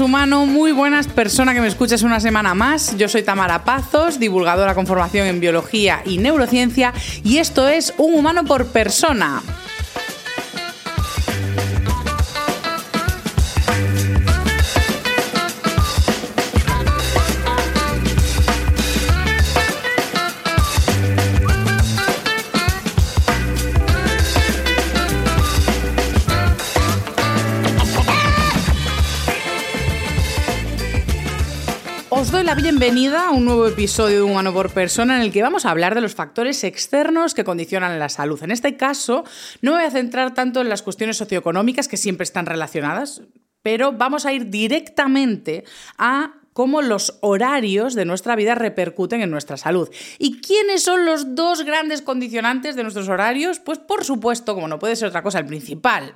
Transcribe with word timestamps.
Humano, 0.00 0.46
muy 0.46 0.72
buenas 0.72 1.08
persona 1.08 1.52
que 1.52 1.60
me 1.60 1.66
escuches 1.66 2.02
una 2.02 2.20
semana 2.20 2.54
más. 2.54 2.96
Yo 2.96 3.06
soy 3.08 3.22
Tamara 3.22 3.64
Pazos, 3.64 4.18
divulgadora 4.18 4.74
con 4.74 4.86
formación 4.86 5.26
en 5.26 5.40
biología 5.40 6.02
y 6.06 6.18
neurociencia 6.18 6.94
y 7.22 7.38
esto 7.38 7.68
es 7.68 7.92
Un 7.98 8.14
humano 8.14 8.44
por 8.44 8.66
persona. 8.66 9.42
Doy 32.30 32.44
la 32.44 32.54
bienvenida 32.54 33.26
a 33.26 33.30
un 33.32 33.44
nuevo 33.44 33.66
episodio 33.66 34.18
de 34.18 34.22
Humano 34.22 34.52
por 34.52 34.70
Persona 34.70 35.16
en 35.16 35.22
el 35.22 35.32
que 35.32 35.42
vamos 35.42 35.66
a 35.66 35.70
hablar 35.72 35.96
de 35.96 36.00
los 36.00 36.14
factores 36.14 36.62
externos 36.62 37.34
que 37.34 37.42
condicionan 37.42 37.98
la 37.98 38.08
salud. 38.08 38.40
En 38.44 38.52
este 38.52 38.76
caso, 38.76 39.24
no 39.62 39.72
me 39.72 39.78
voy 39.78 39.86
a 39.86 39.90
centrar 39.90 40.32
tanto 40.32 40.60
en 40.60 40.68
las 40.68 40.82
cuestiones 40.82 41.16
socioeconómicas 41.16 41.88
que 41.88 41.96
siempre 41.96 42.22
están 42.22 42.46
relacionadas, 42.46 43.22
pero 43.62 43.90
vamos 43.90 44.26
a 44.26 44.32
ir 44.32 44.48
directamente 44.48 45.64
a 45.98 46.34
cómo 46.52 46.82
los 46.82 47.18
horarios 47.20 47.94
de 47.94 48.04
nuestra 48.04 48.36
vida 48.36 48.54
repercuten 48.54 49.22
en 49.22 49.30
nuestra 49.30 49.56
salud. 49.56 49.90
¿Y 50.20 50.40
quiénes 50.40 50.84
son 50.84 51.06
los 51.06 51.34
dos 51.34 51.64
grandes 51.64 52.00
condicionantes 52.00 52.76
de 52.76 52.82
nuestros 52.84 53.08
horarios? 53.08 53.58
Pues 53.58 53.78
por 53.80 54.04
supuesto, 54.04 54.54
como 54.54 54.68
no 54.68 54.78
puede 54.78 54.94
ser 54.94 55.08
otra 55.08 55.24
cosa, 55.24 55.40
el 55.40 55.46
principal, 55.46 56.14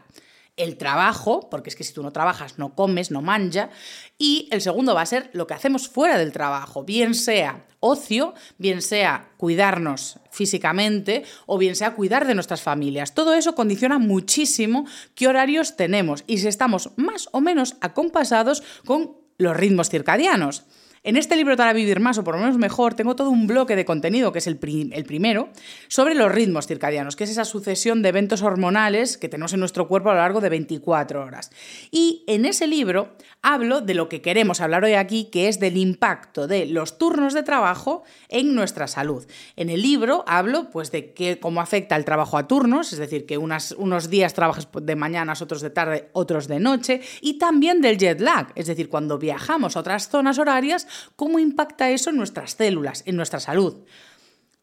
el 0.57 0.77
trabajo, 0.77 1.49
porque 1.51 1.71
es 1.71 1.77
que 1.77 1.85
si 1.85 1.93
tú 1.93 2.03
no 2.03 2.13
trabajas 2.13 2.59
no 2.59 2.75
comes, 2.75 3.11
no 3.11 3.23
manja, 3.23 3.71
y 4.19 4.49
el 4.53 4.61
segundo 4.61 4.95
va 4.95 5.03
a 5.03 5.07
ser 5.07 5.31
lo 5.33 5.47
que 5.47 5.55
hacemos 5.55 5.89
fuera 5.89 6.19
del 6.19 6.33
trabajo, 6.33 6.85
bien 6.85 7.15
sea 7.15 7.67
ocio, 7.81 8.35
bien 8.57 8.81
sea 8.81 9.33
cuidarnos 9.37 10.19
físicamente 10.31 11.25
o 11.47 11.59
bien 11.59 11.77
sea 11.77 11.95
cuidar 11.95 12.27
de 12.27 12.35
nuestras 12.35 12.63
familias. 12.63 13.15
Todo 13.15 13.35
eso 13.35 13.55
condiciona 13.55 13.99
muchísimo 13.99 14.87
qué 15.15 15.29
horarios 15.29 15.77
tenemos 15.77 16.25
y 16.27 16.39
si 16.39 16.49
estamos 16.49 16.91
más 16.97 17.29
o 17.33 17.41
menos 17.41 17.77
acompasados 17.81 18.63
con 18.87 19.17
los 19.37 19.57
ritmos 19.57 19.91
circadianos. 19.91 20.65
En 21.07 21.19
este 21.19 21.37
libro 21.37 21.55
para 21.55 21.75
vivir 21.75 22.01
más 22.01 22.17
o 22.17 22.25
por 22.25 22.35
lo 22.35 22.41
menos 22.41 22.57
mejor 22.57 22.95
tengo 22.95 23.15
todo 23.15 23.29
un 23.29 23.47
bloque 23.47 23.77
de 23.77 23.85
contenido, 23.85 24.33
que 24.33 24.39
es 24.39 24.47
el, 24.47 24.59
el 24.91 25.05
primero, 25.05 25.51
sobre 25.87 26.15
los 26.15 26.33
ritmos 26.33 26.67
circadianos, 26.67 27.15
que 27.15 27.25
es 27.25 27.31
esa 27.31 27.45
sucesión 27.45 28.01
de 28.01 28.09
eventos 28.09 28.41
hormonales 28.41 29.19
que 29.19 29.29
tenemos 29.29 29.53
en 29.53 29.61
nuestro 29.61 29.87
cuerpo 29.87 30.09
a 30.09 30.15
lo 30.15 30.21
largo 30.21 30.41
de 30.41 30.49
24 30.49 31.23
horas. 31.23 31.51
Y 31.91 32.25
en 32.27 32.47
ese 32.47 32.67
libro 32.67 33.17
hablo 33.45 33.83
de 33.83 33.95
lo 33.95 34.09
que 34.09 34.23
queremos 34.23 34.61
hablar 34.61 34.85
hoy 34.85 34.95
aquí, 34.95 35.27
que 35.27 35.49
es 35.49 35.61
del 35.61 35.77
impacto 35.77 36.49
de 36.49 36.67
los 36.67 36.99
turnos 36.99 37.35
de 37.35 37.43
trabajo 37.43 38.03
en 38.29 38.55
nuestra 38.55 38.89
salud. 38.89 39.25
En 39.55 39.69
el 39.69 39.83
libro 39.83 40.25
hablo 40.27 40.71
pues, 40.71 40.91
de 40.91 41.39
cómo 41.41 41.61
afecta 41.61 41.95
el 41.95 42.07
trabajo 42.07 42.39
a 42.39 42.49
turnos, 42.49 42.93
es 42.93 42.99
decir, 42.99 43.27
que 43.27 43.39
unos 43.39 44.11
días 44.11 44.35
trabajas 44.35 44.67
de 44.73 44.97
mañanas, 44.97 45.43
otros 45.43 45.61
de 45.61 45.71
tarde, 45.71 46.09
otros 46.13 46.49
de 46.49 46.59
noche, 46.59 47.03
y 47.21 47.39
también 47.39 47.83
del 47.83 47.99
jet 47.99 48.21
lag, 48.21 48.51
es 48.55 48.67
decir, 48.67 48.89
cuando 48.89 49.19
viajamos 49.19 49.77
a 49.77 49.81
otras 49.81 50.09
zonas 50.09 50.39
horarias, 50.39 50.89
cómo 51.15 51.39
impacta 51.39 51.91
eso 51.91 52.11
en 52.11 52.17
nuestras 52.17 52.53
células, 52.53 53.03
en 53.07 53.17
nuestra 53.17 53.41
salud. 53.41 53.85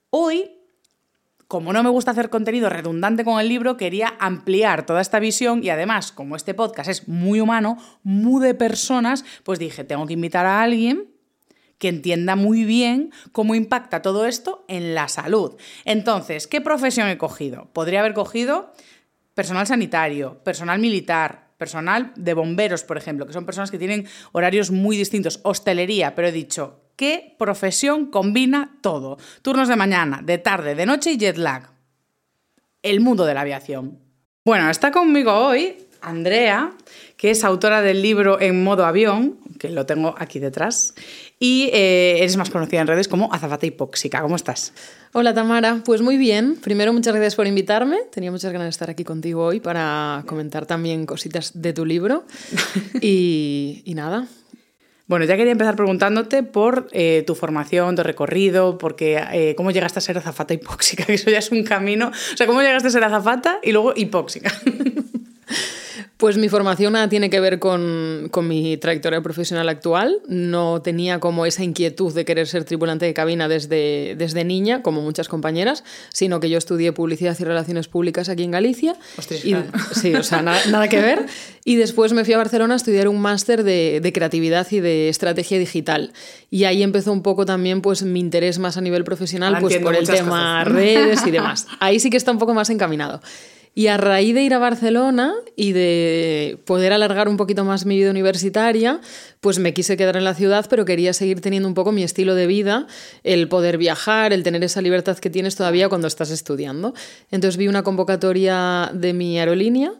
Hoy 0.09 0.60
como 1.51 1.73
no 1.73 1.83
me 1.83 1.89
gusta 1.89 2.11
hacer 2.11 2.29
contenido 2.29 2.69
redundante 2.69 3.25
con 3.25 3.37
el 3.37 3.49
libro, 3.49 3.75
quería 3.75 4.13
ampliar 4.19 4.85
toda 4.85 5.01
esta 5.01 5.19
visión 5.19 5.61
y 5.61 5.69
además, 5.69 6.13
como 6.13 6.37
este 6.37 6.53
podcast 6.53 6.89
es 6.89 7.09
muy 7.09 7.41
humano, 7.41 7.77
muy 8.03 8.41
de 8.41 8.53
personas, 8.53 9.25
pues 9.43 9.59
dije, 9.59 9.83
tengo 9.83 10.07
que 10.07 10.13
invitar 10.13 10.45
a 10.45 10.61
alguien 10.61 11.11
que 11.77 11.89
entienda 11.89 12.37
muy 12.37 12.63
bien 12.63 13.11
cómo 13.33 13.53
impacta 13.53 14.01
todo 14.01 14.27
esto 14.27 14.63
en 14.69 14.95
la 14.95 15.09
salud. 15.09 15.57
Entonces, 15.83 16.47
¿qué 16.47 16.61
profesión 16.61 17.09
he 17.09 17.17
cogido? 17.17 17.67
Podría 17.73 17.99
haber 17.99 18.13
cogido 18.13 18.71
personal 19.33 19.67
sanitario, 19.67 20.41
personal 20.45 20.79
militar, 20.79 21.49
personal 21.57 22.13
de 22.15 22.33
bomberos, 22.33 22.85
por 22.85 22.97
ejemplo, 22.97 23.27
que 23.27 23.33
son 23.33 23.45
personas 23.45 23.71
que 23.71 23.77
tienen 23.77 24.07
horarios 24.31 24.71
muy 24.71 24.95
distintos, 24.95 25.41
hostelería, 25.43 26.15
pero 26.15 26.29
he 26.29 26.31
dicho, 26.31 26.79
¿qué 27.01 27.33
profesión 27.39 28.11
combina 28.11 28.77
todo? 28.81 29.17
Turnos 29.41 29.67
de 29.67 29.75
mañana, 29.75 30.21
de 30.23 30.37
tarde, 30.37 30.75
de 30.75 30.85
noche 30.85 31.13
y 31.13 31.17
jet 31.17 31.35
lag. 31.35 31.71
El 32.83 32.99
mundo 32.99 33.25
de 33.25 33.33
la 33.33 33.41
aviación. 33.41 33.97
Bueno, 34.45 34.69
está 34.69 34.91
conmigo 34.91 35.33
hoy 35.33 35.77
Andrea, 36.01 36.73
que 37.17 37.31
es 37.31 37.43
autora 37.43 37.81
del 37.81 38.03
libro 38.03 38.39
En 38.39 38.63
modo 38.63 38.85
avión, 38.85 39.39
que 39.57 39.69
lo 39.69 39.87
tengo 39.87 40.13
aquí 40.15 40.37
detrás, 40.37 40.93
y 41.39 41.71
eh, 41.73 42.17
eres 42.19 42.37
más 42.37 42.51
conocida 42.51 42.81
en 42.81 42.87
redes 42.87 43.07
como 43.07 43.33
Azafata 43.33 43.65
Hipóxica. 43.65 44.21
¿Cómo 44.21 44.35
estás? 44.35 44.71
Hola 45.13 45.33
Tamara, 45.33 45.81
pues 45.83 46.03
muy 46.03 46.17
bien. 46.17 46.55
Primero 46.57 46.93
muchas 46.93 47.15
gracias 47.15 47.33
por 47.33 47.47
invitarme. 47.47 47.97
Tenía 48.11 48.29
muchas 48.29 48.51
ganas 48.51 48.65
de 48.65 48.69
estar 48.69 48.91
aquí 48.91 49.03
contigo 49.03 49.43
hoy 49.43 49.59
para 49.59 50.23
comentar 50.27 50.67
también 50.67 51.07
cositas 51.07 51.59
de 51.59 51.73
tu 51.73 51.83
libro. 51.83 52.25
Y, 53.01 53.81
y 53.85 53.95
nada. 53.95 54.27
Bueno, 55.11 55.25
ya 55.25 55.35
quería 55.35 55.51
empezar 55.51 55.75
preguntándote 55.75 56.41
por 56.41 56.87
eh, 56.93 57.25
tu 57.27 57.35
formación, 57.35 57.97
tu 57.97 58.01
recorrido, 58.01 58.77
porque 58.77 59.21
eh, 59.33 59.55
cómo 59.57 59.71
llegaste 59.71 59.99
a 59.99 60.01
ser 60.01 60.17
azafata 60.17 60.53
hipóxica, 60.53 61.03
que 61.05 61.15
eso 61.15 61.29
ya 61.29 61.39
es 61.39 61.51
un 61.51 61.63
camino. 61.63 62.07
O 62.07 62.37
sea, 62.37 62.47
cómo 62.47 62.61
llegaste 62.61 62.87
a 62.87 62.91
ser 62.91 63.03
azafata 63.03 63.59
y 63.61 63.73
luego 63.73 63.91
hipóxica. 63.93 64.53
Pues 66.21 66.37
mi 66.37 66.49
formación 66.49 66.93
nada 66.93 67.09
tiene 67.09 67.31
que 67.31 67.39
ver 67.39 67.57
con, 67.57 68.27
con, 68.29 68.47
mi 68.47 68.77
trayectoria 68.77 69.21
profesional 69.21 69.67
actual. 69.69 70.21
No 70.27 70.79
tenía 70.83 71.19
como 71.19 71.47
esa 71.47 71.63
inquietud 71.63 72.13
de 72.13 72.25
querer 72.25 72.45
ser 72.45 72.63
tripulante 72.63 73.07
de 73.07 73.13
cabina 73.15 73.47
desde, 73.47 74.13
desde 74.15 74.43
niña, 74.43 74.83
como 74.83 75.01
muchas 75.01 75.27
compañeras, 75.27 75.83
sino 76.13 76.39
que 76.39 76.51
yo 76.51 76.59
estudié 76.59 76.91
publicidad 76.91 77.35
y 77.39 77.43
relaciones 77.43 77.87
públicas 77.87 78.29
aquí 78.29 78.43
en 78.43 78.51
Galicia. 78.51 78.95
Ostras, 79.17 79.43
y, 79.43 79.55
sí, 79.99 80.13
o 80.13 80.21
sea, 80.21 80.43
nada, 80.43 80.61
nada, 80.69 80.87
que 80.89 81.01
ver. 81.01 81.25
Y 81.65 81.77
después 81.77 82.13
me 82.13 82.23
fui 82.23 82.35
a 82.35 82.37
Barcelona 82.37 82.75
a 82.75 82.77
estudiar 82.77 83.07
un 83.07 83.19
máster 83.19 83.63
de, 83.63 83.99
de, 83.99 84.13
creatividad 84.13 84.67
y 84.69 84.79
de 84.79 85.09
estrategia 85.09 85.57
digital. 85.57 86.13
Y 86.51 86.65
ahí 86.65 86.83
empezó 86.83 87.13
un 87.13 87.23
poco 87.23 87.47
también 87.47 87.81
pues, 87.81 88.03
mi 88.03 88.19
interés 88.19 88.59
más 88.59 88.77
a 88.77 88.81
nivel 88.81 89.03
profesional 89.03 89.57
pues, 89.59 89.75
por 89.79 89.95
el 89.95 90.07
tema 90.07 90.61
cosas. 90.65 90.71
redes 90.75 91.25
y 91.25 91.31
demás. 91.31 91.65
Ahí 91.79 91.99
sí 91.99 92.11
que 92.11 92.17
está 92.17 92.31
un 92.31 92.37
poco 92.37 92.53
más 92.53 92.69
encaminado. 92.69 93.21
Y 93.73 93.87
a 93.87 93.95
raíz 93.95 94.35
de 94.35 94.43
ir 94.43 94.53
a 94.53 94.59
Barcelona 94.59 95.33
y 95.55 95.71
de 95.71 96.59
poder 96.65 96.91
alargar 96.91 97.29
un 97.29 97.37
poquito 97.37 97.63
más 97.63 97.85
mi 97.85 97.97
vida 97.97 98.11
universitaria, 98.11 98.99
pues 99.39 99.59
me 99.59 99.73
quise 99.73 99.95
quedar 99.95 100.17
en 100.17 100.25
la 100.25 100.33
ciudad, 100.33 100.65
pero 100.69 100.83
quería 100.83 101.13
seguir 101.13 101.39
teniendo 101.39 101.69
un 101.69 101.73
poco 101.73 101.93
mi 101.93 102.03
estilo 102.03 102.35
de 102.35 102.47
vida, 102.47 102.85
el 103.23 103.47
poder 103.47 103.77
viajar, 103.77 104.33
el 104.33 104.43
tener 104.43 104.61
esa 104.65 104.81
libertad 104.81 105.17
que 105.19 105.29
tienes 105.29 105.55
todavía 105.55 105.87
cuando 105.87 106.07
estás 106.07 106.31
estudiando. 106.31 106.93
Entonces 107.31 107.55
vi 107.55 107.69
una 107.69 107.83
convocatoria 107.83 108.91
de 108.93 109.13
mi 109.13 109.39
aerolínea. 109.39 109.93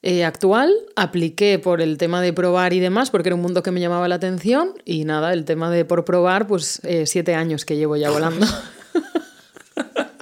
Eh, 0.00 0.24
actual, 0.24 0.72
apliqué 0.94 1.58
por 1.58 1.80
el 1.80 1.98
tema 1.98 2.22
de 2.22 2.32
probar 2.32 2.72
y 2.72 2.78
demás, 2.78 3.10
porque 3.10 3.30
era 3.30 3.34
un 3.36 3.42
mundo 3.42 3.64
que 3.64 3.72
me 3.72 3.80
llamaba 3.80 4.06
la 4.06 4.14
atención, 4.14 4.74
y 4.84 5.04
nada, 5.04 5.32
el 5.32 5.44
tema 5.44 5.72
de 5.72 5.84
por 5.84 6.04
probar, 6.04 6.46
pues 6.46 6.80
eh, 6.84 7.04
siete 7.06 7.34
años 7.34 7.64
que 7.64 7.76
llevo 7.76 7.96
ya 7.96 8.10
volando. 8.10 8.46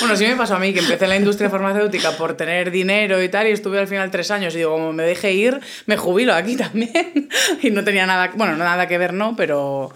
Bueno, 0.00 0.16
sí 0.16 0.26
me 0.26 0.36
pasó 0.36 0.56
a 0.56 0.58
mí, 0.58 0.72
que 0.72 0.80
empecé 0.80 1.04
en 1.04 1.10
la 1.10 1.16
industria 1.16 1.50
farmacéutica 1.50 2.12
por 2.12 2.36
tener 2.36 2.70
dinero 2.70 3.22
y 3.22 3.28
tal, 3.28 3.48
y 3.48 3.52
estuve 3.52 3.78
al 3.78 3.88
final 3.88 4.10
tres 4.10 4.30
años, 4.30 4.54
y 4.54 4.58
digo, 4.58 4.72
como 4.72 4.92
me 4.92 5.04
deje 5.04 5.32
ir, 5.32 5.60
me 5.86 5.96
jubilo 5.96 6.34
aquí 6.34 6.56
también. 6.58 7.28
y 7.62 7.70
no 7.70 7.84
tenía 7.84 8.06
nada, 8.06 8.32
bueno, 8.34 8.56
nada 8.56 8.86
que 8.86 8.98
ver, 8.98 9.12
no, 9.12 9.36
pero, 9.36 9.90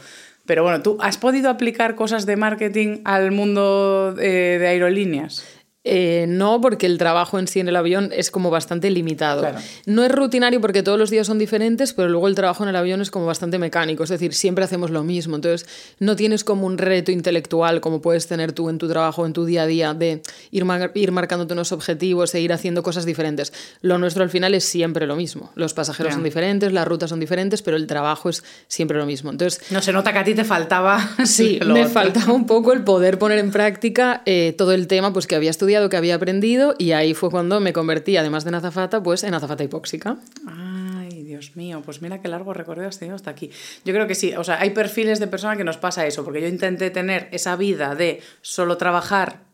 pero 0.46 0.62
bueno, 0.62 0.82
¿tú 0.82 0.98
has 1.00 1.18
podido 1.18 1.50
aplicar 1.50 1.94
cosas 1.94 2.26
de 2.26 2.36
marketing 2.36 3.00
al 3.04 3.32
mundo 3.32 4.14
de, 4.14 4.58
de 4.58 4.68
aerolíneas? 4.68 5.57
Eh, 5.90 6.26
no, 6.28 6.60
porque 6.60 6.86
el 6.86 6.98
trabajo 6.98 7.38
en 7.38 7.48
sí 7.48 7.60
en 7.60 7.68
el 7.68 7.76
avión 7.76 8.10
es 8.12 8.30
como 8.30 8.50
bastante 8.50 8.90
limitado. 8.90 9.46
No 9.86 10.04
es 10.04 10.12
rutinario 10.12 10.60
porque 10.60 10.82
todos 10.82 10.98
los 10.98 11.10
días 11.10 11.26
son 11.26 11.38
diferentes, 11.38 11.92
pero 11.94 12.08
luego 12.08 12.28
el 12.28 12.34
trabajo 12.34 12.62
en 12.62 12.68
el 12.68 12.76
avión 12.76 13.00
es 13.00 13.10
como 13.10 13.26
bastante 13.26 13.58
mecánico, 13.58 14.04
es 14.04 14.10
decir, 14.10 14.34
siempre 14.34 14.64
hacemos 14.64 14.90
lo 14.90 15.02
mismo. 15.02 15.36
Entonces, 15.36 15.68
no 15.98 16.14
tienes 16.16 16.44
como 16.44 16.66
un 16.66 16.78
reto 16.78 17.10
intelectual 17.10 17.80
como 17.80 18.00
puedes 18.00 18.26
tener 18.26 18.52
tú 18.52 18.68
en 18.68 18.78
tu 18.78 18.88
trabajo, 18.88 19.24
en 19.26 19.32
tu 19.32 19.44
día 19.44 19.62
a 19.62 19.66
día, 19.66 19.94
de 19.94 20.22
ir, 20.50 20.64
ir 20.94 21.12
marcándote 21.12 21.54
unos 21.54 21.72
objetivos 21.72 22.34
e 22.34 22.40
ir 22.40 22.52
haciendo 22.52 22.82
cosas 22.82 23.04
diferentes. 23.04 23.52
Lo 23.80 23.98
nuestro 23.98 24.22
al 24.22 24.30
final 24.30 24.54
es 24.54 24.64
siempre 24.64 25.06
lo 25.06 25.16
mismo. 25.16 25.50
Los 25.54 25.74
pasajeros 25.74 26.14
son 26.14 26.22
diferentes, 26.22 26.72
las 26.72 26.86
rutas 26.86 27.10
son 27.10 27.20
diferentes, 27.20 27.62
pero 27.62 27.76
el 27.76 27.86
trabajo 27.86 28.28
es 28.28 28.44
siempre 28.66 28.98
lo 28.98 29.06
mismo. 29.06 29.30
Entonces, 29.30 29.60
no 29.70 29.80
se 29.82 29.92
nota 29.92 30.12
que 30.12 30.18
a 30.18 30.24
ti 30.24 30.34
te 30.34 30.44
faltaba. 30.44 30.98
Sí, 31.28 31.58
me 31.66 31.86
faltaba 31.86 32.32
un 32.32 32.46
poco 32.46 32.72
el 32.72 32.82
poder 32.82 33.18
poner 33.18 33.38
en 33.38 33.50
práctica 33.50 34.22
eh, 34.24 34.54
todo 34.56 34.72
el 34.72 34.86
tema 34.86 35.12
pues, 35.12 35.26
que 35.26 35.36
había 35.36 35.50
estudiado, 35.50 35.77
que 35.88 35.96
había 35.96 36.16
aprendido, 36.16 36.74
y 36.78 36.92
ahí 36.92 37.14
fue 37.14 37.30
cuando 37.30 37.60
me 37.60 37.72
convertí, 37.72 38.16
además 38.16 38.44
de 38.44 38.48
en 38.48 38.54
azafata, 38.56 39.02
pues 39.02 39.22
en 39.24 39.34
azafata 39.34 39.62
hipóxica. 39.64 40.18
Ay, 40.46 41.22
Dios 41.22 41.54
mío, 41.56 41.82
pues 41.84 42.02
mira 42.02 42.20
qué 42.20 42.28
largo 42.28 42.52
recorrido 42.52 42.88
has 42.88 42.98
tenido 42.98 43.16
hasta 43.16 43.30
aquí. 43.30 43.50
Yo 43.84 43.94
creo 43.94 44.06
que 44.06 44.14
sí, 44.14 44.34
o 44.34 44.44
sea, 44.44 44.60
hay 44.60 44.70
perfiles 44.70 45.20
de 45.20 45.26
persona 45.26 45.56
que 45.56 45.64
nos 45.64 45.76
pasa 45.76 46.06
eso, 46.06 46.24
porque 46.24 46.40
yo 46.40 46.48
intenté 46.48 46.90
tener 46.90 47.28
esa 47.32 47.56
vida 47.56 47.94
de 47.94 48.20
solo 48.42 48.76
trabajar 48.76 49.47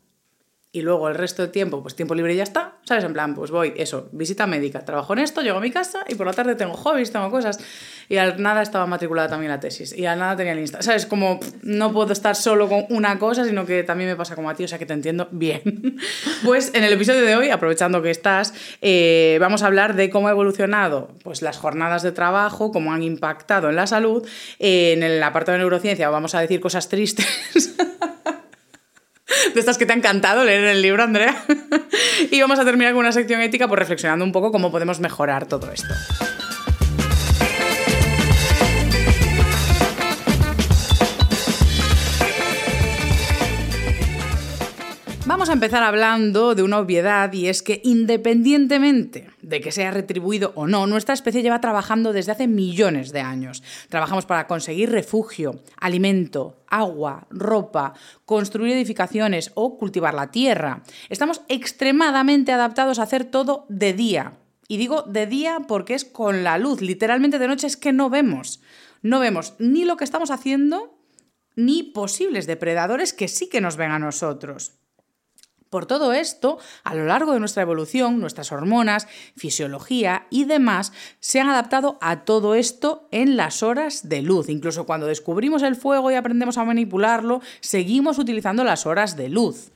y 0.74 0.82
luego 0.82 1.08
el 1.08 1.14
resto 1.14 1.40
del 1.42 1.52
tiempo, 1.52 1.82
pues 1.82 1.94
tiempo 1.94 2.16
libre 2.16 2.34
y 2.34 2.36
ya 2.36 2.42
está, 2.42 2.72
¿sabes? 2.82 3.04
En 3.04 3.12
plan, 3.12 3.32
pues 3.36 3.52
voy, 3.52 3.72
eso, 3.76 4.08
visita 4.10 4.44
médica, 4.48 4.84
trabajo 4.84 5.12
en 5.12 5.20
esto, 5.20 5.40
llego 5.40 5.58
a 5.58 5.60
mi 5.60 5.70
casa 5.70 6.04
y 6.08 6.16
por 6.16 6.26
la 6.26 6.32
tarde 6.32 6.56
tengo 6.56 6.74
hobbies, 6.74 7.12
tengo 7.12 7.30
cosas. 7.30 7.60
Y 8.08 8.16
al 8.16 8.42
nada 8.42 8.60
estaba 8.60 8.84
matriculada 8.84 9.28
también 9.28 9.52
la 9.52 9.60
tesis 9.60 9.96
y 9.96 10.04
al 10.04 10.18
nada 10.18 10.34
tenía 10.34 10.52
el 10.52 10.58
Insta. 10.58 10.82
¿Sabes? 10.82 11.06
Como 11.06 11.38
no 11.62 11.92
puedo 11.92 12.12
estar 12.12 12.34
solo 12.34 12.68
con 12.68 12.86
una 12.88 13.20
cosa, 13.20 13.44
sino 13.44 13.64
que 13.64 13.84
también 13.84 14.10
me 14.10 14.16
pasa 14.16 14.34
como 14.34 14.50
a 14.50 14.56
ti, 14.56 14.64
o 14.64 14.68
sea 14.68 14.80
que 14.80 14.84
te 14.84 14.94
entiendo 14.94 15.28
bien. 15.30 15.96
pues 16.44 16.72
en 16.74 16.82
el 16.82 16.92
episodio 16.92 17.22
de 17.22 17.36
hoy, 17.36 17.50
aprovechando 17.50 18.02
que 18.02 18.10
estás, 18.10 18.52
eh, 18.82 19.38
vamos 19.40 19.62
a 19.62 19.66
hablar 19.66 19.94
de 19.94 20.10
cómo 20.10 20.26
ha 20.26 20.32
evolucionado 20.32 21.14
pues, 21.22 21.40
las 21.40 21.56
jornadas 21.56 22.02
de 22.02 22.10
trabajo, 22.10 22.72
cómo 22.72 22.92
han 22.92 23.04
impactado 23.04 23.70
en 23.70 23.76
la 23.76 23.86
salud. 23.86 24.26
en 24.58 25.04
el 25.04 25.22
apartado 25.22 25.52
de 25.52 25.58
neurociencia 25.60 26.10
vamos 26.10 26.34
a 26.34 26.40
decir 26.40 26.58
cosas 26.58 26.88
tristes. 26.88 27.76
de 29.52 29.60
estas 29.60 29.78
que 29.78 29.86
te 29.86 29.92
ha 29.92 29.96
encantado 29.96 30.44
leer 30.44 30.64
el 30.64 30.82
libro, 30.82 31.02
Andrea. 31.02 31.44
y 32.30 32.40
vamos 32.40 32.58
a 32.58 32.64
terminar 32.64 32.92
con 32.92 33.00
una 33.00 33.12
sección 33.12 33.40
ética, 33.40 33.68
pues 33.68 33.78
reflexionando 33.78 34.24
un 34.24 34.32
poco 34.32 34.52
cómo 34.52 34.70
podemos 34.70 35.00
mejorar 35.00 35.46
todo 35.46 35.70
esto. 35.72 35.94
A 45.54 45.56
empezar 45.56 45.84
hablando 45.84 46.56
de 46.56 46.64
una 46.64 46.80
obviedad 46.80 47.32
y 47.32 47.46
es 47.46 47.62
que 47.62 47.80
independientemente 47.84 49.30
de 49.40 49.60
que 49.60 49.70
sea 49.70 49.92
retribuido 49.92 50.50
o 50.56 50.66
no, 50.66 50.88
nuestra 50.88 51.14
especie 51.14 51.42
lleva 51.42 51.60
trabajando 51.60 52.12
desde 52.12 52.32
hace 52.32 52.48
millones 52.48 53.12
de 53.12 53.20
años. 53.20 53.62
Trabajamos 53.88 54.26
para 54.26 54.48
conseguir 54.48 54.90
refugio, 54.90 55.60
alimento, 55.76 56.64
agua, 56.66 57.28
ropa, 57.30 57.94
construir 58.24 58.72
edificaciones 58.72 59.52
o 59.54 59.78
cultivar 59.78 60.12
la 60.12 60.32
tierra. 60.32 60.82
Estamos 61.08 61.42
extremadamente 61.46 62.50
adaptados 62.50 62.98
a 62.98 63.04
hacer 63.04 63.24
todo 63.24 63.64
de 63.68 63.92
día. 63.92 64.32
Y 64.66 64.76
digo 64.76 65.02
de 65.02 65.28
día 65.28 65.60
porque 65.68 65.94
es 65.94 66.04
con 66.04 66.42
la 66.42 66.58
luz, 66.58 66.80
literalmente 66.80 67.38
de 67.38 67.46
noche 67.46 67.68
es 67.68 67.76
que 67.76 67.92
no 67.92 68.10
vemos. 68.10 68.60
No 69.02 69.20
vemos 69.20 69.54
ni 69.60 69.84
lo 69.84 69.96
que 69.96 70.04
estamos 70.04 70.32
haciendo 70.32 70.98
ni 71.54 71.84
posibles 71.84 72.48
depredadores 72.48 73.12
que 73.12 73.28
sí 73.28 73.48
que 73.48 73.60
nos 73.60 73.76
ven 73.76 73.92
a 73.92 74.00
nosotros. 74.00 74.80
Por 75.74 75.86
todo 75.86 76.12
esto, 76.12 76.58
a 76.84 76.94
lo 76.94 77.04
largo 77.04 77.32
de 77.32 77.40
nuestra 77.40 77.64
evolución, 77.64 78.20
nuestras 78.20 78.52
hormonas, 78.52 79.08
fisiología 79.36 80.28
y 80.30 80.44
demás 80.44 80.92
se 81.18 81.40
han 81.40 81.48
adaptado 81.48 81.98
a 82.00 82.24
todo 82.24 82.54
esto 82.54 83.08
en 83.10 83.36
las 83.36 83.64
horas 83.64 84.08
de 84.08 84.22
luz. 84.22 84.48
Incluso 84.48 84.86
cuando 84.86 85.08
descubrimos 85.08 85.64
el 85.64 85.74
fuego 85.74 86.12
y 86.12 86.14
aprendemos 86.14 86.58
a 86.58 86.64
manipularlo, 86.64 87.40
seguimos 87.58 88.20
utilizando 88.20 88.62
las 88.62 88.86
horas 88.86 89.16
de 89.16 89.28
luz. 89.28 89.72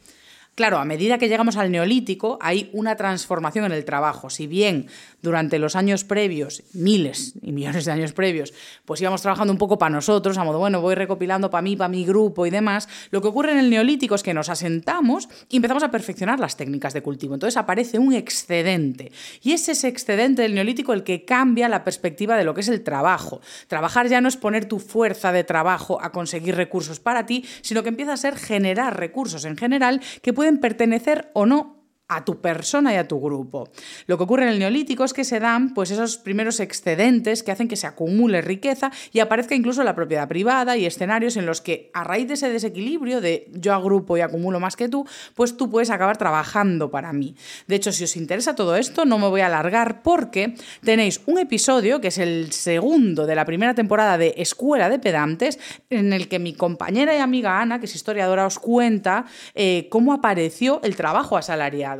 Claro, 0.58 0.78
a 0.78 0.84
medida 0.84 1.18
que 1.18 1.28
llegamos 1.28 1.56
al 1.56 1.70
neolítico 1.70 2.36
hay 2.40 2.68
una 2.72 2.96
transformación 2.96 3.66
en 3.66 3.70
el 3.70 3.84
trabajo. 3.84 4.28
Si 4.28 4.48
bien 4.48 4.88
durante 5.22 5.60
los 5.60 5.76
años 5.76 6.02
previos, 6.02 6.64
miles 6.72 7.34
y 7.42 7.52
millones 7.52 7.84
de 7.84 7.92
años 7.92 8.12
previos, 8.12 8.52
pues 8.84 9.00
íbamos 9.00 9.22
trabajando 9.22 9.52
un 9.52 9.58
poco 9.58 9.78
para 9.78 9.90
nosotros, 9.90 10.36
a 10.36 10.42
modo, 10.42 10.58
bueno, 10.58 10.80
voy 10.80 10.96
recopilando 10.96 11.48
para 11.48 11.62
mí, 11.62 11.76
para 11.76 11.86
mi 11.86 12.04
grupo 12.04 12.44
y 12.44 12.50
demás, 12.50 12.88
lo 13.12 13.22
que 13.22 13.28
ocurre 13.28 13.52
en 13.52 13.58
el 13.58 13.70
neolítico 13.70 14.16
es 14.16 14.24
que 14.24 14.34
nos 14.34 14.48
asentamos 14.48 15.28
y 15.48 15.54
empezamos 15.54 15.84
a 15.84 15.92
perfeccionar 15.92 16.40
las 16.40 16.56
técnicas 16.56 16.92
de 16.92 17.02
cultivo. 17.02 17.34
Entonces 17.34 17.56
aparece 17.56 18.00
un 18.00 18.12
excedente. 18.12 19.12
Y 19.40 19.52
es 19.52 19.68
ese 19.68 19.86
excedente 19.86 20.42
del 20.42 20.56
neolítico 20.56 20.92
el 20.92 21.04
que 21.04 21.24
cambia 21.24 21.68
la 21.68 21.84
perspectiva 21.84 22.36
de 22.36 22.42
lo 22.42 22.54
que 22.54 22.62
es 22.62 22.68
el 22.68 22.82
trabajo. 22.82 23.40
Trabajar 23.68 24.08
ya 24.08 24.20
no 24.20 24.26
es 24.26 24.36
poner 24.36 24.64
tu 24.64 24.80
fuerza 24.80 25.30
de 25.30 25.44
trabajo 25.44 26.02
a 26.02 26.10
conseguir 26.10 26.56
recursos 26.56 26.98
para 26.98 27.26
ti, 27.26 27.44
sino 27.62 27.84
que 27.84 27.90
empieza 27.90 28.14
a 28.14 28.16
ser 28.16 28.36
generar 28.36 28.98
recursos 28.98 29.44
en 29.44 29.56
general 29.56 30.00
que 30.20 30.32
pueden 30.32 30.47
pertenecer 30.56 31.30
o 31.34 31.44
no 31.44 31.77
a 32.08 32.24
tu 32.24 32.40
persona 32.40 32.92
y 32.94 32.96
a 32.96 33.06
tu 33.06 33.20
grupo. 33.20 33.68
Lo 34.06 34.16
que 34.16 34.24
ocurre 34.24 34.44
en 34.44 34.48
el 34.48 34.58
neolítico 34.58 35.04
es 35.04 35.12
que 35.12 35.24
se 35.24 35.40
dan 35.40 35.74
pues 35.74 35.90
esos 35.90 36.16
primeros 36.16 36.58
excedentes 36.58 37.42
que 37.42 37.52
hacen 37.52 37.68
que 37.68 37.76
se 37.76 37.86
acumule 37.86 38.40
riqueza 38.40 38.90
y 39.12 39.20
aparezca 39.20 39.54
incluso 39.54 39.84
la 39.84 39.94
propiedad 39.94 40.26
privada 40.26 40.76
y 40.76 40.86
escenarios 40.86 41.36
en 41.36 41.44
los 41.44 41.60
que 41.60 41.90
a 41.92 42.04
raíz 42.04 42.26
de 42.26 42.34
ese 42.34 42.48
desequilibrio 42.48 43.20
de 43.20 43.48
yo 43.52 43.74
agrupo 43.74 44.16
y 44.16 44.22
acumulo 44.22 44.58
más 44.58 44.74
que 44.74 44.88
tú, 44.88 45.06
pues 45.34 45.56
tú 45.56 45.70
puedes 45.70 45.90
acabar 45.90 46.16
trabajando 46.16 46.90
para 46.90 47.12
mí. 47.12 47.34
De 47.66 47.76
hecho, 47.76 47.92
si 47.92 48.04
os 48.04 48.16
interesa 48.16 48.54
todo 48.54 48.76
esto, 48.76 49.04
no 49.04 49.18
me 49.18 49.28
voy 49.28 49.42
a 49.42 49.46
alargar 49.46 50.02
porque 50.02 50.54
tenéis 50.82 51.20
un 51.26 51.38
episodio 51.38 52.00
que 52.00 52.08
es 52.08 52.18
el 52.18 52.52
segundo 52.52 53.26
de 53.26 53.34
la 53.34 53.44
primera 53.44 53.74
temporada 53.74 54.16
de 54.16 54.34
Escuela 54.38 54.88
de 54.88 54.98
Pedantes 54.98 55.58
en 55.90 56.14
el 56.14 56.28
que 56.28 56.38
mi 56.38 56.54
compañera 56.54 57.14
y 57.14 57.18
amiga 57.18 57.60
Ana, 57.60 57.80
que 57.80 57.86
es 57.86 57.94
historiadora, 57.94 58.46
os 58.46 58.58
cuenta 58.58 59.26
eh, 59.54 59.88
cómo 59.90 60.14
apareció 60.14 60.80
el 60.82 60.96
trabajo 60.96 61.36
asalariado. 61.36 61.97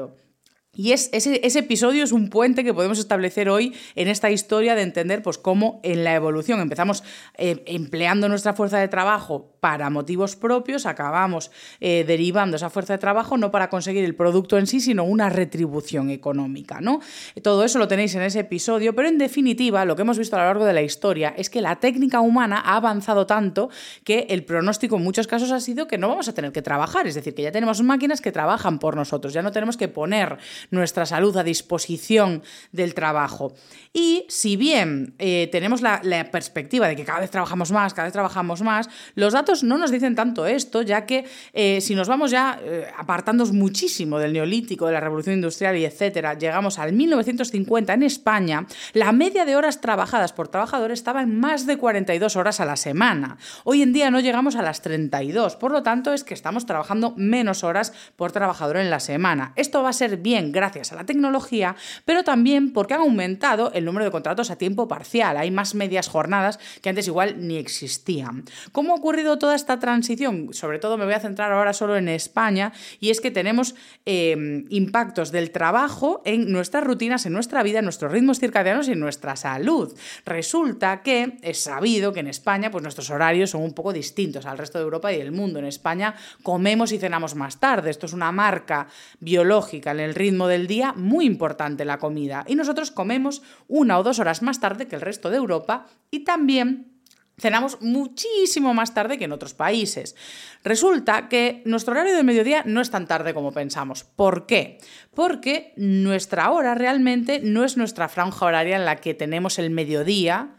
Y 0.79 0.93
es, 0.93 1.11
ese, 1.13 1.59
episodio 1.59 2.05
es 2.05 2.13
un 2.13 2.31
puente 2.31 2.63
que 2.63 2.73
podemos 2.73 3.01
establecer 3.01 3.49
hoy 3.49 3.75
en 3.97 4.07
esta 4.07 4.31
historia 4.31 4.77
de 4.77 4.83
entender 4.83 5.23
pues, 5.23 5.37
cómo 5.37 5.81
en 5.83 6.05
la 6.05 6.15
evolución 6.15 6.61
empezamos 6.61 7.03
eh, 7.37 7.65
empleando 7.67 8.29
nuestra 8.29 8.55
fuerza 8.55 8.79
de 8.79 8.87
trabajo 8.87 9.57
para 9.59 9.91
motivos 9.91 10.37
propios, 10.37 10.87
acabamos 10.87 11.51
eh, 11.81 12.05
derivando 12.07 12.57
esa 12.57 12.71
fuerza 12.71 12.93
de 12.93 13.01
trabajo 13.01 13.37
no 13.37 13.51
para 13.51 13.71
conseguir 13.71 14.05
el 14.05 14.15
producto 14.15 14.57
en 14.57 14.69
sí, 14.69 14.81
sino 14.81 15.03
una 15.03 15.29
retribución 15.29 16.11
económica. 16.11 16.81
¿no? 16.81 17.01
Todo 17.43 17.65
eso 17.65 17.81
lo 17.81 17.89
tenéis 17.89 18.15
en 18.15 18.23
ese 18.23 18.39
episodio, 18.39 18.95
pero 18.95 19.09
en 19.09 19.19
definitiva 19.19 19.85
lo 19.85 19.97
que 19.97 20.03
hemos 20.03 20.17
visto 20.17 20.37
a 20.37 20.39
lo 20.39 20.45
largo 20.45 20.65
de 20.65 20.75
la 20.75 20.83
historia 20.83 21.35
es 21.37 21.51
que 21.51 21.61
la 21.61 21.81
técnica 21.81 22.21
humana 22.21 22.63
ha 22.65 22.77
avanzado 22.77 23.27
tanto 23.27 23.69
que 24.05 24.29
el 24.31 24.45
pronóstico 24.45 24.95
en 24.95 25.03
muchos 25.03 25.27
casos 25.27 25.51
ha 25.51 25.59
sido 25.59 25.89
que 25.89 25.99
no 25.99 26.09
vamos 26.09 26.29
a 26.29 26.35
tener 26.35 26.53
que 26.53 26.63
trabajar, 26.63 27.09
es 27.09 27.17
decir, 27.17 27.35
que 27.35 27.43
ya 27.43 27.51
tenemos 27.51 27.83
máquinas 27.83 28.21
que 28.21 28.31
trabajan 28.31 28.79
por 28.79 28.95
nosotros, 28.95 29.33
ya 29.33 29.43
no 29.43 29.51
tenemos 29.51 29.77
que 29.77 29.89
poner 29.89 30.39
nuestra 30.71 31.07
salud 31.07 31.37
a 31.37 31.45
disposición 31.45 32.43
del 32.73 32.95
trabajo. 32.95 33.55
Y 33.93 34.27
si 34.29 34.57
bien 34.57 35.15
eh, 35.19 35.49
tenemos 35.51 35.83
la, 35.83 36.01
perspectiva 36.31 36.89
de 36.89 36.97
que 36.97 37.05
cada 37.05 37.21
vez 37.21 37.31
trabajamos 37.31 37.73
más, 37.73 37.95
cada 37.95 38.07
vez 38.07 38.13
trabajamos 38.13 38.63
más, 38.63 38.89
los 39.15 39.33
datos 39.33 39.63
no 39.63 39.79
nos 39.79 39.91
dicen 39.91 40.15
tanto 40.15 40.47
esto, 40.47 40.83
ya 40.83 41.07
que 41.07 41.25
eh, 41.53 41.81
si 41.81 41.95
nos 41.95 42.09
vamos 42.09 42.31
ya 42.31 42.61
eh, 42.63 42.87
apartándonos 42.97 43.53
muchísimo 43.53 44.19
del 44.19 44.33
neolítico, 44.33 44.87
de 44.87 44.93
la 44.93 45.01
revolución 45.01 45.37
industrial 45.37 45.77
y 45.77 45.85
etcétera, 45.85 46.35
llegamos 46.35 46.79
al 46.79 46.93
1950 46.93 47.95
en 47.95 48.03
España, 48.03 48.67
la 48.93 49.13
media 49.13 49.45
de 49.45 49.57
horas 49.57 49.81
trabajadas 49.81 50.33
por 50.33 50.49
trabajador 50.49 50.93
estaba 50.93 51.23
en 51.23 51.39
más 51.39 51.67
de 51.67 51.77
42 51.77 52.37
horas 52.37 52.61
a 52.61 52.65
la 52.65 52.77
semana. 52.77 53.39
Hoy 53.65 53.83
en 53.83 53.93
día 53.93 54.11
no 54.11 54.21
llegamos 54.21 54.57
a 54.57 54.63
las 54.63 54.83
32, 54.83 55.57
por 55.57 55.73
lo 55.73 55.83
tanto 55.83 56.13
es 56.13 56.25
que 56.25 56.35
estamos 56.35 56.67
trabajando 56.67 57.15
menos 57.17 57.65
horas 57.65 57.93
por 58.17 58.33
trabajador 58.33 58.77
en 58.79 58.91
la 58.91 59.01
semana. 59.01 59.53
Esto 59.57 59.83
va 59.83 59.91
a 59.91 59.95
ser 59.95 60.19
bien 60.19 60.48
gracias 60.53 60.93
a 60.93 60.97
la 60.97 61.05
tecnología, 61.05 61.77
pero 62.05 62.25
también 62.25 62.73
porque 62.73 62.95
han 62.95 63.01
aumentado 63.01 63.73
el 63.73 63.85
número 63.85 64.05
de 64.05 64.11
contratos 64.11 64.51
a 64.51 64.57
tiempo 64.57 64.89
parcial. 64.89 65.37
Hay 65.37 65.51
más 65.51 65.75
medias 65.75 66.09
jornadas 66.09 66.59
que 66.83 66.89
antes 66.89 67.07
igual 67.07 67.47
ni 67.47 67.57
existían. 67.57 68.45
¿Cómo 68.73 68.93
ha 68.93 68.97
ocurrido 68.97 69.39
toda 69.39 69.55
esta 69.55 69.79
transición? 69.79 70.53
Sobre 70.53 70.79
todo 70.79 70.97
me 70.97 71.05
voy 71.05 71.15
a 71.15 71.21
centrar 71.21 71.53
ahora 71.53 71.73
solo 71.73 71.97
en 71.97 72.09
España 72.09 72.73
y 73.01 73.11
es 73.11 73.21
que 73.21 73.31
tenemos 73.31 73.75
em, 74.05 74.67
impactos 74.71 75.33
del 75.33 75.51
trabajo 75.51 76.23
en 76.25 76.53
nuestras 76.53 76.85
rutinas, 76.85 77.27
en 77.27 77.33
nuestra 77.33 77.63
vida, 77.63 77.79
en 77.81 77.85
nuestros 77.85 78.13
ritmos 78.13 78.39
circadianos 78.39 78.89
y 78.89 78.93
en 78.93 79.01
nuestra 79.01 79.37
salud. 79.37 79.95
Resulta 80.25 81.03
que 81.03 81.39
es 81.43 81.63
sabido 81.63 82.13
que 82.13 82.21
en 82.21 82.29
España 82.29 82.71
pues 82.71 82.83
nuestros 82.83 83.11
horarios 83.11 83.51
son 83.51 83.63
un 83.63 83.73
poco 83.73 83.93
distintos 83.93 84.47
al 84.47 84.59
resto 84.59 84.79
de 84.79 84.85
Europa 84.85 85.13
y 85.13 85.19
del 85.19 85.33
mundo. 85.33 85.59
En 85.59 85.65
España 85.65 86.15
comemos 86.43 86.93
y 86.93 86.99
cenamos 86.99 87.35
más 87.35 87.59
tarde. 87.59 87.91
Esto 87.91 88.07
es 88.07 88.13
una 88.13 88.33
marca 88.33 88.89
biológica 89.21 89.91
en 89.91 90.01
el 90.01 90.15
ritmo 90.15 90.38
del 90.47 90.67
día 90.67 90.93
muy 90.93 91.25
importante 91.25 91.85
la 91.85 91.99
comida. 91.99 92.45
Y 92.47 92.55
nosotros 92.55 92.91
comemos 92.91 93.43
una 93.67 93.99
o 93.99 94.03
dos 94.03 94.19
horas 94.19 94.43
más 94.43 94.61
tarde 94.61 94.87
que 94.87 94.97
el 94.97 95.03
resto 95.03 95.31
de 95.31 95.39
Europa 95.39 95.87
y 96.11 96.21
también 96.21 96.99
cenamos 97.39 97.81
muchísimo 97.81 98.75
más 98.75 98.95
tarde 98.95 99.17
que 99.17 99.25
en 99.25 99.33
otros 99.33 99.55
países. 99.55 100.17
Resulta 100.65 101.29
que 101.29 101.63
nuestro 101.65 101.93
horario 101.93 102.15
del 102.15 102.25
mediodía 102.25 102.63
no 102.67 102.81
es 102.81 102.91
tan 102.91 103.07
tarde 103.07 103.33
como 103.33 103.53
pensamos. 103.53 104.05
¿Por 104.05 104.47
qué? 104.47 104.79
Porque 105.15 105.73
nuestra 105.77 106.51
hora 106.51 106.75
realmente 106.75 107.41
no 107.43 107.65
es 107.65 107.77
nuestra 107.77 108.09
franja 108.09 108.45
horaria 108.45 108.77
en 108.77 108.85
la 108.85 108.97
que 108.97 109.15
tenemos 109.15 109.59
el 109.59 109.71
mediodía, 109.71 110.57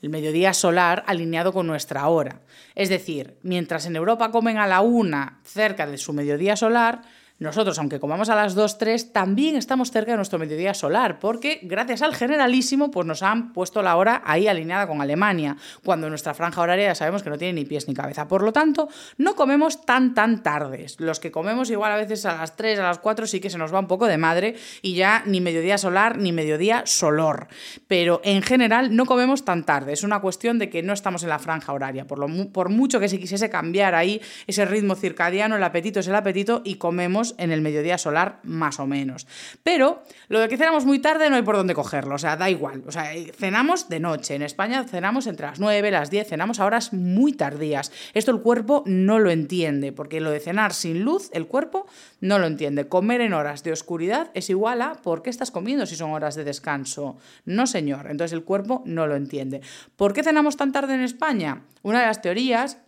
el 0.00 0.08
mediodía 0.08 0.54
solar 0.54 1.04
alineado 1.06 1.52
con 1.52 1.66
nuestra 1.66 2.06
hora. 2.06 2.42
Es 2.74 2.88
decir, 2.88 3.38
mientras 3.42 3.86
en 3.86 3.96
Europa 3.96 4.30
comen 4.30 4.58
a 4.58 4.66
la 4.66 4.80
una 4.80 5.40
cerca 5.44 5.86
de 5.86 5.98
su 5.98 6.12
mediodía 6.12 6.56
solar, 6.56 7.02
nosotros, 7.40 7.78
aunque 7.78 7.98
comamos 7.98 8.28
a 8.28 8.34
las 8.34 8.54
2, 8.54 8.76
3, 8.76 9.14
también 9.14 9.56
estamos 9.56 9.90
cerca 9.90 10.10
de 10.10 10.18
nuestro 10.18 10.38
mediodía 10.38 10.74
solar, 10.74 11.18
porque 11.18 11.58
gracias 11.62 12.02
al 12.02 12.14
generalísimo, 12.14 12.90
pues 12.90 13.06
nos 13.06 13.22
han 13.22 13.54
puesto 13.54 13.80
la 13.80 13.96
hora 13.96 14.20
ahí 14.26 14.46
alineada 14.46 14.86
con 14.86 15.00
Alemania, 15.00 15.56
cuando 15.82 16.10
nuestra 16.10 16.34
franja 16.34 16.60
horaria 16.60 16.88
ya 16.88 16.94
sabemos 16.94 17.22
que 17.22 17.30
no 17.30 17.38
tiene 17.38 17.54
ni 17.54 17.64
pies 17.64 17.88
ni 17.88 17.94
cabeza. 17.94 18.28
Por 18.28 18.42
lo 18.42 18.52
tanto, 18.52 18.90
no 19.16 19.36
comemos 19.36 19.86
tan, 19.86 20.12
tan 20.12 20.42
tardes. 20.42 21.00
Los 21.00 21.18
que 21.18 21.30
comemos 21.30 21.70
igual 21.70 21.92
a 21.92 21.96
veces 21.96 22.26
a 22.26 22.36
las 22.36 22.56
3, 22.56 22.78
a 22.78 22.82
las 22.82 22.98
4, 22.98 23.26
sí 23.26 23.40
que 23.40 23.48
se 23.48 23.56
nos 23.56 23.72
va 23.72 23.80
un 23.80 23.88
poco 23.88 24.06
de 24.06 24.18
madre 24.18 24.56
y 24.82 24.94
ya 24.94 25.22
ni 25.24 25.40
mediodía 25.40 25.78
solar 25.78 26.18
ni 26.18 26.32
mediodía 26.32 26.82
solor. 26.84 27.48
Pero 27.88 28.20
en 28.22 28.42
general 28.42 28.94
no 28.94 29.06
comemos 29.06 29.46
tan 29.46 29.64
tarde. 29.64 29.94
Es 29.94 30.02
una 30.02 30.20
cuestión 30.20 30.58
de 30.58 30.68
que 30.68 30.82
no 30.82 30.92
estamos 30.92 31.22
en 31.22 31.30
la 31.30 31.38
franja 31.38 31.72
horaria. 31.72 32.06
Por, 32.06 32.18
lo, 32.18 32.52
por 32.52 32.68
mucho 32.68 33.00
que 33.00 33.08
se 33.08 33.18
quisiese 33.18 33.48
cambiar 33.48 33.94
ahí 33.94 34.20
ese 34.46 34.66
ritmo 34.66 34.94
circadiano, 34.94 35.56
el 35.56 35.64
apetito 35.64 36.00
es 36.00 36.06
el 36.06 36.14
apetito 36.14 36.60
y 36.66 36.74
comemos 36.74 37.29
en 37.38 37.52
el 37.52 37.60
mediodía 37.60 37.98
solar 37.98 38.40
más 38.42 38.80
o 38.80 38.86
menos. 38.86 39.26
Pero 39.62 40.02
lo 40.28 40.40
de 40.40 40.48
que 40.48 40.56
cenamos 40.56 40.84
muy 40.84 40.98
tarde 40.98 41.30
no 41.30 41.36
hay 41.36 41.42
por 41.42 41.56
dónde 41.56 41.74
cogerlo, 41.74 42.14
o 42.14 42.18
sea, 42.18 42.36
da 42.36 42.50
igual. 42.50 42.82
O 42.86 42.92
sea, 42.92 43.10
cenamos 43.36 43.88
de 43.88 44.00
noche. 44.00 44.34
En 44.34 44.42
España 44.42 44.84
cenamos 44.84 45.26
entre 45.26 45.46
las 45.46 45.60
9, 45.60 45.90
las 45.90 46.10
10, 46.10 46.28
cenamos 46.28 46.60
a 46.60 46.66
horas 46.66 46.92
muy 46.92 47.32
tardías. 47.32 47.92
Esto 48.14 48.30
el 48.30 48.40
cuerpo 48.40 48.82
no 48.86 49.18
lo 49.18 49.30
entiende, 49.30 49.92
porque 49.92 50.20
lo 50.20 50.30
de 50.30 50.40
cenar 50.40 50.74
sin 50.74 51.02
luz, 51.02 51.30
el 51.32 51.46
cuerpo 51.46 51.86
no 52.20 52.38
lo 52.38 52.46
entiende. 52.46 52.88
Comer 52.88 53.20
en 53.20 53.32
horas 53.32 53.62
de 53.62 53.72
oscuridad 53.72 54.30
es 54.34 54.50
igual 54.50 54.82
a 54.82 54.94
¿por 54.94 55.22
qué 55.22 55.30
estás 55.30 55.50
comiendo 55.50 55.86
si 55.86 55.96
son 55.96 56.12
horas 56.12 56.34
de 56.34 56.44
descanso? 56.44 57.16
No, 57.44 57.66
señor. 57.66 58.06
Entonces 58.10 58.32
el 58.32 58.44
cuerpo 58.44 58.82
no 58.86 59.06
lo 59.06 59.16
entiende. 59.16 59.60
¿Por 59.96 60.12
qué 60.12 60.22
cenamos 60.22 60.56
tan 60.56 60.72
tarde 60.72 60.94
en 60.94 61.00
España? 61.00 61.62
Una 61.82 62.00
de 62.00 62.06
las 62.06 62.22
teorías 62.22 62.78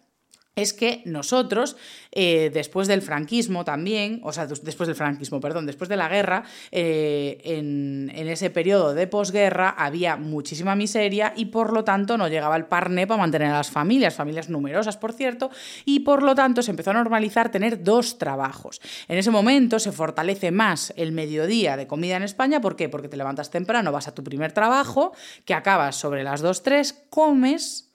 es 0.55 0.75
que 0.75 1.03
nosotros, 1.07 1.77
eh, 2.11 2.51
después 2.53 2.87
del 2.87 3.01
franquismo 3.01 3.65
también, 3.65 4.21
o 4.23 4.33
sea, 4.33 4.47
después 4.47 4.87
del 4.87 4.95
franquismo, 4.95 5.41
perdón, 5.41 5.65
después 5.65 5.89
de 5.89 5.97
la 5.97 6.09
guerra, 6.09 6.45
eh, 6.71 7.41
en, 7.45 8.11
ese 8.13 8.51
periodo 8.51 8.95
de 8.95 9.07
posguerra 9.07 9.71
había 9.71 10.17
muchísima 10.17 10.75
miseria 10.75 11.33
y 11.37 11.47
por 11.47 11.73
lo 11.73 11.85
tanto 11.85 12.17
no 12.17 12.29
llegaba 12.29 12.57
el 12.57 12.67
parné 12.67 13.07
para 13.07 13.21
mantener 13.21 13.49
a 13.49 13.59
las 13.59 13.71
familias, 13.71 14.15
familias 14.15 14.49
numerosas, 14.49 14.97
por 14.97 15.13
cierto, 15.13 15.51
y 15.85 16.01
por 16.01 16.23
lo 16.23 16.35
tanto 16.35 16.63
se 16.63 16.71
empezó 16.71 16.91
a 16.91 16.95
normalizar 16.95 17.51
tener 17.51 17.83
dos 17.83 18.19
trabajos. 18.19 18.81
En 19.09 19.19
ese 19.19 19.31
momento 19.31 19.79
se 19.79 19.93
fortalece 19.93 20.51
más 20.51 20.93
el 20.97 21.13
mediodía 21.13 21.77
de 21.77 21.87
comida 21.87 22.17
en 22.17 22.23
España, 22.23 22.61
¿por 22.61 22.77
qué? 22.77 22.89
Porque 22.89 23.09
te 23.09 23.17
levantas 23.17 23.51
temprano, 23.51 23.93
vas 23.93 24.09
a 24.09 24.15
tu 24.15 24.23
primer 24.23 24.53
trabajo, 24.53 25.13
que 25.45 25.55
acabas 25.55 25.97
sobre 25.97 26.23
las 26.25 26.41
2, 26.41 26.63
3, 26.63 27.05
comes 27.11 27.92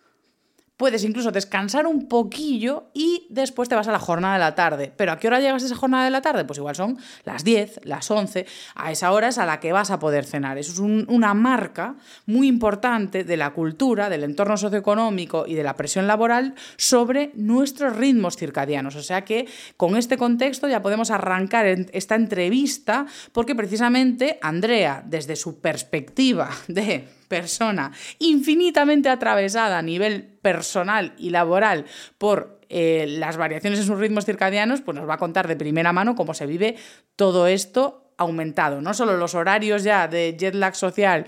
puedes 0.77 1.03
incluso 1.03 1.31
descansar 1.31 1.87
un 1.87 2.07
poquillo 2.07 2.91
y 2.93 3.25
después 3.29 3.67
te 3.67 3.75
vas 3.75 3.87
a 3.87 3.91
la 3.91 3.99
jornada 3.99 4.35
de 4.35 4.39
la 4.39 4.55
tarde. 4.55 4.93
¿Pero 4.95 5.11
a 5.11 5.17
qué 5.17 5.27
hora 5.27 5.39
llegas 5.39 5.63
a 5.63 5.65
esa 5.65 5.75
jornada 5.75 6.05
de 6.05 6.11
la 6.11 6.21
tarde? 6.21 6.45
Pues 6.45 6.59
igual 6.59 6.75
son 6.75 6.97
las 7.25 7.43
10, 7.43 7.81
las 7.83 8.09
11. 8.09 8.45
A 8.75 8.91
esa 8.91 9.11
hora 9.11 9.29
es 9.29 9.39
a 9.39 9.45
la 9.47 9.59
que 9.59 9.73
vas 9.73 9.89
a 9.89 9.99
poder 9.99 10.25
cenar. 10.25 10.57
Eso 10.59 10.71
es 10.71 10.79
una 10.79 11.33
marca 11.33 11.95
muy 12.27 12.47
importante 12.47 13.23
de 13.23 13.37
la 13.37 13.51
cultura, 13.51 14.09
del 14.09 14.23
entorno 14.23 14.55
socioeconómico 14.55 15.45
y 15.47 15.55
de 15.55 15.63
la 15.63 15.75
presión 15.75 16.05
laboral 16.05 16.53
sobre 16.77 17.31
nuestros 17.33 17.97
ritmos 17.97 18.37
circadianos. 18.37 18.95
O 18.95 19.03
sea 19.03 19.25
que 19.25 19.47
con 19.77 19.97
este 19.97 20.17
contexto 20.17 20.67
ya 20.67 20.83
podemos 20.83 21.09
arrancar 21.09 21.65
esta 21.65 22.15
entrevista 22.15 23.07
porque 23.31 23.55
precisamente 23.55 24.37
Andrea, 24.43 25.03
desde 25.05 25.35
su 25.35 25.59
perspectiva 25.59 26.51
de 26.67 27.16
persona 27.27 27.91
infinitamente 28.19 29.09
atravesada 29.09 29.77
a 29.77 29.81
nivel 29.81 30.23
personal 30.41 31.13
y 31.17 31.29
laboral 31.29 31.85
por 32.17 32.59
eh, 32.69 33.05
las 33.07 33.37
variaciones 33.37 33.79
en 33.79 33.85
sus 33.85 33.99
ritmos 33.99 34.25
circadianos, 34.25 34.81
pues 34.81 34.97
nos 34.97 35.07
va 35.07 35.15
a 35.15 35.17
contar 35.17 35.47
de 35.47 35.55
primera 35.55 35.93
mano 35.93 36.15
cómo 36.15 36.33
se 36.33 36.45
vive 36.45 36.75
todo 37.15 37.47
esto 37.47 38.03
aumentado, 38.17 38.81
no 38.81 38.93
solo 38.93 39.15
los 39.15 39.35
horarios 39.35 39.83
ya 39.83 40.07
de 40.07 40.35
jet 40.37 40.55
lag 40.55 40.75
social 40.75 41.25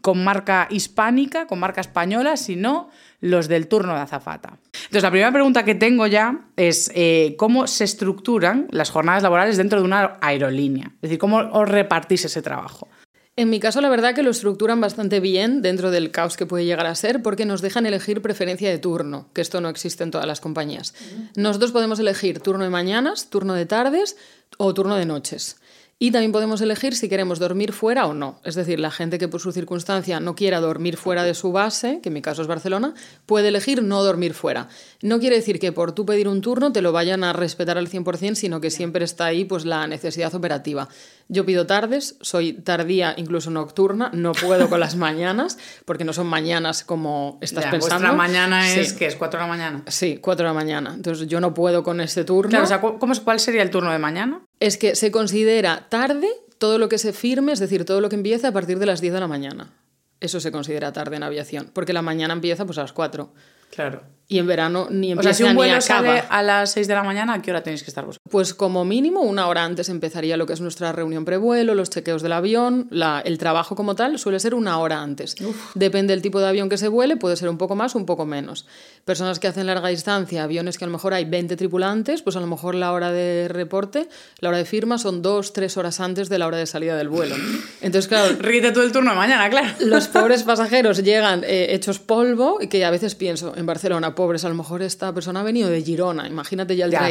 con 0.00 0.24
marca 0.24 0.66
hispánica, 0.68 1.46
con 1.46 1.60
marca 1.60 1.80
española, 1.80 2.36
sino 2.36 2.90
los 3.20 3.48
del 3.48 3.68
turno 3.68 3.94
de 3.94 4.00
azafata. 4.00 4.58
Entonces, 4.74 5.02
la 5.02 5.10
primera 5.10 5.32
pregunta 5.32 5.64
que 5.64 5.74
tengo 5.74 6.06
ya 6.06 6.46
es 6.56 6.90
eh, 6.94 7.36
cómo 7.38 7.66
se 7.66 7.84
estructuran 7.84 8.66
las 8.70 8.90
jornadas 8.90 9.22
laborales 9.22 9.56
dentro 9.56 9.78
de 9.78 9.84
una 9.84 10.18
aerolínea. 10.20 10.86
Es 10.96 11.02
decir, 11.02 11.18
cómo 11.18 11.38
os 11.38 11.68
repartís 11.68 12.24
ese 12.24 12.42
trabajo. 12.42 12.88
En 13.36 13.50
mi 13.50 13.58
caso, 13.58 13.80
la 13.80 13.88
verdad 13.88 14.14
que 14.14 14.22
lo 14.22 14.30
estructuran 14.30 14.80
bastante 14.80 15.18
bien 15.18 15.60
dentro 15.60 15.90
del 15.90 16.12
caos 16.12 16.36
que 16.36 16.46
puede 16.46 16.64
llegar 16.64 16.86
a 16.86 16.94
ser, 16.94 17.20
porque 17.20 17.44
nos 17.44 17.62
dejan 17.62 17.84
elegir 17.84 18.22
preferencia 18.22 18.70
de 18.70 18.78
turno, 18.78 19.28
que 19.32 19.40
esto 19.40 19.60
no 19.60 19.68
existe 19.68 20.04
en 20.04 20.12
todas 20.12 20.26
las 20.26 20.40
compañías. 20.40 20.94
Nosotros 21.34 21.72
podemos 21.72 21.98
elegir 21.98 22.38
turno 22.38 22.62
de 22.62 22.70
mañanas, 22.70 23.30
turno 23.30 23.54
de 23.54 23.66
tardes 23.66 24.16
o 24.56 24.72
turno 24.72 24.94
de 24.94 25.06
noches. 25.06 25.56
Y 25.98 26.10
también 26.10 26.32
podemos 26.32 26.60
elegir 26.60 26.94
si 26.96 27.08
queremos 27.08 27.38
dormir 27.38 27.72
fuera 27.72 28.06
o 28.06 28.14
no. 28.14 28.40
Es 28.44 28.56
decir, 28.56 28.80
la 28.80 28.90
gente 28.90 29.16
que 29.16 29.28
por 29.28 29.40
su 29.40 29.52
circunstancia 29.52 30.18
no 30.18 30.34
quiera 30.34 30.60
dormir 30.60 30.96
fuera 30.96 31.22
de 31.22 31.34
su 31.34 31.52
base, 31.52 32.00
que 32.02 32.08
en 32.08 32.14
mi 32.14 32.22
caso 32.22 32.42
es 32.42 32.48
Barcelona, 32.48 32.94
puede 33.26 33.48
elegir 33.48 33.82
no 33.82 34.02
dormir 34.02 34.34
fuera. 34.34 34.68
No 35.02 35.20
quiere 35.20 35.36
decir 35.36 35.60
que 35.60 35.70
por 35.70 35.92
tú 35.92 36.04
pedir 36.04 36.26
un 36.26 36.40
turno 36.40 36.72
te 36.72 36.82
lo 36.82 36.90
vayan 36.90 37.22
a 37.22 37.32
respetar 37.32 37.78
al 37.78 37.88
100%, 37.88 38.34
sino 38.34 38.60
que 38.60 38.70
siempre 38.70 39.04
está 39.04 39.26
ahí 39.26 39.44
pues, 39.44 39.64
la 39.64 39.86
necesidad 39.86 40.34
operativa. 40.34 40.88
Yo 41.28 41.46
pido 41.46 41.66
tardes, 41.66 42.16
soy 42.20 42.52
tardía, 42.52 43.14
incluso 43.16 43.50
nocturna, 43.50 44.10
no 44.12 44.32
puedo 44.32 44.68
con 44.68 44.80
las 44.80 44.96
mañanas, 44.96 45.58
porque 45.84 46.04
no 46.04 46.12
son 46.12 46.26
mañanas 46.26 46.84
como 46.84 47.38
estás 47.40 47.64
pensando. 47.66 47.96
Vuestra 47.96 48.12
mañana 48.12 48.70
es 48.74 48.92
que 48.92 49.06
es 49.06 49.16
4 49.16 49.38
de 49.38 49.44
la 49.44 49.48
mañana. 49.48 49.82
Sí, 49.86 50.18
4 50.20 50.44
de 50.44 50.48
la 50.48 50.54
mañana. 50.54 50.92
Entonces 50.94 51.26
yo 51.26 51.40
no 51.40 51.54
puedo 51.54 51.82
con 51.82 52.00
este 52.00 52.24
turno. 52.24 52.50
Claro, 52.50 52.64
o 52.64 52.68
sea, 52.68 52.80
¿cuál 52.80 53.40
sería 53.40 53.62
el 53.62 53.70
turno 53.70 53.90
de 53.90 53.98
mañana? 53.98 54.42
Es 54.60 54.76
que 54.76 54.94
se 54.94 55.10
considera 55.10 55.86
tarde 55.88 56.28
todo 56.58 56.78
lo 56.78 56.88
que 56.88 56.98
se 56.98 57.12
firme, 57.12 57.52
es 57.52 57.58
decir, 57.58 57.84
todo 57.84 58.00
lo 58.00 58.08
que 58.08 58.16
empieza 58.16 58.48
a 58.48 58.52
partir 58.52 58.78
de 58.78 58.86
las 58.86 59.00
10 59.00 59.14
de 59.14 59.20
la 59.20 59.28
mañana. 59.28 59.72
Eso 60.20 60.40
se 60.40 60.52
considera 60.52 60.92
tarde 60.92 61.16
en 61.16 61.22
aviación, 61.22 61.70
porque 61.72 61.92
la 61.92 62.02
mañana 62.02 62.34
empieza 62.34 62.64
pues 62.64 62.78
a 62.78 62.82
las 62.82 62.92
4. 62.92 63.32
Claro. 63.70 64.14
Y 64.26 64.38
en 64.38 64.46
verano 64.46 64.88
ni 64.90 65.12
empieza 65.12 65.30
O 65.30 65.34
sea, 65.34 65.46
si 65.46 65.50
un 65.50 65.54
vuelo 65.54 65.80
sale 65.82 66.24
a 66.28 66.42
las 66.42 66.72
6 66.72 66.88
de 66.88 66.94
la 66.94 67.02
mañana, 67.02 67.34
¿a 67.34 67.42
qué 67.42 67.50
hora 67.50 67.62
tenéis 67.62 67.82
que 67.82 67.90
estar 67.90 68.06
vosotros? 68.06 68.22
Pues 68.30 68.54
como 68.54 68.84
mínimo 68.84 69.20
una 69.20 69.48
hora 69.48 69.64
antes 69.64 69.90
empezaría 69.90 70.38
lo 70.38 70.46
que 70.46 70.54
es 70.54 70.62
nuestra 70.62 70.92
reunión 70.92 71.26
prevuelo, 71.26 71.74
los 71.74 71.90
chequeos 71.90 72.22
del 72.22 72.32
avión, 72.32 72.88
la, 72.90 73.20
el 73.20 73.36
trabajo 73.36 73.76
como 73.76 73.94
tal 73.94 74.18
suele 74.18 74.40
ser 74.40 74.54
una 74.54 74.78
hora 74.78 75.02
antes. 75.02 75.36
Depende 75.74 76.14
del 76.14 76.22
tipo 76.22 76.40
de 76.40 76.48
avión 76.48 76.70
que 76.70 76.78
se 76.78 76.88
vuele, 76.88 77.16
puede 77.16 77.36
ser 77.36 77.50
un 77.50 77.58
poco 77.58 77.76
más 77.76 77.94
o 77.94 77.98
un 77.98 78.06
poco 78.06 78.24
menos. 78.24 78.66
Personas 79.04 79.38
que 79.38 79.46
hacen 79.46 79.66
larga 79.66 79.88
distancia, 79.88 80.42
aviones 80.42 80.78
que 80.78 80.84
a 80.84 80.88
lo 80.88 80.92
mejor 80.92 81.12
hay 81.12 81.26
20 81.26 81.56
tripulantes, 81.56 82.22
pues 82.22 82.34
a 82.36 82.40
lo 82.40 82.46
mejor 82.46 82.74
la 82.74 82.92
hora 82.92 83.12
de 83.12 83.48
reporte, 83.48 84.08
la 84.38 84.48
hora 84.48 84.58
de 84.58 84.64
firma 84.64 84.96
son 84.96 85.20
dos, 85.20 85.52
tres 85.52 85.76
horas 85.76 86.00
antes 86.00 86.30
de 86.30 86.38
la 86.38 86.46
hora 86.46 86.56
de 86.56 86.66
salida 86.66 86.96
del 86.96 87.10
vuelo. 87.10 87.36
Entonces, 87.82 88.08
claro... 88.08 88.34
Ríete 88.40 88.72
tú 88.72 88.80
el 88.80 88.90
turno 88.90 89.10
de 89.10 89.16
mañana, 89.16 89.50
claro. 89.50 89.68
Los 89.80 90.08
pobres 90.08 90.44
pasajeros 90.44 91.02
llegan 91.02 91.44
eh, 91.44 91.74
hechos 91.74 91.98
polvo 91.98 92.58
y 92.62 92.68
que 92.68 92.84
a 92.86 92.90
veces 92.90 93.14
pienso, 93.14 93.53
en 93.56 93.66
Barcelona, 93.66 94.14
pobres, 94.14 94.44
a 94.44 94.48
lo 94.48 94.54
mejor 94.54 94.82
esta 94.82 95.12
persona 95.12 95.40
ha 95.40 95.42
venido 95.42 95.68
de 95.68 95.82
Girona, 95.82 96.26
imagínate 96.26 96.76
ya 96.76 96.86
el 96.86 96.90
ya. 96.90 97.04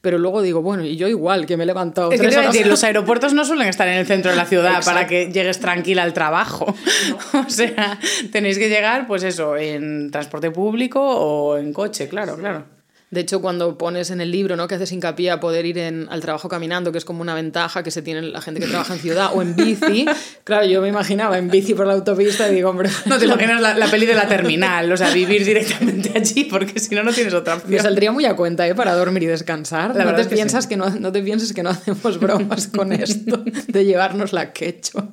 Pero 0.00 0.18
luego 0.18 0.42
digo, 0.42 0.62
bueno, 0.62 0.84
y 0.84 0.96
yo 0.96 1.08
igual, 1.08 1.46
que 1.46 1.56
me 1.56 1.64
he 1.64 1.66
levantado. 1.66 2.12
Es 2.12 2.20
que 2.20 2.28
decir, 2.28 2.66
los 2.66 2.84
aeropuertos 2.84 3.32
no 3.34 3.44
suelen 3.44 3.68
estar 3.68 3.88
en 3.88 3.98
el 3.98 4.06
centro 4.06 4.30
de 4.30 4.36
la 4.36 4.46
ciudad 4.46 4.84
para 4.84 5.06
que 5.06 5.30
llegues 5.32 5.60
tranquila 5.60 6.02
al 6.02 6.12
trabajo. 6.12 6.74
o 7.34 7.50
sea, 7.50 7.98
tenéis 8.32 8.58
que 8.58 8.68
llegar, 8.68 9.06
pues 9.06 9.22
eso, 9.22 9.56
en 9.56 10.10
transporte 10.10 10.50
público 10.50 11.00
o 11.00 11.56
en 11.56 11.72
coche, 11.72 12.08
claro, 12.08 12.36
claro. 12.36 12.77
De 13.10 13.20
hecho, 13.20 13.40
cuando 13.40 13.78
pones 13.78 14.10
en 14.10 14.20
el 14.20 14.30
libro 14.30 14.54
¿no? 14.56 14.68
que 14.68 14.74
haces 14.74 14.92
hincapié 14.92 15.30
a 15.30 15.40
poder 15.40 15.64
ir 15.64 15.78
en, 15.78 16.08
al 16.10 16.20
trabajo 16.20 16.48
caminando, 16.48 16.92
que 16.92 16.98
es 16.98 17.06
como 17.06 17.22
una 17.22 17.34
ventaja 17.34 17.82
que 17.82 17.90
se 17.90 18.02
tiene 18.02 18.20
la 18.20 18.42
gente 18.42 18.60
que 18.60 18.66
trabaja 18.66 18.92
en 18.94 19.00
ciudad, 19.00 19.30
o 19.32 19.40
en 19.40 19.56
bici, 19.56 20.04
claro, 20.44 20.66
yo 20.66 20.82
me 20.82 20.88
imaginaba 20.88 21.38
en 21.38 21.48
bici 21.48 21.72
por 21.72 21.86
la 21.86 21.94
autopista 21.94 22.50
y 22.50 22.54
digo, 22.54 22.68
hombre... 22.68 22.90
No 23.06 23.18
te 23.18 23.24
imaginas 23.24 23.62
la, 23.62 23.74
la 23.78 23.86
peli 23.90 24.04
de 24.04 24.14
la 24.14 24.28
terminal, 24.28 24.92
o 24.92 24.96
sea, 24.96 25.10
vivir 25.10 25.42
directamente 25.44 26.12
allí, 26.14 26.44
porque 26.44 26.78
si 26.78 26.94
no, 26.94 27.02
no 27.02 27.12
tienes 27.12 27.32
otra 27.32 27.54
opción. 27.54 27.72
Me 27.72 27.80
saldría 27.80 28.12
muy 28.12 28.26
a 28.26 28.36
cuenta 28.36 28.68
¿eh? 28.68 28.74
para 28.74 28.94
dormir 28.94 29.22
y 29.22 29.26
descansar. 29.26 29.96
La 29.96 30.04
no, 30.04 30.14
te 30.14 30.26
piensas 30.26 30.66
que, 30.66 30.76
no, 30.76 30.90
no 30.90 31.10
te 31.10 31.22
pienses 31.22 31.54
que 31.54 31.62
no 31.62 31.70
hacemos 31.70 32.20
bromas 32.20 32.68
con 32.68 32.92
esto 32.92 33.42
de 33.68 33.84
llevarnos 33.86 34.34
la 34.34 34.52
quecho. 34.52 35.10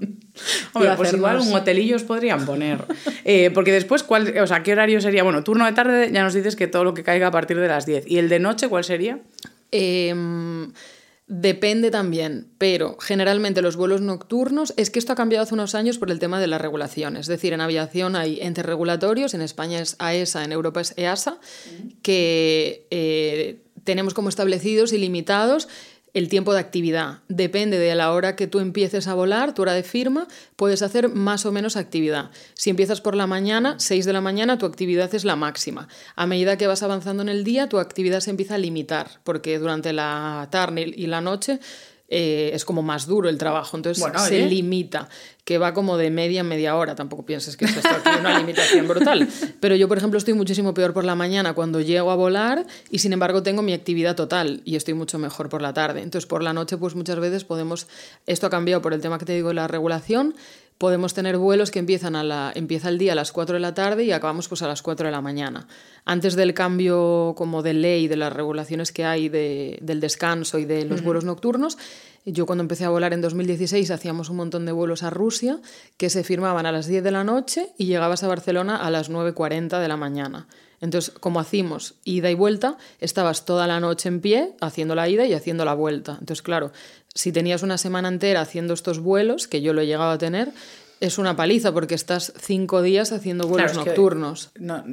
Hombre, 0.74 0.92
pues 0.98 1.14
igual 1.14 1.40
un 1.40 1.54
hotelillo 1.54 1.96
os 1.96 2.04
podrían 2.04 2.46
poner. 2.46 2.86
Eh, 3.24 3.52
porque 3.54 3.72
después, 3.72 4.04
¿cuál, 4.04 4.38
o 4.38 4.48
sea, 4.48 4.62
¿qué 4.64 4.74
horario 4.74 5.02
sería? 5.02 5.24
Bueno, 5.24 5.44
turno 5.44 5.66
de 5.66 5.72
tarde 5.72 6.10
ya 6.12 6.24
nos 6.24 6.34
dices 6.34 6.56
que 6.56 6.68
todo 6.68 6.84
lo 6.84 6.94
que 6.94 7.04
caiga 7.04 7.28
a 7.28 7.32
partir 7.32 7.60
de 7.60 7.68
las 7.68 7.86
10. 7.86 8.06
¿Y 8.08 8.18
el 8.18 8.30
de 8.30 8.40
noche 8.40 8.68
cuál 8.68 8.84
sería? 8.84 9.20
Eh, 9.72 10.14
Depende 11.28 11.90
también, 11.90 12.52
pero 12.60 12.98
generalmente 13.00 13.64
los 13.64 13.78
vuelos 13.78 14.00
nocturnos, 14.00 14.76
es 14.78 14.92
que 14.92 15.00
esto 15.00 15.14
ha 15.14 15.16
cambiado 15.16 15.42
hace 15.42 15.56
unos 15.56 15.74
años 15.74 15.98
por 15.98 16.12
el 16.12 16.20
tema 16.20 16.40
de 16.40 16.46
la 16.46 16.60
regulación. 16.60 17.18
Es 17.18 17.26
decir, 17.26 17.52
en 17.52 17.62
aviación 17.62 18.16
hay 18.16 18.40
entes 18.42 18.64
regulatorios, 18.64 19.34
en 19.34 19.42
España 19.42 19.80
es 19.80 19.96
AESA, 19.98 20.44
en 20.44 20.52
Europa 20.52 20.82
es 20.82 20.94
EASA, 20.98 21.40
que 22.04 22.86
eh, 22.92 23.64
tenemos 23.84 24.14
como 24.14 24.30
establecidos 24.30 24.94
y 24.94 25.00
limitados 25.00 25.68
el 26.16 26.30
tiempo 26.30 26.54
de 26.54 26.62
actividad. 26.62 27.20
Depende 27.28 27.78
de 27.78 27.94
la 27.94 28.14
hora 28.14 28.38
que 28.38 28.48
tú 28.48 28.60
empieces 28.60 29.08
a 29.08 29.14
volar, 29.14 29.54
tu 29.54 29.62
hora 29.62 29.74
de 29.74 29.84
firma, 29.84 30.28
puedes 30.56 30.82
hacer 30.82 31.10
más 31.10 31.46
o 31.46 31.52
menos 31.52 31.76
actividad. 31.76 32.32
Si 32.54 32.70
empiezas 32.70 33.02
por 33.02 33.16
la 33.16 33.28
mañana, 33.28 33.76
6 33.78 34.06
de 34.06 34.14
la 34.14 34.22
mañana, 34.22 34.58
tu 34.58 34.66
actividad 34.66 35.14
es 35.14 35.26
la 35.26 35.36
máxima. 35.36 35.90
A 36.16 36.26
medida 36.26 36.58
que 36.58 36.68
vas 36.68 36.84
avanzando 36.84 37.22
en 37.22 37.28
el 37.30 37.44
día, 37.44 37.68
tu 37.68 37.80
actividad 37.80 38.22
se 38.22 38.30
empieza 38.30 38.56
a 38.56 38.60
limitar, 38.60 39.20
porque 39.26 39.60
durante 39.60 39.92
la 39.92 40.48
tarde 40.52 40.94
y 40.96 41.08
la 41.08 41.20
noche 41.20 41.60
eh, 42.18 42.52
es 42.54 42.64
como 42.64 42.82
más 42.82 43.08
duro 43.08 43.28
el 43.28 43.38
trabajo, 43.38 43.76
entonces 43.76 44.02
se 44.26 44.48
limita, 44.48 45.10
que 45.44 45.58
va 45.58 45.74
como 45.74 45.98
de 45.98 46.10
media 46.10 46.40
a 46.40 46.44
media 46.46 46.78
hora, 46.78 46.96
tampoco 46.96 47.26
pienses 47.26 47.58
que 47.58 47.66
esto 47.66 47.82
aquí 47.90 48.10
una 48.22 48.40
limitación 48.40 48.88
brutal, 48.88 49.28
pero 49.60 49.76
yo 49.76 49.90
por 49.90 49.98
ejemplo 49.98 50.18
estoy 50.18 50.34
muchísimo 50.34 50.74
peor 50.74 50.94
por 50.94 51.04
la 51.04 51.16
mañana 51.16 51.54
cuando 51.54 51.82
llego 51.82 52.12
a 52.12 52.16
volar 52.16 52.66
y 52.90 53.00
sin 53.00 53.12
embargo 53.12 53.44
tengo 53.44 53.64
mi 53.64 53.74
actividad 53.74 54.16
total 54.16 54.62
y 54.64 54.78
estoy 54.78 54.94
mucho 54.94 55.20
mejor 55.20 55.50
por 55.50 55.62
la 55.62 55.74
tarde, 55.74 56.04
entonces 56.04 56.26
por 56.26 56.42
la 56.42 56.54
noche 56.54 56.78
pues 56.78 56.96
muchas 56.96 57.20
veces 57.20 57.44
podemos, 57.44 57.88
esto 58.28 58.48
ha 58.48 58.50
cambiado 58.50 58.82
por 58.82 58.94
el 58.94 59.02
tema 59.02 59.20
que 59.20 59.26
te 59.26 59.34
digo 59.34 59.50
de 59.50 59.56
la 59.56 59.68
regulación, 59.68 60.36
podemos 60.78 61.14
tener 61.14 61.38
vuelos 61.38 61.72
que 61.72 61.80
empiezan 61.80 62.16
a 62.16 62.24
la, 62.24 62.52
empieza 62.54 62.90
el 62.90 62.98
día 62.98 63.14
a 63.14 63.16
las 63.16 63.32
4 63.32 63.54
de 63.54 63.60
la 63.60 63.74
tarde 63.74 64.04
y 64.04 64.12
acabamos 64.12 64.48
pues 64.48 64.62
a 64.62 64.68
las 64.68 64.82
4 64.82 65.08
de 65.08 65.12
la 65.12 65.22
mañana. 65.22 65.68
Antes 66.04 66.36
del 66.36 66.54
cambio 66.54 67.34
como 67.38 67.64
de 67.64 67.74
ley, 67.74 68.08
de 68.08 68.18
las 68.18 68.34
regulaciones 68.34 68.92
que 68.92 69.06
hay 69.06 69.30
de, 69.30 69.80
del 69.82 70.00
descanso 70.00 70.60
y 70.60 70.66
de 70.66 70.86
los 70.86 71.02
vuelos 71.02 71.24
nocturnos, 71.24 71.78
yo 72.26 72.46
cuando 72.46 72.64
empecé 72.64 72.86
a 72.86 72.90
volar 72.90 73.14
en 73.14 73.22
2016 73.22 73.92
hacíamos 73.92 74.30
un 74.30 74.38
montón 74.38 74.66
de 74.66 74.72
vuelos 74.72 75.04
a 75.04 75.12
Rusia 75.12 75.60
que 75.98 76.10
se 76.10 76.24
firmaban 76.24 76.66
a 76.66 76.72
las 76.72 76.88
10 76.88 77.04
de 77.04 77.12
la 77.12 77.24
noche 77.24 77.70
y 77.78 77.86
llegabas 77.86 78.24
a 78.24 78.28
Barcelona 78.28 78.78
a 78.78 78.90
las 78.90 79.12
9.40 79.12 79.80
de 79.80 79.88
la 79.88 79.96
mañana. 79.96 80.48
Entonces, 80.82 81.14
como 81.20 81.40
hacíamos 81.40 81.96
ida 82.04 82.30
y 82.30 82.36
vuelta, 82.36 82.78
estabas 83.00 83.46
toda 83.46 83.66
la 83.68 83.80
noche 83.80 84.10
en 84.10 84.22
pie 84.22 84.56
haciendo 84.60 84.96
la 84.96 85.08
ida 85.08 85.26
y 85.26 85.34
haciendo 85.34 85.66
la 85.66 85.74
vuelta. 85.74 86.18
Entonces, 86.20 86.42
claro, 86.42 86.72
si 87.16 87.32
tenías 87.32 87.64
una 87.64 87.78
semana 87.78 88.10
entera 88.10 88.42
haciendo 88.42 88.74
estos 88.74 89.00
vuelos, 89.00 89.48
que 89.48 89.62
yo 89.62 89.74
lo 89.74 89.82
he 89.82 89.88
llegado 89.88 90.12
a 90.12 90.18
tener, 90.18 90.52
es 91.00 91.18
una 91.18 91.36
paliza 91.36 91.72
porque 91.72 91.96
estás 91.96 92.34
cinco 92.38 92.82
días 92.82 93.12
haciendo 93.12 93.48
vuelos 93.48 93.74
nocturnos. 93.74 94.52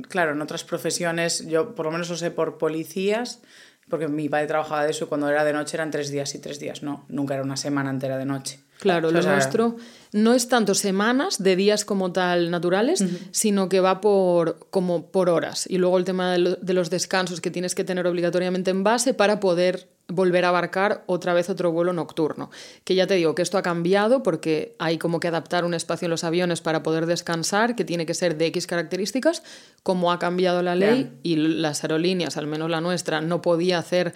claro, 0.09 0.33
en 0.33 0.41
otras 0.41 0.65
profesiones, 0.65 1.47
yo 1.47 1.75
por 1.75 1.87
lo 1.87 1.93
menos 1.93 2.09
lo 2.09 2.17
sé 2.17 2.31
por 2.31 2.59
policías, 2.59 3.41
porque 3.89 4.09
mi 4.09 4.29
padre 4.29 4.47
trabajaba 4.47 4.85
de 4.85 4.93
eso 4.93 5.05
y 5.05 5.09
cuando 5.09 5.29
era 5.29 5.45
de 5.45 5.53
noche 5.53 5.77
eran 5.77 5.91
tres 5.91 6.11
días 6.11 6.35
y 6.35 6.39
tres 6.39 6.59
días, 6.59 6.83
no, 6.83 7.05
nunca 7.09 7.35
era 7.35 7.43
una 7.43 7.57
semana 7.57 7.91
entera 7.91 8.17
de 8.17 8.25
noche. 8.25 8.61
Claro, 8.79 9.13
lo 9.13 9.23
nuestro 9.23 9.77
no 10.13 10.35
es 10.35 10.49
tanto 10.49 10.75
semanas 10.75 11.41
de 11.41 11.55
días 11.55 11.85
como 11.85 12.11
tal 12.11 12.51
naturales, 12.51 13.05
sino 13.31 13.69
que 13.69 13.79
va 13.79 14.01
por, 14.01 14.59
como 14.71 15.07
por 15.07 15.29
horas. 15.29 15.67
Y 15.71 15.79
luego 15.79 15.99
el 15.99 16.05
tema 16.05 16.33
de, 16.33 16.75
los 16.75 16.91
descansos 16.91 17.41
que 17.41 17.53
tienes 17.53 17.77
que 17.77 17.85
tener 17.85 18.09
obligatoriamente 18.09 18.73
en 18.73 18.83
base 18.83 19.15
para 19.15 19.39
poder 19.39 19.89
volver 20.09 20.45
a 20.45 20.49
abarcar 20.49 21.05
otra 21.07 21.35
vez 21.35 21.49
otro 21.51 21.73
vuelo 21.73 21.93
nocturno. 21.93 22.51
Que 22.85 22.95
ya 22.95 23.07
te 23.07 23.15
digo 23.15 23.35
que 23.35 23.43
esto 23.43 23.59
ha 23.59 23.63
cambiado 23.63 24.23
porque 24.23 24.75
hay 24.79 24.99
como 24.99 25.21
que 25.21 25.29
adaptar 25.29 25.65
un 25.65 25.75
espacio 25.75 26.07
en 26.07 26.11
los 26.11 26.25
aviones 26.25 26.61
para 26.61 26.83
poder 26.83 27.07
descansar, 27.07 27.77
que 27.77 27.85
tiene 27.85 28.07
que 28.07 28.15
ser 28.15 28.37
de 28.37 28.47
X 28.47 28.67
características, 28.67 29.43
como 29.83 30.13
ha 30.13 30.19
cambiado 30.19 30.63
la 30.63 30.75
ley 30.75 31.13
y 31.23 31.37
las 31.37 31.83
aerolíneas, 31.85 32.37
al 32.37 32.47
menos 32.47 32.71
la 32.71 32.81
nuestra, 32.81 33.21
no 33.21 33.43
podía 33.43 33.79
hacer 33.79 34.15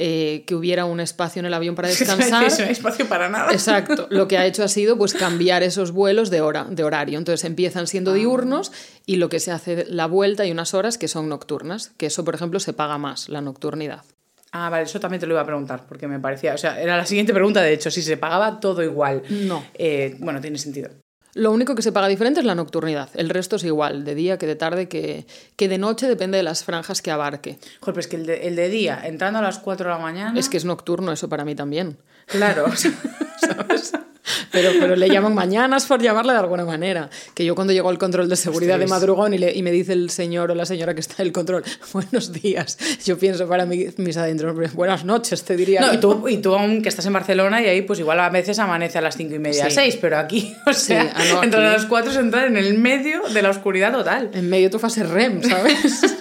eh, 0.00 0.44
que 0.46 0.54
hubiera 0.54 0.84
un 0.84 1.00
espacio 1.00 1.40
en 1.40 1.46
el 1.46 1.54
avión 1.54 1.74
para 1.74 1.88
descansar. 1.88 2.48
no 2.58 2.64
hay 2.64 2.70
espacio 2.70 3.08
para 3.08 3.28
nada. 3.28 3.52
Exacto. 3.52 4.06
Lo 4.10 4.28
que 4.28 4.38
ha 4.38 4.46
hecho 4.46 4.62
ha 4.62 4.68
sido 4.68 4.96
pues 4.96 5.12
cambiar 5.12 5.64
esos 5.64 5.90
vuelos 5.90 6.30
de 6.30 6.40
hora, 6.40 6.66
de 6.70 6.84
horario. 6.84 7.18
Entonces 7.18 7.44
empiezan 7.44 7.88
siendo 7.88 8.12
ah. 8.12 8.14
diurnos 8.14 8.70
y 9.06 9.16
lo 9.16 9.28
que 9.28 9.40
se 9.40 9.50
hace 9.50 9.86
la 9.88 10.06
vuelta 10.06 10.46
y 10.46 10.52
unas 10.52 10.72
horas 10.72 10.98
que 10.98 11.08
son 11.08 11.28
nocturnas, 11.28 11.90
que 11.96 12.06
eso 12.06 12.24
por 12.24 12.36
ejemplo 12.36 12.60
se 12.60 12.72
paga 12.72 12.96
más, 12.96 13.28
la 13.28 13.40
nocturnidad. 13.40 14.04
Ah, 14.52 14.70
vale, 14.70 14.84
eso 14.84 14.98
también 14.98 15.20
te 15.20 15.26
lo 15.26 15.34
iba 15.34 15.42
a 15.42 15.46
preguntar, 15.46 15.84
porque 15.86 16.08
me 16.08 16.18
parecía, 16.18 16.54
o 16.54 16.58
sea, 16.58 16.80
era 16.80 16.96
la 16.96 17.04
siguiente 17.04 17.34
pregunta, 17.34 17.60
de 17.62 17.72
hecho, 17.72 17.90
si 17.90 18.02
se 18.02 18.16
pagaba 18.16 18.60
todo 18.60 18.82
igual. 18.82 19.22
No. 19.28 19.64
Eh, 19.74 20.16
bueno, 20.20 20.40
tiene 20.40 20.58
sentido. 20.58 20.90
Lo 21.34 21.52
único 21.52 21.74
que 21.74 21.82
se 21.82 21.92
paga 21.92 22.08
diferente 22.08 22.40
es 22.40 22.46
la 22.46 22.54
nocturnidad. 22.54 23.10
El 23.14 23.28
resto 23.28 23.56
es 23.56 23.64
igual, 23.64 24.04
de 24.04 24.14
día 24.14 24.38
que 24.38 24.46
de 24.46 24.56
tarde, 24.56 24.88
que, 24.88 25.26
que 25.56 25.68
de 25.68 25.78
noche, 25.78 26.08
depende 26.08 26.38
de 26.38 26.42
las 26.42 26.64
franjas 26.64 27.02
que 27.02 27.10
abarque. 27.10 27.58
Joder, 27.80 27.94
pero 27.94 28.00
es 28.00 28.06
que 28.08 28.16
el 28.16 28.26
de, 28.26 28.48
el 28.48 28.56
de 28.56 28.68
día, 28.68 29.00
entrando 29.04 29.38
a 29.38 29.42
las 29.42 29.58
4 29.58 29.88
de 29.88 29.94
la 29.94 30.00
mañana. 30.00 30.38
Es 30.38 30.48
que 30.48 30.56
es 30.56 30.64
nocturno, 30.64 31.12
eso 31.12 31.28
para 31.28 31.44
mí 31.44 31.54
también. 31.54 31.98
Claro, 32.28 32.66
¿sabes? 32.76 33.92
Pero, 34.50 34.70
pero 34.78 34.96
le 34.96 35.08
llaman 35.08 35.34
mañanas 35.34 35.86
por 35.86 36.02
llamarle 36.02 36.32
de 36.32 36.38
alguna 36.38 36.64
manera. 36.64 37.08
Que 37.34 37.44
yo 37.44 37.54
cuando 37.54 37.72
llego 37.72 37.88
al 37.88 37.98
control 37.98 38.28
de 38.28 38.36
seguridad 38.36 38.78
de 38.78 38.86
madrugón 38.86 39.34
y, 39.34 39.38
le, 39.38 39.54
y, 39.54 39.62
me 39.62 39.70
dice 39.70 39.92
el 39.92 40.10
señor 40.10 40.50
o 40.50 40.54
la 40.54 40.66
señora 40.66 40.94
que 40.94 41.00
está 41.00 41.22
en 41.22 41.28
el 41.28 41.32
control, 41.32 41.64
buenos 41.92 42.32
días, 42.32 42.78
yo 43.04 43.18
pienso 43.18 43.48
para 43.48 43.66
mí, 43.66 43.86
mis 43.96 44.16
adentros, 44.16 44.74
buenas 44.74 45.04
noches, 45.04 45.44
te 45.44 45.56
diría. 45.56 45.80
No, 45.80 45.94
y 45.94 45.98
tú, 45.98 46.28
y 46.28 46.38
tú 46.38 46.54
aún 46.54 46.82
que 46.82 46.88
estás 46.88 47.06
en 47.06 47.12
Barcelona 47.12 47.62
y 47.62 47.66
ahí 47.66 47.82
pues 47.82 47.98
igual 47.98 48.20
a 48.20 48.30
veces 48.30 48.58
amanece 48.58 48.98
a 48.98 49.00
las 49.00 49.16
cinco 49.16 49.34
y 49.34 49.38
media, 49.38 49.70
seis, 49.70 49.96
pero 50.00 50.18
aquí, 50.18 50.54
o 50.66 50.72
sea, 50.72 51.12
entre 51.42 51.60
las 51.60 51.86
cuatro 51.86 52.10
es 52.10 52.16
entrar 52.16 52.46
en 52.46 52.56
el 52.56 52.78
medio 52.78 53.22
de 53.28 53.42
la 53.42 53.50
oscuridad 53.50 53.92
total. 53.92 54.30
En 54.34 54.48
medio 54.48 54.70
tu 54.70 54.78
fase 54.78 55.04
REM, 55.04 55.42
¿sabes? 55.42 56.16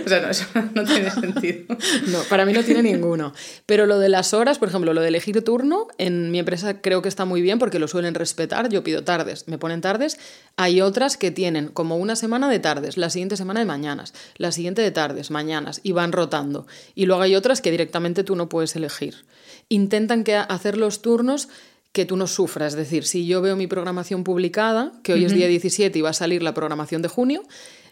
o 0.06 0.08
sea, 0.08 0.20
no, 0.20 0.30
eso 0.30 0.46
no 0.74 0.84
tiene 0.84 1.10
sentido. 1.10 1.76
No, 2.08 2.22
para 2.28 2.44
mí 2.44 2.52
no 2.52 2.62
tiene 2.62 2.82
ninguno. 2.82 3.32
Pero 3.66 3.86
lo 3.86 3.98
de 3.98 4.08
las 4.08 4.34
horas, 4.34 4.58
por 4.58 4.68
ejemplo, 4.68 4.92
lo 4.92 5.00
de 5.00 5.08
elegir 5.08 5.42
turno, 5.42 5.88
en 5.98 6.30
mi 6.30 6.38
empresa 6.38 6.80
creo 6.80 7.02
que 7.02 7.08
está 7.08 7.24
muy 7.24 7.42
bien 7.42 7.58
porque 7.58 7.78
lo 7.78 7.88
suelen 7.88 8.14
respetar. 8.14 8.68
Yo 8.68 8.84
pido 8.84 9.04
tardes, 9.04 9.48
me 9.48 9.58
ponen 9.58 9.80
tardes. 9.80 10.18
Hay 10.56 10.80
otras 10.80 11.16
que 11.16 11.30
tienen 11.30 11.68
como 11.68 11.96
una 11.96 12.16
semana 12.16 12.48
de 12.48 12.58
tardes, 12.58 12.96
la 12.96 13.10
siguiente 13.10 13.36
semana 13.36 13.60
de 13.60 13.66
mañanas, 13.66 14.14
la 14.36 14.52
siguiente 14.52 14.82
de 14.82 14.90
tardes, 14.90 15.30
mañanas, 15.30 15.80
y 15.82 15.92
van 15.92 16.12
rotando. 16.12 16.66
Y 16.94 17.06
luego 17.06 17.22
hay 17.22 17.34
otras 17.34 17.60
que 17.60 17.70
directamente 17.70 18.24
tú 18.24 18.36
no 18.36 18.48
puedes 18.48 18.76
elegir. 18.76 19.24
Intentan 19.68 20.24
que 20.24 20.36
hacer 20.36 20.76
los 20.76 21.02
turnos 21.02 21.48
que 21.94 22.04
tú 22.04 22.16
no 22.16 22.26
sufras. 22.26 22.72
Es 22.72 22.76
decir, 22.76 23.04
si 23.04 23.24
yo 23.24 23.40
veo 23.40 23.54
mi 23.54 23.68
programación 23.68 24.24
publicada, 24.24 24.92
que 25.04 25.12
hoy 25.12 25.24
es 25.24 25.32
día 25.32 25.46
17 25.46 25.96
y 25.96 26.02
va 26.02 26.10
a 26.10 26.12
salir 26.12 26.42
la 26.42 26.52
programación 26.52 27.02
de 27.02 27.08
junio, 27.08 27.44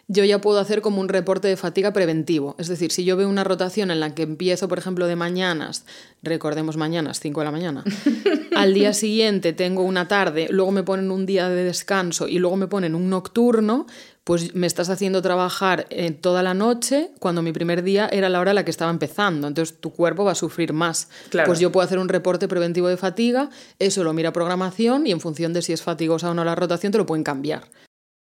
yo 0.07 0.25
ya 0.25 0.41
puedo 0.41 0.59
hacer 0.59 0.81
como 0.81 0.99
un 0.99 1.09
reporte 1.09 1.47
de 1.47 1.55
fatiga 1.55 1.93
preventivo. 1.93 2.55
Es 2.59 2.67
decir, 2.67 2.91
si 2.91 3.05
yo 3.05 3.15
veo 3.15 3.29
una 3.29 3.43
rotación 3.43 3.89
en 3.89 3.99
la 3.99 4.13
que 4.13 4.23
empiezo, 4.23 4.67
por 4.67 4.77
ejemplo, 4.77 5.07
de 5.07 5.15
mañanas, 5.15 5.85
recordemos 6.21 6.75
mañanas, 6.75 7.19
5 7.19 7.39
de 7.39 7.45
la 7.45 7.51
mañana, 7.51 7.83
al 8.55 8.73
día 8.73 8.93
siguiente 8.93 9.53
tengo 9.53 9.83
una 9.83 10.07
tarde, 10.07 10.47
luego 10.49 10.71
me 10.71 10.83
ponen 10.83 11.09
un 11.09 11.25
día 11.25 11.47
de 11.49 11.63
descanso 11.63 12.27
y 12.27 12.39
luego 12.39 12.57
me 12.57 12.67
ponen 12.67 12.95
un 12.95 13.09
nocturno, 13.09 13.87
pues 14.25 14.55
me 14.55 14.67
estás 14.67 14.89
haciendo 14.89 15.21
trabajar 15.21 15.85
eh, 15.89 16.11
toda 16.11 16.43
la 16.43 16.53
noche 16.53 17.11
cuando 17.19 17.41
mi 17.41 17.51
primer 17.51 17.83
día 17.83 18.07
era 18.11 18.29
la 18.29 18.39
hora 18.39 18.51
en 18.51 18.55
la 18.55 18.65
que 18.65 18.71
estaba 18.71 18.91
empezando. 18.91 19.47
Entonces 19.47 19.79
tu 19.79 19.91
cuerpo 19.91 20.23
va 20.23 20.31
a 20.31 20.35
sufrir 20.35 20.73
más. 20.73 21.09
Pues 21.45 21.59
yo 21.59 21.71
puedo 21.71 21.85
hacer 21.85 21.99
un 21.99 22.09
reporte 22.09 22.47
preventivo 22.47 22.87
de 22.87 22.97
fatiga, 22.97 23.49
eso 23.79 24.03
lo 24.03 24.13
mira 24.13 24.31
programación 24.31 25.07
y 25.07 25.11
en 25.11 25.19
función 25.19 25.53
de 25.53 25.61
si 25.61 25.73
es 25.73 25.81
fatigosa 25.81 26.31
o 26.31 26.33
no 26.33 26.45
la 26.45 26.55
rotación 26.55 26.91
te 26.91 26.97
lo 26.97 27.05
pueden 27.05 27.23
cambiar. 27.23 27.63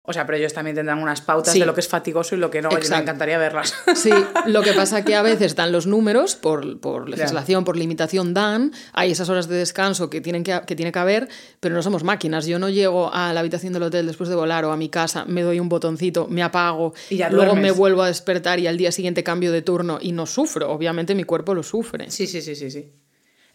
O 0.01 0.13
sea, 0.13 0.25
pero 0.25 0.37
ellos 0.37 0.53
también 0.53 0.75
tendrán 0.75 0.99
unas 0.99 1.21
pautas 1.21 1.53
de 1.53 1.65
lo 1.65 1.73
que 1.75 1.81
es 1.81 1.87
fatigoso 1.87 2.33
y 2.35 2.39
lo 2.39 2.49
que 2.49 2.61
no. 2.61 2.69
Oye, 2.69 2.89
me 2.89 2.97
encantaría 2.97 3.37
verlas. 3.37 3.75
Sí, 3.95 4.09
lo 4.47 4.61
que 4.63 4.73
pasa 4.73 5.05
que 5.05 5.15
a 5.15 5.21
veces 5.21 5.55
dan 5.55 5.71
los 5.71 5.85
números, 5.85 6.35
por, 6.35 6.79
por 6.79 7.07
legislación, 7.07 7.63
por 7.63 7.77
limitación 7.77 8.33
dan, 8.33 8.71
hay 8.93 9.11
esas 9.11 9.29
horas 9.29 9.47
de 9.47 9.57
descanso 9.57 10.09
que, 10.09 10.19
tienen 10.19 10.43
que, 10.43 10.59
que 10.65 10.75
tiene 10.75 10.91
que 10.91 10.99
haber, 10.99 11.27
pero 11.59 11.75
no 11.75 11.83
somos 11.83 12.03
máquinas. 12.03 12.47
Yo 12.47 12.57
no 12.57 12.69
llego 12.69 13.13
a 13.13 13.33
la 13.33 13.41
habitación 13.41 13.73
del 13.73 13.83
hotel 13.83 14.07
después 14.07 14.29
de 14.29 14.35
volar 14.35 14.65
o 14.65 14.71
a 14.71 14.77
mi 14.77 14.89
casa, 14.89 15.25
me 15.25 15.43
doy 15.43 15.59
un 15.59 15.69
botoncito, 15.69 16.27
me 16.27 16.41
apago, 16.41 16.93
y 17.09 17.21
luego 17.29 17.55
me 17.55 17.71
vuelvo 17.71 18.01
a 18.01 18.07
despertar 18.07 18.59
y 18.59 18.67
al 18.67 18.77
día 18.77 18.91
siguiente 18.91 19.23
cambio 19.23 19.51
de 19.51 19.61
turno 19.61 19.99
y 20.01 20.11
no 20.11 20.25
sufro. 20.25 20.71
Obviamente 20.71 21.13
mi 21.13 21.23
cuerpo 21.23 21.53
lo 21.53 21.61
sufre. 21.61 22.09
Sí, 22.09 22.25
sí, 22.25 22.41
sí, 22.41 22.55
sí, 22.55 22.71
sí. 22.71 22.91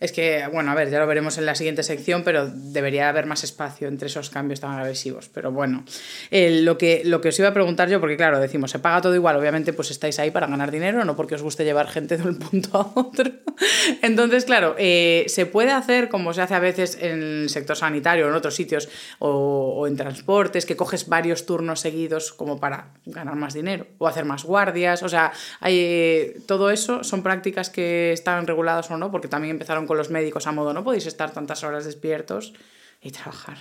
Es 0.04 0.12
que, 0.12 0.46
bueno, 0.52 0.70
a 0.70 0.74
ver, 0.74 0.90
ya 0.90 0.98
lo 0.98 1.06
veremos 1.06 1.38
en 1.38 1.46
la 1.46 1.54
siguiente 1.54 1.82
sección, 1.82 2.24
pero 2.24 2.46
debería 2.46 3.08
haber 3.08 3.24
más 3.24 3.42
espacio 3.42 3.88
entre 3.88 4.08
esos 4.08 4.28
cambios 4.28 4.60
tan 4.60 4.72
agresivos. 4.72 5.30
Pero 5.32 5.50
bueno, 5.50 5.82
lo, 6.30 6.76
que, 6.76 7.00
lo 7.06 7.22
que 7.22 7.30
os 7.30 7.38
iba 7.38 7.48
a 7.48 7.54
preguntar 7.54 7.88
yo, 7.88 8.00
porque 8.00 8.18
claro, 8.18 8.38
decimos, 8.38 8.70
se 8.70 8.78
paga 8.78 9.00
todo 9.00 9.14
igual, 9.14 9.34
obviamente 9.36 9.72
pues 9.72 9.90
estáis 9.90 10.18
ahí 10.18 10.30
para 10.30 10.46
ganar 10.46 10.70
dinero, 10.70 11.02
no 11.06 11.16
porque 11.16 11.36
os 11.36 11.42
guste 11.42 11.64
llevar 11.64 11.88
gente 11.88 12.18
de 12.18 12.28
un 12.28 12.38
punto 12.38 12.76
a 12.76 13.00
otro. 13.00 13.30
Entonces, 14.02 14.44
claro, 14.44 14.74
eh, 14.76 15.24
se 15.28 15.46
puede 15.46 15.72
hacer 15.72 16.10
como 16.10 16.34
se 16.34 16.42
hace 16.42 16.52
a 16.52 16.58
veces 16.58 16.98
en 17.00 17.22
el 17.22 17.48
sector 17.48 17.74
sanitario 17.74 18.26
o 18.26 18.28
en 18.28 18.34
otros 18.34 18.54
sitios 18.54 18.90
o, 19.20 19.86
en 19.86 19.96
transportes, 19.96 20.66
que 20.66 20.76
coges 20.76 21.08
varios 21.08 21.46
turnos 21.46 21.80
seguidos 21.80 22.34
como 22.34 22.60
para 22.60 22.88
ganar 23.06 23.36
más 23.36 23.54
dinero 23.54 23.86
o 23.96 24.06
hacer 24.06 24.26
más 24.26 24.44
guardias. 24.44 25.02
O 25.02 25.08
sea, 25.08 25.32
hay, 25.60 25.78
eh, 25.78 26.40
todo 26.46 26.68
eso 26.70 27.02
son 27.04 27.22
prácticas 27.22 27.70
que 27.70 28.12
están 28.12 28.46
reguladas 28.46 28.90
o 28.90 28.98
no, 28.98 29.10
porque 29.10 29.28
también 29.28 29.52
empezaron 29.52 29.86
con 29.86 29.93
los 29.94 30.10
médicos 30.10 30.46
a 30.46 30.52
modo, 30.52 30.72
no 30.72 30.84
podéis 30.84 31.06
estar 31.06 31.32
tantas 31.32 31.64
horas 31.64 31.84
despiertos 31.84 32.54
y 33.00 33.10
trabajar. 33.10 33.58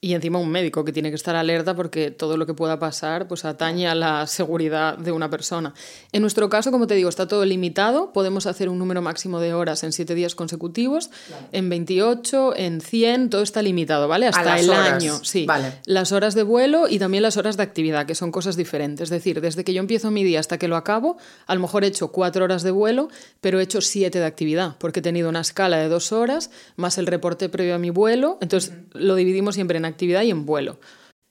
Y 0.00 0.14
encima 0.14 0.38
un 0.38 0.48
médico 0.48 0.84
que 0.84 0.92
tiene 0.92 1.10
que 1.10 1.16
estar 1.16 1.34
alerta 1.34 1.74
porque 1.74 2.12
todo 2.12 2.36
lo 2.36 2.46
que 2.46 2.54
pueda 2.54 2.78
pasar 2.78 3.26
pues 3.26 3.44
atañe 3.44 3.88
a 3.88 3.96
la 3.96 4.28
seguridad 4.28 4.96
de 4.96 5.10
una 5.10 5.28
persona. 5.28 5.74
En 6.12 6.22
nuestro 6.22 6.48
caso, 6.48 6.70
como 6.70 6.86
te 6.86 6.94
digo, 6.94 7.08
está 7.08 7.26
todo 7.26 7.44
limitado. 7.44 8.12
Podemos 8.12 8.46
hacer 8.46 8.68
un 8.68 8.78
número 8.78 9.02
máximo 9.02 9.40
de 9.40 9.54
horas 9.54 9.82
en 9.82 9.92
siete 9.92 10.14
días 10.14 10.36
consecutivos, 10.36 11.10
en 11.50 11.68
28, 11.68 12.56
en 12.56 12.80
100, 12.80 13.30
todo 13.30 13.42
está 13.42 13.60
limitado, 13.60 14.06
¿vale? 14.06 14.28
Hasta 14.28 14.60
el 14.60 14.70
año, 14.70 15.18
sí. 15.24 15.46
Vale. 15.46 15.80
Las 15.84 16.12
horas 16.12 16.36
de 16.36 16.44
vuelo 16.44 16.88
y 16.88 17.00
también 17.00 17.24
las 17.24 17.36
horas 17.36 17.56
de 17.56 17.64
actividad, 17.64 18.06
que 18.06 18.14
son 18.14 18.30
cosas 18.30 18.56
diferentes. 18.56 19.04
Es 19.04 19.10
decir, 19.10 19.40
desde 19.40 19.64
que 19.64 19.74
yo 19.74 19.80
empiezo 19.80 20.12
mi 20.12 20.22
día 20.22 20.38
hasta 20.38 20.58
que 20.58 20.68
lo 20.68 20.76
acabo, 20.76 21.16
a 21.46 21.54
lo 21.56 21.60
mejor 21.60 21.82
he 21.82 21.88
hecho 21.88 22.12
cuatro 22.12 22.44
horas 22.44 22.62
de 22.62 22.70
vuelo, 22.70 23.08
pero 23.40 23.58
he 23.58 23.64
hecho 23.64 23.80
siete 23.80 24.20
de 24.20 24.26
actividad, 24.26 24.76
porque 24.78 25.00
he 25.00 25.02
tenido 25.02 25.28
una 25.28 25.40
escala 25.40 25.78
de 25.78 25.88
dos 25.88 26.12
horas, 26.12 26.50
más 26.76 26.98
el 26.98 27.06
reporte 27.06 27.48
previo 27.48 27.74
a 27.74 27.78
mi 27.78 27.90
vuelo. 27.90 28.38
Entonces, 28.40 28.72
lo 28.92 29.16
dividimos 29.16 29.56
siempre 29.56 29.78
en 29.78 29.87
actividad 29.88 30.22
y 30.22 30.30
en 30.30 30.46
vuelo. 30.46 30.78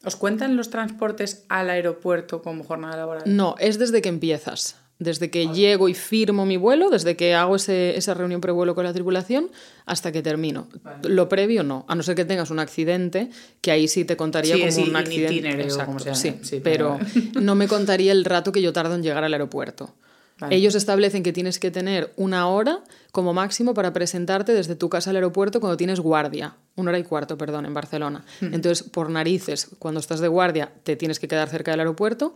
¿Os 0.04 0.16
cuentan 0.16 0.56
los 0.56 0.70
transportes 0.70 1.46
al 1.50 1.70
aeropuerto 1.70 2.42
como 2.42 2.64
jornada 2.64 2.98
laboral? 2.98 3.24
No, 3.26 3.56
es 3.60 3.80
desde 3.80 4.02
que 4.02 4.10
empiezas. 4.10 4.78
Desde 5.00 5.30
que 5.30 5.48
llego 5.50 5.90
y 5.90 5.94
firmo 5.94 6.46
mi 6.48 6.58
vuelo, 6.58 6.90
desde 6.90 7.16
que 7.16 7.36
hago 7.36 7.58
ese, 7.58 7.96
esa 7.98 8.16
reunión 8.16 8.42
prevuelo 8.42 8.74
con 8.74 8.84
la 8.84 8.94
tripulación, 8.94 9.52
hasta 9.86 10.12
que 10.12 10.24
termino. 10.24 10.68
Lo 11.04 11.30
previo 11.30 11.62
no, 11.62 11.86
a 11.88 11.94
no 11.94 12.02
ser 12.02 12.16
que 12.16 12.26
tengas 12.26 12.50
un 12.50 12.58
accidente, 12.58 13.30
que 13.62 13.70
ahí 13.70 13.88
sí 13.88 14.06
te 14.06 14.18
contaría 14.18 14.56
Sí, 14.56 14.62
como 14.62 14.72
sí, 14.72 14.84
un 14.90 14.96
accidente. 14.96 15.62
Exacto, 15.62 16.04
como 16.04 16.16
sí, 16.16 16.62
pero 16.64 16.98
no 17.40 17.54
me 17.54 17.68
contaría 17.68 18.12
el 18.12 18.26
rato 18.26 18.52
que 18.52 18.62
yo 18.64 18.74
tardo 18.74 18.96
en 18.96 19.04
llegar 19.04 19.24
al 19.24 19.34
aeropuerto. 19.34 19.94
Vale. 20.40 20.56
Ellos 20.56 20.76
establecen 20.76 21.24
que 21.24 21.34
tienes 21.34 21.60
que 21.60 21.72
tener 21.72 22.14
una 22.16 22.48
hora 22.48 22.84
como 23.12 23.34
máximo 23.34 23.74
para 23.74 23.94
presentarte 23.94 24.54
desde 24.54 24.76
tu 24.76 24.90
casa 24.90 25.10
al 25.10 25.16
aeropuerto 25.16 25.60
cuando 25.60 25.78
tienes 25.78 26.00
guardia. 26.00 26.56
Una 26.76 26.92
hora 26.92 27.00
y 27.00 27.04
cuarto, 27.04 27.38
perdón, 27.38 27.66
en 27.66 27.74
Barcelona. 27.74 28.24
Entonces, 28.42 28.84
por 28.84 29.10
narices, 29.10 29.70
cuando 29.80 30.00
estás 30.00 30.20
de 30.20 30.28
guardia, 30.28 30.72
te 30.84 30.96
tienes 30.96 31.20
que 31.20 31.28
quedar 31.28 31.50
cerca 31.50 31.72
del 31.72 31.80
aeropuerto 31.80 32.36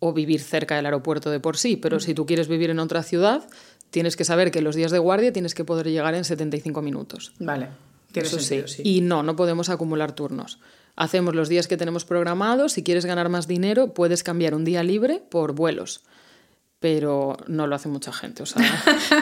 o 0.00 0.12
vivir 0.12 0.40
cerca 0.40 0.76
del 0.76 0.86
aeropuerto 0.86 1.30
de 1.30 1.40
por 1.40 1.56
sí. 1.56 1.76
Pero 1.76 2.00
si 2.00 2.14
tú 2.14 2.26
quieres 2.26 2.48
vivir 2.48 2.70
en 2.70 2.78
otra 2.78 3.02
ciudad, 3.02 3.48
tienes 3.90 4.16
que 4.16 4.24
saber 4.24 4.50
que 4.50 4.60
los 4.60 4.76
días 4.76 4.90
de 4.90 4.98
guardia 4.98 5.32
tienes 5.32 5.54
que 5.54 5.64
poder 5.64 5.88
llegar 5.88 6.14
en 6.14 6.24
75 6.24 6.82
minutos. 6.82 7.32
Vale, 7.38 7.68
tiene 8.12 8.28
Eso 8.28 8.38
sentido, 8.38 8.68
sí. 8.68 8.82
sí. 8.82 8.82
Y 8.84 9.00
no, 9.00 9.22
no 9.22 9.36
podemos 9.36 9.70
acumular 9.70 10.12
turnos. 10.12 10.58
Hacemos 10.96 11.34
los 11.34 11.48
días 11.48 11.68
que 11.68 11.76
tenemos 11.76 12.04
programados. 12.04 12.72
Si 12.72 12.82
quieres 12.82 13.06
ganar 13.06 13.28
más 13.28 13.46
dinero, 13.46 13.94
puedes 13.94 14.22
cambiar 14.22 14.54
un 14.54 14.64
día 14.64 14.82
libre 14.82 15.22
por 15.30 15.52
vuelos. 15.52 16.02
Pero 16.80 17.36
no 17.48 17.66
lo 17.66 17.74
hace 17.74 17.88
mucha 17.88 18.12
gente. 18.12 18.42
O 18.42 18.46
sea, 18.46 18.62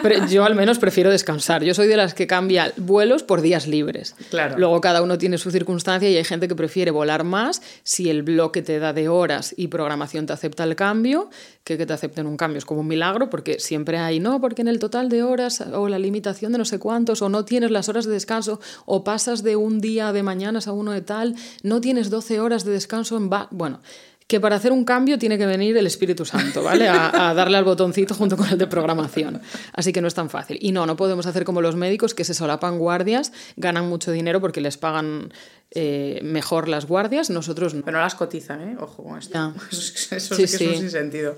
pero 0.02 0.26
yo 0.26 0.44
al 0.44 0.54
menos 0.54 0.78
prefiero 0.78 1.10
descansar. 1.10 1.64
Yo 1.64 1.72
soy 1.72 1.86
de 1.86 1.96
las 1.96 2.12
que 2.14 2.26
cambia 2.26 2.72
vuelos 2.76 3.22
por 3.22 3.40
días 3.40 3.66
libres. 3.66 4.14
Claro. 4.30 4.58
Luego 4.58 4.80
cada 4.80 5.02
uno 5.02 5.16
tiene 5.16 5.38
su 5.38 5.50
circunstancia 5.50 6.10
y 6.10 6.16
hay 6.16 6.24
gente 6.24 6.48
que 6.48 6.54
prefiere 6.54 6.90
volar 6.90 7.24
más 7.24 7.62
si 7.82 8.10
el 8.10 8.22
bloque 8.22 8.62
te 8.62 8.78
da 8.78 8.92
de 8.92 9.08
horas 9.08 9.54
y 9.56 9.68
programación 9.68 10.26
te 10.26 10.32
acepta 10.32 10.64
el 10.64 10.76
cambio, 10.76 11.30
que 11.64 11.76
que 11.76 11.86
te 11.86 11.92
acepten 11.92 12.26
un 12.26 12.36
cambio 12.36 12.58
es 12.58 12.64
como 12.64 12.80
un 12.80 12.88
milagro, 12.88 13.30
porque 13.30 13.58
siempre 13.58 13.98
hay, 13.98 14.20
no, 14.20 14.40
porque 14.40 14.62
en 14.62 14.68
el 14.68 14.78
total 14.78 15.08
de 15.08 15.22
horas 15.22 15.60
o 15.60 15.88
la 15.88 15.98
limitación 15.98 16.52
de 16.52 16.58
no 16.58 16.64
sé 16.64 16.78
cuántos, 16.78 17.22
o 17.22 17.28
no 17.28 17.44
tienes 17.44 17.70
las 17.70 17.88
horas 17.88 18.04
de 18.06 18.12
descanso, 18.12 18.60
o 18.84 19.04
pasas 19.04 19.42
de 19.42 19.56
un 19.56 19.80
día 19.80 20.12
de 20.12 20.22
mañanas 20.22 20.68
a 20.68 20.72
uno 20.72 20.92
de 20.92 21.02
tal, 21.02 21.34
no 21.62 21.80
tienes 21.80 22.10
12 22.10 22.40
horas 22.40 22.64
de 22.64 22.72
descanso 22.72 23.16
en... 23.16 23.30
va 23.30 23.48
bueno, 23.50 23.80
que 24.26 24.40
para 24.40 24.56
hacer 24.56 24.72
un 24.72 24.84
cambio 24.84 25.18
tiene 25.18 25.38
que 25.38 25.46
venir 25.46 25.76
el 25.76 25.86
Espíritu 25.86 26.24
Santo, 26.24 26.62
¿vale? 26.62 26.88
A, 26.88 27.30
a, 27.30 27.34
darle 27.34 27.58
al 27.58 27.64
botoncito 27.64 28.14
junto 28.14 28.36
con 28.36 28.48
el 28.48 28.58
de 28.58 28.66
programación. 28.66 29.40
Así 29.72 29.92
que 29.92 30.00
no 30.00 30.08
es 30.08 30.14
tan 30.14 30.30
fácil. 30.30 30.58
Y 30.60 30.72
no, 30.72 30.84
no 30.84 30.96
podemos 30.96 31.26
hacer 31.26 31.44
como 31.44 31.60
los 31.60 31.76
médicos 31.76 32.12
que 32.12 32.24
se 32.24 32.34
solapan 32.34 32.78
guardias, 32.78 33.32
ganan 33.56 33.88
mucho 33.88 34.10
dinero 34.10 34.40
porque 34.40 34.60
les 34.60 34.76
pagan 34.76 35.32
eh, 35.70 36.20
mejor 36.24 36.68
las 36.68 36.86
guardias, 36.86 37.30
nosotros 37.30 37.74
no. 37.74 37.84
Pero 37.84 37.98
no 37.98 38.02
las 38.02 38.14
cotizan, 38.16 38.60
¿eh? 38.62 38.76
Ojo 38.80 39.04
con 39.04 39.18
esto. 39.18 39.32
Ya. 39.34 39.54
Eso, 39.70 40.16
eso 40.16 40.34
Sí, 40.34 40.46
sí, 40.46 40.58
que 40.58 40.64
es 40.64 40.70
un 40.70 40.74
sí. 40.74 40.80
sinsentido. 40.80 41.36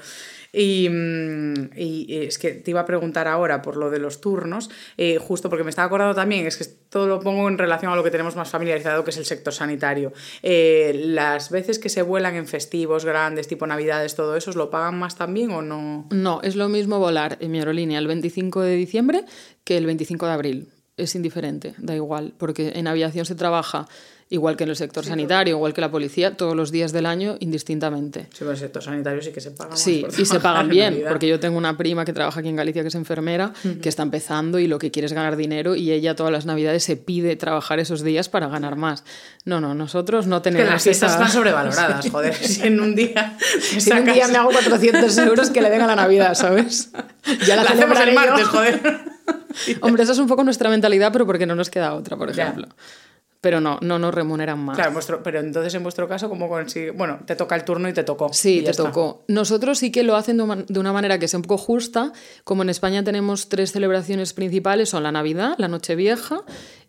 Y, 0.52 0.88
mm, 0.88 1.70
y 1.76 2.16
es 2.26 2.38
que 2.38 2.52
te 2.52 2.70
iba 2.70 2.80
a 2.80 2.86
preguntar 2.86 3.28
ahora 3.28 3.62
por 3.62 3.76
lo 3.76 3.90
de 3.90 3.98
los 3.98 4.20
turnos, 4.20 4.70
eh, 4.96 5.18
justo 5.18 5.48
porque 5.50 5.64
me 5.64 5.70
estaba 5.70 5.86
acordando 5.86 6.14
también, 6.14 6.46
es 6.46 6.56
que 6.56 6.64
todo 6.64 7.06
lo 7.06 7.20
pongo 7.20 7.48
en 7.48 7.58
relación 7.58 7.92
a 7.92 7.96
lo 7.96 8.02
que 8.02 8.10
tenemos 8.10 8.36
más 8.36 8.48
familiarizado, 8.48 9.04
que 9.04 9.10
es 9.10 9.16
el 9.18 9.26
sector 9.26 9.52
sanitario. 9.52 10.12
Eh, 10.42 11.02
las 11.04 11.50
veces 11.50 11.78
que 11.78 11.88
se 11.88 12.02
vuelan 12.02 12.34
en 12.36 12.46
festivos 12.46 13.04
grandes, 13.04 13.48
tipo 13.48 13.66
Navidades, 13.66 14.14
todo 14.14 14.36
eso, 14.36 14.50
¿os 14.50 14.56
lo 14.56 14.70
pagan 14.70 14.98
más 14.98 15.16
también 15.16 15.50
o 15.50 15.62
no? 15.62 16.06
No, 16.10 16.40
es 16.42 16.56
lo 16.56 16.68
mismo 16.68 16.98
volar 16.98 17.36
en 17.40 17.50
mi 17.50 17.58
aerolínea 17.58 17.98
el 17.98 18.06
25 18.06 18.62
de 18.62 18.74
diciembre 18.74 19.24
que 19.64 19.76
el 19.76 19.86
25 19.86 20.26
de 20.26 20.32
abril. 20.32 20.68
Es 20.98 21.14
indiferente, 21.14 21.74
da 21.78 21.94
igual, 21.94 22.34
porque 22.36 22.72
en 22.74 22.86
aviación 22.86 23.24
se 23.24 23.34
trabaja 23.34 23.86
igual 24.30 24.56
que 24.58 24.64
en 24.64 24.70
el 24.70 24.76
sector 24.76 25.06
sanitario, 25.06 25.56
igual 25.56 25.72
que 25.72 25.80
la 25.80 25.90
policía, 25.90 26.36
todos 26.36 26.54
los 26.54 26.70
días 26.70 26.92
del 26.92 27.06
año 27.06 27.36
indistintamente. 27.40 28.24
Sí, 28.24 28.36
pero 28.40 28.50
el 28.50 28.58
sector 28.58 28.82
sanitario 28.82 29.22
sí 29.22 29.30
que 29.32 29.40
se 29.40 29.52
paga 29.52 29.70
más 29.70 29.80
Sí, 29.80 30.04
por 30.06 30.20
y 30.20 30.26
se 30.26 30.38
pagan 30.38 30.64
en 30.66 30.68
bien, 30.70 31.02
porque 31.08 31.26
yo 31.26 31.40
tengo 31.40 31.56
una 31.56 31.78
prima 31.78 32.04
que 32.04 32.12
trabaja 32.12 32.40
aquí 32.40 32.50
en 32.50 32.56
Galicia 32.56 32.82
que 32.82 32.88
es 32.88 32.94
enfermera, 32.94 33.54
que 33.80 33.88
está 33.88 34.02
empezando 34.02 34.58
y 34.58 34.66
lo 34.66 34.78
que 34.78 34.90
quiere 34.90 35.06
es 35.06 35.14
ganar 35.14 35.36
dinero 35.36 35.76
y 35.76 35.92
ella 35.92 36.14
todas 36.14 36.30
las 36.30 36.44
navidades 36.44 36.84
se 36.84 36.96
pide 36.96 37.36
trabajar 37.36 37.78
esos 37.78 38.02
días 38.02 38.28
para 38.28 38.48
ganar 38.48 38.76
más. 38.76 39.02
No, 39.46 39.62
no, 39.62 39.74
nosotros 39.74 40.26
no 40.26 40.42
Que 40.42 40.50
tenemos 40.50 40.72
las 40.74 40.82
fiestas 40.82 41.12
están 41.12 41.30
sobrevaloradas, 41.30 42.10
joder. 42.12 42.34
Si 42.34 42.66
en 42.66 42.80
un 42.80 42.94
día. 42.94 43.38
Si 43.60 43.90
un 43.90 44.04
día 44.04 44.14
sacas- 44.26 44.30
me 44.32 44.36
hago 44.38 44.50
400 44.50 45.18
euros 45.18 45.48
que 45.48 45.62
le 45.62 45.70
den 45.70 45.80
a 45.80 45.86
la 45.86 45.96
Navidad, 45.96 46.34
¿sabes? 46.34 46.90
Ya 47.46 47.56
La 47.56 47.62
hacemos 47.62 47.96
celebraré 47.98 48.10
el 48.10 48.14
yo. 48.16 48.20
martes, 48.20 48.46
joder. 48.48 49.00
Hombre, 49.82 50.02
esa 50.02 50.12
es 50.12 50.18
un 50.18 50.26
poco 50.26 50.44
nuestra 50.44 50.70
mentalidad, 50.70 51.12
pero 51.12 51.26
porque 51.26 51.46
no 51.46 51.54
nos 51.54 51.70
queda 51.70 51.94
otra, 51.94 52.16
por 52.16 52.32
Ya. 52.32 52.44
ejemplo. 52.44 52.68
Pero 53.40 53.60
no, 53.60 53.78
no 53.82 54.00
nos 54.00 54.12
remuneran 54.12 54.58
más. 54.58 54.76
Claro, 54.76 54.92
vuestro- 54.92 55.22
pero 55.22 55.38
entonces 55.38 55.72
en 55.74 55.84
vuestro 55.84 56.08
caso, 56.08 56.28
¿cómo 56.28 56.48
consigue? 56.48 56.90
Bueno, 56.90 57.20
te 57.24 57.36
toca 57.36 57.54
el 57.54 57.62
turno 57.64 57.88
y 57.88 57.92
te 57.92 58.02
tocó. 58.02 58.32
Sí, 58.32 58.62
te 58.64 58.70
está. 58.72 58.82
tocó. 58.84 59.22
Nosotros 59.28 59.78
sí 59.78 59.92
que 59.92 60.02
lo 60.02 60.16
hacen 60.16 60.38
de 60.66 60.80
una 60.80 60.92
manera 60.92 61.20
que 61.20 61.28
sea 61.28 61.38
un 61.38 61.42
poco 61.44 61.56
justa. 61.56 62.12
Como 62.42 62.62
en 62.62 62.68
España 62.70 63.04
tenemos 63.04 63.48
tres 63.48 63.70
celebraciones 63.70 64.32
principales, 64.32 64.88
son 64.88 65.04
la 65.04 65.12
Navidad, 65.12 65.54
la 65.58 65.68
Nochevieja 65.68 66.40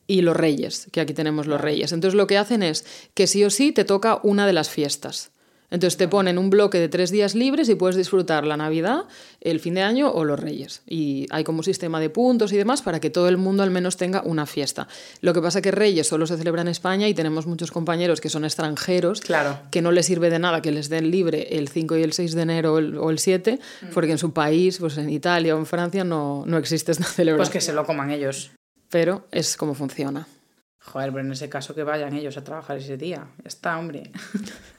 y 0.08 0.21
los 0.23 0.36
Reyes, 0.36 0.88
que 0.91 1.02
aquí 1.02 1.13
tenemos 1.13 1.45
los 1.45 1.62
Reyes. 1.62 1.91
Entonces 1.91 2.15
lo 2.17 2.25
que 2.25 2.39
hacen 2.39 2.63
es 2.63 2.84
que 3.13 3.28
sí 3.28 3.43
o 3.45 3.52
sí 3.52 3.71
te 3.71 3.84
toca 3.86 4.19
una 4.23 4.47
de 4.47 4.54
las 4.54 4.71
fiestas. 4.71 5.30
Entonces 5.71 5.97
te 5.97 6.08
ponen 6.08 6.38
un 6.38 6.49
bloque 6.49 6.79
de 6.79 6.89
tres 6.89 7.12
días 7.12 7.36
libres 7.36 7.69
y 7.69 7.75
puedes 7.75 7.95
disfrutar 7.95 8.45
la 8.45 8.58
Navidad, 8.58 9.05
el 9.39 9.60
fin 9.60 9.75
de 9.75 9.84
año 9.84 10.10
o 10.10 10.25
los 10.25 10.39
Reyes. 10.39 10.82
Y 10.88 11.27
hay 11.29 11.43
como 11.43 11.60
un 11.60 11.63
sistema 11.63 11.99
de 11.99 12.10
puntos 12.10 12.51
y 12.53 12.58
demás 12.58 12.82
para 12.82 12.99
que 12.99 13.10
todo 13.10 13.29
el 13.29 13.38
mundo 13.38 13.62
al 13.62 13.69
menos 13.69 13.95
tenga 13.97 14.23
una 14.25 14.45
fiesta. 14.47 14.88
Lo 15.21 15.34
que 15.34 15.41
pasa 15.41 15.62
que 15.62 15.71
Reyes 15.71 16.08
solo 16.08 16.25
se 16.25 16.38
celebra 16.38 16.62
en 16.63 16.69
España 16.69 17.08
y 17.08 17.13
tenemos 17.13 17.45
muchos 17.45 17.71
compañeros 17.71 18.19
que 18.19 18.29
son 18.29 18.45
extranjeros 18.45 19.21
Claro. 19.21 19.60
que 19.71 19.82
no 19.82 19.91
les 19.91 20.05
sirve 20.08 20.29
de 20.29 20.39
nada 20.39 20.62
que 20.62 20.71
les 20.71 20.89
den 20.89 21.12
libre 21.12 21.47
el 21.58 21.67
5 21.69 21.97
y 21.97 22.03
el 22.03 22.13
6 22.13 22.34
de 22.34 22.41
enero 22.41 22.73
o 22.73 22.77
el, 22.79 22.97
o 22.97 23.10
el 23.12 23.19
7, 23.19 23.60
Mm. 23.82 23.86
porque 23.93 24.12
en 24.12 24.17
su 24.17 24.34
país, 24.34 24.77
pues 24.79 24.97
en 24.97 25.10
Italia 25.10 25.55
o 25.55 25.60
en 25.60 25.65
Francia, 25.67 26.03
no, 26.03 26.43
no 26.47 26.58
existe 26.58 26.91
esta 26.91 27.03
Pues 27.03 27.15
celebración. 27.15 27.53
que 27.53 27.62
se 27.62 27.73
lo 27.73 27.86
coman 27.86 28.10
ellos. 28.12 28.51
Pero 28.89 29.27
es 29.32 29.55
como 29.55 29.75
funciona. 29.75 30.27
Joder, 30.79 31.12
pero 31.12 31.23
en 31.23 31.32
ese 31.32 31.47
caso 31.49 31.75
que 31.75 31.84
vayan 31.84 32.15
ellos 32.15 32.38
a 32.38 32.43
trabajar 32.43 32.77
ese 32.77 32.97
día. 32.97 33.27
Ya 33.43 33.47
está, 33.47 33.77
hombre. 33.77 34.12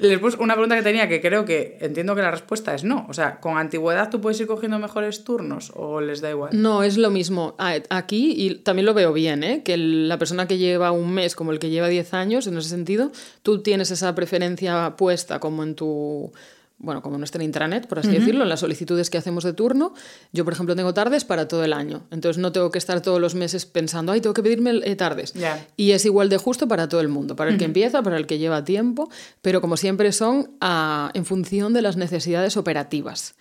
Después, 0.00 0.36
una 0.36 0.54
pregunta 0.54 0.76
que 0.76 0.82
tenía 0.82 1.08
que 1.08 1.20
creo 1.20 1.44
que 1.44 1.78
entiendo 1.80 2.14
que 2.14 2.22
la 2.22 2.30
respuesta 2.30 2.74
es 2.74 2.84
no. 2.84 3.06
O 3.08 3.12
sea, 3.12 3.40
¿con 3.40 3.58
antigüedad 3.58 4.10
tú 4.10 4.20
puedes 4.20 4.40
ir 4.40 4.46
cogiendo 4.46 4.78
mejores 4.78 5.24
turnos 5.24 5.72
o 5.74 6.00
les 6.00 6.20
da 6.20 6.30
igual? 6.30 6.50
No, 6.52 6.82
es 6.82 6.96
lo 6.96 7.10
mismo. 7.10 7.54
Aquí, 7.58 8.34
y 8.36 8.54
también 8.56 8.86
lo 8.86 8.94
veo 8.94 9.12
bien, 9.12 9.44
¿eh? 9.44 9.62
que 9.62 9.76
la 9.76 10.18
persona 10.18 10.46
que 10.46 10.58
lleva 10.58 10.92
un 10.92 11.12
mes 11.12 11.34
como 11.34 11.52
el 11.52 11.58
que 11.58 11.70
lleva 11.70 11.88
10 11.88 12.14
años, 12.14 12.46
en 12.46 12.56
ese 12.56 12.68
sentido, 12.68 13.12
tú 13.42 13.62
tienes 13.62 13.90
esa 13.90 14.14
preferencia 14.14 14.94
puesta 14.96 15.40
como 15.40 15.62
en 15.62 15.74
tu 15.74 16.32
bueno, 16.80 17.02
como 17.02 17.16
en 17.16 17.20
nuestra 17.20 17.44
intranet, 17.44 17.86
por 17.86 17.98
así 17.98 18.08
decirlo, 18.08 18.42
en 18.42 18.48
las 18.48 18.60
solicitudes 18.60 19.10
que 19.10 19.18
hacemos 19.18 19.44
de 19.44 19.52
turno. 19.52 19.92
Yo, 20.32 20.44
por 20.44 20.54
ejemplo, 20.54 20.74
tengo 20.74 20.94
tardes 20.94 21.24
para 21.24 21.46
todo 21.46 21.62
el 21.62 21.74
año. 21.74 22.06
Entonces 22.10 22.40
no 22.40 22.52
tengo 22.52 22.70
que 22.70 22.78
estar 22.78 23.02
todos 23.02 23.20
los 23.20 23.34
meses 23.34 23.66
pensando, 23.66 24.12
ay, 24.12 24.22
tengo 24.22 24.32
que 24.32 24.42
pedirme 24.42 24.80
eh, 24.82 24.96
tardes. 24.96 25.34
Y 25.76 25.92
es 25.92 26.06
igual 26.06 26.30
de 26.30 26.38
justo 26.38 26.66
para 26.68 26.88
todo 26.88 27.02
el 27.02 27.08
mundo, 27.08 27.36
para 27.36 27.50
el 27.50 27.58
que 27.58 27.66
empieza, 27.66 28.02
para 28.02 28.16
el 28.16 28.26
que 28.26 28.38
lleva 28.38 28.64
tiempo, 28.64 29.10
pero 29.42 29.60
como 29.60 29.76
siempre 29.76 30.10
son 30.12 30.52
ah, 30.60 31.10
en 31.12 31.26
función 31.26 31.74
de 31.74 31.82
las 31.82 31.96
necesidades 31.96 32.56
operativas. 32.56 33.34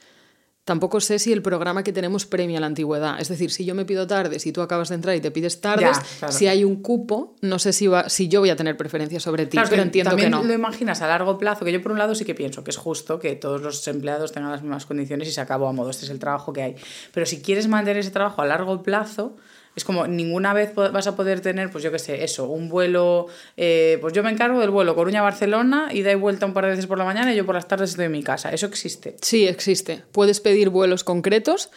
Tampoco 0.69 0.99
sé 1.01 1.17
si 1.17 1.33
el 1.33 1.41
programa 1.41 1.83
que 1.83 1.91
tenemos 1.91 2.27
premia 2.27 2.59
la 2.59 2.67
antigüedad. 2.67 3.19
Es 3.19 3.27
decir, 3.27 3.49
si 3.49 3.65
yo 3.65 3.73
me 3.73 3.85
pido 3.85 4.05
tardes 4.05 4.45
y 4.45 4.51
tú 4.51 4.61
acabas 4.61 4.89
de 4.89 4.95
entrar 4.95 5.15
y 5.15 5.19
te 5.19 5.31
pides 5.31 5.61
tardes, 5.61 5.97
Ya, 5.97 6.03
claro. 6.19 6.31
si 6.31 6.45
hay 6.47 6.63
un 6.63 6.83
cupo, 6.83 7.33
no 7.41 7.57
sé 7.57 7.73
si, 7.73 7.87
va, 7.87 8.07
si 8.07 8.27
yo 8.27 8.41
voy 8.41 8.51
a 8.51 8.55
tener 8.55 8.77
preferencia 8.77 9.19
sobre 9.19 9.47
ti, 9.47 9.57
Claro, 9.57 9.67
pero 9.71 9.81
que 9.81 9.87
entiendo 9.87 10.15
que 10.15 10.29
no. 10.29 10.43
lo 10.43 10.53
imaginas 10.53 11.01
a 11.01 11.07
largo 11.07 11.39
plazo, 11.39 11.65
que 11.65 11.71
yo 11.71 11.81
por 11.81 11.91
un 11.91 11.97
lado 11.97 12.13
sí 12.13 12.23
que 12.23 12.35
pienso 12.35 12.63
que 12.63 12.69
es 12.69 12.77
justo 12.77 13.17
que 13.17 13.35
todos 13.35 13.61
los 13.63 13.87
empleados 13.87 14.31
tengan 14.31 14.51
las 14.51 14.61
mismas 14.61 14.85
condiciones 14.85 15.27
y 15.27 15.31
se 15.31 15.41
acabó 15.41 15.67
a 15.67 15.73
modo, 15.73 15.89
este 15.89 16.05
es 16.05 16.11
el 16.11 16.19
trabajo 16.19 16.53
que 16.53 16.61
hay. 16.61 16.75
Pero 17.15 17.25
si 17.25 17.41
quieres 17.41 17.67
mantener 17.67 17.97
ese 17.97 18.11
trabajo 18.11 18.43
a 18.43 18.45
largo 18.45 18.83
plazo, 18.83 19.35
es 19.75 19.83
como 19.83 20.07
ninguna 20.07 20.53
vez 20.53 20.73
vas 20.75 21.07
a 21.07 21.15
poder 21.15 21.41
tener, 21.41 21.69
pues 21.69 21.83
yo 21.83 21.91
qué 21.91 21.99
sé, 21.99 22.23
eso, 22.23 22.45
un 22.45 22.69
vuelo, 22.69 23.27
eh, 23.57 23.97
pues 24.01 24.13
yo 24.13 24.23
me 24.23 24.29
encargo 24.29 24.59
del 24.59 24.69
vuelo 24.69 24.95
Coruña-Barcelona 24.95 25.89
y 25.91 26.01
da 26.01 26.15
vuelta 26.15 26.45
un 26.45 26.53
par 26.53 26.65
de 26.65 26.71
veces 26.71 26.87
por 26.87 26.97
la 26.97 27.05
mañana 27.05 27.33
y 27.33 27.35
yo 27.35 27.45
por 27.45 27.55
las 27.55 27.67
tardes 27.67 27.91
estoy 27.91 28.05
en 28.05 28.11
mi 28.11 28.23
casa. 28.23 28.51
Eso 28.51 28.65
existe. 28.65 29.15
Sí, 29.21 29.47
existe. 29.47 30.03
Puedes 30.11 30.39
pedir 30.39 30.69
vuelos 30.69 31.03
concretos, 31.03 31.69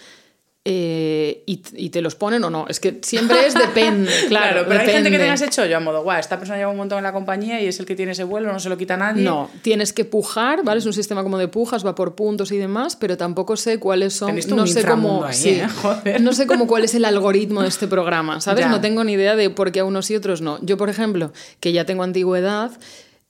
eh, 0.65 1.43
y, 1.45 1.61
y, 1.73 1.91
te 1.91 2.01
los 2.01 2.15
ponen 2.15 2.45
o 2.45 2.51
no. 2.51 2.67
Es 2.69 2.79
que 2.79 3.01
siempre 3.03 3.47
es 3.47 3.55
depende, 3.55 4.09
claro. 4.29 4.65
pero 4.69 4.81
hay 4.81 4.87
gente 4.87 5.11
que 5.11 5.19
tengas 5.19 5.43
hecho 5.43 5.67
yo 5.67 5.77
a 5.77 5.81
modo, 5.81 6.05
guau, 6.05 6.21
esta 6.21 6.39
persona 6.39 6.57
lleva 6.57 6.71
un 6.71 6.77
montón 6.77 6.99
en 6.99 7.05
la 7.05 7.13
compañía 7.13 7.61
y 7.61 7.67
es 7.67 7.81
el 7.81 7.87
que 7.87 7.97
tiene 7.97 8.13
ese 8.13 8.23
vuelo, 8.23 8.53
no 8.53 8.61
se 8.61 8.69
lo 8.69 8.79
quita 8.79 8.97
nadie. 8.97 9.25
No, 9.25 9.51
tienes 9.63 9.93
que 9.93 10.05
pujar, 10.05 10.63
¿vale? 10.63 10.79
Es 10.79 10.87
un 10.87 10.93
sistema 10.93 11.25
como 11.25 11.37
de 11.37 11.49
pujas, 11.49 11.85
va 11.85 11.97
por 11.97 12.15
puntos 12.15 12.53
y 12.53 12.59
demás, 12.59 12.95
pero 12.95 13.17
tampoco 13.17 13.57
sé 13.57 13.81
cuáles 13.81 14.15
son. 14.15 14.37
No 14.51 14.67
sé 14.69 14.85
cómo. 14.85 15.27
¿eh? 15.27 15.67
No 16.21 16.33
sé 16.33 16.47
cómo 16.47 16.69
cuál 16.69 16.85
es 16.85 16.95
el 16.95 17.05
algoritmo 17.05 17.63
de 17.63 17.69
este 17.69 17.89
programa, 17.89 18.41
¿sabes? 18.41 18.69
No 18.69 18.81
tengo 18.81 19.03
ni 19.03 19.15
idea 19.15 19.35
de 19.35 19.51
por 19.51 19.73
qué 19.73 19.81
a 19.81 19.85
unos 19.85 20.11
y 20.13 20.17
otros 20.17 20.43
no. 20.43 20.59
Yo, 20.63 20.77
por 20.77 20.91
ejemplo, 20.91 21.33
que 21.59 21.73
ya 21.73 21.85
tengo 21.87 22.05
antigüedad 22.05 22.71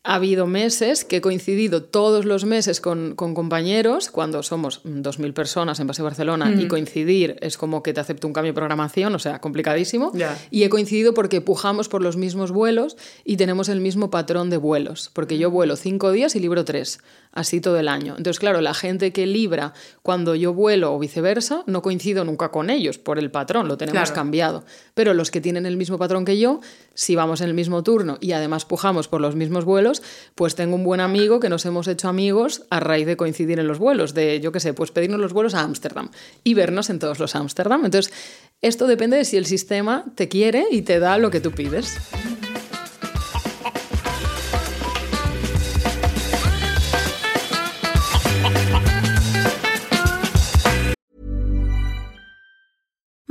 ha 0.05 0.17
habido 0.17 0.47
meses 0.47 1.05
que 1.05 1.19
he 1.19 1.21
coincidido 1.21 1.85
todos 1.85 2.25
los 2.25 2.45
meses 2.45 2.81
con, 2.81 3.15
compañeros, 3.15 4.11
cuando 4.11 4.43
somos 4.43 4.83
2.000 4.85 5.33
personas 5.33 5.79
en 5.79 5.87
base 5.87 6.03
a 6.03 6.05
Barcelona, 6.05 6.53
y 6.59 6.67
coincidir 6.67 7.37
es 7.41 7.57
como 7.57 7.83
que 7.85 7.93
te 7.93 8.01
acepto 8.01 8.27
un 8.27 8.33
cambio 8.33 8.53
de 8.53 8.57
programación, 8.57 9.15
o 9.15 9.21
sea, 9.21 9.41
complicadísimo. 9.41 10.13
Y 10.51 10.65
he 10.65 10.69
coincidido 10.69 11.15
porque 11.15 11.41
pujamos 11.41 11.89
por 11.89 12.03
los 12.03 12.17
mismos 12.17 12.51
vuelos 12.51 12.97
y 13.25 13.37
tenemos 13.37 13.69
el 13.69 13.81
mismo 13.81 14.11
patrón 14.11 14.51
de 14.51 14.57
vuelos, 14.57 15.11
porque 15.13 15.39
yo 15.39 15.51
vuelo 15.51 15.77
cinco 15.77 16.11
días 16.11 16.35
y 16.35 16.41
libro 16.41 16.65
tres 16.65 16.99
así 17.33 17.61
todo 17.61 17.79
el 17.79 17.89
año. 17.89 18.15
Entonces, 18.17 18.39
claro, 18.39 18.61
la 18.61 18.75
gente 18.75 19.13
que 19.13 19.27
libra 19.27 19.73
cuando 20.03 20.35
yo 20.35 20.53
vuelo 20.53 20.95
o 20.95 20.99
viceversa, 20.99 21.65
no 21.67 21.83
coincido 21.83 22.25
nunca 22.25 22.51
con 22.51 22.71
ellos 22.71 22.99
por 22.99 23.19
el 23.19 23.31
patrón, 23.31 23.69
lo 23.69 23.77
tenemos 23.77 24.13
cambiado. 24.13 24.65
Pero 24.95 25.15
los 25.15 25.31
que 25.31 25.41
tienen 25.41 25.67
el 25.67 25.77
mismo 25.77 25.99
patrón 25.99 26.25
que 26.25 26.39
yo, 26.39 26.61
si 26.95 27.17
vamos 27.17 27.41
en 27.41 27.49
el 27.49 27.55
mismo 27.55 27.83
turno 27.83 28.19
y 28.21 28.33
además 28.33 28.65
pujamos 28.65 29.09
por 29.09 29.21
los 29.21 29.35
mismos 29.35 29.65
vuelos, 29.65 30.03
pues 30.35 30.55
tengo 30.55 30.77
un 30.77 30.85
buen 30.85 31.01
amigo 31.01 31.41
que 31.41 31.49
nos 31.49 31.65
hemos 31.65 31.89
hecho 31.89 32.09
amigos 32.09 32.65
a 32.71 32.81
raíz 32.81 33.07
de 33.07 33.17
coincidir 33.17 33.59
en 33.59 33.67
los 33.67 33.79
vuelos, 33.79 34.15
de, 34.15 34.41
yo 34.41 34.53
qué 34.53 34.61
sé, 34.61 34.75
pues 34.75 34.91
pedirnos 34.91 35.21
los 35.21 35.33
vuelos 35.33 35.55
a 35.55 35.61
Ámsterdam 35.61 36.11
y 36.45 36.55
vernos 36.55 36.91
en 36.91 36.99
todos 36.99 37.19
los 37.19 37.35
Ámsterdam. 37.35 37.85
Entonces, 37.85 38.13
esto 38.61 38.87
depende 38.87 39.17
de 39.17 39.25
si 39.25 39.37
el 39.37 39.47
sistema 39.47 40.05
te 40.15 40.29
quiere 40.29 40.67
y 40.71 40.83
te 40.83 40.99
da 40.99 41.19
lo 41.19 41.31
que 41.31 41.41
tú 41.41 41.53
pides. 41.53 41.99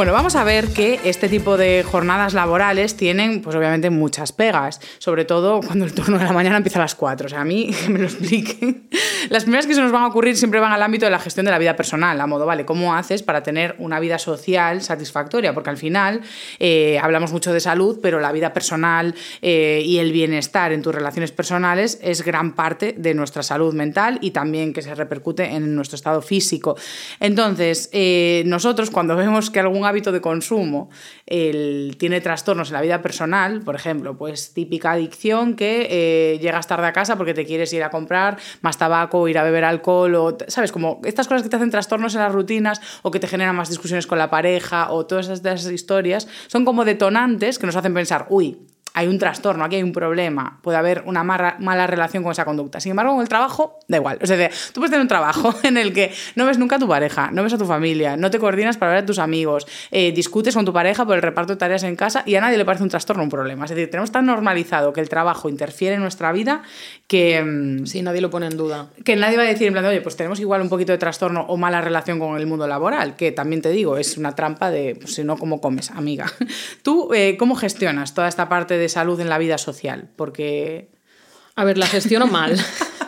Bueno, 0.00 0.14
vamos 0.14 0.34
a 0.34 0.44
ver 0.44 0.68
que 0.68 0.98
este 1.04 1.28
tipo 1.28 1.58
de 1.58 1.82
jornadas 1.82 2.32
laborales 2.32 2.96
tienen, 2.96 3.42
pues 3.42 3.54
obviamente, 3.54 3.90
muchas 3.90 4.32
pegas, 4.32 4.80
sobre 4.96 5.26
todo 5.26 5.60
cuando 5.60 5.84
el 5.84 5.92
turno 5.92 6.18
de 6.18 6.24
la 6.24 6.32
mañana 6.32 6.56
empieza 6.56 6.78
a 6.78 6.84
las 6.84 6.94
4. 6.94 7.26
O 7.26 7.28
sea, 7.28 7.42
a 7.42 7.44
mí, 7.44 7.70
que 7.84 7.90
me 7.90 7.98
lo 7.98 8.06
expliquen. 8.06 8.88
Las 9.28 9.42
primeras 9.42 9.66
que 9.66 9.74
se 9.74 9.82
nos 9.82 9.92
van 9.92 10.04
a 10.04 10.06
ocurrir 10.06 10.38
siempre 10.38 10.58
van 10.58 10.72
al 10.72 10.82
ámbito 10.82 11.04
de 11.04 11.10
la 11.10 11.18
gestión 11.18 11.44
de 11.44 11.52
la 11.52 11.58
vida 11.58 11.76
personal, 11.76 12.18
a 12.18 12.26
modo, 12.26 12.46
vale, 12.46 12.64
¿cómo 12.64 12.94
haces 12.94 13.22
para 13.22 13.42
tener 13.42 13.74
una 13.78 14.00
vida 14.00 14.18
social 14.18 14.80
satisfactoria? 14.80 15.52
Porque 15.52 15.68
al 15.68 15.76
final 15.76 16.22
eh, 16.58 16.98
hablamos 17.02 17.30
mucho 17.30 17.52
de 17.52 17.60
salud, 17.60 17.98
pero 18.00 18.20
la 18.20 18.32
vida 18.32 18.54
personal 18.54 19.14
eh, 19.42 19.82
y 19.84 19.98
el 19.98 20.12
bienestar 20.12 20.72
en 20.72 20.80
tus 20.80 20.94
relaciones 20.94 21.30
personales 21.30 21.98
es 22.02 22.24
gran 22.24 22.54
parte 22.54 22.94
de 22.96 23.12
nuestra 23.12 23.42
salud 23.42 23.74
mental 23.74 24.18
y 24.22 24.30
también 24.30 24.72
que 24.72 24.80
se 24.80 24.94
repercute 24.94 25.44
en 25.44 25.74
nuestro 25.74 25.96
estado 25.96 26.22
físico. 26.22 26.78
Entonces, 27.20 27.90
eh, 27.92 28.44
nosotros 28.46 28.90
cuando 28.90 29.14
vemos 29.14 29.50
que 29.50 29.60
algún 29.60 29.89
hábito 29.90 30.12
de 30.12 30.20
consumo 30.20 30.90
el, 31.26 31.96
tiene 31.98 32.20
trastornos 32.20 32.68
en 32.68 32.74
la 32.74 32.80
vida 32.80 33.02
personal, 33.02 33.60
por 33.60 33.74
ejemplo, 33.74 34.16
pues 34.16 34.54
típica 34.54 34.92
adicción 34.92 35.54
que 35.54 35.86
eh, 35.90 36.38
llegas 36.38 36.66
tarde 36.66 36.86
a 36.86 36.92
casa 36.92 37.16
porque 37.16 37.34
te 37.34 37.44
quieres 37.44 37.72
ir 37.72 37.82
a 37.82 37.90
comprar 37.90 38.38
más 38.62 38.78
tabaco, 38.78 39.28
ir 39.28 39.38
a 39.38 39.42
beber 39.42 39.64
alcohol, 39.64 40.14
o, 40.14 40.38
¿sabes? 40.48 40.72
Como 40.72 41.00
estas 41.04 41.28
cosas 41.28 41.42
que 41.42 41.48
te 41.48 41.56
hacen 41.56 41.70
trastornos 41.70 42.14
en 42.14 42.22
las 42.22 42.32
rutinas 42.32 42.80
o 43.02 43.10
que 43.10 43.20
te 43.20 43.28
generan 43.28 43.54
más 43.54 43.68
discusiones 43.68 44.06
con 44.06 44.18
la 44.18 44.30
pareja 44.30 44.90
o 44.90 45.06
todas 45.06 45.28
esas 45.28 45.70
historias, 45.70 46.26
son 46.46 46.64
como 46.64 46.84
detonantes 46.84 47.58
que 47.58 47.66
nos 47.66 47.76
hacen 47.76 47.94
pensar, 47.94 48.26
uy, 48.30 48.58
hay 49.00 49.08
un 49.08 49.18
trastorno, 49.18 49.64
aquí 49.64 49.76
hay 49.76 49.82
un 49.82 49.92
problema, 49.92 50.58
puede 50.62 50.76
haber 50.76 51.04
una 51.06 51.24
mala 51.24 51.86
relación 51.86 52.22
con 52.22 52.32
esa 52.32 52.44
conducta. 52.44 52.80
Sin 52.80 52.90
embargo, 52.90 53.12
con 53.12 53.22
el 53.22 53.28
trabajo, 53.30 53.78
da 53.88 53.96
igual. 53.96 54.18
O 54.22 54.26
sea, 54.26 54.50
tú 54.72 54.80
puedes 54.80 54.90
tener 54.90 55.00
un 55.00 55.08
trabajo 55.08 55.54
en 55.62 55.78
el 55.78 55.94
que 55.94 56.12
no 56.34 56.44
ves 56.44 56.58
nunca 56.58 56.76
a 56.76 56.78
tu 56.78 56.86
pareja, 56.86 57.30
no 57.32 57.42
ves 57.42 57.54
a 57.54 57.58
tu 57.58 57.64
familia, 57.64 58.18
no 58.18 58.30
te 58.30 58.38
coordinas 58.38 58.76
para 58.76 58.92
ver 58.92 59.04
a 59.04 59.06
tus 59.06 59.18
amigos, 59.18 59.66
eh, 59.90 60.12
discutes 60.12 60.54
con 60.54 60.66
tu 60.66 60.72
pareja 60.74 61.06
por 61.06 61.16
el 61.16 61.22
reparto 61.22 61.54
de 61.54 61.58
tareas 61.58 61.82
en 61.82 61.96
casa 61.96 62.22
y 62.26 62.34
a 62.34 62.42
nadie 62.42 62.58
le 62.58 62.66
parece 62.66 62.82
un 62.82 62.90
trastorno 62.90 63.22
un 63.22 63.30
problema. 63.30 63.64
Es 63.64 63.70
decir, 63.70 63.90
tenemos 63.90 64.12
tan 64.12 64.26
normalizado 64.26 64.92
que 64.92 65.00
el 65.00 65.08
trabajo 65.08 65.48
interfiere 65.48 65.94
en 65.94 66.02
nuestra 66.02 66.30
vida 66.32 66.62
que... 67.06 67.42
Mm, 67.42 67.86
sí, 67.86 68.02
nadie 68.02 68.20
lo 68.20 68.28
pone 68.28 68.48
en 68.48 68.56
duda. 68.58 68.90
Que 69.02 69.16
nadie 69.16 69.38
va 69.38 69.44
a 69.44 69.46
decir 69.46 69.66
en 69.66 69.72
plan, 69.72 69.86
oye, 69.86 70.02
pues 70.02 70.16
tenemos 70.16 70.40
igual 70.40 70.60
un 70.60 70.68
poquito 70.68 70.92
de 70.92 70.98
trastorno 70.98 71.46
o 71.48 71.56
mala 71.56 71.80
relación 71.80 72.18
con 72.18 72.38
el 72.38 72.46
mundo 72.46 72.66
laboral, 72.66 73.16
que 73.16 73.32
también 73.32 73.62
te 73.62 73.70
digo, 73.70 73.96
es 73.96 74.18
una 74.18 74.34
trampa 74.34 74.70
de, 74.70 74.96
pues, 75.00 75.14
si 75.14 75.24
no, 75.24 75.38
¿cómo 75.38 75.60
comes, 75.60 75.90
amiga? 75.90 76.30
¿Tú 76.82 77.12
eh, 77.14 77.36
cómo 77.38 77.54
gestionas 77.54 78.12
toda 78.14 78.28
esta 78.28 78.48
parte 78.48 78.76
de 78.76 78.88
salud 78.90 79.18
en 79.20 79.28
la 79.28 79.38
vida 79.38 79.56
social, 79.56 80.10
porque... 80.16 80.90
A 81.56 81.64
ver, 81.64 81.78
la 81.78 81.86
gestiono 81.86 82.26
mal. 82.26 82.56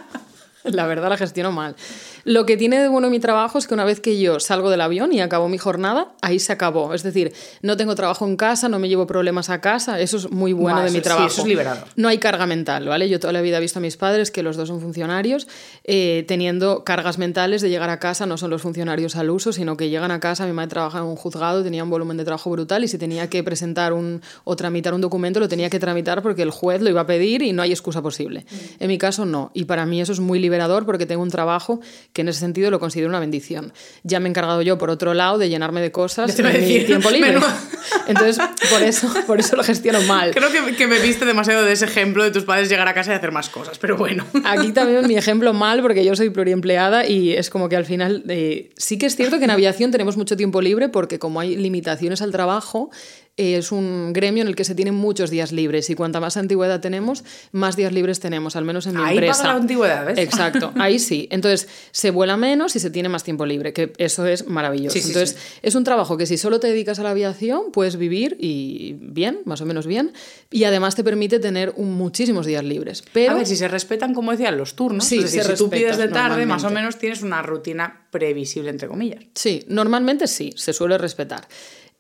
la 0.65 0.87
verdad 0.87 1.11
la 1.11 1.19
gestiono 1.19 1.53
mal. 1.53 1.77
Lo 2.25 2.47
que 2.47 2.57
tiene 2.57 2.81
de 2.81 2.89
bueno 2.89 3.11
mi 3.11 3.21
trabajo 3.21 3.59
es 3.59 3.67
que 3.67 3.75
una 3.75 3.85
vez 3.85 4.01
que 4.01 4.21
yo 4.21 4.39
salgo 4.41 4.71
del 4.71 4.81
avión 4.81 5.13
y 5.13 5.21
acabo 5.21 5.49
mi 5.49 5.59
jornada, 5.59 6.13
ahí 6.21 6.39
se 6.39 6.53
acabó. 6.53 6.95
Es 6.95 7.03
decir, 7.03 7.33
no 7.63 7.77
tengo 7.77 7.95
trabajo 7.95 8.27
en 8.27 8.37
casa, 8.37 8.69
no 8.69 8.79
me 8.79 8.89
llevo 8.89 9.07
problemas 9.07 9.51
a 9.51 9.61
casa, 9.61 10.01
eso 10.01 10.17
es 10.17 10.31
muy 10.31 10.53
bueno 10.53 10.83
de 10.83 10.91
mi 10.91 11.01
trabajo. 11.01 11.27
eso 11.27 11.43
es 11.43 11.49
liberador. 11.49 11.85
No 11.97 12.09
hay 12.09 12.19
carga 12.19 12.47
mental, 12.47 12.87
¿vale? 12.87 13.09
Yo 13.09 13.19
toda 13.19 13.33
la 13.33 13.41
vida 13.41 13.59
he 13.59 13.61
visto 13.61 13.79
a 13.79 13.83
mis 13.83 13.97
padres, 13.97 14.31
que 14.31 14.43
los 14.43 14.57
dos 14.57 14.69
son 14.69 14.81
funcionarios, 14.81 15.49
eh, 15.85 16.25
teniendo 16.29 16.85
cargas 16.85 17.19
mentales 17.19 17.63
de 17.63 17.71
llegar 17.71 17.91
a 17.91 17.99
casa, 17.99 18.27
no 18.27 18.37
son 18.37 18.51
los 18.51 18.63
funcionarios 18.63 19.17
al 19.17 19.31
uso, 19.31 19.53
sino 19.53 19.77
que 19.77 19.89
llegan 19.89 20.11
a 20.11 20.21
casa, 20.21 20.47
mi 20.47 20.53
madre 20.53 20.71
trabajaba 20.71 21.05
en 21.05 21.11
un 21.11 21.17
juzgado, 21.17 21.63
tenía 21.63 21.83
un 21.85 21.91
volumen 21.91 22.17
de 22.17 22.25
trabajo 22.25 22.51
brutal 22.51 22.85
y 22.85 22.89
si 22.89 22.99
tenía 22.99 23.29
que 23.29 23.43
presentar 23.43 23.93
un, 23.93 24.23
o 24.45 24.57
tramitar 24.57 24.95
un 24.95 25.01
documento, 25.01 25.41
lo 25.41 25.49
tenía 25.49 25.71
que 25.71 25.79
tramitar 25.79 26.23
porque 26.23 26.43
el 26.43 26.51
juez 26.51 26.83
lo 26.83 26.91
iba 26.91 27.01
a 27.01 27.07
pedir 27.07 27.43
y 27.43 27.53
no 27.53 27.63
hay 27.63 27.73
excusa 27.73 28.03
posible. 28.03 28.47
En 28.79 28.89
mi 28.89 28.99
caso, 28.99 29.25
no. 29.25 29.51
Y 29.55 29.65
para 29.65 29.87
mí 29.87 30.01
eso 30.01 30.13
es 30.13 30.21
muy 30.21 30.39
liberador 30.39 30.87
porque 30.87 31.07
tengo 31.07 31.23
un 31.23 31.31
trabajo 31.31 31.81
que 32.13 32.23
en 32.23 32.29
ese 32.29 32.41
sentido 32.41 32.71
lo 32.71 32.79
considero 32.79 33.09
una 33.09 33.21
bendición. 33.21 33.73
Ya 34.03 34.21
me 34.21 34.29
he 34.29 34.31
encargado 34.31 34.63
yo, 34.63 34.79
por 34.79 34.91
otro 34.91 35.15
lado, 35.15 35.39
de 35.39 35.49
llenarme 35.49 35.81
de 35.81 35.93
cosas 35.93 36.39
en 36.39 36.61
mi 36.61 36.85
tiempo 36.85 37.11
libre. 37.11 37.39
Entonces, 38.07 38.39
por 38.71 38.83
eso, 38.83 39.13
por 39.27 39.41
eso 39.41 39.57
lo 39.57 39.65
gestiono 39.65 40.01
mal. 40.03 40.33
Creo 40.33 40.51
que, 40.51 40.77
que, 40.77 40.87
me 40.87 40.99
viste 40.99 41.25
demasiado 41.25 41.65
de 41.65 41.73
ese 41.73 41.87
ejemplo 41.87 42.23
de 42.23 42.31
tus 42.31 42.45
padres 42.45 42.69
llegar 42.69 42.87
a 42.89 42.95
casa 42.95 43.13
y 43.13 43.15
hacer 43.15 43.33
más 43.33 43.49
cosas, 43.49 43.79
pero 43.79 43.97
bueno. 43.97 44.25
Aquí 44.45 44.73
también 44.73 45.07
mi 45.07 45.17
ejemplo 45.17 45.53
mal, 45.53 45.81
porque 45.83 46.05
yo 46.05 46.15
soy 46.15 46.31
pluriempleada 46.31 47.07
y 47.07 47.33
es 47.33 47.51
como 47.51 47.69
que 47.69 47.77
al 47.77 47.85
final 47.85 48.25
eh, 48.29 48.71
sí 48.77 48.99
que 48.99 49.07
es 49.07 49.17
cierto 49.17 49.39
que 49.39 49.45
en 49.45 49.51
aviación 49.51 49.91
tenemos 49.91 50.17
mucho 50.17 50.37
tiempo 50.37 50.61
libre 50.61 50.89
porque 50.89 51.19
como 51.19 51.41
hay 51.41 51.57
limitaciones 51.57 52.23
al 52.23 52.33
trabajo, 52.33 52.91
es 53.39 53.73
un 53.73 54.13
gremio 54.13 54.43
en 54.43 54.49
el 54.49 54.55
que 54.57 54.65
se 54.65 54.75
tienen 54.75 54.95
muchos 54.95 55.31
días 55.31 55.53
libres 55.53 55.89
y 55.89 55.95
cuanta 55.95 56.21
más 56.21 56.37
antigüedad 56.37 56.81
tenemos, 56.81 57.25
más 57.51 57.77
días 57.77 57.91
libres 57.93 58.21
tenemos, 58.21 58.57
al 58.57 58.65
menos 58.67 58.87
en 58.87 58.97
mi 58.97 59.03
Ahí 59.03 59.15
empresa. 59.17 59.43
paga 59.43 59.55
la 59.55 59.61
antigüedad, 59.61 60.07
¿ves? 60.07 60.19
Exacto, 60.19 60.73
ahí 60.79 60.99
sí. 60.99 61.29
Entonces, 61.31 61.67
se 61.93 62.11
vuela 62.11 62.37
menos 62.37 62.77
y 62.77 62.81
se 62.81 62.91
tiene 62.91 63.09
más 63.09 63.25
tiempo 63.25 63.47
libre, 63.47 63.73
que 63.73 63.95
eso 63.97 64.27
es 64.27 64.47
maravilloso. 64.49 64.93
Sí, 64.95 65.01
sí, 65.01 65.09
Entonces, 65.09 65.37
sí. 65.41 65.59
es 65.63 65.75
un 65.75 65.83
trabajo 65.85 66.17
que 66.19 66.27
si 66.27 66.37
solo 66.37 66.61
te 66.61 66.67
dedicas 66.69 66.99
a 66.99 67.03
la 67.05 67.11
aviación, 67.11 67.73
puedes 67.73 67.97
vivir 67.97 68.37
y 68.39 68.97
bien, 69.01 69.41
más 69.47 69.63
o 69.63 69.67
menos 69.67 69.87
bien, 69.87 70.13
y 70.51 70.65
además 70.65 70.95
te 70.95 71.03
permite 71.03 71.39
tener 71.41 71.73
un- 71.77 71.95
muchísimos 71.95 72.45
días 72.45 72.63
libres. 72.65 73.03
Pero 73.15 73.33
A 73.33 73.35
ver, 73.37 73.47
si 73.47 73.57
se 73.57 73.67
respetan, 73.69 74.13
como 74.13 74.33
decían, 74.33 74.59
los 74.59 74.75
turnos. 74.77 75.07
Sí, 75.07 75.17
es 75.19 75.25
decir, 75.25 75.43
se 75.45 75.53
si 75.57 75.59
tú 75.65 75.71
pides 75.71 75.97
de 75.97 76.09
tarde, 76.09 76.45
más 76.45 76.65
o 76.65 76.71
menos 76.71 76.99
tienes 76.99 77.23
una 77.23 77.41
rutina 77.43 78.07
previsible, 78.11 78.69
entre 78.69 78.89
comillas. 78.89 79.25
Sí, 79.35 79.65
normalmente 79.69 80.27
sí, 80.27 80.53
se 80.55 80.75
suele 80.75 80.99
respetar. 80.99 81.49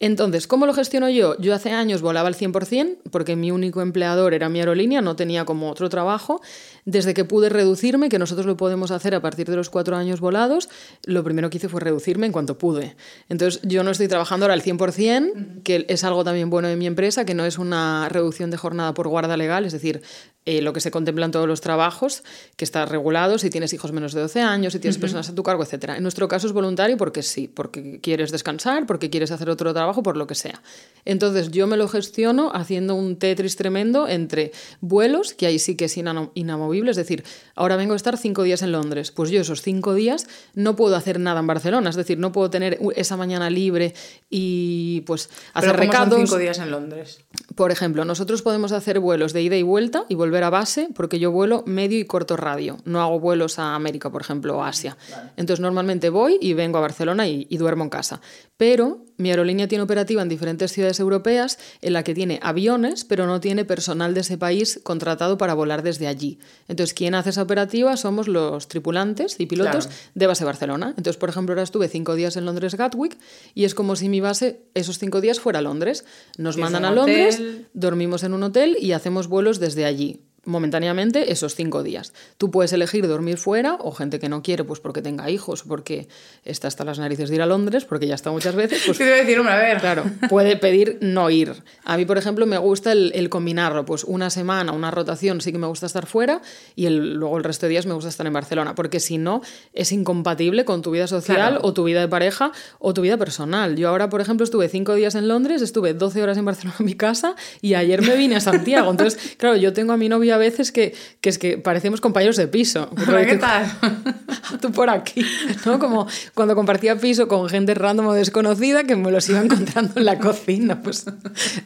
Entonces, 0.02 0.48
¿cómo 0.48 0.66
lo 0.66 0.74
gestiono 0.74 1.08
yo? 1.10 1.36
Yo 1.38 1.54
hace 1.54 1.70
años 1.70 2.02
volaba 2.02 2.26
al 2.26 2.34
100% 2.34 2.96
porque 3.12 3.36
mi 3.36 3.52
único 3.52 3.82
empleador 3.82 4.34
era 4.34 4.48
mi 4.48 4.58
aerolínea, 4.58 5.00
no 5.00 5.14
tenía 5.14 5.44
como 5.44 5.70
otro 5.70 5.88
trabajo. 5.88 6.40
Desde 6.85 7.14
que 7.14 7.25
pude 7.25 7.49
reducirme, 7.49 8.09
que 8.09 8.18
nosotros 8.18 8.45
lo 8.47 8.57
podemos 8.57 8.90
hacer 8.90 9.14
a 9.14 9.21
partir 9.21 9.49
de 9.49 9.55
los 9.57 9.71
cuatro 9.71 9.97
años 9.97 10.21
volados, 10.21 10.68
lo 11.05 11.23
primero 11.23 11.49
que 11.49 11.59
hice 11.59 11.68
fue 11.68 11.81
reducirme 11.81 12.27
en 12.27 12.33
cuanto 12.33 12.59
pude. 12.59 12.97
Entonces, 13.29 13.61
yo 13.62 13.85
no 13.85 13.92
estoy 13.92 14.09
trabajando 14.09 14.47
ahora 14.47 14.55
al 14.55 14.62
100%, 14.62 15.62
que 15.62 15.87
es 15.88 16.03
algo 16.05 16.25
también 16.25 16.51
bueno 16.51 16.66
de 16.68 16.77
mi 16.77 16.87
empresa, 16.87 17.25
que 17.25 17.35
no 17.35 17.45
es 17.45 17.59
una 17.59 18.09
reducción 18.09 18.51
de 18.51 18.57
jornada 18.57 18.95
por 18.95 19.07
guarda 19.09 19.37
legal, 19.37 19.64
es 19.64 19.73
decir, 19.73 20.03
eh, 20.45 20.61
lo 20.61 20.73
que 20.73 20.81
se 20.81 20.90
contempla 20.90 21.25
en 21.25 21.31
todos 21.31 21.47
los 21.47 21.61
trabajos, 21.61 22.25
que 22.57 22.64
está 22.64 22.85
regulado 22.85 23.38
si 23.38 23.49
tienes 23.49 23.73
hijos 23.75 23.92
menos 23.92 24.12
de 24.12 24.23
12 24.23 24.40
años, 24.40 24.73
si 24.73 24.81
tienes 24.81 24.99
personas 24.99 25.29
a 25.29 25.35
tu 25.37 25.45
cargo, 25.45 25.62
etc. 25.62 25.90
En 25.97 26.03
nuestro 26.03 26.27
caso 26.27 26.49
es 26.49 26.53
voluntario 26.53 26.97
porque 26.97 27.23
sí, 27.23 27.47
porque 27.47 28.01
quieres 28.01 28.33
descansar, 28.33 28.85
porque 28.87 29.09
quieres 29.09 29.31
hacer 29.31 29.49
otro 29.51 29.73
trabajo, 29.73 30.03
por 30.03 30.16
lo 30.16 30.27
que 30.27 30.35
sea. 30.35 30.61
Entonces 31.05 31.53
yo 31.53 31.68
me 31.68 31.77
lo 31.77 31.87
gestiono 31.87 32.51
haciendo 32.53 32.97
un 32.97 33.14
Tetris 33.21 33.55
tremendo 33.55 34.09
entre 34.09 34.51
vuelos, 34.81 35.33
que 35.33 35.47
ahí 35.47 35.61
sí 35.61 35.77
que 35.77 35.85
es 35.85 35.97
inano- 35.97 36.33
inamovible, 36.72 36.90
es 36.90 36.96
decir, 36.96 37.24
ahora 37.54 37.76
vengo 37.76 37.92
a 37.92 37.96
estar 37.96 38.16
cinco 38.16 38.42
días 38.42 38.62
en 38.62 38.72
Londres, 38.72 39.11
pues 39.11 39.30
yo 39.30 39.40
esos 39.40 39.62
cinco 39.62 39.94
días 39.94 40.26
no 40.54 40.76
puedo 40.76 40.96
hacer 40.96 41.20
nada 41.20 41.40
en 41.40 41.46
Barcelona, 41.46 41.90
es 41.90 41.96
decir, 41.96 42.18
no 42.18 42.32
puedo 42.32 42.50
tener 42.50 42.78
esa 42.96 43.16
mañana 43.16 43.50
libre 43.50 43.94
y 44.30 45.02
pues 45.02 45.28
hacer 45.54 45.72
Pero 45.72 45.82
¿cómo 45.82 45.92
son 45.92 46.04
recados. 46.11 46.28
cinco 46.28 46.38
días 46.38 46.58
en 46.58 46.70
Londres? 46.70 47.20
Por 47.54 47.70
ejemplo, 47.70 48.04
nosotros 48.04 48.42
podemos 48.42 48.72
hacer 48.72 49.00
vuelos 49.00 49.32
de 49.32 49.42
ida 49.42 49.56
y 49.56 49.62
vuelta 49.62 50.04
y 50.08 50.14
volver 50.14 50.44
a 50.44 50.50
base 50.50 50.88
porque 50.94 51.18
yo 51.18 51.30
vuelo 51.30 51.62
medio 51.66 51.98
y 51.98 52.04
corto 52.04 52.37
radio. 52.37 52.78
No 52.85 53.00
hago 53.00 53.20
vuelos 53.20 53.58
a 53.58 53.74
América, 53.74 54.11
por 54.11 54.22
ejemplo, 54.22 54.56
o 54.56 54.62
Asia. 54.62 54.96
Entonces, 55.37 55.61
normalmente 55.61 56.08
voy 56.11 56.38
y 56.40 56.54
vengo 56.54 56.78
a 56.78 56.80
Barcelona 56.80 57.28
y, 57.28 57.46
y 57.50 57.56
duermo 57.58 57.85
en 57.85 57.90
casa. 57.90 58.20
Pero 58.56 59.04
mi 59.22 59.30
aerolínea 59.30 59.68
tiene 59.68 59.82
operativa 59.82 60.20
en 60.22 60.28
diferentes 60.28 60.72
ciudades 60.72 61.00
europeas 61.00 61.58
en 61.80 61.92
la 61.94 62.02
que 62.04 62.14
tiene 62.14 62.38
aviones, 62.42 63.04
pero 63.04 63.26
no 63.26 63.40
tiene 63.40 63.64
personal 63.64 64.12
de 64.14 64.20
ese 64.20 64.37
país 64.37 64.80
contratado 64.82 65.38
para 65.38 65.54
volar 65.54 65.82
desde 65.82 66.06
allí. 66.08 66.38
Entonces, 66.68 66.92
quien 66.94 67.14
hace 67.14 67.30
esa 67.30 67.42
operativa 67.42 67.96
somos 67.96 68.28
los 68.28 68.68
tripulantes 68.68 69.37
y 69.38 69.46
pilotos 69.46 69.87
Claro. 69.87 70.00
de 70.14 70.26
base 70.26 70.44
Barcelona. 70.44 70.88
Entonces, 70.96 71.16
por 71.16 71.28
ejemplo, 71.28 71.52
ahora 71.52 71.62
estuve 71.62 71.88
cinco 71.88 72.14
días 72.14 72.37
en 72.37 72.44
Londres 72.44 72.74
Gatwick 72.74 73.16
y 73.54 73.64
es 73.64 73.74
como 73.74 73.96
si 73.96 74.08
mi 74.08 74.20
base 74.20 74.62
esos 74.74 74.98
cinco 74.98 75.20
días 75.20 75.40
fuera 75.40 75.62
Londres. 75.62 76.04
Nos 76.38 76.56
mandan 76.56 76.85
a 76.85 76.90
Londres, 76.90 77.37
hotel. 77.37 77.68
dormimos 77.72 78.24
en 78.24 78.35
un 78.35 78.42
hotel 78.42 78.76
y 78.80 78.92
hacemos 78.92 79.28
vuelos 79.28 79.61
desde 79.61 79.85
allí 79.85 80.20
momentáneamente 80.44 81.33
esos 81.33 81.55
cinco 81.55 81.83
días. 81.83 82.12
Tú 82.38 82.50
puedes 82.50 82.72
elegir 82.72 83.07
dormir 83.07 83.38
fuera 83.38 83.76
o 83.81 83.92
gente 83.92 84.18
que 84.18 84.28
no 84.28 84.42
quiere 84.42 84.64
pues 84.64 84.81
porque 84.81 85.02
tenga 85.02 85.31
hijos 85.31 85.62
o 85.62 85.68
porque 85.68 86.09
está 86.44 86.68
hasta 86.68 86.85
las 86.85 86.98
narices 86.98 87.28
de 87.28 87.37
ir 87.37 87.42
a 87.42 87.46
Londres 87.46 87.85
porque 87.85 88.07
ya 88.07 88.14
está 88.14 88.31
muchas 88.31 88.55
veces, 88.55 88.83
pues 88.87 88.98
¿Qué 89.02 89.05
te 89.05 89.11
iba 89.11 89.16
a 89.16 89.20
decir, 89.20 89.38
hombre? 89.38 89.55
A 89.55 89.59
ver. 89.59 89.78
Claro, 89.78 90.05
puede 90.28 90.57
pedir 90.57 90.98
no 91.00 91.31
ir. 91.31 91.62
A 91.85 91.96
mí, 91.96 92.05
por 92.05 92.18
ejemplo, 92.18 92.46
me 92.46 92.59
gusta 92.59 92.92
el, 92.92 93.12
el 93.14 93.28
combinarlo. 93.28 93.85
Pues 93.85 94.05
una 94.05 94.31
semana, 94.31 94.72
una 94.72 94.90
rotación, 94.90 95.40
sí 95.40 95.52
que 95.52 95.59
me 95.59 95.66
gusta 95.66 95.87
estar 95.87 96.07
fuera 96.07 96.42
y 96.76 96.87
el- 96.87 97.14
luego 97.14 97.38
el 97.38 97.44
resto 97.44 97.66
de 97.66 97.70
días 97.70 97.87
me 97.87 97.94
gusta 97.94 98.09
estar 98.09 98.26
en 98.26 98.33
Barcelona, 98.33 98.74
porque 98.74 99.00
si 99.00 99.18
no, 99.18 99.42
es 99.72 99.92
incompatible 99.92 100.64
con 100.64 100.83
tu 100.83 100.90
vida 100.90 101.07
social 101.07 101.37
Claro. 101.37 101.61
o 101.62 101.72
tu 101.72 101.85
vida 101.85 102.00
de 102.00 102.09
pareja 102.09 102.52
o 102.78 102.92
tu 102.94 103.02
vida 103.02 103.16
personal. 103.16 103.76
Yo 103.76 103.88
ahora, 103.88 104.09
por 104.09 104.20
ejemplo, 104.20 104.44
estuve 104.44 104.68
cinco 104.68 104.94
días 104.94 105.14
en 105.14 105.28
Londres, 105.28 105.62
estuve 105.62 105.94
12 105.94 106.22
horas 106.22 106.37
en 106.38 106.44
Barcelona 106.44 106.76
en 106.81 106.87
mi 106.87 106.94
casa 106.94 107.35
y 107.61 107.74
ayer 107.74 108.02
me 108.02 108.16
vine 108.16 108.37
a 108.37 108.40
Santiago. 108.40 108.90
Entonces, 108.90 109.37
claro, 109.37 109.57
yo 109.57 109.72
tengo 109.72 109.92
a 109.92 109.96
mi 109.96 110.09
novia 110.09 110.32
a 110.33 110.38
veces 110.38 110.73
que, 110.73 110.95
que 111.21 111.29
es 111.29 111.38
que 111.38 111.59
parecemos 111.59 112.01
compañeros 112.01 112.37
de 112.37 112.49
piso. 112.49 112.90
¿Qué 113.29 113.37
tal? 113.37 113.71
tú 114.61 114.73
por 114.73 114.90
aquí, 114.90 115.25
¿no? 115.64 115.79
Como 115.79 116.07
cuando 116.35 116.55
compartía 116.55 116.97
piso 116.97 117.29
con 117.29 117.49
gente 117.49 117.75
random 117.75 118.09
o 118.09 118.12
desconocida 118.12 118.85
que 118.85 118.97
me 118.97 119.11
los 119.11 119.29
iba 119.29 119.40
encontrando 119.40 119.95
en 119.97 120.05
la 120.05 120.18
cocina. 120.18 120.83
Pues 120.83 121.07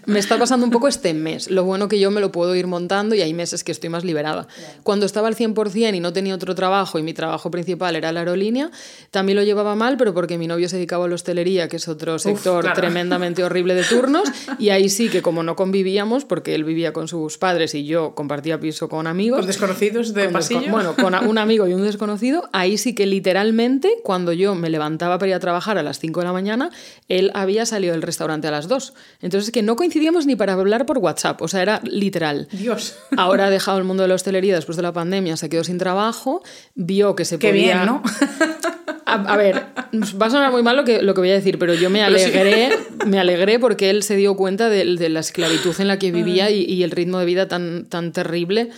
me 0.07 0.19
está 0.19 0.39
pasando 0.39 0.65
un 0.65 0.73
poco 0.73 0.89
este 0.89 1.15
mes. 1.15 1.51
Lo 1.51 1.65
bueno 1.65 1.89
que 1.89 1.99
yo 1.99 2.11
me 2.11 2.21
lo 2.21 2.33
puedo 2.33 2.55
ir 2.55 2.67
montando 2.67 3.15
y 3.15 3.23
hay 3.23 3.35
meses 3.35 3.65
que 3.65 3.73
estoy 3.73 3.91
más 3.91 4.05
liberada. 4.05 4.47
Cuando 4.83 5.07
estaba 5.07 5.29
al 5.29 5.37
100% 5.37 5.95
y 5.95 6.01
no 6.01 6.13
tenía 6.13 6.35
otro 6.35 6.55
trabajo 6.55 6.99
y 6.99 7.03
mi 7.03 7.15
trabajo 7.15 7.51
principal 7.51 7.97
era 7.97 8.13
la 8.13 8.21
aerolínea, 8.21 8.71
también 9.11 9.37
lo 9.37 9.43
llevaba 9.43 9.75
mal, 9.75 9.97
pero 9.97 10.15
porque 10.15 10.39
mi 10.39 10.47
novio 10.47 10.69
se 10.69 10.77
dedicaba 10.77 11.05
a 11.07 11.09
la 11.09 11.15
hostelería, 11.15 11.69
que 11.69 11.77
es 11.77 11.89
otro 11.89 12.19
sector 12.19 12.63
claro. 12.63 12.81
tremendamente 12.81 13.45
horrible 13.45 13.75
de 13.75 13.85
turnos, 13.85 14.29
y 14.59 14.71
ahí 14.71 14.89
sí 14.89 15.09
que 15.09 15.23
como 15.23 15.43
no 15.43 15.57
convivíamos, 15.57 16.25
porque 16.25 16.55
él 16.55 16.65
vivía 16.65 16.93
con 16.93 17.09
sus 17.09 17.39
padres 17.39 17.75
y 17.75 17.85
yo 17.85 18.15
compartía 18.15 18.56
piso 18.61 18.88
con 18.88 19.07
amigos, 19.07 19.38
¿Con 19.40 19.47
desconocidos 19.47 20.14
de 20.14 20.25
con 20.25 20.33
pasillo? 20.35 20.71
bueno, 20.71 20.95
con 20.97 21.14
un 21.14 21.38
amigo 21.38 21.66
y 21.66 21.75
un 21.75 21.83
desconocido, 21.83 22.49
ahí 22.53 22.79
sí 22.79 22.95
que 22.95 23.07
literalmente, 23.07 23.90
cuando 24.03 24.33
yo 24.33 24.55
me 24.55 24.71
levantaba 24.71 25.19
para 25.19 25.29
ir 25.31 25.35
a 25.35 25.40
trabajar 25.40 25.79
a 25.79 25.83
las 25.83 25.99
5 25.99 26.21
de 26.21 26.27
la 26.27 26.33
mañana, 26.33 26.71
él 27.09 27.31
había 27.35 27.66
salido 27.66 27.92
del 27.92 28.03
restaurante 28.03 28.49
a 28.49 28.51
las 28.51 28.69
2. 28.69 28.95
Entonces, 29.23 29.51
que 29.51 29.62
no 29.62 29.77
coincidíamos 29.77 30.27
ni 30.27 30.37
para 30.37 30.55
hablar 30.55 30.87
por 30.87 30.99
WhatsApp, 30.99 31.40
o 31.42 31.49
sea, 31.49 31.62
era 31.62 31.81
literal. 31.85 32.49
Dios. 32.53 32.97
Ahora 33.16 33.47
ha 33.47 33.51
dejado 33.51 33.79
el 33.79 33.85
mundo 33.85 34.03
de 34.03 34.09
la 34.09 34.14
hostelería 34.14 34.55
después 34.55 34.77
de 34.77 34.83
la 34.83 34.92
pandemia, 34.92 35.37
se 35.37 35.49
quedó 35.49 35.64
sin 35.64 35.79
trabajo, 35.79 36.42
vio 36.75 37.14
que 37.16 37.25
se 37.25 37.38
Qué 37.38 37.49
podía... 37.49 37.75
bien, 37.75 37.87
¿no? 37.87 38.03
A, 39.07 39.14
a 39.14 39.37
ver, 39.37 39.66
va 40.21 40.27
a 40.27 40.31
sonar 40.31 40.51
muy 40.51 40.62
mal 40.62 40.77
lo 40.77 40.85
que, 40.85 41.01
lo 41.01 41.14
que 41.14 41.21
voy 41.21 41.31
a 41.31 41.35
decir, 41.35 41.59
pero 41.59 41.75
yo 41.75 41.90
me 41.90 42.01
sí. 42.01 42.05
alegré, 42.05 42.71
me 43.07 43.21
alegré 43.21 43.59
porque 43.59 43.88
él 43.88 44.03
se 44.03 44.16
dio 44.16 44.35
cuenta 44.35 44.69
de, 44.69 44.85
de 44.85 45.09
la 45.09 45.21
esclavitud 45.21 45.75
en 45.79 45.88
la 45.88 45.99
que 45.99 46.11
vivía 46.11 46.51
y, 46.51 46.64
y 46.64 46.83
el 46.83 46.90
ritmo 46.90 47.19
de 47.19 47.25
vida 47.25 47.47
tan, 47.47 47.87
tan 47.87 48.12
terrible 48.12 48.71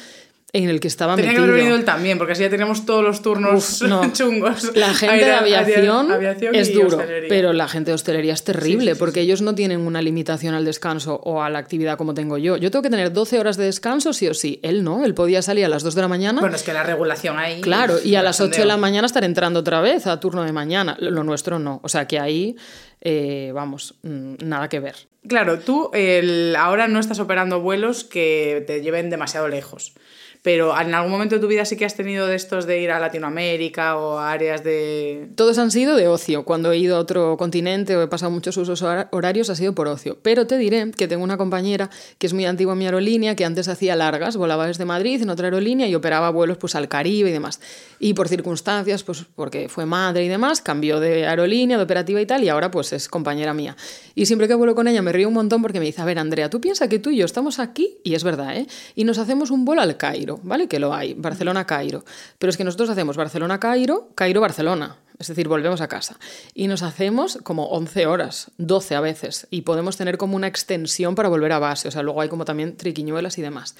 en 0.52 0.70
el 0.70 0.80
que 0.80 0.88
estaba 0.88 1.14
Tenía 1.14 1.32
que 1.32 1.38
haber 1.38 1.50
venido 1.52 1.76
él 1.76 1.84
también, 1.84 2.16
porque 2.16 2.32
así 2.32 2.42
ya 2.42 2.48
tenemos 2.48 2.86
todos 2.86 3.04
los 3.04 3.20
turnos 3.20 3.82
Uf, 3.82 3.88
no. 3.88 4.10
chungos. 4.14 4.74
La 4.74 4.94
gente 4.94 5.16
de 5.16 5.24
Aire- 5.24 5.34
aviación, 5.34 6.08
es 6.54 6.72
duro, 6.72 6.86
hostelería. 6.96 7.28
pero 7.28 7.52
la 7.52 7.68
gente 7.68 7.90
de 7.90 7.94
hostelería 7.94 8.32
es 8.32 8.44
terrible 8.44 8.84
Sí, 8.84 8.88
sí, 8.88 8.94
sí, 8.94 8.98
porque 8.98 9.20
ellos 9.20 9.42
no 9.42 9.54
tienen 9.54 9.80
una 9.80 10.00
limitación 10.00 10.54
al 10.54 10.64
descanso 10.64 11.20
o 11.22 11.42
a 11.42 11.50
la 11.50 11.58
actividad 11.58 11.98
como 11.98 12.14
tengo 12.14 12.38
yo. 12.38 12.56
Yo 12.56 12.70
tengo 12.70 12.82
que 12.82 12.90
tener 12.90 13.12
12 13.12 13.38
horas 13.38 13.56
de 13.58 13.64
descanso 13.64 14.12
sí 14.14 14.26
o 14.28 14.32
sí. 14.34 14.58
Él 14.62 14.82
no, 14.84 15.04
él 15.04 15.12
podía 15.14 15.42
salir 15.42 15.66
a 15.66 15.68
las 15.68 15.82
2 15.82 15.94
de 15.94 16.00
la 16.02 16.08
mañana. 16.08 16.40
Bueno, 16.40 16.56
es 16.56 16.62
que 16.62 16.72
la 16.72 16.82
regulación 16.82 17.38
ahí... 17.38 17.60
Claro, 17.60 17.96
y 18.02 18.14
a 18.14 18.22
las 18.22 18.40
8 18.40 18.60
de 18.62 18.66
la 18.66 18.78
mañana 18.78 19.06
estar 19.06 19.24
entrando 19.24 19.60
otra 19.60 19.80
vez 19.82 20.06
a 20.06 20.18
turno 20.18 20.44
de 20.44 20.52
mañana. 20.52 20.96
Lo 20.98 21.24
nuestro 21.24 21.58
no. 21.58 21.80
O 21.82 21.88
sea 21.90 22.06
que 22.08 22.18
ahí, 22.18 22.56
eh, 23.00 23.50
vamos, 23.54 23.94
mm, 24.02 24.34
nada 24.44 24.68
que 24.68 24.80
ver. 24.80 24.96
Claro, 25.26 25.58
tú 25.58 25.90
el- 25.92 26.54
ahora 26.56 26.88
no 26.88 27.00
estás 27.00 27.18
operando 27.20 27.60
vuelos 27.60 28.04
que 28.04 28.64
te 28.66 28.80
lleven 28.82 29.10
demasiado 29.10 29.48
lejos. 29.48 29.92
Pero 30.40 30.72
en 30.80 30.94
algún 30.94 31.10
momento 31.10 31.34
de 31.34 31.40
tu 31.40 31.48
vida 31.48 31.64
sí 31.64 31.76
que 31.76 31.84
has 31.84 31.96
tenido 31.96 32.28
de 32.28 32.36
estos 32.36 32.64
de 32.64 32.80
ir 32.80 32.92
a 32.92 33.00
Latinoamérica 33.00 33.96
o 33.96 34.18
a 34.18 34.30
áreas 34.30 34.62
de... 34.62 35.28
Todos 35.34 35.58
han 35.58 35.72
sido 35.72 35.96
de 35.96 36.06
ocio. 36.06 36.44
Cuando 36.44 36.70
he 36.70 36.78
ido 36.78 36.96
a 36.96 37.00
otro 37.00 37.36
continente 37.36 37.96
o 37.96 38.02
he 38.02 38.06
pasado 38.06 38.30
muchos 38.30 38.56
usos 38.56 38.80
hora- 38.82 39.08
horarios 39.10 39.50
ha 39.50 39.56
sido 39.56 39.74
por 39.74 39.88
ocio. 39.88 40.16
Pero 40.22 40.46
te 40.46 40.56
diré 40.56 40.92
que 40.96 41.08
tengo 41.08 41.24
una 41.24 41.36
compañera 41.36 41.90
que 42.18 42.28
es 42.28 42.34
muy 42.34 42.46
antigua 42.46 42.74
en 42.74 42.78
mi 42.78 42.84
aerolínea, 42.84 43.34
que 43.34 43.44
antes 43.44 43.66
hacía 43.66 43.96
largas, 43.96 44.36
volaba 44.36 44.68
desde 44.68 44.84
Madrid 44.84 45.20
en 45.20 45.28
otra 45.30 45.48
aerolínea 45.48 45.88
y 45.88 45.94
operaba 45.96 46.30
vuelos 46.30 46.56
pues, 46.56 46.76
al 46.76 46.88
Caribe 46.88 47.30
y 47.30 47.32
demás. 47.32 47.60
Y 47.98 48.14
por 48.14 48.28
circunstancias, 48.28 49.02
pues 49.02 49.24
porque 49.34 49.68
fue 49.68 49.86
madre 49.86 50.24
y 50.24 50.28
demás, 50.28 50.60
cambió 50.60 51.00
de 51.00 51.26
aerolínea, 51.26 51.76
de 51.78 51.82
operativa 51.82 52.20
y 52.20 52.26
tal, 52.26 52.44
y 52.44 52.48
ahora 52.48 52.70
pues 52.70 52.87
es 52.92 53.08
compañera 53.08 53.54
mía. 53.54 53.76
Y 54.14 54.26
siempre 54.26 54.48
que 54.48 54.54
vuelo 54.54 54.74
con 54.74 54.88
ella 54.88 55.02
me 55.02 55.12
río 55.12 55.28
un 55.28 55.34
montón 55.34 55.62
porque 55.62 55.80
me 55.80 55.86
dice, 55.86 56.02
a 56.02 56.04
ver 56.04 56.18
Andrea, 56.18 56.50
tú 56.50 56.60
piensas 56.60 56.88
que 56.88 56.98
tú 56.98 57.10
y 57.10 57.18
yo 57.18 57.24
estamos 57.24 57.58
aquí, 57.58 57.98
y 58.04 58.14
es 58.14 58.24
verdad, 58.24 58.56
¿eh? 58.56 58.66
Y 58.94 59.04
nos 59.04 59.18
hacemos 59.18 59.50
un 59.50 59.64
vuelo 59.64 59.82
al 59.82 59.96
Cairo, 59.96 60.40
¿vale? 60.42 60.68
Que 60.68 60.78
lo 60.78 60.94
hay, 60.94 61.14
Barcelona-Cairo. 61.14 62.04
Pero 62.38 62.50
es 62.50 62.56
que 62.56 62.64
nosotros 62.64 62.90
hacemos 62.90 63.16
Barcelona-Cairo, 63.16 64.10
Cairo-Barcelona. 64.14 64.96
Es 65.18 65.26
decir, 65.26 65.48
volvemos 65.48 65.80
a 65.80 65.88
casa. 65.88 66.18
Y 66.54 66.68
nos 66.68 66.82
hacemos 66.82 67.38
como 67.42 67.66
11 67.70 68.06
horas, 68.06 68.52
12 68.58 68.94
a 68.94 69.00
veces. 69.00 69.48
Y 69.50 69.62
podemos 69.62 69.96
tener 69.96 70.16
como 70.16 70.36
una 70.36 70.46
extensión 70.46 71.16
para 71.16 71.28
volver 71.28 71.52
a 71.52 71.58
base. 71.58 71.88
O 71.88 71.90
sea, 71.90 72.02
luego 72.02 72.20
hay 72.20 72.28
como 72.28 72.44
también 72.44 72.76
triquiñuelas 72.76 73.36
y 73.38 73.42
demás. 73.42 73.74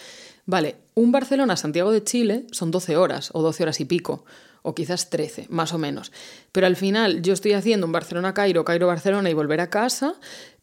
Vale, 0.47 0.77
un 0.95 1.13
Barcelona-Santiago 1.13 1.93
de 1.93 2.03
Chile 2.03 2.47
son 2.51 2.71
12 2.71 2.97
horas 2.97 3.31
o 3.35 3.43
12 3.43 3.63
horas 3.63 3.81
y 3.81 3.85
pico. 3.85 4.25
O 4.69 4.75
quizás 4.75 5.09
13, 5.09 5.47
más 5.49 5.73
o 5.73 5.79
menos. 5.79 6.13
Pero 6.53 6.67
al 6.67 6.77
final 6.77 7.23
yo 7.23 7.33
estoy 7.33 7.55
haciendo 7.55 7.87
un 7.87 7.93
Barcelona-Cairo, 7.93 8.67
Cairo-Barcelona 8.67 9.31
y 9.31 9.33
volver 9.33 9.63
a 9.63 9.71
casa. 9.71 10.15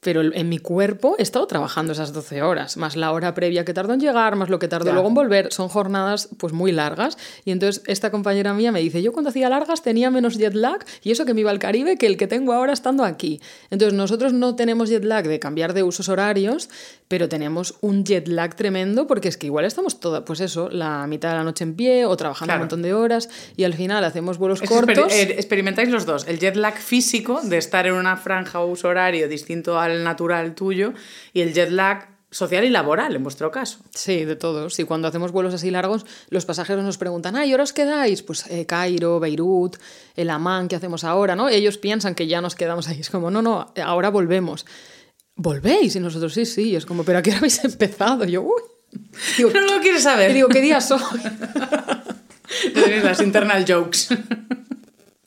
Pero 0.06 0.22
en 0.22 0.50
mi 0.50 0.60
cuerpo 0.60 1.16
he 1.18 1.24
estado 1.24 1.48
trabajando 1.48 1.94
esas 1.94 2.14
12 2.14 2.44
horas, 2.44 2.78
más 2.78 2.96
la 2.96 3.12
hora 3.12 3.34
previa 3.34 3.66
que 3.66 3.74
tardó 3.74 3.94
en 3.94 4.00
llegar, 4.00 4.36
más 4.36 4.50
lo 4.50 4.60
que 4.60 4.68
tardó 4.68 4.94
luego 4.94 5.08
en 5.08 5.16
volver, 5.16 5.52
son 5.52 5.68
jornadas 5.68 6.30
pues 6.38 6.54
muy 6.54 6.72
largas. 6.72 7.18
Y 7.44 7.50
entonces 7.50 7.82
esta 7.88 8.12
compañera 8.12 8.54
mía 8.54 8.72
me 8.72 8.82
dice, 8.82 9.02
yo 9.02 9.12
cuando 9.14 9.32
hacía 9.32 9.50
largas 9.50 9.82
tenía 9.82 10.12
menos 10.12 10.38
jet 10.38 10.54
lag 10.54 10.86
y 11.02 11.10
eso 11.10 11.26
que 11.26 11.34
me 11.34 11.42
iba 11.42 11.50
al 11.50 11.58
Caribe 11.58 11.98
que 11.98 12.06
el 12.06 12.18
que 12.18 12.28
tengo 12.28 12.54
ahora 12.54 12.72
estando 12.72 13.04
aquí. 13.04 13.42
Entonces 13.72 13.98
nosotros 13.98 14.32
no 14.32 14.56
tenemos 14.56 14.90
jet 14.90 15.04
lag 15.04 15.28
de 15.28 15.40
cambiar 15.40 15.74
de 15.74 15.82
usos 15.82 16.08
horarios, 16.08 16.70
pero 17.08 17.28
tenemos 17.28 17.74
un 17.82 18.04
jet 18.04 18.28
lag 18.28 18.56
tremendo 18.56 19.08
porque 19.08 19.28
es 19.28 19.38
que 19.38 19.48
igual 19.48 19.66
estamos 19.66 20.00
toda, 20.00 20.24
pues 20.24 20.40
eso, 20.40 20.70
la 20.70 21.08
mitad 21.08 21.30
de 21.32 21.38
la 21.38 21.44
noche 21.44 21.64
en 21.64 21.76
pie 21.76 22.06
o 22.06 22.16
trabajando 22.16 22.54
un 22.54 22.60
montón 22.60 22.84
de 22.84 22.94
horas 22.94 23.28
y 23.58 23.64
al 23.64 23.74
final 23.74 24.04
hacemos 24.04 24.38
vuelos 24.38 24.62
cortos. 24.62 25.12
Eh, 25.12 25.34
experimentáis 25.34 25.90
los 25.90 26.06
dos, 26.06 26.28
el 26.28 26.38
jet 26.38 26.58
lag 26.58 26.78
físico 26.78 27.42
de 27.44 27.58
estar 27.58 27.88
en 27.88 27.94
una 27.94 28.18
franja 28.18 28.60
o 28.60 28.68
uso 28.68 28.88
horario 28.88 29.28
distinto 29.28 29.80
al 29.80 29.95
natural 30.04 30.56
tuyo 30.56 30.94
y 31.34 31.42
el 31.42 31.54
jet 31.54 31.70
lag 31.70 32.16
social 32.36 32.66
y 32.66 32.70
laboral, 32.70 33.16
en 33.16 33.24
vuestro 33.24 33.50
caso. 33.50 33.80
Sí, 33.94 34.26
de 34.26 34.36
todos. 34.36 34.78
Y 34.80 34.84
cuando 34.84 35.08
hacemos 35.08 35.32
vuelos 35.32 35.54
así 35.54 35.72
largos, 35.72 36.06
los 36.30 36.46
pasajeros 36.46 36.84
nos 36.84 36.98
preguntan, 36.98 37.38
ay, 37.38 37.50
¿y 37.50 37.52
ahora 37.54 37.64
os 37.64 37.72
quedáis? 37.72 38.24
Pues 38.24 38.46
eh, 38.48 38.66
Cairo, 38.66 39.22
Beirut, 39.22 39.78
el 40.16 40.30
Amán, 40.30 40.68
¿qué 40.68 40.76
hacemos 40.76 41.06
ahora? 41.06 41.36
¿no? 41.36 41.48
Ellos 41.48 41.78
piensan 41.78 42.14
que 42.14 42.28
ya 42.28 42.42
nos 42.42 42.56
quedamos 42.56 42.90
ahí. 42.90 43.00
Es 43.00 43.10
como, 43.10 43.32
no, 43.32 43.42
no, 43.42 43.74
ahora 43.82 44.10
volvemos. 44.10 44.66
¿Volvéis? 45.38 45.96
Y 45.96 46.00
nosotros, 46.02 46.34
sí, 46.34 46.46
sí. 46.46 46.76
es 46.76 46.86
como, 46.86 47.04
¿pero 47.06 47.20
a 47.20 47.22
qué 47.22 47.30
hora 47.30 47.40
habéis 47.40 47.64
empezado? 47.64 48.26
yo, 48.26 48.42
uy. 48.42 48.62
Digo, 49.38 49.50
no 49.52 49.62
lo 49.62 49.82
quieres 49.82 50.04
saber. 50.04 50.32
Y 50.32 50.36
digo, 50.36 50.50
¿qué 50.50 50.62
día 50.62 50.82
soy? 50.82 51.00
las 53.04 53.22
internal 53.22 53.66
jokes. 53.68 54.08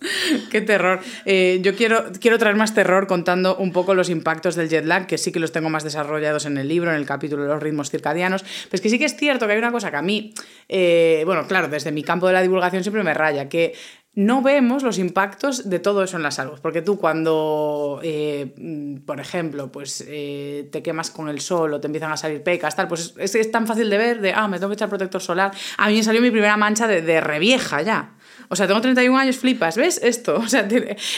Qué 0.50 0.60
terror. 0.60 1.00
Eh, 1.24 1.60
yo 1.62 1.74
quiero, 1.74 2.04
quiero 2.20 2.38
traer 2.38 2.56
más 2.56 2.74
terror 2.74 3.06
contando 3.06 3.56
un 3.56 3.72
poco 3.72 3.94
los 3.94 4.10
impactos 4.10 4.54
del 4.54 4.68
jet 4.68 4.84
lag, 4.84 5.06
que 5.06 5.18
sí 5.18 5.32
que 5.32 5.40
los 5.40 5.52
tengo 5.52 5.70
más 5.70 5.84
desarrollados 5.84 6.46
en 6.46 6.56
el 6.58 6.68
libro, 6.68 6.90
en 6.90 6.96
el 6.96 7.06
capítulo 7.06 7.42
de 7.42 7.48
los 7.48 7.62
ritmos 7.62 7.90
circadianos. 7.90 8.44
Pues 8.70 8.80
que 8.80 8.88
sí 8.88 8.98
que 8.98 9.06
es 9.06 9.16
cierto 9.16 9.46
que 9.46 9.52
hay 9.52 9.58
una 9.58 9.72
cosa 9.72 9.90
que 9.90 9.96
a 9.96 10.02
mí, 10.02 10.32
eh, 10.68 11.22
bueno, 11.26 11.46
claro, 11.46 11.68
desde 11.68 11.92
mi 11.92 12.02
campo 12.02 12.26
de 12.26 12.32
la 12.32 12.42
divulgación 12.42 12.82
siempre 12.82 13.02
me 13.02 13.14
raya, 13.14 13.48
que 13.48 13.74
no 14.14 14.42
vemos 14.42 14.82
los 14.82 14.98
impactos 14.98 15.68
de 15.70 15.78
todo 15.78 16.02
eso 16.02 16.16
en 16.16 16.24
la 16.24 16.32
salud. 16.32 16.58
Porque 16.60 16.82
tú 16.82 16.98
cuando, 16.98 18.00
eh, 18.02 19.00
por 19.06 19.20
ejemplo, 19.20 19.70
pues 19.70 19.98
te 19.98 20.82
quemas 20.82 21.10
con 21.10 21.28
el 21.28 21.40
sol 21.40 21.74
o 21.74 21.80
te 21.80 21.86
empiezan 21.86 22.10
a 22.10 22.16
salir 22.16 22.42
pecas, 22.42 22.74
tal, 22.74 22.88
pues 22.88 23.14
es, 23.16 23.50
tan 23.52 23.66
fácil 23.66 23.88
de 23.88 23.98
ver 23.98 24.20
de, 24.20 24.32
ah, 24.32 24.48
me 24.48 24.58
tengo 24.58 24.70
que 24.70 24.74
echar 24.74 24.88
protector 24.88 25.20
solar. 25.20 25.52
A 25.76 25.88
mí 25.88 25.96
me 25.96 26.02
salió 26.02 26.20
mi 26.20 26.30
primera 26.30 26.56
mancha 26.56 26.88
de, 26.88 27.02
de 27.02 27.20
revieja 27.20 27.82
ya. 27.82 28.17
O 28.48 28.56
sea, 28.56 28.66
tengo 28.66 28.80
31 28.80 29.18
años, 29.18 29.36
flipas, 29.36 29.76
¿ves 29.76 30.00
esto? 30.02 30.36
O 30.36 30.48
sea, 30.48 30.66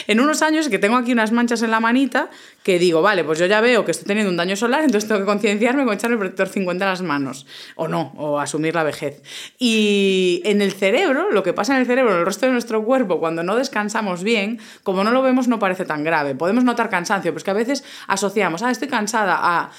en 0.07 0.19
unos 0.19 0.41
años 0.41 0.67
que 0.69 0.79
tengo 0.79 0.97
aquí 0.97 1.13
unas 1.13 1.31
manchas 1.31 1.61
en 1.61 1.71
la 1.71 1.79
manita 1.79 2.29
que 2.63 2.77
digo, 2.77 3.01
vale, 3.01 3.23
pues 3.23 3.39
yo 3.39 3.45
ya 3.45 3.61
veo 3.61 3.85
que 3.85 3.91
estoy 3.91 4.05
teniendo 4.05 4.29
un 4.29 4.37
daño 4.37 4.55
solar, 4.55 4.83
entonces 4.83 5.07
tengo 5.07 5.21
que 5.21 5.25
concienciarme 5.25 5.85
con 5.85 5.93
echarme 5.93 6.15
el 6.15 6.19
protector 6.19 6.49
50 6.49 6.85
a 6.85 6.89
las 6.89 7.01
manos. 7.01 7.45
O 7.75 7.87
no, 7.87 8.13
o 8.17 8.39
asumir 8.39 8.75
la 8.75 8.83
vejez. 8.83 9.23
Y 9.57 10.41
en 10.45 10.61
el 10.61 10.73
cerebro, 10.73 11.31
lo 11.31 11.43
que 11.43 11.53
pasa 11.53 11.73
en 11.73 11.81
el 11.81 11.87
cerebro, 11.87 12.13
en 12.13 12.19
el 12.19 12.25
resto 12.25 12.45
de 12.45 12.51
nuestro 12.51 12.83
cuerpo, 12.83 13.19
cuando 13.19 13.43
no 13.43 13.55
descansamos 13.55 14.23
bien, 14.23 14.59
como 14.83 15.03
no 15.03 15.11
lo 15.11 15.21
vemos, 15.21 15.47
no 15.47 15.59
parece 15.59 15.85
tan 15.85 16.03
grave. 16.03 16.35
Podemos 16.35 16.63
notar 16.63 16.89
cansancio, 16.89 17.31
pues 17.31 17.43
que 17.43 17.51
a 17.51 17.55
veces 17.55 17.83
asociamos, 18.07 18.61
ah, 18.63 18.71
estoy 18.71 18.89
cansada 18.89 19.39
a 19.41 19.71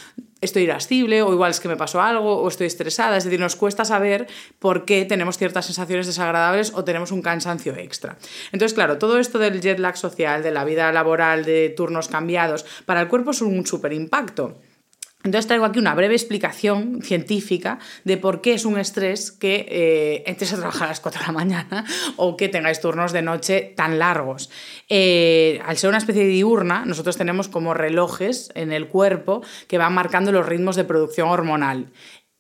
estoy 0.43 0.65
irascible 0.65 1.23
o 1.23 1.33
igual 1.33 1.53
es 1.53 1.61
que 1.61 1.69
me 1.69 1.77
pasó 1.77 2.03
algo 2.03 2.37
o 2.37 2.49
estoy 2.49 2.67
estresada. 2.67 3.17
Es 3.17 3.25
decir, 3.25 3.41
nos 3.41 3.57
cuesta 3.57 3.87
saber 3.87 4.27
por 4.59 4.85
qué 4.85 5.07
tenemos 5.07 5.39
ciertas 5.39 5.65
sensaciones 5.65 6.07
desagradables 6.07 6.73
o 6.75 6.85
tenemos 6.85 7.11
un 7.13 7.23
cansancio 7.23 7.75
extra. 7.77 8.19
Entonces, 8.53 8.75
claro, 8.75 8.99
todo 8.99 9.19
esto 9.19 9.39
del 9.39 9.63
jet 9.63 9.79
lag 9.79 9.97
social, 9.97 10.43
de 10.43 10.51
la 10.51 10.65
vida 10.65 10.93
laboral, 10.93 11.45
de 11.45 11.71
turnos 11.71 12.09
cambiados, 12.09 12.67
para 12.85 13.01
el 13.01 13.09
cuerpo 13.09 13.31
es 13.31 13.41
un 13.41 13.65
súper 13.65 13.95
impacto. 13.95 14.59
Entonces 15.25 15.47
traigo 15.47 15.65
aquí 15.65 15.79
una 15.79 15.95
breve 15.95 16.15
explicación 16.15 17.01
científica 17.03 17.79
de 18.05 18.17
por 18.17 18.41
qué 18.41 18.55
es 18.55 18.65
un 18.65 18.79
estrés 18.79 19.31
que 19.31 19.67
eh, 19.69 20.25
entres 20.27 20.53
a 20.53 20.57
trabajar 20.57 20.85
a 20.85 20.89
las 20.89 21.01
4 21.01 21.21
de 21.21 21.27
la 21.27 21.33
mañana 21.33 21.85
o 22.17 22.37
que 22.37 22.49
tengáis 22.49 22.81
turnos 22.81 23.13
de 23.13 23.23
noche 23.23 23.73
tan 23.77 23.99
largos. 23.99 24.51
Eh, 24.89 25.61
al 25.65 25.77
ser 25.77 25.89
una 25.89 25.99
especie 25.99 26.23
de 26.23 26.29
diurna, 26.29 26.85
nosotros 26.85 27.17
tenemos 27.17 27.49
como 27.49 27.73
relojes 27.73 28.51
en 28.55 28.73
el 28.73 28.89
cuerpo 28.89 29.43
que 29.69 29.79
van 29.79 29.95
marcando 29.95 30.33
los 30.33 30.47
ritmos 30.47 30.77
de 30.77 30.85
producción 30.85 31.29
hormonal. 31.29 31.93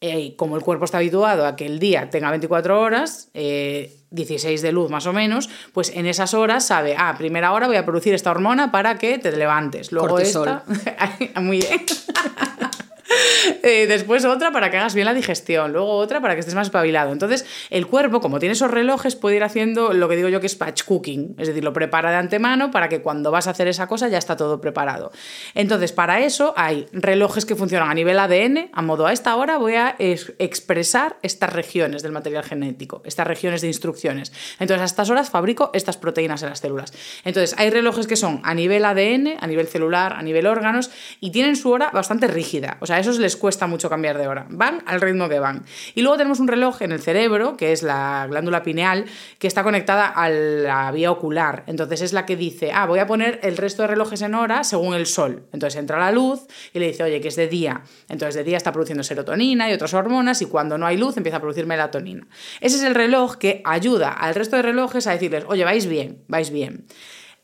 Eh, 0.04 0.34
como 0.36 0.56
el 0.56 0.62
cuerpo 0.62 0.84
está 0.84 0.98
habituado 0.98 1.46
a 1.46 1.54
que 1.54 1.64
el 1.64 1.78
día 1.78 2.10
tenga 2.10 2.28
24 2.30 2.80
horas, 2.80 3.30
16 3.32 4.60
de 4.60 4.72
luz 4.72 4.90
más 4.90 5.06
o 5.06 5.12
menos, 5.12 5.48
pues 5.72 5.90
en 5.94 6.06
esas 6.06 6.34
horas 6.34 6.66
sabe, 6.66 6.96
ah, 6.98 7.14
primera 7.16 7.52
hora 7.52 7.68
voy 7.68 7.76
a 7.76 7.84
producir 7.84 8.12
esta 8.12 8.30
hormona 8.30 8.72
para 8.72 8.98
que 8.98 9.18
te 9.18 9.30
levantes. 9.30 9.92
Luego 9.92 10.18
esta... 10.18 10.64
Muy 11.40 11.58
bien. 11.58 11.82
Eh, 13.64 13.86
después 13.86 14.24
otra 14.24 14.50
para 14.50 14.70
que 14.70 14.76
hagas 14.76 14.94
bien 14.94 15.04
la 15.04 15.14
digestión, 15.14 15.72
luego 15.72 15.90
otra 15.92 16.20
para 16.20 16.34
que 16.34 16.40
estés 16.40 16.54
más 16.54 16.66
espabilado. 16.66 17.12
Entonces, 17.12 17.44
el 17.70 17.86
cuerpo, 17.86 18.20
como 18.20 18.38
tiene 18.38 18.54
esos 18.54 18.70
relojes, 18.70 19.14
puede 19.14 19.36
ir 19.36 19.44
haciendo 19.44 19.92
lo 19.92 20.08
que 20.08 20.16
digo 20.16 20.28
yo 20.28 20.40
que 20.40 20.46
es 20.46 20.56
patch 20.56 20.84
cooking, 20.84 21.36
es 21.38 21.48
decir, 21.48 21.62
lo 21.62 21.72
prepara 21.72 22.10
de 22.10 22.16
antemano 22.16 22.70
para 22.70 22.88
que 22.88 23.02
cuando 23.02 23.30
vas 23.30 23.46
a 23.46 23.50
hacer 23.50 23.68
esa 23.68 23.86
cosa 23.86 24.08
ya 24.08 24.18
está 24.18 24.36
todo 24.36 24.60
preparado. 24.60 25.12
Entonces, 25.54 25.92
para 25.92 26.20
eso 26.20 26.54
hay 26.56 26.86
relojes 26.92 27.44
que 27.44 27.54
funcionan 27.54 27.90
a 27.90 27.94
nivel 27.94 28.18
ADN, 28.18 28.70
a 28.72 28.82
modo 28.82 29.06
a 29.06 29.12
esta 29.12 29.36
hora 29.36 29.58
voy 29.58 29.74
a 29.74 29.96
expresar 29.98 31.18
estas 31.22 31.52
regiones 31.52 32.02
del 32.02 32.12
material 32.12 32.44
genético, 32.44 33.02
estas 33.04 33.26
regiones 33.26 33.60
de 33.60 33.68
instrucciones. 33.68 34.32
Entonces, 34.58 34.82
a 34.82 34.86
estas 34.86 35.10
horas 35.10 35.30
fabrico 35.30 35.70
estas 35.74 35.96
proteínas 35.96 36.42
en 36.42 36.48
las 36.48 36.60
células. 36.60 36.92
Entonces, 37.24 37.54
hay 37.58 37.70
relojes 37.70 38.06
que 38.06 38.16
son 38.16 38.40
a 38.44 38.54
nivel 38.54 38.84
ADN, 38.84 39.34
a 39.40 39.46
nivel 39.46 39.68
celular, 39.68 40.14
a 40.14 40.22
nivel 40.22 40.46
órganos, 40.46 40.90
y 41.20 41.30
tienen 41.30 41.56
su 41.56 41.70
hora 41.70 41.90
bastante 41.92 42.26
rígida. 42.26 42.78
O 42.80 42.86
sea, 42.86 43.01
esos 43.02 43.18
les 43.18 43.36
cuesta 43.36 43.66
mucho 43.66 43.88
cambiar 43.88 44.18
de 44.18 44.26
hora. 44.26 44.46
Van 44.48 44.82
al 44.86 45.00
ritmo 45.00 45.28
que 45.28 45.38
van. 45.38 45.64
Y 45.94 46.02
luego 46.02 46.16
tenemos 46.16 46.40
un 46.40 46.48
reloj 46.48 46.82
en 46.82 46.92
el 46.92 47.00
cerebro, 47.00 47.56
que 47.56 47.72
es 47.72 47.82
la 47.82 48.26
glándula 48.28 48.62
pineal, 48.62 49.04
que 49.38 49.46
está 49.46 49.62
conectada 49.62 50.06
a 50.06 50.28
la 50.30 50.90
vía 50.90 51.10
ocular. 51.10 51.64
Entonces 51.66 52.00
es 52.00 52.12
la 52.12 52.26
que 52.26 52.36
dice, 52.36 52.72
ah, 52.72 52.86
voy 52.86 52.98
a 52.98 53.06
poner 53.06 53.40
el 53.42 53.56
resto 53.56 53.82
de 53.82 53.88
relojes 53.88 54.22
en 54.22 54.34
hora 54.34 54.64
según 54.64 54.94
el 54.94 55.06
sol. 55.06 55.46
Entonces 55.52 55.78
entra 55.78 55.98
la 55.98 56.10
luz 56.10 56.46
y 56.72 56.78
le 56.78 56.88
dice, 56.88 57.02
oye, 57.02 57.20
que 57.20 57.28
es 57.28 57.36
de 57.36 57.48
día. 57.48 57.82
Entonces 58.08 58.34
de 58.34 58.44
día 58.44 58.56
está 58.56 58.72
produciendo 58.72 59.04
serotonina 59.04 59.70
y 59.70 59.74
otras 59.74 59.94
hormonas 59.94 60.40
y 60.42 60.46
cuando 60.46 60.78
no 60.78 60.86
hay 60.86 60.96
luz 60.96 61.16
empieza 61.16 61.36
a 61.36 61.40
producir 61.40 61.66
melatonina. 61.66 62.26
Ese 62.60 62.76
es 62.76 62.82
el 62.82 62.94
reloj 62.94 63.36
que 63.36 63.62
ayuda 63.64 64.10
al 64.10 64.34
resto 64.34 64.56
de 64.56 64.62
relojes 64.62 65.06
a 65.06 65.12
decirles, 65.12 65.44
oye, 65.48 65.64
vais 65.64 65.86
bien, 65.86 66.22
vais 66.28 66.50
bien. 66.50 66.86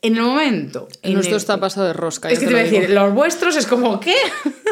En 0.01 0.17
el 0.17 0.23
momento. 0.23 0.89
En 1.03 1.15
nuestro 1.15 1.37
está 1.37 1.59
pasado 1.59 1.87
de 1.89 1.93
rosca. 1.93 2.31
Es 2.31 2.39
que 2.39 2.47
te, 2.47 2.53
voy 2.53 2.61
a 2.61 2.65
decir, 2.65 2.91
los 2.91 3.13
vuestros 3.13 3.57
es 3.57 3.67
como, 3.67 3.99
¿qué? 3.99 4.15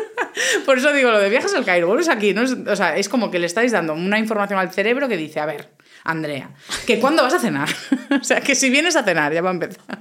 Por 0.67 0.79
eso 0.79 0.93
digo, 0.93 1.11
lo 1.11 1.19
de 1.19 1.29
viajes 1.29 1.53
al 1.55 1.65
Cairo, 1.65 1.89
vuelves 1.89 2.09
aquí, 2.09 2.33
¿no? 2.33 2.43
Es, 2.43 2.53
o 2.53 2.77
sea, 2.77 2.97
es 2.97 3.09
como 3.09 3.31
que 3.31 3.39
le 3.39 3.47
estáis 3.47 3.73
dando 3.73 3.95
una 3.95 4.19
información 4.19 4.59
al 4.59 4.73
cerebro 4.73 5.09
que 5.09 5.17
dice, 5.17 5.41
a 5.41 5.47
ver, 5.47 5.71
Andrea, 6.05 6.51
que 6.87 7.01
cuándo 7.01 7.23
vas 7.23 7.35
a 7.35 7.41
cenar. 7.41 7.69
o 8.21 8.25
sea, 8.25 8.41
que 8.41 8.55
si 8.55 8.71
vienes 8.71 8.95
a 8.95 9.03
cenar, 9.03 9.33
ya 9.33 9.43
va 9.43 9.51
a 9.51 9.55
empezar. 9.55 9.99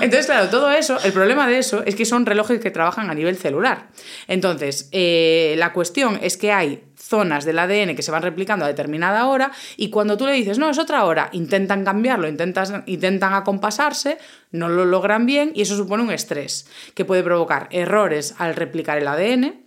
Entonces, 0.00 0.26
claro, 0.26 0.48
todo 0.48 0.70
eso, 0.70 0.98
el 1.02 1.12
problema 1.12 1.48
de 1.48 1.58
eso 1.58 1.82
es 1.84 1.94
que 1.94 2.04
son 2.04 2.26
relojes 2.26 2.60
que 2.60 2.70
trabajan 2.70 3.10
a 3.10 3.14
nivel 3.14 3.36
celular. 3.36 3.88
Entonces, 4.28 4.88
eh, 4.92 5.54
la 5.58 5.72
cuestión 5.72 6.18
es 6.22 6.36
que 6.36 6.52
hay 6.52 6.84
zonas 6.96 7.44
del 7.44 7.58
ADN 7.58 7.94
que 7.94 8.02
se 8.02 8.10
van 8.10 8.22
replicando 8.22 8.64
a 8.64 8.68
determinada 8.68 9.26
hora 9.26 9.52
y 9.76 9.90
cuando 9.90 10.16
tú 10.16 10.26
le 10.26 10.32
dices, 10.32 10.58
no, 10.58 10.70
es 10.70 10.78
otra 10.78 11.04
hora, 11.04 11.28
intentan 11.32 11.84
cambiarlo, 11.84 12.28
intentan, 12.28 12.84
intentan 12.86 13.34
acompasarse, 13.34 14.18
no 14.50 14.68
lo 14.68 14.84
logran 14.84 15.26
bien 15.26 15.52
y 15.54 15.62
eso 15.62 15.76
supone 15.76 16.02
un 16.02 16.12
estrés 16.12 16.66
que 16.94 17.04
puede 17.04 17.22
provocar 17.22 17.68
errores 17.70 18.34
al 18.38 18.54
replicar 18.54 18.98
el 18.98 19.08
ADN, 19.08 19.61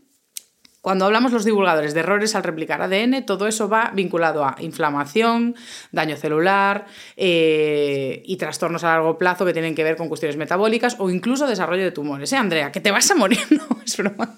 cuando 0.85 1.05
hablamos 1.05 1.31
los 1.31 1.43
divulgadores 1.43 1.95
de 1.95 2.01
errores 2.01 2.35
al 2.35 2.43
replicar 2.43 2.79
ADN, 2.79 3.25
todo 3.25 3.47
eso 3.47 3.67
va 3.67 3.89
vinculado 3.95 4.45
a 4.45 4.55
inflamación, 4.59 5.55
daño 5.91 6.15
celular 6.15 6.85
eh, 7.17 8.21
y 8.23 8.37
trastornos 8.37 8.83
a 8.83 8.89
largo 8.89 9.17
plazo 9.17 9.47
que 9.47 9.53
tienen 9.53 9.73
que 9.73 9.83
ver 9.83 9.95
con 9.95 10.09
cuestiones 10.09 10.37
metabólicas 10.37 10.97
o 10.99 11.09
incluso 11.09 11.47
desarrollo 11.47 11.81
de 11.81 11.89
tumores. 11.89 12.31
¿Eh, 12.33 12.35
Andrea? 12.35 12.71
¿Que 12.71 12.81
te 12.81 12.91
vas 12.91 13.09
a 13.09 13.15
morir? 13.15 13.39
No, 13.49 13.79
es 13.83 13.97
broma. 13.97 14.35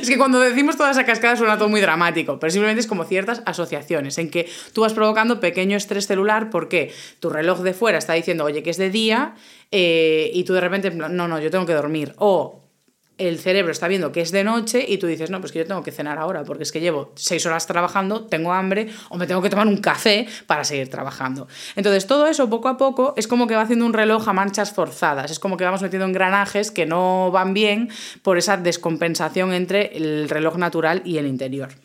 Es 0.00 0.08
que 0.08 0.16
cuando 0.16 0.40
decimos 0.40 0.78
toda 0.78 0.92
esa 0.92 1.04
cascada 1.04 1.36
suena 1.36 1.58
todo 1.58 1.68
muy 1.68 1.82
dramático, 1.82 2.38
pero 2.38 2.50
simplemente 2.50 2.80
es 2.80 2.86
como 2.86 3.04
ciertas 3.04 3.42
asociaciones 3.44 4.16
en 4.16 4.30
que 4.30 4.48
tú 4.72 4.80
vas 4.80 4.94
provocando 4.94 5.38
pequeño 5.38 5.76
estrés 5.76 6.06
celular 6.06 6.48
porque 6.48 6.94
tu 7.20 7.28
reloj 7.28 7.60
de 7.60 7.74
fuera 7.74 7.98
está 7.98 8.14
diciendo, 8.14 8.44
oye, 8.44 8.62
que 8.62 8.70
es 8.70 8.78
de 8.78 8.88
día, 8.88 9.34
eh, 9.70 10.30
y 10.32 10.44
tú 10.44 10.54
de 10.54 10.62
repente, 10.62 10.90
no, 10.92 11.10
no, 11.10 11.38
yo 11.40 11.50
tengo 11.50 11.66
que 11.66 11.74
dormir. 11.74 12.14
O 12.16 12.63
el 13.18 13.38
cerebro 13.38 13.70
está 13.70 13.86
viendo 13.86 14.10
que 14.10 14.20
es 14.20 14.32
de 14.32 14.42
noche 14.42 14.84
y 14.86 14.98
tú 14.98 15.06
dices, 15.06 15.30
no, 15.30 15.40
pues 15.40 15.52
que 15.52 15.60
yo 15.60 15.66
tengo 15.66 15.82
que 15.82 15.92
cenar 15.92 16.18
ahora, 16.18 16.42
porque 16.44 16.64
es 16.64 16.72
que 16.72 16.80
llevo 16.80 17.12
seis 17.14 17.46
horas 17.46 17.66
trabajando, 17.66 18.24
tengo 18.24 18.52
hambre 18.52 18.88
o 19.08 19.16
me 19.16 19.26
tengo 19.26 19.40
que 19.40 19.50
tomar 19.50 19.66
un 19.66 19.76
café 19.76 20.26
para 20.46 20.64
seguir 20.64 20.90
trabajando. 20.90 21.46
Entonces, 21.76 22.06
todo 22.06 22.26
eso 22.26 22.50
poco 22.50 22.68
a 22.68 22.76
poco 22.76 23.14
es 23.16 23.28
como 23.28 23.46
que 23.46 23.54
va 23.54 23.62
haciendo 23.62 23.86
un 23.86 23.92
reloj 23.92 24.28
a 24.28 24.32
manchas 24.32 24.72
forzadas, 24.72 25.30
es 25.30 25.38
como 25.38 25.56
que 25.56 25.64
vamos 25.64 25.82
metiendo 25.82 26.06
engranajes 26.06 26.70
que 26.70 26.86
no 26.86 27.30
van 27.30 27.54
bien 27.54 27.90
por 28.22 28.38
esa 28.38 28.56
descompensación 28.56 29.52
entre 29.52 29.96
el 29.96 30.28
reloj 30.28 30.56
natural 30.56 31.02
y 31.04 31.18
el 31.18 31.26
interior. 31.26 31.83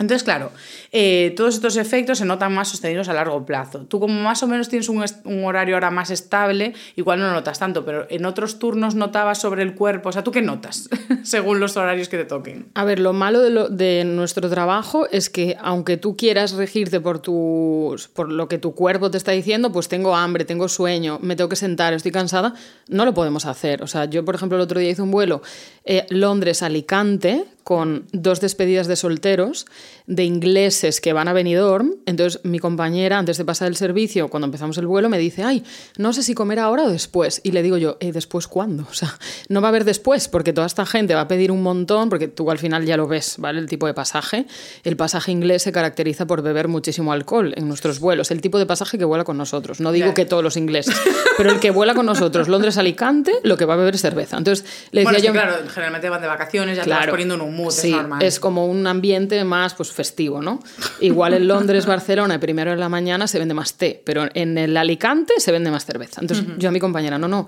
Entonces, 0.00 0.24
claro, 0.24 0.50
eh, 0.92 1.34
todos 1.36 1.54
estos 1.54 1.76
efectos 1.76 2.16
se 2.18 2.24
notan 2.24 2.54
más 2.54 2.68
sostenidos 2.68 3.10
a 3.10 3.12
largo 3.12 3.44
plazo. 3.44 3.80
Tú 3.80 4.00
como 4.00 4.18
más 4.22 4.42
o 4.42 4.46
menos 4.46 4.70
tienes 4.70 4.88
un, 4.88 5.04
horario 5.44 5.76
ahora 5.76 5.90
más 5.90 6.10
estable, 6.10 6.72
igual 6.96 7.20
no 7.20 7.26
lo 7.26 7.34
notas 7.34 7.58
tanto, 7.58 7.84
pero 7.84 8.06
en 8.08 8.24
otros 8.24 8.58
turnos 8.58 8.94
notabas 8.94 9.38
sobre 9.38 9.62
el 9.62 9.74
cuerpo, 9.74 10.08
o 10.08 10.12
sea, 10.12 10.24
¿tú 10.24 10.32
qué 10.32 10.40
notas 10.40 10.88
según 11.22 11.60
los 11.60 11.76
horarios 11.76 12.08
que 12.08 12.16
te 12.16 12.24
toquen? 12.24 12.70
A 12.72 12.84
ver, 12.84 12.98
lo 12.98 13.12
malo 13.12 13.68
de, 13.68 14.04
nuestro 14.06 14.48
trabajo 14.48 15.06
es 15.10 15.28
que 15.28 15.58
aunque 15.60 15.98
tú 15.98 16.16
quieras 16.16 16.52
regirte 16.52 17.00
por, 17.00 17.18
tus, 17.18 18.08
por 18.08 18.32
lo 18.32 18.48
que 18.48 18.56
tu 18.56 18.74
cuerpo 18.74 19.10
te 19.10 19.18
está 19.18 19.32
diciendo, 19.32 19.70
pues 19.70 19.88
tengo 19.88 20.16
hambre, 20.16 20.46
tengo 20.46 20.68
sueño, 20.68 21.18
me 21.20 21.36
tengo 21.36 21.50
que 21.50 21.56
sentar, 21.56 21.92
estoy 21.92 22.10
cansada, 22.10 22.54
no 22.88 23.04
lo 23.04 23.12
podemos 23.12 23.44
hacer. 23.44 23.82
O 23.82 23.86
sea, 23.86 24.06
yo, 24.06 24.24
por 24.24 24.34
ejemplo, 24.34 24.56
el 24.56 24.62
otro 24.62 24.80
día 24.80 24.88
hice 24.88 25.02
un 25.02 25.10
vuelo 25.10 25.42
eh, 25.84 26.06
Londres-Alicante 26.08 27.44
con 27.70 28.06
dos 28.10 28.40
despedidas 28.40 28.88
de 28.88 28.96
solteros 28.96 29.64
de 30.08 30.24
ingleses 30.24 31.00
que 31.00 31.12
van 31.12 31.28
a 31.28 31.32
Benidorm. 31.32 31.94
Entonces, 32.04 32.40
mi 32.42 32.58
compañera, 32.58 33.16
antes 33.16 33.38
de 33.38 33.44
pasar 33.44 33.68
el 33.68 33.76
servicio, 33.76 34.26
cuando 34.26 34.46
empezamos 34.46 34.76
el 34.78 34.88
vuelo, 34.88 35.08
me 35.08 35.18
dice, 35.18 35.44
ay, 35.44 35.62
no 35.96 36.12
sé 36.12 36.24
si 36.24 36.34
comer 36.34 36.58
ahora 36.58 36.82
o 36.82 36.90
después. 36.90 37.40
Y 37.44 37.52
le 37.52 37.62
digo 37.62 37.76
yo, 37.76 37.96
"Eh, 38.00 38.10
¿después 38.10 38.48
cuándo? 38.48 38.88
O 38.90 38.92
sea, 38.92 39.16
no 39.48 39.60
va 39.60 39.68
a 39.68 39.70
haber 39.70 39.84
después, 39.84 40.26
porque 40.26 40.52
toda 40.52 40.66
esta 40.66 40.84
gente 40.84 41.14
va 41.14 41.20
a 41.20 41.28
pedir 41.28 41.52
un 41.52 41.62
montón, 41.62 42.08
porque 42.08 42.26
tú 42.26 42.50
al 42.50 42.58
final 42.58 42.84
ya 42.86 42.96
lo 42.96 43.06
ves, 43.06 43.36
¿vale? 43.38 43.60
El 43.60 43.66
tipo 43.68 43.86
de 43.86 43.94
pasaje. 43.94 44.46
El 44.82 44.96
pasaje 44.96 45.30
inglés 45.30 45.62
se 45.62 45.70
caracteriza 45.70 46.26
por 46.26 46.42
beber 46.42 46.66
muchísimo 46.66 47.12
alcohol 47.12 47.54
en 47.56 47.68
nuestros 47.68 48.00
vuelos. 48.00 48.32
El 48.32 48.40
tipo 48.40 48.58
de 48.58 48.66
pasaje 48.66 48.98
que 48.98 49.04
vuela 49.04 49.22
con 49.22 49.36
nosotros. 49.38 49.78
No 49.80 49.92
digo 49.92 50.12
que 50.12 50.24
todos 50.24 50.42
los 50.42 50.56
ingleses, 50.56 50.96
pero 51.36 51.52
el 51.52 51.60
que 51.60 51.70
vuela 51.70 51.94
con 51.94 52.04
nosotros, 52.06 52.48
Londres-Alicante, 52.48 53.30
lo 53.44 53.56
que 53.56 53.64
va 53.64 53.74
a 53.74 53.76
beber 53.76 53.94
es 53.94 54.00
cerveza. 54.02 54.38
Entonces, 54.38 54.66
le 54.90 55.02
decía 55.02 55.04
Bueno, 55.04 55.16
es 55.18 55.22
que, 55.22 55.26
yo... 55.28 55.32
claro, 55.32 55.68
generalmente 55.72 56.08
van 56.10 56.20
de 56.20 56.26
vacaciones, 56.26 56.76
ya 56.76 56.82
te 56.82 56.90
vas 56.90 57.06
poniendo 57.06 57.36
en 57.36 57.42
un 57.42 57.59
mood, 57.62 57.70
sí, 57.70 57.88
es 57.88 57.96
normal. 57.96 58.22
es 58.22 58.40
como 58.40 58.66
un 58.66 58.86
ambiente 58.86 59.42
más 59.44 59.74
pues, 59.74 59.92
festivo, 59.92 60.40
¿no? 60.42 60.60
Igual 61.00 61.34
en 61.34 61.48
Londres, 61.48 61.86
Barcelona, 61.86 62.34
el 62.34 62.40
primero 62.40 62.70
de 62.70 62.76
la 62.76 62.88
mañana 62.88 63.26
se 63.26 63.38
vende 63.38 63.54
más 63.54 63.74
té, 63.74 64.02
pero 64.04 64.28
en 64.34 64.58
el 64.58 64.76
Alicante 64.76 65.34
se 65.38 65.52
vende 65.52 65.70
más 65.70 65.84
cerveza. 65.84 66.20
Entonces 66.20 66.46
yo 66.58 66.68
a 66.68 66.72
mi 66.72 66.80
compañera, 66.80 67.18
no, 67.18 67.28
no, 67.28 67.46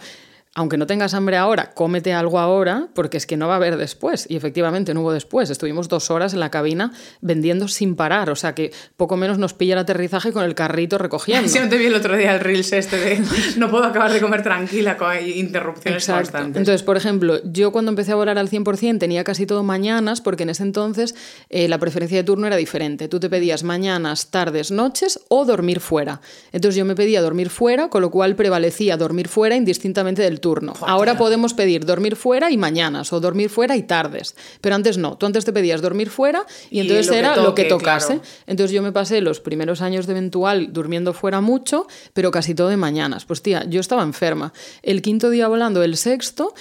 aunque 0.54 0.76
no 0.76 0.86
tengas 0.86 1.14
hambre 1.14 1.38
ahora, 1.38 1.70
cómete 1.70 2.12
algo 2.12 2.38
ahora, 2.38 2.88
porque 2.94 3.16
es 3.16 3.26
que 3.26 3.38
no 3.38 3.48
va 3.48 3.54
a 3.54 3.56
haber 3.56 3.78
después. 3.78 4.26
Y 4.28 4.36
efectivamente 4.36 4.92
no 4.92 5.00
hubo 5.00 5.12
después. 5.12 5.48
Estuvimos 5.48 5.88
dos 5.88 6.10
horas 6.10 6.34
en 6.34 6.40
la 6.40 6.50
cabina 6.50 6.92
vendiendo 7.22 7.68
sin 7.68 7.96
parar, 7.96 8.28
o 8.28 8.36
sea 8.36 8.54
que 8.54 8.70
poco 8.98 9.16
menos 9.16 9.38
nos 9.38 9.54
pilla 9.54 9.72
el 9.72 9.78
aterrizaje 9.78 10.30
con 10.30 10.44
el 10.44 10.54
carrito 10.54 10.98
recogiendo. 10.98 11.48
Sí, 11.52 11.58
no 11.58 11.68
te 11.68 11.76
vi 11.76 11.86
el 11.86 11.94
otro 11.94 12.16
día 12.16 12.34
el 12.34 12.40
Reels 12.40 12.72
este 12.72 12.96
de 12.96 13.22
no 13.56 13.70
puedo 13.70 13.84
acabar 13.84 14.12
de 14.12 14.20
comer 14.20 14.42
tranquila 14.42 14.96
con 14.96 15.12
interrupciones 15.26 16.02
Exacto. 16.02 16.22
constantes. 16.22 16.56
Entonces, 16.60 16.82
por 16.82 16.96
ejemplo, 16.96 17.40
yo 17.44 17.72
cuando 17.72 17.90
empecé 17.90 18.12
a 18.12 18.14
volar 18.14 18.38
al 18.38 18.48
100% 18.48 18.98
tenía 18.98 19.24
casi 19.24 19.46
todo 19.46 19.62
mañanas, 19.62 20.20
porque 20.20 20.44
en 20.44 20.50
ese 20.50 20.62
entonces 20.62 21.14
eh, 21.50 21.68
la 21.68 21.78
preferencia 21.78 22.18
de 22.18 22.24
turno 22.24 22.46
era 22.46 22.56
diferente. 22.56 23.08
Tú 23.08 23.20
te 23.20 23.28
pedías 23.28 23.64
mañanas, 23.64 24.30
tardes, 24.30 24.70
noches 24.70 25.20
o 25.28 25.44
dormir 25.44 25.80
fuera. 25.80 26.20
Entonces 26.52 26.76
yo 26.76 26.84
me 26.84 26.94
pedía 26.94 27.20
dormir 27.22 27.50
fuera, 27.50 27.88
con 27.88 28.02
lo 28.02 28.10
cual 28.10 28.36
prevalecía 28.36 28.96
dormir 28.96 29.28
fuera 29.28 29.56
indistintamente 29.56 30.22
del 30.22 30.40
turno. 30.42 30.74
Ahora 30.82 31.16
podemos 31.16 31.54
pedir 31.54 31.86
dormir 31.86 32.16
fuera 32.16 32.50
y 32.50 32.58
mañanas, 32.58 33.10
o 33.14 33.20
dormir 33.20 33.48
fuera 33.48 33.74
y 33.76 33.84
tardes. 33.84 34.36
Pero 34.60 34.74
antes 34.74 34.98
no. 34.98 35.16
Tú 35.16 35.24
antes 35.24 35.46
te 35.46 35.54
pedías 35.54 35.80
dormir 35.80 36.10
fuera 36.10 36.44
y 36.68 36.76
Y 36.76 36.80
entonces 36.80 37.06
lo 37.06 37.14
era 37.14 37.36
lo 37.36 37.54
que 37.54 37.64
tocase. 37.64 38.16
claro. 38.16 38.22
Entonces 38.46 38.74
yo 38.74 38.82
me 38.82 38.92
pasé 38.92 39.22
los 39.22 39.40
primeros 39.40 39.80
años 39.80 40.06
de 40.06 40.12
eventual 40.12 40.74
durmiendo 40.74 41.14
fuera 41.14 41.40
mucho, 41.40 41.86
pero 42.12 42.30
casi 42.30 42.54
todo 42.54 42.68
de 42.68 42.76
mañanas. 42.76 43.24
Pues 43.24 43.40
tía, 43.40 43.64
yo 43.66 43.80
estaba 43.80 44.02
enferma. 44.02 44.52
El 44.82 45.00
quinto 45.00 45.30
día 45.30 45.48
volando, 45.48 45.82
el 45.82 45.96
sexto, 45.96 46.52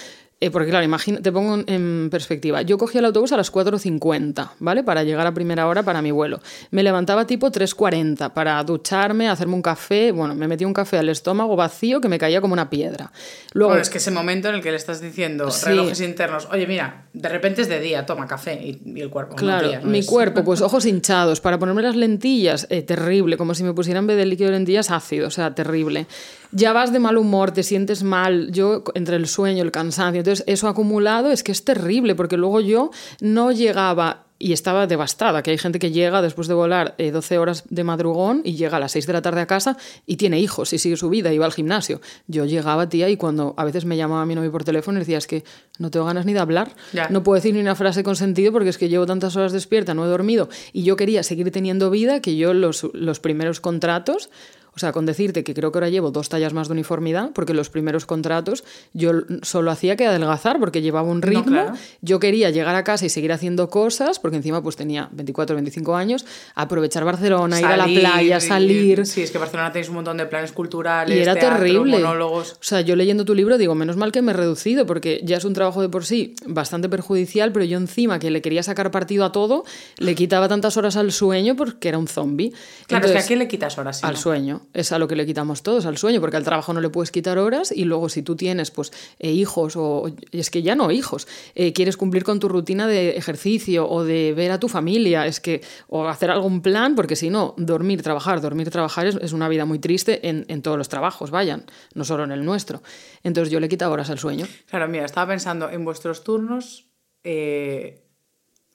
eh, 0.41 0.51
porque 0.51 0.69
claro, 0.69 0.83
imagina, 0.83 1.21
te 1.21 1.31
pongo 1.31 1.63
en- 1.65 2.09
perspectiva. 2.11 2.61
Yo 2.63 2.77
cogía 2.77 2.99
el 2.99 3.05
autobús 3.05 3.31
a 3.31 3.37
las 3.37 3.49
4.50, 3.51 4.49
¿vale? 4.59 4.83
Para 4.83 5.03
llegar 5.03 5.25
a 5.27 5.33
primera 5.33 5.67
hora 5.67 5.83
para 5.83 6.01
mi 6.01 6.11
vuelo. 6.11 6.39
Me 6.71 6.83
levantaba 6.83 7.25
tipo 7.25 7.51
3.40 7.51 8.33
para 8.33 8.61
ducharme, 8.63 9.29
hacerme 9.29 9.53
un 9.53 9.61
café. 9.61 10.11
Bueno, 10.11 10.35
me 10.35 10.47
metí 10.47 10.65
un 10.65 10.73
café 10.73 10.97
al 10.97 11.09
estómago 11.09 11.55
vacío 11.55 12.01
que 12.01 12.09
me 12.09 12.17
caía 12.19 12.41
como 12.41 12.53
una 12.53 12.69
piedra. 12.69 13.11
Luego, 13.53 13.69
Bueno, 13.71 13.81
es 13.81 13.89
que 13.89 13.99
ese 13.99 14.11
momento 14.11 14.49
en 14.49 14.55
el 14.55 14.61
que 14.61 14.71
le 14.71 14.77
estás 14.77 14.99
diciendo 14.99 15.49
Sí. 15.51 15.65
relojes 15.67 16.01
internos, 16.01 16.47
oye, 16.51 16.67
mira, 16.67 17.05
de 17.13 17.29
repente 17.29 17.61
es 17.61 17.69
de 17.69 17.79
día, 17.79 18.05
toma 18.05 18.27
café 18.27 18.53
y, 18.61 18.81
y 18.83 19.01
el 19.01 19.09
cuerpo. 19.09 19.35
Claro, 19.35 19.69
tía, 19.69 19.79
no 19.81 19.87
mi 19.89 19.99
es- 19.99 20.05
cuerpo, 20.07 20.43
pues 20.43 20.61
ojos 20.61 20.85
hinchados, 20.85 21.39
para 21.39 21.59
ponerme 21.59 21.81
las 21.83 21.95
lentillas, 21.95 22.67
eh, 22.69 22.81
terrible, 22.81 23.37
como 23.37 23.53
si 23.53 23.63
me 23.63 23.73
pusieran 23.73 24.03
en 24.03 24.07
vez 24.07 24.17
de 24.17 24.25
líquido 24.25 24.49
de 24.51 24.57
lentillas 24.57 24.89
ácido, 24.91 25.27
o 25.27 25.31
sea, 25.31 25.53
terrible. 25.53 26.07
Ya 26.53 26.73
vas 26.73 26.91
de 26.91 26.99
mal 26.99 27.17
humor, 27.17 27.51
te 27.51 27.63
sientes 27.63 28.03
mal, 28.03 28.51
yo 28.51 28.83
entre 28.95 29.15
el 29.15 29.27
sueño, 29.27 29.63
el 29.63 29.71
cansancio, 29.71 30.21
entonces 30.31 30.45
eso 30.47 30.67
acumulado 30.67 31.31
es 31.31 31.43
que 31.43 31.51
es 31.51 31.65
terrible, 31.65 32.15
porque 32.15 32.37
luego 32.37 32.61
yo 32.61 32.91
no 33.19 33.51
llegaba 33.51 34.25
y 34.39 34.53
estaba 34.53 34.87
devastada, 34.87 35.43
que 35.43 35.51
hay 35.51 35.57
gente 35.57 35.77
que 35.77 35.91
llega 35.91 36.21
después 36.21 36.47
de 36.47 36.55
volar 36.55 36.95
eh, 36.97 37.11
12 37.11 37.37
horas 37.37 37.63
de 37.69 37.83
madrugón 37.83 38.41
y 38.43 38.55
llega 38.55 38.77
a 38.77 38.79
las 38.79 38.93
6 38.93 39.05
de 39.05 39.13
la 39.13 39.21
tarde 39.21 39.41
a 39.41 39.45
casa 39.45 39.77
y 40.07 40.15
tiene 40.15 40.39
hijos 40.39 40.73
y 40.73 40.79
sigue 40.79 40.97
su 40.97 41.09
vida 41.09 41.31
y 41.31 41.37
va 41.37 41.45
al 41.45 41.51
gimnasio. 41.51 42.01
Yo 42.27 42.45
llegaba, 42.45 42.89
tía, 42.89 43.09
y 43.09 43.17
cuando 43.17 43.53
a 43.57 43.65
veces 43.65 43.85
me 43.85 43.97
llamaba 43.97 44.25
mi 44.25 44.33
novio 44.33 44.51
por 44.51 44.63
teléfono 44.63 44.97
y 44.97 45.01
decía, 45.01 45.19
es 45.19 45.27
que 45.27 45.43
no 45.77 45.91
tengo 45.91 46.05
ganas 46.05 46.25
ni 46.25 46.33
de 46.33 46.39
hablar, 46.39 46.73
no 47.11 47.23
puedo 47.23 47.35
decir 47.35 47.53
ni 47.53 47.59
una 47.59 47.75
frase 47.75 48.03
con 48.03 48.15
sentido 48.15 48.51
porque 48.51 48.69
es 48.69 48.77
que 48.77 48.89
llevo 48.89 49.05
tantas 49.05 49.35
horas 49.35 49.51
despierta, 49.51 49.93
no 49.93 50.05
he 50.05 50.07
dormido 50.07 50.49
y 50.73 50.83
yo 50.83 50.95
quería 50.95 51.21
seguir 51.23 51.51
teniendo 51.51 51.91
vida 51.91 52.21
que 52.21 52.35
yo 52.37 52.53
los, 52.53 52.87
los 52.93 53.19
primeros 53.19 53.59
contratos, 53.59 54.29
o 54.73 54.79
sea, 54.79 54.91
con 54.91 55.05
decirte 55.05 55.43
que 55.43 55.53
creo 55.53 55.71
que 55.71 55.77
ahora 55.77 55.89
llevo 55.89 56.11
dos 56.11 56.29
tallas 56.29 56.53
más 56.53 56.67
de 56.67 56.73
uniformidad, 56.73 57.31
porque 57.33 57.53
los 57.53 57.69
primeros 57.69 58.05
contratos 58.05 58.63
yo 58.93 59.11
solo 59.41 59.71
hacía 59.71 59.95
que 59.95 60.07
adelgazar 60.07 60.59
porque 60.59 60.81
llevaba 60.81 61.09
un 61.09 61.21
ritmo. 61.21 61.43
claro. 61.43 61.73
Yo 62.01 62.19
quería 62.19 62.49
llegar 62.49 62.75
a 62.75 62.83
casa 62.83 63.05
y 63.05 63.09
seguir 63.09 63.33
haciendo 63.33 63.69
cosas, 63.69 64.19
porque 64.19 64.37
encima 64.37 64.63
pues 64.63 64.75
tenía 64.75 65.09
24 65.11 65.55
25 65.55 65.95
años, 65.95 66.25
aprovechar 66.55 67.03
Barcelona, 67.03 67.59
ir 67.59 67.65
a 67.65 67.77
la 67.77 67.85
playa, 67.85 68.39
salir. 68.39 69.05
Sí, 69.05 69.21
es 69.21 69.31
que 69.31 69.37
Barcelona 69.37 69.71
tenéis 69.71 69.89
un 69.89 69.95
montón 69.95 70.17
de 70.17 70.25
planes 70.25 70.51
culturales. 70.51 71.17
Y 71.17 71.21
era 71.21 71.33
teatro, 71.33 71.59
terrible. 71.59 71.99
monólogos. 71.99 72.53
O 72.53 72.63
sea, 72.63 72.81
yo 72.81 72.95
leyendo 72.95 73.25
tu 73.25 73.35
libro 73.35 73.57
digo, 73.57 73.75
menos 73.75 73.97
mal 73.97 74.11
que 74.11 74.21
me 74.21 74.31
he 74.31 74.35
reducido, 74.35 74.85
porque 74.85 75.21
ya 75.23 75.37
es 75.37 75.45
un 75.45 75.53
trabajo 75.53 75.81
de 75.81 75.89
por 75.89 76.05
sí 76.05 76.35
bastante 76.45 76.89
perjudicial, 76.89 77.51
pero 77.51 77.65
yo 77.65 77.77
encima 77.77 78.19
que 78.19 78.31
le 78.31 78.41
quería 78.41 78.63
sacar 78.63 78.91
partido 78.91 79.25
a 79.25 79.31
todo, 79.31 79.65
le 79.97 80.15
quitaba 80.15 80.47
tantas 80.47 80.77
horas 80.77 80.95
al 80.95 81.11
sueño 81.11 81.55
porque 81.55 81.89
era 81.89 81.97
un 81.97 82.07
zombie. 82.07 82.53
Claro, 82.87 83.05
es 83.05 83.11
que 83.11 83.17
a 83.19 83.25
quién 83.25 83.39
le 83.39 83.47
quitas 83.47 83.77
horas. 83.77 83.99
si 83.99 84.05
al 84.05 84.13
no? 84.13 84.19
sueño, 84.19 84.60
es 84.73 84.91
a 84.91 84.99
lo 84.99 85.07
que 85.07 85.15
le 85.15 85.25
quitamos 85.25 85.63
todos, 85.63 85.85
al 85.85 85.97
sueño, 85.97 86.21
porque 86.21 86.37
al 86.37 86.43
trabajo 86.43 86.73
no 86.73 86.81
le 86.81 86.89
puedes 86.89 87.11
quitar 87.11 87.37
horas 87.37 87.71
y 87.71 87.85
luego 87.85 88.09
si 88.09 88.21
tú 88.21 88.35
tienes 88.35 88.71
pues 88.71 88.91
eh, 89.19 89.31
hijos 89.31 89.75
o 89.75 90.09
es 90.31 90.49
que 90.49 90.61
ya 90.61 90.75
no 90.75 90.91
hijos, 90.91 91.27
eh, 91.55 91.73
quieres 91.73 91.97
cumplir 91.97 92.23
con 92.23 92.39
tu 92.39 92.47
rutina 92.49 92.87
de 92.87 93.11
ejercicio 93.17 93.89
o 93.89 94.03
de 94.03 94.33
ver 94.33 94.51
a 94.51 94.59
tu 94.59 94.67
familia, 94.67 95.25
es 95.25 95.39
que 95.39 95.61
o 95.87 96.07
hacer 96.07 96.31
algún 96.31 96.61
plan, 96.61 96.95
porque 96.95 97.15
si 97.15 97.29
no, 97.29 97.53
dormir, 97.57 98.01
trabajar, 98.01 98.41
dormir, 98.41 98.69
trabajar 98.69 99.07
es, 99.07 99.15
es 99.15 99.33
una 99.33 99.49
vida 99.49 99.65
muy 99.65 99.79
triste 99.79 100.27
en, 100.27 100.45
en 100.47 100.61
todos 100.61 100.77
los 100.77 100.89
trabajos, 100.89 101.31
vayan, 101.31 101.65
no 101.93 102.03
solo 102.03 102.23
en 102.23 102.31
el 102.31 102.45
nuestro. 102.45 102.81
Entonces 103.23 103.51
yo 103.51 103.59
le 103.59 103.69
quitaba 103.69 103.93
horas 103.93 104.09
al 104.09 104.19
sueño. 104.19 104.47
Claro, 104.69 104.87
mira, 104.87 105.05
estaba 105.05 105.27
pensando 105.27 105.69
en 105.69 105.85
vuestros 105.85 106.23
turnos, 106.23 106.87
eh, 107.23 108.03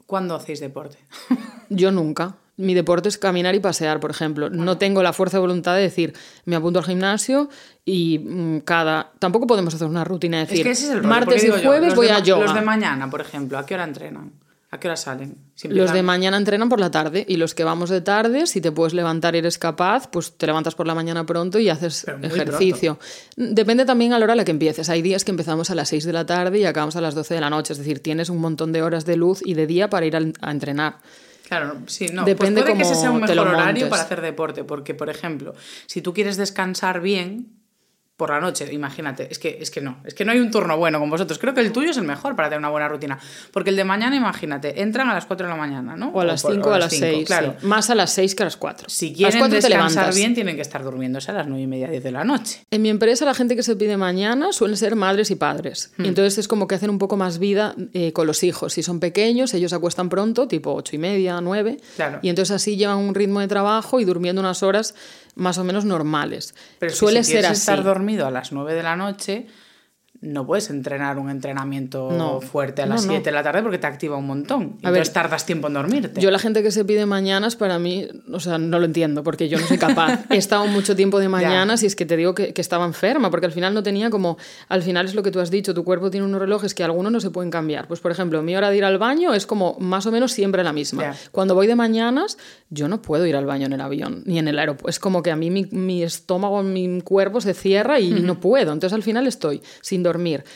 ¿cuándo 0.07 0.35
hacéis 0.35 0.61
deporte? 0.61 0.99
Yo 1.69 1.91
nunca. 1.91 2.37
Mi 2.57 2.73
deporte 2.73 3.09
es 3.09 3.19
caminar 3.19 3.55
y 3.55 3.61
pasear, 3.61 4.01
por 4.01 4.11
ejemplo. 4.11 4.49
No 4.49 4.79
tengo 4.79 5.03
la 5.03 5.13
fuerza 5.13 5.37
de 5.37 5.43
voluntad 5.43 5.75
de 5.75 5.83
decir, 5.83 6.15
me 6.47 6.57
apunto 6.57 6.79
al 6.79 6.87
gimnasio 6.87 7.51
y 7.85 8.19
mm, 8.19 8.61
cada... 8.61 9.13
Tampoco 9.19 9.47
podemos 9.47 9.75
hacer 9.75 9.87
una 9.87 10.05
rutina 10.05 10.39
de 10.39 10.45
es 10.45 10.49
decir, 10.51 10.65
que 10.65 10.71
ese 10.71 10.85
es 10.85 10.91
el 10.91 10.99
rollo, 10.99 11.09
martes 11.09 11.45
y 11.45 11.49
yo, 11.49 11.59
jueves 11.59 11.95
voy 11.95 12.07
de 12.07 12.13
a 12.13 12.19
yoga. 12.21 12.45
Los 12.45 12.55
de 12.55 12.63
mañana, 12.63 13.11
por 13.11 13.21
ejemplo, 13.21 13.59
¿a 13.59 13.67
qué 13.67 13.75
hora 13.75 13.85
entrenan? 13.85 14.33
¿A 14.71 14.81
qué 14.81 14.89
hora 14.89 14.97
salen? 14.97 15.37
Los 15.69 15.93
de 15.93 16.03
mañana 16.03 16.37
entrenan 16.37 16.69
por 16.69 16.81
la 16.81 16.91
tarde 16.91 17.25
y 17.29 17.37
los 17.37 17.55
que 17.55 17.63
vamos 17.63 17.89
de 17.89 18.01
tarde, 18.01 18.47
si 18.47 18.61
te 18.61 18.73
puedes 18.73 18.95
levantar 18.95 19.35
y 19.35 19.39
eres 19.39 19.59
capaz, 19.59 20.11
pues 20.11 20.37
te 20.37 20.47
levantas 20.47 20.75
por 20.75 20.87
la 20.87 20.95
mañana 20.95 21.25
pronto 21.25 21.59
y 21.59 21.69
haces 21.69 22.05
ejercicio. 22.23 22.99
Depende 23.37 23.85
también 23.85 24.13
a 24.13 24.19
la 24.19 24.25
hora 24.25 24.33
a 24.33 24.37
la 24.37 24.45
que 24.45 24.51
empieces. 24.51 24.89
Hay 24.89 25.03
días 25.03 25.25
que 25.25 25.31
empezamos 25.31 25.71
a 25.71 25.77
las 25.77 25.89
6 25.91 26.05
de 26.05 26.13
la 26.13 26.27
tarde 26.27 26.59
y 26.59 26.65
acabamos 26.65 26.97
a 26.97 27.01
las 27.01 27.15
12 27.15 27.35
de 27.35 27.41
la 27.41 27.49
noche. 27.49 27.75
Es 27.75 27.79
decir, 27.79 28.01
tienes 28.01 28.29
un 28.29 28.39
montón 28.39 28.73
de 28.73 28.83
horas 28.83 29.05
de 29.07 29.17
luz 29.17 29.41
y 29.45 29.55
de 29.55 29.67
día 29.69 29.89
para 29.89 30.05
ir 30.05 30.17
a 30.17 30.51
entrenar. 30.51 30.99
Claro, 31.47 31.79
sí, 31.87 32.09
no. 32.13 32.25
Depende 32.25 32.63
pues 32.63 32.73
puede 32.73 32.77
que 32.77 32.91
ese 32.91 33.01
sea 33.01 33.13
un 33.13 33.21
mejor 33.21 33.47
horario 33.47 33.89
para 33.89 34.03
hacer 34.03 34.21
deporte, 34.21 34.65
porque, 34.65 34.95
por 34.95 35.09
ejemplo, 35.09 35.55
si 35.87 36.03
tú 36.03 36.13
quieres 36.13 36.37
descansar 36.37 37.01
bien 37.01 37.53
por 38.17 38.31
la 38.31 38.41
noche, 38.41 38.73
imagínate, 38.73 39.29
es 39.31 39.39
que, 39.39 39.59
es 39.61 39.71
que 39.71 39.83
no, 39.83 39.99
es 40.05 40.15
que 40.15 40.25
no 40.25 40.33
hay 40.33 40.39
un 40.41 40.51
turno 40.51 40.79
bueno 40.79 40.99
con 40.99 41.11
vosotros. 41.11 41.39
Creo 41.39 41.53
que 41.53 41.61
el 41.61 41.71
tuyo 41.71 41.91
es 41.91 41.99
el 41.99 42.05
mejor 42.05 42.35
para 42.35 42.49
tener 42.49 42.61
una 42.61 42.71
buena 42.71 42.89
rutina. 42.89 43.19
Porque 43.53 43.69
el 43.69 43.77
de 43.77 43.85
mañana, 43.85 44.17
imagínate, 44.17 44.81
entran 44.81 45.11
a 45.11 45.15
las 45.15 45.27
4 45.27 45.47
de 45.47 45.53
la 45.53 45.59
mañana, 45.59 45.97
¿no? 45.97 46.09
O 46.09 46.21
a 46.21 46.25
las 46.25 46.41
por- 46.41 46.55
5 46.55 46.67
o 46.71 46.73
a 46.73 46.79
las 46.79 46.93
5, 46.93 47.07
6. 47.07 47.27
Claro. 47.27 47.57
Más 47.63 47.91
a 47.91 47.95
las 47.95 48.11
6 48.13 48.35
que 48.35 48.43
a 48.43 48.47
las 48.47 48.57
4. 48.57 48.89
Si 48.89 49.11
las 49.11 49.17
quieren 49.17 49.39
4 49.41 49.61
te 49.61 49.69
descansar 49.69 50.15
bien, 50.15 50.35
tienen 50.35 50.57
que 50.57 50.63
estar 50.63 50.83
durmiéndose 50.83 51.31
a 51.31 51.35
las 51.35 51.47
9 51.47 51.63
y 51.63 51.67
media, 51.67 51.89
10 51.91 52.03
de 52.03 52.11
la 52.13 52.25
noche. 52.25 52.65
En 52.71 52.81
mi 52.81 52.89
empresa 52.89 53.27
la 53.27 53.35
gente 53.35 53.55
que 53.55 53.63
se 53.63 53.77
pide 53.77 53.99
mañana 53.99 54.51
suelen 54.53 54.79
ser 54.79 54.97
madres 54.97 55.31
y 55.31 55.37
padres. 55.37 55.93
Hmm. 55.99 56.07
Y 56.07 56.09
entonces 56.09 56.39
es 56.39 56.49
como 56.49 56.67
que 56.69 56.75
hacen 56.75 56.89
un 56.89 56.99
poco 56.99 57.19
más 57.19 57.39
vida 57.39 57.75
eh, 57.93 58.15
con 58.15 58.27
los 58.27 58.43
hijos. 58.45 58.73
Si 58.73 58.83
son 58.83 58.99
pequeños, 58.99 59.53
ellos 59.53 59.71
se 59.71 59.77
acuestan 59.77 60.09
pronto, 60.09 60.49
tipo 60.49 60.73
ocho 60.73 60.97
y 60.97 60.99
media, 60.99 61.39
nueve. 61.43 61.77
Claro. 61.97 62.21
Y 62.23 62.31
entonces 62.31 62.57
así 62.57 62.79
llevan 62.79 62.97
un 62.97 63.15
ritmo 63.15 63.41
de 63.41 63.49
trabajo 63.49 64.01
y 64.01 64.07
durmiendo 64.07 64.41
unas 64.41 64.63
horas 64.63 64.95
más 65.37 65.59
o 65.59 65.65
menos 65.65 65.85
normales. 65.85 66.55
Pero 66.81 66.93
Suele 66.93 67.23
si 67.23 67.33
ser 67.33 67.47
así. 67.47 67.61
estar 67.61 67.85
dormido 67.85 68.27
a 68.27 68.31
las 68.31 68.51
9 68.53 68.75
de 68.75 68.83
la 68.83 68.97
noche, 68.97 69.47
no 70.21 70.47
puedes 70.47 70.71
entrenar 70.71 71.19
un 71.19 71.31
entrenamiento 71.31 72.11
No. 72.13 72.41
fuerte 72.41 72.83
a 72.83 72.87
las 72.87 73.03
No, 73.03 73.07
no. 73.09 73.13
7 73.15 73.25
de 73.31 73.33
la 73.35 73.43
tarde 73.43 73.63
porque 73.63 73.79
te 73.79 73.87
activa 73.87 74.17
un 74.17 74.27
montón. 74.27 74.77
Y 74.83 74.87
A 74.87 74.91
ver, 74.91 74.99
entonces 74.99 75.13
tardas 75.13 75.47
tiempo 75.47 75.67
en 75.69 75.75
dormirte. 75.75 76.21
Yo 76.21 76.31
la 76.31 76.39
gente 76.39 76.63
que 76.63 76.71
se 76.71 76.85
pide 76.85 77.07
mañanas, 77.07 77.57
para 77.57 77.79
mí, 77.79 78.07
o 78.33 78.41
sea, 78.41 78.59
no 78.59 78.79
lo 78.79 78.85
entiendo, 78.87 79.23
porque 79.23 79.49
yo 79.49 79.59
no 79.59 79.67
soy 79.67 79.79
capaz. 79.79 80.25
He 80.31 80.37
estado 80.37 80.67
mucho 80.67 80.97
tiempo 80.97 81.19
de 81.19 81.29
mañanas 81.29 81.83
y 81.83 81.87
es 81.87 81.97
que 81.97 82.07
te 82.07 82.17
digo 82.17 82.35
que, 82.35 82.53
que 82.53 82.61
estaba 82.61 82.85
enferma, 82.85 83.31
porque 83.31 83.47
al 83.47 83.53
final 83.53 83.75
no 83.75 83.83
tenía 83.83 84.11
como, 84.11 84.37
al 84.69 84.83
final 84.83 85.07
es 85.07 85.15
lo 85.15 85.23
que 85.23 85.31
tú 85.31 85.41
has 85.41 85.51
dicho, 85.51 85.75
tu 85.75 85.85
cuerpo 85.85 86.11
tiene 86.11 86.27
unos 86.27 86.41
relojes 86.41 86.75
que 86.75 86.85
algunos 86.85 87.13
no 87.13 87.21
se 87.21 87.31
pueden 87.31 87.51
cambiar. 87.51 87.87
Pues 87.89 88.01
por 88.01 88.11
ejemplo, 88.11 88.43
mi 88.43 88.57
hora 88.57 88.71
de 88.71 88.77
ir 88.77 88.85
al 88.85 88.99
baño 88.99 89.35
es 89.35 89.47
como 89.47 89.77
más 89.81 90.07
o 90.07 90.13
menos 90.13 90.33
siempre 90.33 90.65
la 90.65 90.73
misma. 90.73 91.15
Cuando 91.33 91.55
voy 91.55 91.67
de 91.67 91.75
mañanas, 91.77 92.39
yo 92.71 92.89
no 92.89 93.03
puedo 93.03 93.27
ir 93.27 93.37
al 93.37 93.47
baño 93.47 93.67
en 93.67 93.73
el 93.73 93.81
avión, 93.81 94.23
ni 94.27 94.39
en 94.39 94.49
el 94.49 94.59
aeropuerto. 94.59 94.89
Es 94.91 94.99
como 94.99 95.23
que 95.23 95.31
a 95.31 95.37
mí 95.37 95.51
mi, 95.51 95.65
mi 95.71 96.03
estómago, 96.03 96.63
mi 96.63 97.01
cuerpo 97.03 97.41
se 97.41 97.55
cierra 97.55 98.01
y 98.01 98.11
no 98.11 98.41
puedo. 98.41 98.73
Entonces 98.73 98.95
al 98.95 99.03
final 99.03 99.27
estoy 99.27 99.63
sin 99.81 100.03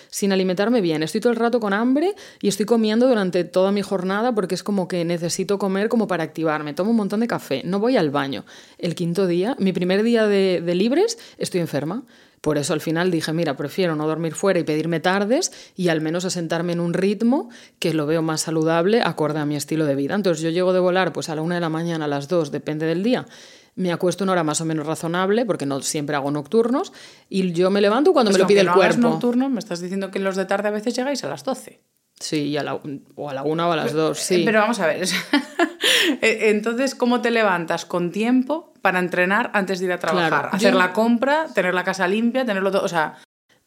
sin 0.09 0.33
alimentarme 0.33 0.81
bien, 0.81 1.03
estoy 1.03 1.21
todo 1.21 1.33
el 1.33 1.39
rato 1.39 1.61
con 1.61 1.73
hambre 1.73 2.15
y 2.41 2.49
estoy 2.49 2.67
comiendo 2.67 3.09
durante 3.09 3.45
toda 3.45 3.73
mi 3.73 3.83
jornada 3.83 4.35
porque 4.35 4.55
es 4.55 4.63
como 4.63 4.89
que 4.89 5.05
necesito 5.05 5.59
comer 5.59 5.89
como 5.89 6.07
para 6.07 6.25
activarme. 6.25 6.75
Tomo 6.75 6.91
un 6.91 6.97
montón 6.97 7.21
de 7.21 7.27
café, 7.27 7.63
no 7.65 7.79
voy 7.79 7.97
al 7.97 8.11
baño. 8.11 8.45
El 8.79 8.95
quinto 8.95 9.27
día, 9.27 9.57
mi 9.59 9.73
primer 9.73 10.03
día 10.03 10.27
de, 10.27 10.61
de 10.65 10.75
libres, 10.75 11.19
estoy 11.39 11.61
enferma. 11.61 12.05
Por 12.41 12.57
eso 12.57 12.73
al 12.73 12.81
final 12.81 13.11
dije, 13.11 13.33
mira, 13.35 13.57
prefiero 13.57 13.97
no 13.97 14.07
dormir 14.07 14.35
fuera 14.35 14.59
y 14.59 14.65
pedirme 14.65 14.99
tardes 14.99 15.53
y 15.77 15.89
al 15.89 16.01
menos 16.01 16.25
asentarme 16.25 16.73
en 16.73 16.81
un 16.81 16.95
ritmo 16.95 17.51
que 17.79 17.93
lo 17.93 18.07
veo 18.07 18.23
más 18.23 18.43
saludable 18.43 19.03
acorde 19.03 19.41
a 19.41 19.45
mi 19.45 19.57
estilo 19.57 19.85
de 19.85 19.95
vida. 19.95 20.15
Entonces 20.15 20.43
yo 20.43 20.49
llego 20.49 20.73
de 20.73 20.81
volar 20.81 21.13
pues 21.13 21.29
a 21.29 21.35
la 21.35 21.43
una 21.43 21.57
de 21.57 21.61
la 21.61 21.69
mañana, 21.69 22.07
a 22.07 22.09
las 22.09 22.29
dos, 22.29 22.51
depende 22.51 22.87
del 22.87 23.03
día. 23.03 23.27
Me 23.77 23.93
acuesto 23.93 24.25
una 24.25 24.33
hora 24.33 24.45
más 24.45 24.61
o 24.61 24.65
menos 24.65 24.87
razonable 24.87 25.47
porque 25.47 25.65
no 25.67 25.81
siempre 25.81 26.17
hago 26.17 26.31
nocturnos 26.31 26.93
y 27.29 27.53
yo 27.53 27.71
me 27.71 27.81
levanto 27.81 28.13
cuando 28.13 28.31
Pues 28.31 28.39
me 28.39 28.43
lo 28.43 28.47
pide 28.49 28.61
el 28.61 28.67
no 28.67 28.73
hagas 28.73 28.97
cuerpo. 28.97 29.09
nocturno, 29.09 29.49
me 29.49 29.59
estás 29.59 29.81
diciendo 29.81 30.11
que 30.11 30.19
los 30.19 30.37
de 30.37 30.45
tarde 30.47 30.69
a 30.69 30.73
veces 30.73 30.95
llegáis 30.95 31.23
a 31.25 31.29
las 31.29 31.45
12. 31.45 31.81
Sí, 32.19 32.49
y 32.49 32.57
a 32.59 32.63
la, 32.63 32.75
o 33.15 33.31
a 33.31 33.35
la 33.35 33.43
una 33.45 33.67
o 33.67 33.73
a 33.73 33.77
las 33.77 33.95
dos, 33.95 34.19
sí. 34.19 34.43
Eh, 34.43 34.43
Pero 34.45 34.61
vamos 34.61 34.79
a 34.81 34.87
ver. 34.87 35.05
eh, 36.21 36.51
Entonces, 36.51 36.95
¿cómo 36.95 37.21
te 37.23 37.31
levantas 37.31 37.87
con 37.87 38.11
tiempo 38.11 38.75
para 38.83 38.99
entrenar 38.99 39.51
antes 39.55 39.79
de 39.79 39.87
ir 39.87 39.93
a 39.93 39.99
trabajar? 39.99 40.29
Claro, 40.31 40.49
Hacer 40.53 40.73
yo- 40.73 40.79
la 40.79 40.93
compra, 40.93 41.47
tener 41.55 41.73
la 41.75 41.85
casa 41.85 42.07
limpia, 42.09 42.45
tenerlo 42.45 42.71
todo. 42.71 42.83
O 42.85 42.89
sea, 42.89 43.17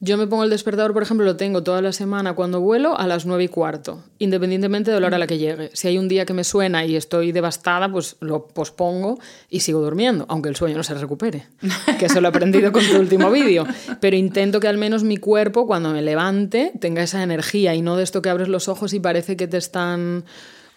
Yo 0.05 0.17
me 0.17 0.27
pongo 0.27 0.43
el 0.43 0.49
despertador, 0.49 0.91
por 0.91 1.01
ejemplo, 1.01 1.25
lo 1.25 1.37
tengo 1.37 1.63
toda 1.63 1.81
la 1.81 1.93
semana 1.93 2.33
cuando 2.33 2.59
vuelo 2.59 2.99
a 2.99 3.07
las 3.07 3.25
nueve 3.25 3.45
y 3.45 3.47
cuarto, 3.47 4.03
independientemente 4.19 4.91
de 4.91 4.99
la 4.99 5.07
hora 5.07 5.15
a 5.15 5.19
la 5.19 5.27
que 5.27 5.37
llegue. 5.37 5.69
Si 5.71 5.87
hay 5.87 5.97
un 5.97 6.09
día 6.09 6.25
que 6.25 6.33
me 6.33 6.43
suena 6.43 6.85
y 6.85 6.97
estoy 6.97 7.31
devastada, 7.31 7.89
pues 7.89 8.17
lo 8.19 8.47
pospongo 8.47 9.17
y 9.49 9.61
sigo 9.61 9.79
durmiendo, 9.79 10.25
aunque 10.27 10.49
el 10.49 10.57
sueño 10.57 10.75
no 10.75 10.83
se 10.83 10.93
recupere, 10.93 11.47
que 11.99 12.07
eso 12.07 12.19
lo 12.19 12.27
he 12.27 12.29
aprendido 12.31 12.73
con 12.73 12.85
tu 12.85 12.97
último 12.97 13.31
vídeo. 13.31 13.65
Pero 14.01 14.17
intento 14.17 14.59
que 14.59 14.67
al 14.67 14.77
menos 14.77 15.05
mi 15.05 15.15
cuerpo, 15.15 15.65
cuando 15.65 15.91
me 15.91 16.01
levante, 16.01 16.73
tenga 16.81 17.01
esa 17.01 17.23
energía 17.23 17.73
y 17.73 17.81
no 17.81 17.95
de 17.95 18.03
esto 18.03 18.21
que 18.21 18.29
abres 18.29 18.49
los 18.49 18.67
ojos 18.67 18.93
y 18.93 18.99
parece 18.99 19.37
que 19.37 19.47
te 19.47 19.55
están... 19.55 20.25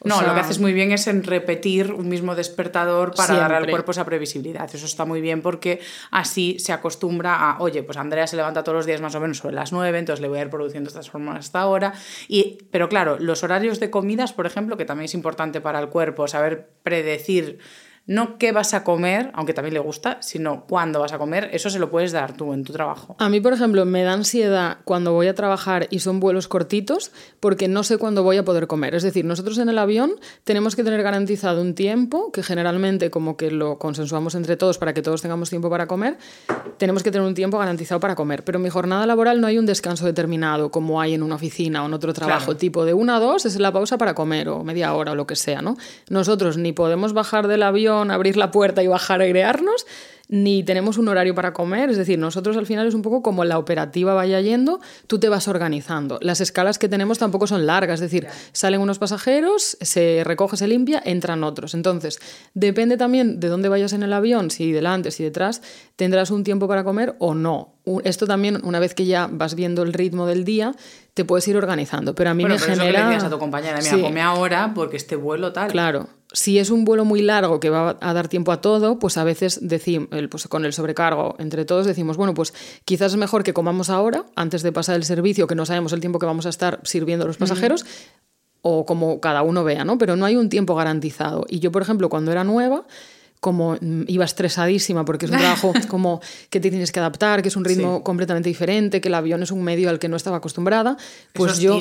o 0.01 0.09
no, 0.09 0.23
lo 0.23 0.35
que 0.35 0.41
haces 0.41 0.59
muy 0.59 0.73
bien 0.73 0.93
es 0.93 1.07
en 1.07 1.23
repetir 1.23 1.93
un 1.93 2.09
mismo 2.09 2.35
despertador 2.35 3.15
para 3.15 3.35
dar 3.37 3.55
al 3.55 3.69
cuerpo 3.69 3.93
esa 3.93 4.05
previsibilidad. 4.05 4.69
Eso 4.73 4.87
está 4.87 5.05
muy 5.05 5.21
bien 5.21 5.43
porque 5.43 5.81
así 6.11 6.59
se 6.59 6.73
acostumbra 6.73 7.35
a, 7.35 7.61
oye, 7.61 7.83
pues 7.83 7.97
Andrea 7.97 8.27
se 8.27 8.37
levanta 8.37 8.63
todos 8.63 8.77
los 8.77 8.87
días 8.87 9.01
más 9.01 9.15
o 9.15 9.21
menos 9.21 9.39
sobre 9.39 9.55
las 9.55 9.73
9, 9.73 9.99
entonces 9.99 10.21
le 10.21 10.29
voy 10.29 10.39
a 10.39 10.43
ir 10.43 10.51
produciendo 10.51 10.89
estas 10.89 11.15
hormonas 11.15 11.47
hasta 11.47 11.61
ahora. 11.61 11.95
Y, 12.29 12.59
pero 12.71 12.89
claro, 12.89 13.17
los 13.19 13.43
horarios 13.43 13.81
de 13.81 13.91
comidas, 13.91 14.33
por 14.33 14.47
ejemplo, 14.47 14.77
que 14.77 14.85
también 14.85 15.07
es 15.07 15.15
importante 15.15 15.61
para 15.61 15.79
el 15.81 15.89
cuerpo, 15.89 16.29
saber 16.29 16.69
predecir 16.83 17.59
no 18.07 18.39
qué 18.39 18.53
vas 18.53 18.73
a 18.75 18.85
comer, 18.85 19.31
aunque 19.35 19.53
también 19.53 19.75
le 19.75 19.81
gusta, 19.81 20.19
sino 20.21 20.65
cuándo 20.67 21.01
vas 21.01 21.13
a 21.13 21.19
comer, 21.19 21.51
eso 21.53 21.71
se 21.71 21.79
lo 21.79 21.91
puedes 21.91 22.13
dar 22.13 22.37
tú 22.37 22.53
en 22.53 22.63
tu 22.63 22.73
trabajo. 22.73 23.17
A 23.19 23.29
mí, 23.29 23.41
por 23.41 23.53
ejemplo, 23.53 23.85
me 23.85 24.03
da 24.05 24.13
ansiedad 24.13 24.79
cuando 24.85 25.13
voy 25.13 25.27
a 25.27 25.35
trabajar 25.35 25.89
y 25.91 25.99
son 25.99 26.21
vuelos 26.21 26.47
cortitos 26.47 27.11
porque 27.41 27.67
no 27.67 27.83
sé 27.83 27.99
cuándo 27.99 28.23
voy 28.23 28.37
a 28.37 28.45
poder 28.45 28.67
comer. 28.69 28.95
Es 28.95 29.03
decir, 29.03 29.25
nosotros 29.25 29.59
en 29.59 29.69
el 29.69 29.79
avión 29.79 30.13
tenemos 30.45 30.77
que 30.77 30.85
tener 30.85 31.03
garantizado 31.03 31.61
un 31.61 31.75
tiempo, 31.75 32.31
que 32.31 32.43
generalmente 32.45 33.11
como 33.11 33.37
que 33.37 33.51
lo 33.51 33.79
consensuamos 33.79 34.35
entre 34.37 34.57
todos 34.57 34.79
para 34.79 34.95
que 34.95 35.03
todos 35.03 35.21
tengamos 35.23 35.51
tiempo 35.51 35.69
para 35.69 35.87
comer, 35.87 36.17
tenemos 36.79 37.03
que 37.03 37.11
tener 37.11 37.27
un 37.27 37.35
tiempo 37.35 37.59
garantizado 37.59 37.99
para 38.01 38.15
comer. 38.15 38.45
Pero 38.45 38.59
en 38.59 38.63
mi 38.63 38.71
jornada 38.71 39.05
laboral 39.07 39.41
no 39.41 39.49
hay 39.49 39.59
un 39.59 39.67
descanso 39.67 40.07
determinado 40.07 40.71
como 40.71 41.01
hay 41.01 41.15
en 41.15 41.23
una 41.23 41.35
oficina 41.35 41.83
o 41.83 41.87
en 41.87 41.95
otro 41.95 42.13
trabajo, 42.13 42.47
Claro. 42.47 42.57
tipo 42.59 42.85
de 42.85 42.95
una 42.95 43.17
a 43.17 43.21
dos 43.21 43.47
es 43.47 43.59
la 43.59 43.73
pausa 43.73 43.99
para 43.99 44.15
comer 44.15 44.49
o 44.49 44.63
media 44.63 44.95
hora 44.95 45.13
o 45.13 45.15
lo 45.15 45.27
que 45.27 45.35
sea, 45.37 45.61
¿no? 45.63 45.77
Nosotros 46.09 46.57
ni 46.57 46.73
podemos 46.73 47.13
bajar 47.13 47.49
del 47.49 47.63
avión, 47.63 47.96
abrir 48.11 48.37
la 48.37 48.51
puerta 48.51 48.83
y 48.83 48.87
bajar 48.87 49.21
a 49.21 49.25
airearnos, 49.25 49.87
ni 50.29 50.63
tenemos 50.65 50.99
un 50.99 51.09
horario 51.09 51.35
para 51.35 51.53
comer, 51.53 51.91
es 51.91 51.97
decir, 51.97 52.19
nosotros 52.19 52.57
al 52.57 52.67
final 52.67 52.87
es 52.87 52.95
un 52.95 53.03
poco 53.03 53.23
como 53.23 53.45
la 53.45 53.59
operativa 53.59 54.15
vaya 54.15 54.41
yendo, 54.41 54.81
tú 55.07 55.19
te 55.21 55.29
vas 55.29 55.47
organizando. 55.49 56.19
Las 56.21 56.41
escalas 56.41 56.79
que 56.79 56.89
tenemos 56.89 57.19
tampoco 57.19 57.47
son 57.47 57.67
largas, 57.67 58.01
es 58.01 58.11
decir, 58.11 58.27
salen 58.53 58.81
unos 58.81 58.99
pasajeros, 58.99 59.77
se 59.81 60.23
recoge, 60.25 60.57
se 60.57 60.67
limpia, 60.69 61.01
entran 61.05 61.45
otros. 61.45 61.75
Entonces, 61.75 62.19
depende 62.55 62.97
también 62.97 63.39
de 63.41 63.49
dónde 63.49 63.69
vayas 63.69 63.93
en 63.93 64.03
el 64.03 64.13
avión, 64.13 64.51
si 64.51 64.73
delante, 64.73 65.11
si 65.11 65.23
detrás, 65.23 65.63
tendrás 65.97 66.31
un 66.31 66.43
tiempo 66.45 66.67
para 66.69 66.83
comer 66.85 67.15
o 67.19 67.35
no. 67.35 67.75
Esto 68.03 68.27
también, 68.27 68.59
una 68.65 68.81
vez 68.81 68.95
que 68.95 69.07
ya 69.07 69.29
vas 69.31 69.55
viendo 69.55 69.85
el 69.85 69.93
ritmo 69.93 70.27
del 70.27 70.45
día, 70.45 70.75
te 71.15 71.25
puedes 71.25 71.47
ir 71.47 71.57
organizando. 71.57 72.17
Pero 72.17 72.31
a 72.31 72.35
mí 72.35 72.43
Bueno, 72.43 72.57
me 72.57 72.61
pero 72.61 72.73
es 72.73 72.79
lo 72.79 72.83
que 72.85 72.89
genera... 72.89 73.09
le 73.09 73.15
decías 73.15 73.31
a 73.31 73.33
tu 73.33 73.39
compañera, 73.39 73.79
mira, 73.79 73.91
Sí. 73.95 74.01
come 74.03 74.21
ahora 74.21 74.73
porque 74.75 74.97
este 74.97 75.15
vuelo 75.15 75.53
tal. 75.53 75.71
Claro. 75.71 76.09
Si 76.33 76.59
es 76.59 76.71
un 76.71 76.85
vuelo 76.85 77.05
muy 77.05 77.23
largo 77.23 77.61
que 77.61 77.71
va 77.71 77.97
a 78.01 78.13
dar 78.13 78.27
tiempo 78.27 78.51
a 78.51 78.61
todo, 78.61 78.99
pues 78.99 79.17
a 79.17 79.23
veces 79.23 79.61
decimos, 79.63 80.09
pues 80.29 80.49
con 80.49 80.65
el 80.65 80.73
sobrecargo 80.73 81.37
entre 81.39 81.65
todos 81.65 81.87
decimos, 81.87 82.17
bueno, 82.17 82.35
pues 82.35 82.53
quizás 82.85 83.13
es 83.13 83.19
mejor 83.19 83.43
que 83.43 83.53
comamos 83.53 83.91
ahora, 83.91 84.25
antes 84.35 84.63
de 84.63 84.73
pasar 84.73 84.97
el 84.97 85.05
servicio, 85.05 85.47
que 85.47 85.55
no 85.55 85.67
sabemos 85.67 85.93
el 85.93 86.01
tiempo 86.01 86.19
que 86.19 86.27
vamos 86.27 86.47
a 86.47 86.49
estar 86.49 86.81
sirviendo 86.85 87.25
a 87.25 87.29
los 87.29 87.37
pasajeros, 87.37 87.85
o 88.63 88.85
como 88.85 89.21
cada 89.21 89.43
uno 89.43 89.63
vea, 89.63 89.85
¿no? 89.85 89.97
Pero 89.99 90.17
no 90.17 90.25
hay 90.25 90.35
un 90.37 90.49
tiempo 90.49 90.75
garantizado. 90.75 91.47
Y 91.49 91.61
yo, 91.61 91.71
por 91.71 91.83
ejemplo, 91.83 92.09
cuando 92.09 92.33
era 92.33 92.43
nueva, 92.43 92.85
como 93.47 93.77
mm, 93.81 94.03
iba 94.09 94.25
estresadísima 94.25 95.05
porque 95.05 95.27
es 95.27 95.31
un 95.31 95.39
trabajo 95.39 95.73
como 95.89 96.21
que 96.51 96.59
te 96.59 96.69
tienes 96.69 96.91
que 96.91 96.99
adaptar, 96.99 97.43
que 97.43 97.49
es 97.49 97.55
un 97.55 97.65
ritmo 97.65 97.99
Sí. 97.99 98.03
completamente 98.03 98.49
diferente, 98.49 99.01
que 99.01 99.07
el 99.07 99.15
avión 99.15 99.45
es 99.45 99.53
un 99.53 99.63
medio 99.63 99.89
al 99.89 100.01
que 100.01 100.09
no 100.09 100.17
estaba 100.17 100.39
acostumbrada, 100.39 100.97
pues 101.33 101.53
Es 101.53 101.59
yo 101.61 101.79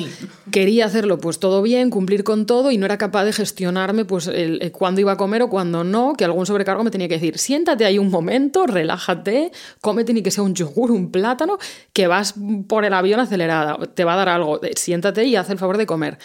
quería 0.52 0.86
hacerlo 0.86 1.18
pues 1.18 1.40
todo 1.40 1.64
bien, 1.64 1.90
cumplir 1.90 2.24
con 2.24 2.46
todo 2.46 2.70
y 2.70 2.78
no 2.78 2.86
era 2.86 3.00
capaz 3.00 3.24
de 3.24 3.34
gestionarme 3.34 4.06
pues 4.06 4.28
el, 4.28 4.62
el 4.62 4.72
cuándo 4.72 5.02
iba 5.02 5.14
a 5.14 5.18
comer 5.18 5.42
o 5.42 5.50
cuándo 5.50 5.84
no, 5.84 6.14
que 6.14 6.24
algún 6.24 6.46
sobrecargo 6.46 6.84
me 6.84 6.92
tenía 6.92 7.08
que 7.08 7.16
decir, 7.16 7.40
siéntate 7.40 7.84
ahí 7.86 7.98
un 7.98 8.12
momento, 8.12 8.68
relájate, 8.68 9.52
cómete 9.82 10.14
ni 10.14 10.22
que 10.22 10.30
sea 10.30 10.44
un 10.44 10.54
yogur, 10.54 10.92
un 10.92 11.10
plátano, 11.10 11.58
que 11.94 12.06
vas 12.06 12.36
por 12.68 12.86
el 12.86 12.94
avión 12.94 13.20
acelerada, 13.20 13.80
te 13.96 14.04
va 14.04 14.14
a 14.14 14.18
dar 14.18 14.30
algo, 14.30 14.64
eh, 14.64 14.74
siéntate 14.76 15.24
y 15.26 15.36
haz 15.36 15.50
el 15.50 15.58
favor 15.58 15.78
de 15.78 15.88
comer. 15.88 16.20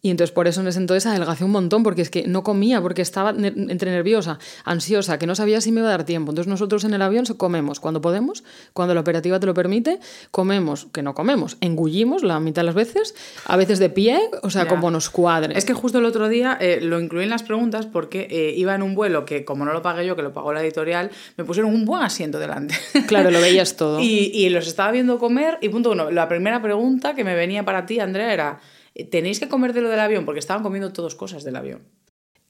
Y 0.00 0.10
entonces 0.10 0.32
por 0.32 0.46
eso 0.46 0.60
en 0.60 0.68
ese 0.68 0.78
entonces 0.78 1.06
adelgacé 1.06 1.42
un 1.44 1.50
montón, 1.50 1.82
porque 1.82 2.02
es 2.02 2.10
que 2.10 2.26
no 2.28 2.44
comía, 2.44 2.80
porque 2.80 3.02
estaba 3.02 3.30
entre 3.30 3.90
nerviosa, 3.90 4.38
ansiosa, 4.64 5.18
que 5.18 5.26
no 5.26 5.34
sabía 5.34 5.60
si 5.60 5.72
me 5.72 5.80
iba 5.80 5.88
a 5.88 5.90
dar 5.90 6.04
tiempo. 6.04 6.30
Entonces 6.30 6.48
nosotros 6.48 6.84
en 6.84 6.94
el 6.94 7.02
avión 7.02 7.24
comemos 7.36 7.80
cuando 7.80 8.00
podemos, 8.00 8.44
cuando 8.74 8.94
la 8.94 9.00
operativa 9.00 9.40
te 9.40 9.46
lo 9.46 9.54
permite, 9.54 9.98
comemos, 10.30 10.86
que 10.92 11.02
no 11.02 11.14
comemos, 11.14 11.56
engullimos 11.60 12.22
la 12.22 12.38
mitad 12.38 12.62
de 12.62 12.66
las 12.66 12.74
veces, 12.76 13.16
a 13.46 13.56
veces 13.56 13.80
de 13.80 13.90
pie, 13.90 14.20
o 14.42 14.50
sea, 14.50 14.64
Ya. 14.64 14.68
como 14.68 14.90
nos 14.92 15.10
cuadre. 15.10 15.58
Es 15.58 15.64
que 15.64 15.72
justo 15.74 15.98
el 15.98 16.04
otro 16.04 16.28
día 16.28 16.56
eh, 16.60 16.78
lo 16.80 17.00
incluí 17.00 17.24
en 17.24 17.30
las 17.30 17.42
preguntas 17.42 17.86
porque 17.86 18.28
eh, 18.30 18.54
iba 18.56 18.74
en 18.76 18.82
un 18.82 18.94
vuelo 18.94 19.24
que, 19.24 19.44
como 19.44 19.64
no 19.64 19.72
lo 19.72 19.82
pagué 19.82 20.06
yo, 20.06 20.14
que 20.14 20.22
lo 20.22 20.32
pagó 20.32 20.52
la 20.52 20.62
editorial, 20.62 21.10
me 21.36 21.44
pusieron 21.44 21.74
un 21.74 21.84
buen 21.84 22.02
asiento 22.02 22.38
delante. 22.38 22.74
Claro, 23.08 23.30
lo 23.32 23.40
veías 23.40 23.74
todo. 23.76 23.98
y, 24.00 24.30
y 24.32 24.48
los 24.50 24.66
estaba 24.68 24.92
viendo 24.92 25.18
comer. 25.18 25.58
Y 25.60 25.70
punto 25.70 25.90
uno, 25.90 26.10
la 26.10 26.28
primera 26.28 26.62
pregunta 26.62 27.14
que 27.14 27.24
me 27.24 27.34
venía 27.34 27.64
para 27.64 27.84
ti, 27.86 27.98
Andrea, 28.00 28.32
era: 28.32 28.60
¿tenéis 29.04 29.40
que 29.40 29.48
comer 29.48 29.72
de 29.72 29.80
lo 29.80 29.88
del 29.88 30.00
avión? 30.00 30.24
Porque 30.24 30.40
estaban 30.40 30.62
comiendo 30.62 30.92
todos 30.92 31.14
cosas 31.14 31.44
del 31.44 31.56
avión. 31.56 31.82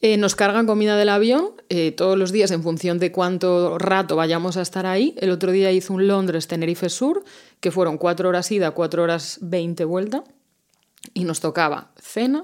Eh, 0.01 0.17
nos 0.17 0.37
cargan 0.37 0.67
comida 0.67 0.97
del 0.97 1.09
avión 1.09 1.55
eh, 1.69 1.91
todos 1.91 2.17
los 2.17 2.31
días 2.31 2.53
en 2.53 2.63
función 2.63 3.01
de 3.01 3.11
cuánto 3.11 3.79
rato 3.79 4.15
vayamos 4.15 4.57
a 4.57 4.63
estar 4.63 4.87
ahí. 4.87 5.15
El 5.19 5.31
otro 5.31 5.51
día 5.51 5.73
hizo 5.73 5.93
un 5.93 6.07
Londres-Tenerife 6.07 6.89
Sur, 6.89 7.25
que 7.61 7.73
fueron 7.73 7.99
cuatro 7.99 8.29
horas 8.29 8.53
ida, 8.53 8.71
cuatro 8.71 9.03
horas 9.03 9.39
veinte 9.41 9.85
vuelta, 9.85 10.23
y 11.15 11.25
nos 11.25 11.41
tocaba 11.41 11.91
cena, 12.01 12.43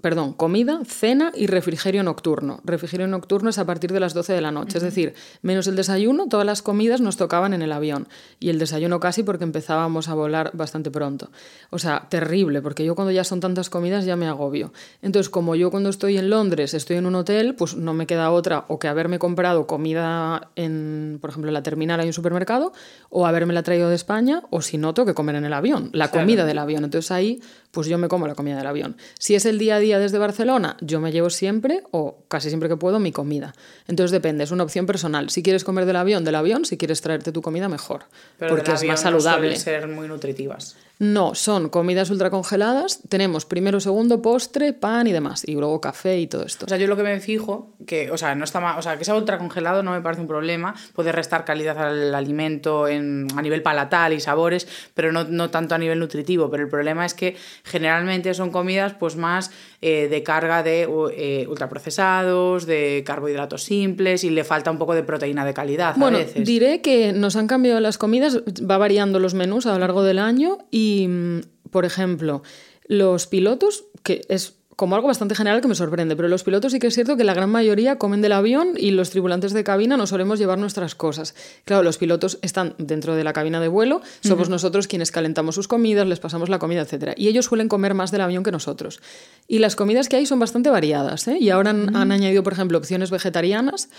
perdón, 0.00 0.32
comida, 0.32 0.80
cena 0.86 1.32
y 1.34 1.46
refrigerio 1.46 2.02
nocturno. 2.02 2.60
Refrigerio 2.64 3.06
nocturno 3.06 3.50
es 3.50 3.58
a 3.58 3.66
partir 3.66 3.92
de 3.92 4.00
las 4.00 4.14
12 4.14 4.32
de 4.32 4.40
la 4.40 4.50
noche, 4.50 4.78
es 4.78 4.84
decir, 4.84 5.14
menos 5.42 5.66
el 5.66 5.76
desayuno, 5.76 6.26
todas 6.28 6.46
las 6.46 6.62
comidas 6.62 7.00
nos 7.00 7.16
tocaban 7.16 7.54
en 7.54 7.62
el 7.62 7.72
avión 7.72 8.08
y 8.38 8.50
el 8.50 8.58
desayuno 8.58 9.00
casi 9.00 9.22
porque 9.22 9.44
empezábamos 9.44 10.08
a 10.08 10.14
volar 10.14 10.50
bastante 10.54 10.90
pronto. 10.90 11.30
O 11.70 11.78
sea, 11.78 12.06
terrible, 12.08 12.62
porque 12.62 12.84
yo 12.84 12.94
cuando 12.94 13.10
ya 13.12 13.24
son 13.24 13.40
tantas 13.40 13.70
comidas 13.70 14.04
ya 14.04 14.16
me 14.16 14.26
agobio. 14.26 14.72
Entonces, 15.02 15.30
como 15.30 15.54
yo 15.54 15.70
cuando 15.70 15.88
estoy 15.90 16.18
en 16.18 16.30
Londres 16.30 16.74
estoy 16.74 16.96
en 16.96 17.06
un 17.06 17.14
hotel, 17.14 17.54
pues 17.54 17.76
no 17.76 17.94
me 17.94 18.06
queda 18.06 18.30
otra 18.30 18.64
o 18.68 18.78
que 18.78 18.88
haberme 18.88 19.18
comprado 19.18 19.66
comida 19.66 20.50
en, 20.56 21.18
por 21.20 21.30
ejemplo, 21.30 21.48
en 21.50 21.54
la 21.54 21.62
terminal 21.62 22.00
hay 22.00 22.06
un 22.06 22.12
supermercado 22.12 22.72
o 23.08 23.26
haberme 23.26 23.52
la 23.54 23.62
traído 23.62 23.88
de 23.88 23.94
España 23.96 24.42
o 24.50 24.62
si 24.62 24.78
no, 24.78 24.94
tengo 24.94 25.06
que 25.06 25.14
comer 25.14 25.34
en 25.36 25.44
el 25.44 25.52
avión, 25.52 25.90
la 25.92 26.08
Claro. 26.08 26.24
comida 26.26 26.44
del 26.44 26.58
avión. 26.58 26.84
Entonces 26.84 27.10
ahí, 27.10 27.40
pues 27.70 27.86
yo 27.86 27.98
me 27.98 28.08
como 28.08 28.26
la 28.26 28.34
comida 28.34 28.56
del 28.56 28.66
avión. 28.66 28.96
Si 29.18 29.34
es 29.34 29.46
el 29.46 29.58
día 29.58 29.76
a 29.76 29.78
día 29.78 29.98
desde 29.98 30.18
Barcelona, 30.18 30.76
yo 30.80 31.00
me 31.00 31.12
llevo 31.12 31.30
siempre 31.30 31.82
o 31.90 32.24
casi 32.28 32.48
siempre 32.48 32.68
que 32.68 32.76
puedo 32.76 32.98
mi 32.98 33.12
comida. 33.12 33.54
Entonces 33.86 34.10
depende, 34.10 34.44
es 34.44 34.50
una 34.50 34.64
opción 34.64 34.86
personal. 34.86 35.30
Si 35.30 35.42
quieres 35.42 35.64
comer 35.64 35.86
del 35.86 35.96
avión, 35.96 36.24
del 36.24 36.34
avión, 36.34 36.64
si 36.64 36.76
quieres 36.76 37.00
traerte 37.00 37.32
tu 37.32 37.42
comida, 37.42 37.68
mejor. 37.68 38.04
Pero 38.38 38.50
porque 38.50 38.70
del 38.70 38.74
es 38.74 38.84
más 38.84 39.00
no 39.00 39.10
saludable. 39.10 39.56
suelen 39.56 39.82
ser 39.82 39.88
muy 39.88 40.08
nutritivas. 40.08 40.76
No, 41.00 41.34
son 41.34 41.70
comidas 41.70 42.10
ultracongeladas. 42.10 43.00
Tenemos 43.08 43.46
primero, 43.46 43.80
segundo, 43.80 44.20
postre, 44.20 44.74
pan 44.74 45.06
y 45.06 45.12
demás. 45.12 45.48
Y 45.48 45.54
luego 45.54 45.80
café 45.80 46.18
y 46.18 46.26
todo 46.26 46.44
esto. 46.44 46.66
O 46.66 46.68
sea, 46.68 46.76
yo 46.76 46.86
lo 46.88 46.94
que 46.94 47.02
me 47.02 47.18
fijo, 47.20 47.72
que, 47.86 48.10
o 48.10 48.18
sea, 48.18 48.34
no 48.34 48.44
está 48.44 48.60
mal, 48.60 48.78
o 48.78 48.82
sea, 48.82 48.98
que 48.98 49.06
sea 49.06 49.16
ultracongelado 49.16 49.82
no 49.82 49.92
me 49.92 50.02
parece 50.02 50.20
un 50.20 50.28
problema, 50.28 50.74
puede 50.94 51.10
restar 51.10 51.46
calidad 51.46 51.78
al 51.78 52.14
alimento 52.14 52.86
en, 52.86 53.28
a 53.34 53.40
nivel 53.40 53.62
palatal 53.62 54.12
y 54.12 54.20
sabores, 54.20 54.68
pero 54.92 55.10
no, 55.10 55.24
no 55.24 55.48
tanto 55.48 55.74
a 55.74 55.78
nivel 55.78 55.98
nutritivo. 55.98 56.50
Pero 56.50 56.64
el 56.64 56.68
problema 56.68 57.06
es 57.06 57.14
que 57.14 57.34
generalmente 57.64 58.34
son 58.34 58.50
comidas 58.50 58.92
pues 58.92 59.16
más 59.16 59.52
eh, 59.82 60.08
de 60.08 60.22
carga 60.22 60.62
de 60.62 60.86
eh, 61.16 61.46
ultraprocesados, 61.48 62.66
de 62.66 63.02
carbohidratos 63.06 63.62
simples 63.62 64.24
y 64.24 64.30
le 64.30 64.44
falta 64.44 64.70
un 64.70 64.78
poco 64.78 64.94
de 64.94 65.02
proteína 65.02 65.44
de 65.46 65.54
calidad 65.54 65.94
Bueno, 65.96 66.18
a 66.18 66.20
veces. 66.20 66.46
diré 66.46 66.82
que 66.82 67.12
nos 67.14 67.36
han 67.36 67.46
cambiado 67.46 67.80
las 67.80 67.96
comidas, 67.96 68.38
va 68.38 68.76
variando 68.76 69.18
los 69.18 69.32
menús 69.34 69.64
a 69.66 69.72
lo 69.72 69.78
largo 69.78 70.02
del 70.02 70.18
año 70.18 70.58
y, 70.70 71.06
mm, 71.08 71.40
por 71.70 71.86
ejemplo, 71.86 72.42
los 72.86 73.26
pilotos, 73.26 73.86
que 74.02 74.20
es 74.28 74.59
como 74.80 74.94
algo 74.94 75.08
bastante 75.08 75.34
general 75.34 75.60
que 75.60 75.68
me 75.68 75.74
sorprende, 75.74 76.16
pero 76.16 76.26
los 76.28 76.42
pilotos 76.42 76.72
sí 76.72 76.78
que 76.78 76.86
es 76.86 76.94
cierto 76.94 77.18
que 77.18 77.22
la 77.24 77.34
gran 77.34 77.50
mayoría 77.50 77.96
comen 77.98 78.22
del 78.22 78.32
avión 78.32 78.68
y 78.78 78.92
los 78.92 79.10
tripulantes 79.10 79.52
de 79.52 79.62
cabina 79.62 79.98
no 79.98 80.06
solemos 80.06 80.38
llevar 80.38 80.56
nuestras 80.58 80.94
cosas. 80.94 81.34
Claro, 81.66 81.82
los 81.82 81.98
pilotos 81.98 82.38
están 82.40 82.74
dentro 82.78 83.14
de 83.14 83.22
la 83.22 83.34
cabina 83.34 83.60
de 83.60 83.68
vuelo, 83.68 84.00
somos 84.22 84.48
nosotros 84.48 84.86
quienes 84.88 85.10
calentamos 85.10 85.54
sus 85.54 85.68
comidas, 85.68 86.06
les 86.06 86.18
pasamos 86.18 86.48
la 86.48 86.58
comida, 86.58 86.80
etc. 86.80 87.12
Y 87.18 87.28
ellos 87.28 87.44
suelen 87.44 87.68
comer 87.68 87.92
más 87.92 88.10
del 88.10 88.22
avión 88.22 88.42
que 88.42 88.52
nosotros. 88.52 89.02
Y 89.46 89.58
las 89.58 89.76
comidas 89.76 90.08
que 90.08 90.16
hay 90.16 90.24
son 90.24 90.38
bastante 90.38 90.70
variadas, 90.70 91.28
¿eh? 91.28 91.36
Y 91.38 91.50
ahora 91.50 91.70
han, 91.70 91.94
han 91.94 92.10
añadido, 92.10 92.42
por 92.42 92.54
ejemplo, 92.54 92.78
opciones 92.78 93.10
vegetarianas. 93.10 93.90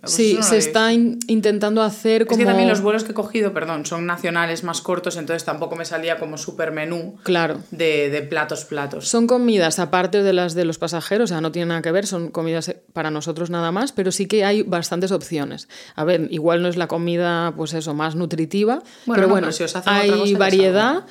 pues 0.00 0.12
sí, 0.12 0.34
no 0.36 0.42
se 0.42 0.58
está 0.58 0.92
in- 0.92 1.20
intentando 1.28 1.80
hacer 1.80 2.22
Es 2.22 2.26
como... 2.28 2.38
que 2.40 2.44
también 2.44 2.68
los 2.68 2.80
vuelos 2.80 3.04
que 3.04 3.12
he 3.12 3.14
cogido, 3.14 3.52
perdón, 3.52 3.86
son 3.86 4.04
nacionales 4.04 4.64
más 4.64 4.80
cortos, 4.80 5.16
entonces 5.16 5.44
tampoco 5.44 5.76
me 5.76 5.84
salía 5.84 6.18
como 6.18 6.38
súper 6.38 6.72
menú 6.72 7.18
Claro. 7.22 7.60
de, 7.70 8.10
de 8.10 8.22
platos, 8.22 8.64
platos. 8.64 9.06
Son 9.06 9.28
comidas 9.28 9.78
aparte 9.78 10.23
de 10.24 10.32
las 10.32 10.54
de 10.54 10.64
los 10.64 10.78
pasajeros, 10.78 11.30
o 11.30 11.34
sea, 11.34 11.40
no 11.40 11.52
tienen 11.52 11.68
nada 11.68 11.82
que 11.82 11.92
ver, 11.92 12.06
son 12.06 12.30
comidas 12.30 12.68
eh, 12.68 12.82
para 12.92 13.10
nosotros 13.10 13.50
nada 13.50 13.70
más, 13.70 13.92
pero 13.92 14.10
sí 14.10 14.26
que 14.26 14.44
hay 14.44 14.62
bastantes 14.62 15.12
opciones. 15.12 15.68
A 15.94 16.04
ver, 16.04 16.26
igual 16.30 16.62
no 16.62 16.68
es 16.68 16.76
la 16.76 16.88
comida, 16.88 17.52
pues 17.56 17.74
eso, 17.74 17.94
más 17.94 18.16
nutritiva, 18.16 18.82
Bueno, 19.06 19.14
pero 19.14 19.26
no, 19.28 19.34
bueno, 19.34 19.46
pero 19.46 19.52
si 19.52 19.62
os 19.64 19.76
hay 19.86 20.34
variedad. 20.34 21.04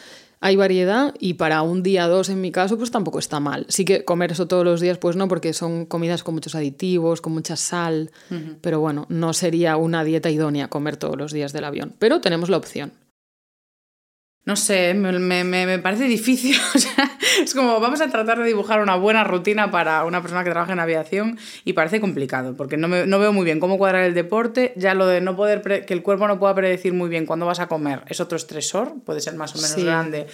Hay 0.46 0.58
variedad 0.58 1.14
y 1.22 1.36
para 1.36 1.62
un 1.62 1.84
día 1.84 2.06
dos 2.10 2.28
en 2.28 2.42
mi 2.42 2.52
caso 2.52 2.78
pues 2.78 2.92
tampoco 2.92 3.18
está 3.18 3.40
mal. 3.40 3.66
Sí 3.70 3.86
que 3.86 4.04
comer 4.04 4.34
eso 4.34 4.46
todos 4.46 4.66
los 4.66 4.82
días 4.82 4.98
pues 4.98 5.16
no 5.16 5.30
porque 5.30 5.54
son 5.54 5.86
comidas 5.86 6.22
con 6.22 6.34
muchos 6.34 6.54
aditivos, 6.54 7.22
con 7.22 7.32
mucha 7.32 7.56
sal, 7.56 8.12
pero 8.60 8.82
bueno, 8.82 9.06
no 9.08 9.32
sería 9.32 9.78
una 9.78 10.04
dieta 10.04 10.30
idónea 10.30 10.68
comer 10.68 10.98
todos 10.98 11.16
los 11.16 11.32
días 11.32 11.54
del 11.54 11.64
avión, 11.64 11.94
pero 11.98 12.20
tenemos 12.20 12.50
la 12.50 12.58
opción. 12.58 12.92
No 14.46 14.58
sé, 14.58 14.94
me, 14.94 15.18
me- 15.20 15.44
me- 15.66 15.80
parece 15.80 16.04
difícil. 16.06 16.58
O 16.76 16.80
sea, 16.80 17.10
es 17.42 17.54
como 17.56 17.80
vamos 17.80 18.02
a 18.02 18.10
tratar 18.10 18.38
de 18.40 18.46
dibujar 18.46 18.82
una 18.82 18.96
buena 18.96 19.24
rutina 19.24 19.72
para 19.72 20.04
una 20.04 20.22
persona 20.22 20.44
que 20.44 20.50
trabaja 20.50 20.74
en 20.74 20.80
aviación 20.80 21.38
y 21.64 21.74
parece 21.74 22.02
complicado, 22.02 22.56
porque 22.58 22.76
no, 22.76 22.88
me- 22.90 23.06
no 23.06 23.20
veo 23.20 23.32
muy 23.32 23.46
bien 23.46 23.60
cómo 23.62 23.78
cuadrar 23.78 24.04
el 24.04 24.14
deporte. 24.14 24.74
Ya 24.76 24.94
lo 24.96 25.08
de 25.08 25.22
no 25.22 25.36
poder, 25.38 25.86
que 25.86 25.94
el 25.94 26.04
cuerpo 26.04 26.28
no 26.28 26.40
pueda 26.40 26.54
predecir 26.56 26.92
muy 26.94 27.10
bien 27.10 27.26
cuándo 27.26 27.46
vas 27.46 27.60
a 27.62 27.68
comer 27.68 28.02
es 28.10 28.20
otro 28.20 28.36
estresor, 28.36 28.94
puede 29.06 29.22
ser 29.22 29.36
más 29.36 29.54
o 29.56 29.58
menos 29.58 29.72
Sí. 29.72 29.84
grande, 29.86 30.28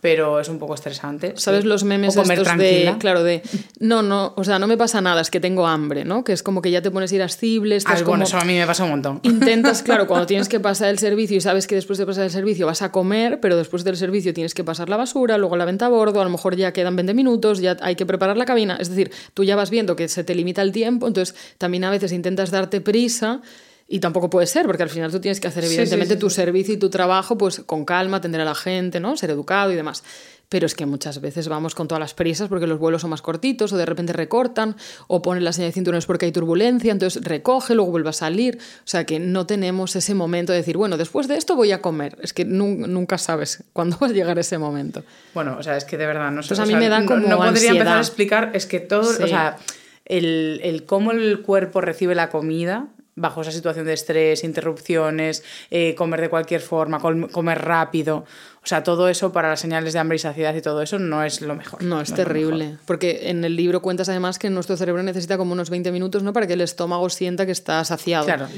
pero 0.00 0.40
es 0.40 0.48
un 0.48 0.58
poco 0.58 0.74
estresante. 0.74 1.32
¿Sabes 1.36 1.62
sí. 1.62 1.68
los 1.68 1.84
memes 1.84 2.16
o 2.16 2.22
comer 2.22 2.38
estos 2.38 2.54
tranquila. 2.54 2.92
de, 2.92 2.98
claro, 2.98 3.22
de, 3.22 3.42
no, 3.80 4.02
no, 4.02 4.34
o 4.36 4.44
sea, 4.44 4.58
no 4.58 4.66
me 4.66 4.76
pasa 4.76 5.00
nada, 5.00 5.20
es 5.20 5.30
que 5.30 5.40
tengo 5.40 5.66
hambre, 5.66 6.04
¿no? 6.04 6.22
Que 6.22 6.32
es 6.32 6.42
como 6.42 6.62
que 6.62 6.70
ya 6.70 6.82
te 6.82 6.90
pones 6.90 7.12
irascible, 7.12 7.76
estás 7.76 8.02
bueno, 8.04 8.12
como... 8.12 8.24
eso 8.24 8.38
a 8.38 8.44
mí 8.44 8.54
me 8.54 8.66
pasa 8.66 8.84
un 8.84 8.90
montón. 8.90 9.20
Intentas, 9.22 9.82
claro, 9.82 10.06
cuando 10.06 10.26
tienes 10.28 10.48
que 10.48 10.60
pasar 10.60 10.90
el 10.90 10.98
servicio 10.98 11.36
y 11.36 11.40
sabes 11.40 11.66
que 11.66 11.74
después 11.74 11.98
de 11.98 12.06
pasar 12.06 12.24
el 12.24 12.30
servicio 12.30 12.66
vas 12.66 12.82
a 12.82 12.92
comer, 12.92 13.40
pero 13.40 13.56
después 13.56 13.84
del 13.84 13.96
servicio 13.96 14.34
tienes 14.34 14.54
que 14.54 14.64
pasar 14.64 14.88
la 14.88 14.96
basura, 14.96 15.38
luego 15.38 15.56
la 15.56 15.64
venta 15.64 15.86
a 15.86 15.88
bordo, 15.88 16.20
a 16.20 16.24
lo 16.24 16.30
mejor 16.30 16.56
ya 16.56 16.72
quedan 16.72 16.94
20 16.96 17.14
minutos, 17.14 17.60
ya 17.60 17.76
hay 17.80 17.96
que 17.96 18.06
preparar 18.06 18.36
la 18.36 18.44
cabina. 18.44 18.76
Es 18.78 18.90
decir, 18.90 19.10
tú 19.34 19.44
ya 19.44 19.56
vas 19.56 19.70
viendo 19.70 19.96
que 19.96 20.08
se 20.08 20.24
te 20.24 20.34
limita 20.34 20.62
el 20.62 20.72
tiempo, 20.72 21.06
entonces 21.06 21.34
también 21.58 21.84
a 21.84 21.90
veces 21.90 22.12
intentas 22.12 22.50
darte 22.50 22.80
prisa. 22.80 23.40
Y 23.88 24.00
tampoco 24.00 24.28
puede 24.28 24.48
ser, 24.48 24.66
porque 24.66 24.82
al 24.82 24.88
final 24.90 25.12
tú 25.12 25.20
tienes 25.20 25.38
que 25.38 25.46
hacer, 25.46 25.62
sí, 25.64 25.68
evidentemente, 25.74 26.14
sí, 26.14 26.20
tu 26.20 26.28
servicio 26.28 26.74
y 26.74 26.76
tu 26.76 26.90
trabajo, 26.90 27.38
pues 27.38 27.60
con 27.60 27.84
calma, 27.84 28.16
atender 28.16 28.40
a 28.40 28.44
la 28.44 28.54
gente, 28.56 28.98
¿no? 28.98 29.16
Ser 29.16 29.30
educado 29.30 29.70
y 29.70 29.76
demás. 29.76 30.02
Pero 30.48 30.66
es 30.66 30.74
que 30.74 30.86
muchas 30.86 31.20
veces 31.20 31.48
vamos 31.48 31.74
con 31.76 31.86
todas 31.88 32.00
las 32.00 32.14
prisas 32.14 32.48
porque 32.48 32.66
los 32.68 32.78
vuelos 32.80 33.00
son 33.02 33.10
más 33.10 33.22
cortitos, 33.22 33.72
o 33.72 33.76
de 33.76 33.86
repente 33.86 34.12
recortan, 34.12 34.74
o 35.06 35.22
ponen 35.22 35.44
la 35.44 35.52
señal 35.52 35.70
de 35.70 35.74
cinturones 35.74 36.06
porque 36.06 36.26
hay 36.26 36.32
turbulencia, 36.32 36.90
entonces 36.92 37.22
recoge, 37.24 37.74
luego 37.76 37.92
vuelve 37.92 38.10
a 38.10 38.12
salir. 38.12 38.58
O 38.60 38.86
sea 38.88 39.04
que 39.04 39.20
no 39.20 39.46
tenemos 39.46 39.94
ese 39.94 40.14
momento 40.14 40.50
de 40.52 40.58
decir, 40.58 40.76
bueno, 40.76 40.96
después 40.96 41.28
de 41.28 41.36
esto 41.36 41.54
voy 41.54 41.70
a 41.72 41.80
comer. 41.80 42.16
Es 42.22 42.32
que 42.32 42.44
nun- 42.44 42.88
nunca 42.88 43.18
sabes 43.18 43.62
cuándo 43.72 43.98
va 44.02 44.08
a 44.08 44.10
llegar 44.10 44.36
ese 44.40 44.58
momento. 44.58 45.04
Bueno, 45.34 45.56
o 45.58 45.62
sea, 45.62 45.76
es 45.76 45.84
que 45.84 45.96
de 45.96 46.06
verdad 46.06 46.32
no 46.32 46.42
sé. 46.42 46.48
Pues 46.48 46.60
a 46.60 46.66
mí 46.66 46.74
me 46.74 46.88
da 46.88 47.00
no- 47.00 47.06
como 47.06 47.28
No, 47.28 47.36
podría 47.38 47.70
empezar 47.70 47.98
a 47.98 48.00
explicar, 48.00 48.50
es 48.54 48.66
que 48.66 48.80
todo, 48.80 49.12
Sí. 49.12 49.22
o 49.22 49.28
sea, 49.28 49.58
el, 50.04 50.60
el 50.62 50.84
cómo 50.84 51.10
el 51.12 51.42
cuerpo 51.42 51.80
recibe 51.80 52.14
la 52.16 52.30
comida 52.30 52.86
bajo 53.16 53.40
esa 53.40 53.50
situación 53.50 53.86
de 53.86 53.94
estrés, 53.94 54.44
interrupciones, 54.44 55.42
eh, 55.70 55.94
comer 55.94 56.20
de 56.20 56.28
cualquier 56.28 56.60
forma, 56.60 57.00
comer 57.00 57.62
rápido. 57.62 58.24
O 58.66 58.68
sea, 58.68 58.82
todo 58.82 59.08
eso 59.08 59.32
para 59.32 59.48
las 59.50 59.60
señales 59.60 59.92
de 59.92 60.00
hambre 60.00 60.16
y 60.16 60.18
saciedad 60.18 60.52
y 60.52 60.60
todo 60.60 60.82
eso 60.82 60.98
no 60.98 61.22
es 61.22 61.40
lo 61.40 61.54
mejor. 61.54 61.84
No, 61.84 62.00
es 62.00 62.12
terrible. 62.12 62.78
Porque 62.84 63.30
en 63.30 63.44
el 63.44 63.54
libro 63.54 63.80
cuentas 63.80 64.08
además 64.08 64.40
que 64.40 64.50
nuestro 64.50 64.76
cerebro 64.76 65.04
necesita 65.04 65.38
como 65.38 65.52
unos 65.52 65.70
20 65.70 65.92
minutos 65.92 66.24
¿no? 66.24 66.32
para 66.32 66.48
que 66.48 66.54
el 66.54 66.60
estómago 66.60 67.08
sienta 67.08 67.46
que 67.46 67.52
está 67.52 67.84
saciado. 67.84 68.24
Claro. 68.24 68.48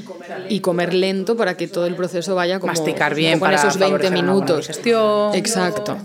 Y 0.49 0.61
comer 0.61 0.95
lento 0.95 1.37
para 1.37 1.55
que 1.55 1.67
todo 1.67 1.85
el 1.85 1.95
proceso 1.95 2.33
vaya 2.33 2.59
como 2.59 2.73
Masticar 2.73 3.13
bien 3.13 3.39
para 3.39 3.57
esos 3.57 3.77
20 3.77 3.85
favorecer 3.85 4.11
una 4.11 4.21
buena 4.21 4.33
minutos. 4.33 4.67
digestión. 4.67 5.35
Exacto. 5.35 5.95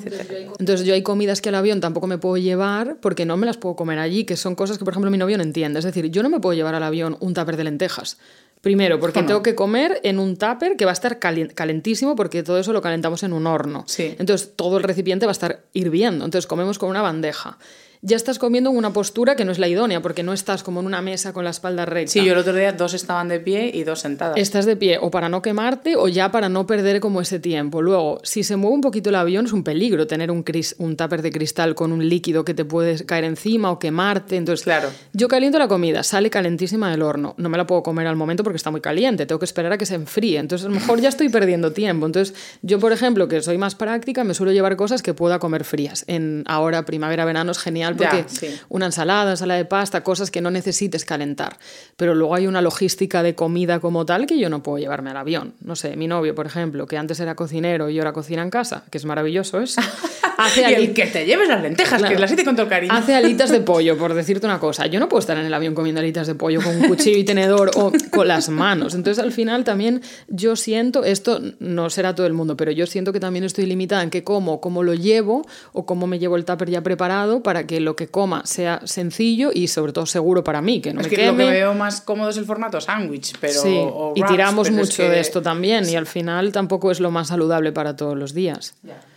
Entonces 0.59 0.87
yo 0.87 0.93
hay 0.93 1.03
comidas 1.03 1.41
que 1.41 1.49
al 1.49 1.55
avión 1.55 1.81
tampoco 1.81 2.07
me 2.07 2.19
puedo 2.19 2.37
llevar 2.37 2.97
porque 3.01 3.25
no 3.25 3.39
me 3.39 3.47
las 3.47 3.57
puedo 3.57 3.75
comer 3.75 3.99
allí, 4.01 4.25
que 4.25 4.37
son 4.37 4.55
cosas 4.55 4.77
que 4.77 4.85
por 4.85 4.93
ejemplo 4.93 5.11
mi 5.11 5.17
novio 5.17 5.39
no 5.39 5.43
entiende. 5.45 5.79
Es 5.79 5.85
decir, 5.87 6.11
yo 6.11 6.23
no 6.23 6.29
me 6.29 6.41
puedo 6.41 6.53
llevar 6.53 6.75
al 6.75 6.83
avión 6.83 7.17
un 7.21 7.33
tupper 7.33 7.57
de 7.57 7.65
lentejas. 7.65 8.19
Primero, 8.65 8.99
porque 8.99 9.23
tengo 9.23 9.43
que 9.43 9.55
comer 9.55 10.01
en 10.05 10.19
un 10.19 10.39
tupper 10.39 10.79
que 10.79 10.87
va 10.87 10.93
a 10.93 10.95
estar 10.95 11.19
calentísimo 11.19 12.17
porque 12.17 12.43
todo 12.43 12.59
eso 12.59 12.73
lo 12.73 12.81
calentamos 12.81 13.23
en 13.23 13.35
un 13.35 13.47
horno. 13.47 13.85
Sí. 13.87 14.17
Entonces 14.19 14.53
todo 14.57 14.79
el 14.79 14.85
recipiente 14.85 15.27
va 15.27 15.31
a 15.31 15.35
estar 15.35 15.65
hirviendo. 15.75 16.25
Entonces 16.25 16.47
comemos 16.47 16.79
con 16.79 16.89
una 16.89 17.03
bandeja. 17.03 17.59
Ya 18.07 18.17
estás 18.17 18.39
comiendo 18.39 18.69
en 18.69 18.77
una 18.77 18.93
postura 18.93 19.35
que 19.35 19.47
no 19.47 19.51
es 19.53 19.59
la 19.59 19.67
idónea 19.67 20.03
porque 20.03 20.23
no 20.23 20.35
estás 20.35 20.63
como 20.63 20.81
en 20.81 20.87
una 20.87 21.01
mesa 21.01 21.33
con 21.33 21.43
la 21.43 21.49
espalda 21.49 21.87
recta. 21.87 22.13
Sí, 22.13 22.23
yo 22.23 22.35
el 22.35 22.39
otro 22.39 22.53
día 22.55 22.71
dos 22.73 22.93
estaban 22.93 23.29
de 23.29 23.41
pie 23.41 23.71
y 23.73 23.83
dos 23.85 24.01
sentadas. 24.01 24.37
Estás 24.37 24.67
de 24.67 24.77
pie 24.77 24.99
o 25.01 25.11
para 25.11 25.31
no 25.31 25.41
quemarte 25.41 25.97
o 25.97 26.07
ya 26.09 26.31
para 26.31 26.51
no 26.51 26.67
perder 26.67 27.01
como 27.01 27.23
ese 27.23 27.39
tiempo. 27.41 27.81
Luego, 27.81 28.21
si 28.23 28.43
se 28.45 28.57
mueve 28.57 28.75
un 28.75 28.81
poquito 28.83 29.09
el 29.09 29.15
avión, 29.17 29.47
es 29.47 29.55
un 29.55 29.65
peligro 29.65 30.07
tener 30.07 30.31
un, 30.31 30.45
cris- 30.45 30.75
un 30.77 30.99
tupper 30.99 31.23
de 31.23 31.33
cristal 31.33 31.75
con 31.75 31.93
un 31.93 32.07
líquido 32.07 32.45
que 32.45 32.53
te 32.53 32.67
puede 32.67 33.07
caer 33.07 33.25
encima 33.25 33.71
o 33.71 33.79
quemarte. 33.79 34.37
Entonces, 34.37 34.65
Claro. 34.65 34.91
yo 35.15 35.27
caliento 35.27 35.59
la 35.59 35.67
comida, 35.69 36.03
sale 36.03 36.29
calentísima 36.29 36.91
del 36.91 37.01
horno. 37.01 37.35
No 37.39 37.49
me 37.49 37.57
la 37.57 37.67
puedo 37.67 37.83
comer 37.83 38.07
al 38.07 38.17
momento 38.17 38.45
porque 38.45 38.59
está 38.59 38.71
muy 38.71 38.83
caliente, 38.83 39.25
tengo 39.25 39.39
que 39.39 39.47
esperar 39.47 39.73
a 39.73 39.79
que 39.79 39.87
se 39.87 39.95
enfríe. 39.95 40.39
Entonces, 40.41 40.67
a 40.67 40.69
lo 40.69 40.75
mejor 40.75 41.01
ya 41.01 41.09
estoy 41.09 41.31
perdiendo 41.31 41.73
tiempo. 41.73 42.05
Entonces, 42.05 42.35
yo, 42.61 42.79
por 42.79 42.93
ejemplo, 42.93 43.29
que 43.29 43.41
soy 43.41 43.57
más 43.57 43.75
práctica, 43.75 44.25
me 44.25 44.35
suelo 44.35 44.53
llevar 44.53 44.77
cosas 44.77 45.01
que 45.01 45.15
pueda 45.15 45.39
comer 45.39 45.65
frías. 45.65 46.05
En 46.07 46.45
ahora, 46.47 46.85
primavera, 46.85 47.25
verano 47.25 47.53
es 47.53 47.59
genial 47.59 47.94
Ya, 47.97 48.11
porque 48.11 48.25
sí. 48.29 48.49
una 48.69 48.87
ensalada, 48.87 49.33
ensalada 49.33 49.59
de 49.59 49.65
pasta, 49.65 50.03
cosas 50.03 50.31
que 50.31 50.41
no 50.41 50.51
necesites 50.51 51.05
calentar. 51.05 51.57
Pero 51.97 52.15
luego 52.15 52.35
hay 52.35 52.47
una 52.47 52.61
logística 52.61 53.23
de 53.23 53.35
comida 53.35 53.81
como 53.81 54.05
tal 54.07 54.27
que 54.27 54.39
yo 54.39 54.49
no 54.49 54.63
puedo 54.63 54.79
llevarme 54.79 55.11
al 55.11 55.17
avión. 55.17 55.55
No 55.61 55.77
sé, 55.77 55.97
mi 55.97 56.07
novio, 56.07 56.35
por 56.35 56.47
ejemplo, 56.47 56.87
que 56.87 56.97
antes 56.97 57.21
era 57.21 57.35
cocinero 57.35 57.91
y 57.91 57.99
ahora 57.99 58.13
cocina 58.13 58.43
en 58.43 58.51
casa, 58.51 58.85
que 58.91 58.99
es 58.99 59.05
maravilloso 59.05 59.61
eso. 59.61 59.81
Hace 60.37 60.63
y 60.63 60.75
el 60.75 60.95
que 60.95 61.07
te 61.07 61.25
lleves 61.27 61.49
las 61.49 61.63
lentejas, 61.63 61.99
Claro. 62.01 62.13
que 62.15 62.21
las 62.21 62.33
hice 62.33 62.45
con 62.45 62.57
todo 62.57 62.65
el 62.65 62.69
cariño. 62.71 62.93
Hace 62.93 63.15
alitas 63.15 63.51
de 63.51 63.61
pollo, 63.61 63.97
por 63.97 64.15
decirte 64.15 64.47
una 64.47 64.59
cosa. 64.59 64.87
Yo 64.87 64.99
no 64.99 65.09
puedo 65.09 65.21
estar 65.21 65.39
en 65.39 65.47
el 65.47 65.55
avión 65.55 65.75
comiendo 65.75 66.01
alitas 66.01 66.27
de 66.27 66.35
pollo 66.35 66.61
con 66.61 66.75
un 66.77 66.89
cuchillo 66.89 67.19
y 67.19 67.25
tenedor 67.25 67.71
o 67.77 67.93
con 68.11 68.27
las 68.27 68.49
manos. 68.49 68.95
Entonces, 68.95 69.23
al 69.23 69.31
final 69.31 69.63
también 69.63 70.03
yo 70.27 70.57
siento, 70.57 71.05
esto 71.05 71.41
no 71.61 71.89
será 71.89 72.17
todo 72.17 72.27
el 72.27 72.33
mundo, 72.33 72.57
pero 72.57 72.73
yo 72.73 72.87
siento 72.87 73.13
que 73.13 73.21
también 73.21 73.45
estoy 73.45 73.67
limitada 73.67 74.03
en 74.03 74.11
qué 74.11 74.25
como, 74.25 74.61
cómo 74.61 74.83
lo 74.83 74.95
llevo 74.95 75.47
o 75.73 75.87
cómo 75.87 76.09
me 76.09 76.19
llevo 76.19 76.35
el 76.37 76.45
tupper 76.45 76.69
ya 76.69 76.83
preparado 76.83 77.43
para 77.45 77.67
que 77.69 77.79
lo 77.85 77.95
que 77.97 78.09
coma 78.09 78.45
sea 78.47 78.81
sencillo 78.85 79.51
y 79.55 79.69
sobre 79.69 79.93
todo 79.93 80.07
seguro 80.07 80.43
para 80.43 80.61
mí, 80.61 80.81
que 80.81 80.93
no 80.93 81.01
es 81.01 81.07
me 81.07 81.11
que 81.11 81.17
queme. 81.17 81.45
lo 81.45 81.51
que 81.51 81.55
veo 81.57 81.75
más 81.75 82.01
cómodo 82.01 82.31
es 82.31 82.37
el 82.37 82.45
formato 82.45 82.81
sándwich, 82.81 83.35
pero 83.41 83.61
Sí, 83.63 83.77
o 83.79 84.13
y 84.17 84.23
tiramos 84.25 84.69
pero 84.69 84.81
es 84.81 84.87
mucho 84.89 85.03
que- 85.05 85.11
de 85.11 85.21
esto 85.21 85.41
también 85.43 85.89
y 85.89 85.95
al 85.95 86.07
final 86.07 86.51
tampoco 86.53 86.91
es 86.91 86.99
lo 87.01 87.11
más 87.11 87.29
saludable 87.29 87.71
para 87.73 87.95
todos 87.97 88.17
los 88.17 88.35
días. 88.35 88.75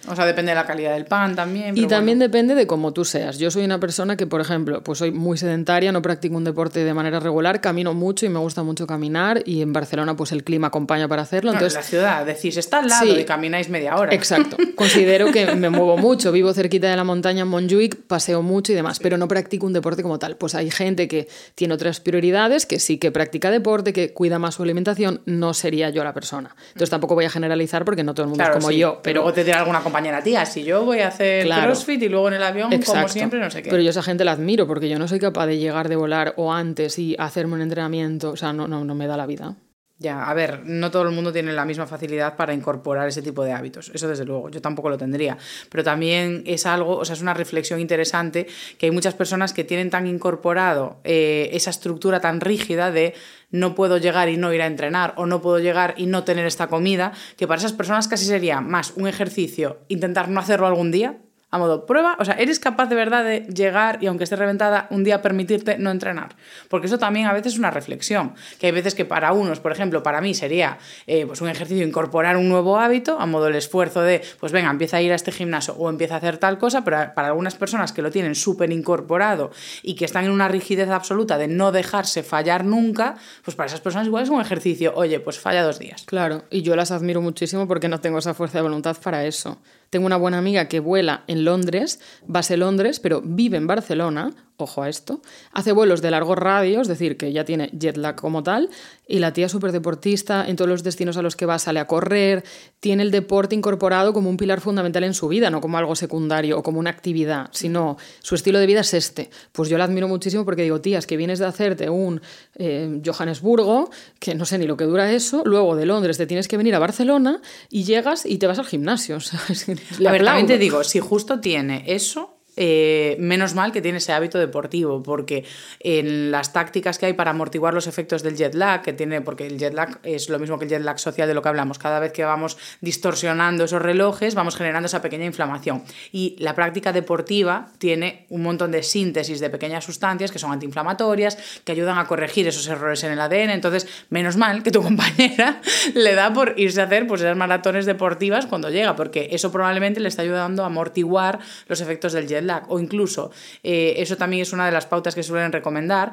O 0.08 0.16
sea, 0.16 0.26
depende 0.26 0.52
de 0.52 0.56
la 0.56 0.66
calidad 0.66 0.94
del 0.94 1.06
pan 1.06 1.36
también. 1.36 1.78
Y 1.78 1.86
también 1.88 2.18
bueno. 2.18 2.30
depende 2.32 2.56
de 2.56 2.66
cómo 2.68 2.94
tú 2.94 3.06
seas. 3.06 3.38
Yo 3.38 3.52
soy 3.52 3.66
una 3.66 3.80
persona 3.80 4.16
que, 4.16 4.26
por 4.28 4.42
ejemplo, 4.42 4.82
pues 4.84 5.00
soy 5.00 5.12
muy 5.12 5.38
sedentaria, 5.38 5.92
no 5.92 6.02
practico 6.02 6.36
un 6.38 6.44
deporte 6.44 6.84
de 6.84 6.94
manera 6.94 7.20
regular, 7.20 7.62
camino 7.62 7.94
mucho 7.94 8.26
y 8.26 8.30
me 8.30 8.40
gusta 8.40 8.64
mucho 8.64 8.88
caminar 8.88 9.42
y 9.46 9.62
en 9.62 9.74
Barcelona 9.74 10.16
pues 10.16 10.32
el 10.32 10.44
clima 10.44 10.68
acompaña 10.68 11.08
para 11.08 11.22
hacerlo. 11.24 11.52
Bueno, 11.52 11.60
en 11.66 11.66
Entonces, 11.68 11.86
la 11.86 11.90
ciudad, 11.90 12.26
decís, 12.26 12.58
está 12.58 12.80
al 12.80 12.88
lado 12.88 13.06
Sí. 13.06 13.20
y 13.22 13.26
camináis 13.26 13.70
media 13.70 13.96
hora. 13.96 14.14
Exacto. 14.14 14.58
Considero 14.76 15.32
que 15.32 15.54
me 15.56 15.70
muevo 15.70 15.98
mucho, 15.98 16.32
vivo 16.32 16.54
cerquita 16.54 16.90
de 16.90 16.96
la 16.96 17.04
montaña 17.04 17.42
en 17.42 17.48
Montjuic, 17.48 17.96
paseo 18.08 18.42
mucho 18.42 18.72
y 18.72 18.76
demás, 18.76 19.00
pero 19.00 19.18
no 19.18 19.28
practico 19.28 19.66
un 19.66 19.74
deporte 19.74 20.04
como 20.04 20.20
tal. 20.20 20.38
Pues 20.38 20.56
hay 20.56 20.72
gente 20.72 21.08
que 21.08 21.28
tiene 21.56 21.74
otras 21.74 22.00
prioridades, 22.00 22.66
que 22.66 22.80
sí 22.80 22.98
que 22.98 23.12
practica 23.12 23.52
deporte, 23.52 23.94
que 23.94 24.14
cuida 24.14 24.40
más 24.40 24.56
su 24.56 24.64
alimentación, 24.64 25.22
no 25.26 25.54
sería 25.54 25.90
yo 25.90 26.04
la 26.04 26.14
persona. 26.14 26.56
Entonces 26.70 26.90
tampoco 26.90 27.16
voy 27.16 27.26
a 27.26 27.30
generalizar 27.30 27.84
porque 27.86 28.04
no 28.04 28.14
todo 28.14 28.24
el 28.24 28.30
mundo 28.30 28.44
Claro, 28.44 28.58
es 28.60 28.64
como 28.64 28.72
sí. 28.72 28.78
yo, 28.80 29.00
pero 29.04 29.22
Luego 29.22 29.34
te 29.34 29.44
dirá 29.44 29.60
alguna 29.60 29.82
compañera, 29.98 30.22
tía, 30.22 30.46
si 30.46 30.64
yo 30.64 30.86
voy 30.86 31.00
a 31.00 31.08
hacer 31.08 31.46
Claro. 31.46 31.66
crossfit 31.72 32.02
y 32.04 32.10
luego 32.10 32.28
en 32.28 32.36
el 32.36 32.44
avión, 32.44 32.70
como 32.70 32.76
Exacto. 32.82 33.10
siempre, 33.10 33.40
no 33.40 33.50
sé 33.50 33.64
qué. 33.64 33.70
Pero 33.72 33.82
yo 33.82 33.90
esa 33.90 34.04
gente 34.04 34.24
la 34.24 34.34
admiro 34.34 34.68
porque 34.68 34.90
yo 34.90 35.00
no 35.00 35.08
soy 35.08 35.20
capaz 35.20 35.48
de 35.48 35.58
llegar 35.58 35.90
de 35.90 35.96
volar 35.96 36.34
o 36.38 36.54
antes 36.54 37.00
y 37.00 37.16
hacerme 37.18 37.56
un 37.56 37.62
entrenamiento, 37.62 38.30
o 38.32 38.36
sea, 38.36 38.54
no, 38.54 38.68
no, 38.68 38.86
no 38.86 38.94
me 38.94 39.08
da 39.08 39.18
la 39.18 39.26
vida. 39.26 39.56
Ya, 40.00 40.30
a 40.30 40.34
ver, 40.36 40.62
no 40.64 40.92
todo 40.92 41.04
el 41.04 41.12
mundo 41.12 41.34
tiene 41.34 41.54
la 41.54 41.66
misma 41.66 41.88
facilidad 41.88 42.36
para 42.36 42.54
incorporar 42.54 43.08
ese 43.08 43.24
tipo 43.24 43.44
de 43.44 43.52
hábitos. 43.52 43.90
Eso 43.96 44.08
desde 44.08 44.26
luego, 44.26 44.50
yo 44.50 44.62
tampoco 44.62 44.90
lo 44.90 44.98
tendría. 44.98 45.40
Pero 45.72 45.84
también 45.84 46.44
es 46.46 46.68
algo, 46.68 46.98
o 46.98 47.06
sea, 47.06 47.16
es 47.16 47.22
una 47.22 47.34
reflexión 47.34 47.80
interesante 47.80 48.46
que 48.78 48.86
hay 48.86 48.92
muchas 48.92 49.16
personas 49.16 49.54
que 49.54 49.64
tienen 49.64 49.90
tan 49.90 50.06
incorporado 50.06 51.02
eh, 51.04 51.50
esa 51.54 51.72
estructura 51.72 52.20
tan 52.20 52.42
rígida 52.42 52.92
de 52.92 53.16
no 53.50 53.74
puedo 53.74 53.98
llegar 53.98 54.30
y 54.30 54.38
no 54.38 54.54
ir 54.54 54.62
a 54.62 54.68
entrenar 54.68 55.16
o 55.18 55.26
no 55.26 55.42
puedo 55.42 55.58
llegar 55.58 55.96
y 55.98 56.06
no 56.06 56.24
tener 56.24 56.46
esta 56.46 56.68
comida, 56.68 57.14
que 57.36 57.48
para 57.48 57.58
esas 57.58 57.74
personas 57.74 58.08
casi 58.08 58.26
sería 58.26 58.62
más 58.62 58.94
un 58.98 59.08
ejercicio 59.08 59.80
intentar 59.88 60.30
no 60.30 60.40
hacerlo 60.40 60.68
algún 60.68 60.92
día 60.92 61.18
a 61.50 61.58
modo 61.58 61.86
prueba, 61.86 62.18
o 62.20 62.26
sea, 62.26 62.36
eres 62.36 62.60
capaz 62.60 62.88
de 62.88 62.96
verdad 62.96 63.24
de 63.24 63.42
llegar 63.42 64.00
y 64.02 64.08
aunque 64.08 64.26
esté 64.26 64.36
reventada, 64.36 64.88
un 64.90 65.04
día 65.06 65.22
permitirte 65.22 65.78
no 65.78 65.92
entrenar. 65.92 66.36
Porque 66.68 66.88
eso 66.88 66.98
también 66.98 67.26
a 67.26 67.34
veces 67.34 67.54
es 67.54 67.60
una 67.60 67.72
reflexión, 67.72 68.36
que 68.60 68.68
hay 68.68 68.74
veces 68.74 68.96
que 68.96 69.06
para 69.06 69.32
unos, 69.32 69.62
por 69.62 69.72
ejemplo, 69.72 70.04
para 70.04 70.20
mí 70.20 70.34
sería 70.34 70.78
eh, 71.06 71.26
pues 71.26 71.40
un 71.42 71.48
ejercicio 71.48 71.86
incorporar 71.86 72.36
un 72.36 72.50
nuevo 72.50 72.80
hábito, 72.80 73.18
a 73.20 73.26
modo 73.26 73.48
el 73.48 73.56
esfuerzo 73.56 74.02
de, 74.02 74.22
pues 74.40 74.52
venga, 74.52 74.70
empieza 74.70 74.98
a 74.98 75.02
ir 75.02 75.12
a 75.14 75.16
este 75.16 75.32
gimnasio 75.32 75.74
o 75.76 75.90
empieza 75.90 76.16
a 76.16 76.18
hacer 76.18 76.38
tal 76.38 76.58
cosa, 76.58 76.84
pero 76.84 77.14
para 77.16 77.30
algunas 77.30 77.56
personas 77.56 77.94
que 77.94 78.02
lo 78.02 78.12
tienen 78.12 78.36
súper 78.36 78.72
incorporado 78.72 79.52
y 79.84 79.96
que 79.96 80.04
están 80.04 80.26
en 80.26 80.32
una 80.32 80.50
rigidez 80.50 80.90
absoluta 80.90 81.38
de 81.38 81.48
no 81.48 81.72
dejarse 81.72 82.24
fallar 82.24 82.66
nunca, 82.66 83.16
pues 83.46 83.56
para 83.56 83.68
esas 83.68 83.80
personas 83.80 84.08
igual 84.08 84.24
es 84.24 84.30
un 84.30 84.42
ejercicio, 84.42 84.92
oye, 84.96 85.22
pues 85.22 85.40
falla 85.40 85.64
dos 85.64 85.80
días. 85.80 86.04
Claro, 86.06 86.44
y 86.50 86.62
yo 86.62 86.76
las 86.76 86.92
admiro 86.92 87.22
muchísimo 87.22 87.68
porque 87.68 87.88
no 87.88 88.02
tengo 88.02 88.20
esa 88.20 88.34
fuerza 88.34 88.58
de 88.58 88.64
voluntad 88.64 88.98
para 89.02 89.26
eso. 89.26 89.60
Tengo 89.90 90.06
una 90.06 90.18
buena 90.18 90.38
amiga 90.38 90.68
que 90.68 90.80
vuela 90.80 91.24
en 91.28 91.46
Londres, 91.46 92.00
base 92.26 92.58
Londres, 92.58 93.00
pero 93.00 93.22
vive 93.24 93.58
en 93.58 93.68
Barcelona, 93.68 94.32
ojo 94.58 94.82
a 94.82 94.90
esto, 94.90 95.22
hace 95.52 95.72
vuelos 95.72 96.02
de 96.02 96.12
largo 96.12 96.36
radio, 96.36 96.82
es 96.82 96.88
decir, 96.88 97.16
que 97.16 97.32
ya 97.32 97.46
tiene 97.46 97.70
jet 97.78 97.96
lag 97.98 98.16
como 98.16 98.42
tal, 98.42 98.70
y 99.08 99.20
la 99.20 99.32
tía 99.32 99.46
es 99.46 99.52
súper 99.52 99.72
deportista, 99.72 100.48
en 100.48 100.56
todos 100.56 100.68
los 100.68 100.84
destinos 100.84 101.16
a 101.18 101.22
los 101.22 101.36
que 101.36 101.46
va 101.46 101.60
sale 101.60 101.80
a 101.80 101.86
correr, 101.86 102.44
tiene 102.80 103.04
el 103.04 103.12
deporte 103.12 103.56
incorporado 103.56 104.14
como 104.14 104.30
un 104.30 104.38
pilar 104.38 104.60
fundamental 104.60 105.04
en 105.04 105.14
su 105.14 105.28
vida, 105.28 105.50
no 105.50 105.62
como 105.62 105.78
algo 105.78 105.96
secundario 105.96 106.58
o 106.58 106.64
como 106.64 106.80
una 106.80 106.90
actividad, 106.90 107.50
sino 107.52 107.98
su 108.22 108.36
estilo 108.36 108.60
de 108.60 108.66
vida 108.66 108.82
es 108.82 108.94
este. 108.94 109.30
Pues 109.52 109.70
yo 109.70 109.78
la 109.78 109.84
admiro 109.84 110.08
muchísimo 110.08 110.44
porque 110.44 110.64
digo, 110.64 110.82
tías, 110.82 111.06
que 111.06 111.18
vienes 111.18 111.40
de 111.40 111.46
hacerte 111.46 111.90
un 111.90 112.22
eh, 112.56 113.02
Johannesburgo, 113.06 113.92
que 114.20 114.34
no 114.36 114.46
sé 114.46 114.58
ni 114.58 114.66
lo 114.66 114.76
que 114.76 114.86
dura 114.86 115.12
eso, 115.12 115.44
luego 115.46 115.76
de 115.76 115.86
Londres 115.86 116.18
te 116.18 116.26
tienes 116.26 116.48
que 116.48 116.58
venir 116.58 116.74
a 116.76 116.80
Barcelona 116.80 117.42
y 117.70 117.84
llegas 117.84 118.26
y 118.26 118.40
te 118.40 118.48
vas 118.48 118.60
al 118.60 118.66
gimnasio. 118.66 119.16
o 119.18 119.20
sea, 119.20 119.40
es 119.50 119.66
que 119.66 119.76
le 120.00 120.08
a 120.08 120.12
ver, 120.12 120.24
también 120.24 120.46
aplaudo. 120.46 120.48
te 120.48 120.58
digo, 120.58 120.84
si 120.84 121.00
justo 121.00 121.40
tiene 121.40 121.84
eso, 121.88 122.37
eh, 122.58 123.16
menos 123.20 123.54
mal 123.54 123.72
que 123.72 123.82
tiene 123.82 124.00
ese 124.00 124.12
hábito 124.12 124.40
deportivo, 124.40 125.04
porque 125.04 125.46
en 125.80 126.32
las 126.32 126.52
tácticas 126.52 126.98
que 126.98 127.06
hay 127.06 127.14
para 127.14 127.32
amortiguar 127.32 127.74
los 127.74 127.88
efectos 127.88 128.24
del 128.24 128.36
jet 128.36 128.56
lag, 128.56 128.82
que 128.82 128.94
tiene, 128.94 129.22
porque 129.22 129.46
el 129.46 129.58
jet 129.58 129.74
lag 129.74 130.00
es 130.04 130.28
lo 130.30 130.40
mismo 130.40 130.58
que 130.58 130.66
el 130.66 130.72
jet 130.72 130.82
lag 130.82 131.00
social 131.00 131.28
de 131.28 131.34
lo 131.34 131.42
que 131.42 131.50
hablamos, 131.50 131.78
cada 131.78 132.00
vez 132.00 132.12
que 132.12 132.26
vamos 132.26 132.58
distorsionando 132.82 133.64
esos 133.66 133.82
relojes, 133.82 134.36
vamos 134.36 134.56
generando 134.56 134.88
esa 134.88 135.02
pequeña 135.02 135.26
inflamación. 135.26 135.84
Y 136.12 136.36
la 136.40 136.56
práctica 136.56 136.92
deportiva 136.92 137.70
tiene 137.78 138.26
un 138.30 138.42
montón 138.42 138.72
de 138.72 138.82
síntesis 138.82 139.40
de 139.40 139.50
pequeñas 139.50 139.86
sustancias 139.86 140.32
que 140.32 140.40
son 140.40 140.52
antiinflamatorias, 140.52 141.38
que 141.64 141.72
ayudan 141.72 142.00
a 142.00 142.08
corregir 142.08 142.48
esos 142.48 142.68
errores 142.68 143.04
en 143.04 143.12
el 143.12 143.22
ADN. 143.22 143.52
Entonces, 143.52 143.88
menos 144.10 144.36
mal 144.36 144.64
que 144.64 144.72
tu 144.72 144.82
compañera 144.88 145.62
le 145.94 146.16
da 146.16 146.34
por 146.34 146.56
irse 146.58 146.82
a 146.82 146.86
hacer 146.86 147.06
pues, 147.06 147.22
esas 147.22 147.38
maratones 147.38 147.86
deportivas 147.86 148.48
cuando 148.48 148.72
llega, 148.72 148.96
porque 148.96 149.30
eso 149.32 149.52
probablemente 149.52 150.00
le 150.00 150.10
está 150.10 150.24
ayudando 150.24 150.64
a 150.64 150.68
amortiguar 150.68 151.40
los 151.68 151.82
efectos 151.82 152.14
del 152.14 152.28
jet 152.28 152.44
lag. 152.44 152.47
O 152.70 152.80
incluso, 152.80 153.32
eh, 153.64 153.96
eso 153.98 154.18
también 154.18 154.42
es 154.42 154.54
una 154.54 154.66
de 154.66 154.72
las 154.72 154.86
pautas 154.86 155.16
que 155.16 155.24
suelen 155.24 155.52
recomendar. 155.52 156.12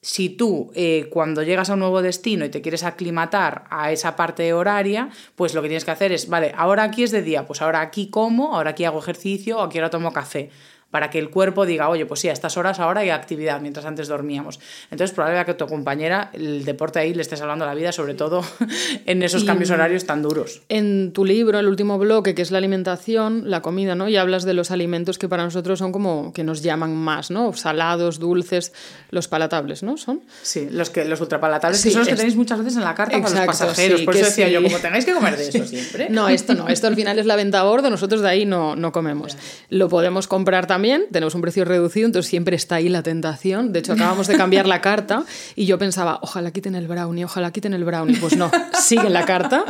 Si 0.00 0.28
tú 0.28 0.70
eh, 0.74 1.08
cuando 1.10 1.42
llegas 1.42 1.70
a 1.70 1.74
un 1.74 1.78
nuevo 1.78 2.02
destino 2.02 2.44
y 2.44 2.50
te 2.50 2.60
quieres 2.60 2.84
aclimatar 2.84 3.64
a 3.70 3.90
esa 3.90 4.16
parte 4.16 4.52
horaria, 4.52 5.08
pues 5.34 5.54
lo 5.54 5.62
que 5.62 5.68
tienes 5.68 5.84
que 5.86 5.92
hacer 5.92 6.12
es, 6.12 6.28
vale, 6.28 6.52
ahora 6.56 6.82
aquí 6.82 7.04
es 7.04 7.10
de 7.10 7.22
día, 7.22 7.46
pues 7.46 7.62
ahora 7.62 7.80
aquí 7.80 8.10
como, 8.10 8.54
ahora 8.54 8.70
aquí 8.70 8.84
hago 8.84 8.98
ejercicio, 8.98 9.62
aquí 9.62 9.78
ahora 9.78 9.88
tomo 9.88 10.12
café 10.12 10.50
para 10.94 11.10
que 11.10 11.18
el 11.18 11.28
cuerpo 11.28 11.66
diga, 11.66 11.88
oye, 11.88 12.06
pues 12.06 12.20
sí, 12.20 12.28
a 12.28 12.32
estas 12.32 12.56
horas 12.56 12.78
ahora 12.78 13.00
hay 13.00 13.10
actividad, 13.10 13.60
mientras 13.60 13.84
antes 13.84 14.06
dormíamos. 14.06 14.60
Entonces, 14.92 15.12
probablemente 15.12 15.50
que 15.50 15.58
tu 15.58 15.66
compañera, 15.66 16.30
el 16.34 16.64
deporte 16.64 17.00
ahí 17.00 17.12
le 17.12 17.20
esté 17.22 17.36
salvando 17.36 17.66
la 17.66 17.74
vida, 17.74 17.90
sobre 17.90 18.14
todo 18.14 18.44
en 19.04 19.24
esos 19.24 19.42
Y- 19.42 19.46
cambios 19.46 19.70
horarios 19.70 20.06
tan 20.06 20.22
duros. 20.22 20.62
En 20.68 21.12
tu 21.12 21.24
libro, 21.24 21.58
el 21.58 21.66
último 21.66 21.98
bloque, 21.98 22.36
que 22.36 22.42
es 22.42 22.52
la 22.52 22.58
alimentación, 22.58 23.50
la 23.50 23.60
comida, 23.60 23.96
¿no? 23.96 24.08
Y 24.08 24.16
hablas 24.16 24.44
de 24.44 24.54
los 24.54 24.70
alimentos 24.70 25.18
que 25.18 25.28
para 25.28 25.42
nosotros 25.42 25.80
son 25.80 25.90
como 25.90 26.32
que 26.32 26.44
nos 26.44 26.62
llaman 26.62 26.94
más, 26.94 27.32
¿no? 27.32 27.52
Salados, 27.54 28.20
dulces, 28.20 28.72
los 29.10 29.26
palatables, 29.26 29.82
¿no? 29.82 29.96
Son. 29.96 30.20
Sí, 30.42 30.68
los, 30.70 30.90
que, 30.90 31.04
los 31.06 31.20
ultrapalatables, 31.20 31.80
Sí, 31.80 31.88
que 31.88 31.92
son 31.94 32.00
los 32.02 32.08
que 32.08 32.14
tenéis 32.14 32.36
muchas 32.36 32.58
veces 32.60 32.76
en 32.76 32.84
la 32.84 32.94
carta 32.94 33.16
para 33.16 33.24
Exacto, 33.28 33.50
los 33.50 33.58
pasajeros. 33.58 33.98
sí, 33.98 34.06
Por 34.06 34.14
eso 34.14 34.26
decía 34.26 34.46
sí. 34.46 34.52
yo, 34.52 34.62
como 34.62 34.78
tengáis 34.78 35.04
que 35.04 35.12
comer 35.12 35.36
de 35.36 35.48
eso 35.48 35.66
siempre. 35.66 36.08
No, 36.08 36.28
esto 36.28 36.54
no, 36.54 36.68
esto 36.68 36.86
al 36.86 36.94
final 36.94 37.18
es 37.18 37.26
la 37.26 37.34
venta 37.34 37.58
a 37.58 37.64
bordo, 37.64 37.90
nosotros 37.90 38.20
de 38.22 38.28
ahí 38.28 38.44
no, 38.46 38.76
no 38.76 38.92
comemos. 38.92 39.36
Lo 39.70 39.88
podemos 39.88 40.28
comprar 40.28 40.68
también, 40.68 40.83
tenemos 41.10 41.34
un 41.34 41.40
precio 41.40 41.64
reducido, 41.64 42.06
entonces 42.06 42.28
siempre 42.28 42.56
está 42.56 42.76
ahí 42.76 42.88
la 42.88 43.02
tentación. 43.02 43.72
De 43.72 43.80
hecho, 43.80 43.92
acabamos 43.92 44.26
de 44.26 44.36
cambiar 44.36 44.66
la 44.66 44.80
carta 44.80 45.24
y 45.56 45.66
yo 45.66 45.78
pensaba, 45.78 46.18
ojalá 46.22 46.50
quiten 46.50 46.74
el 46.74 46.86
brownie, 46.86 47.24
ojalá 47.24 47.50
quiten 47.50 47.74
el 47.74 47.84
brownie. 47.84 48.16
Pues 48.18 48.36
no, 48.36 48.50
sigue 48.72 49.10
la 49.10 49.24
carta. 49.24 49.64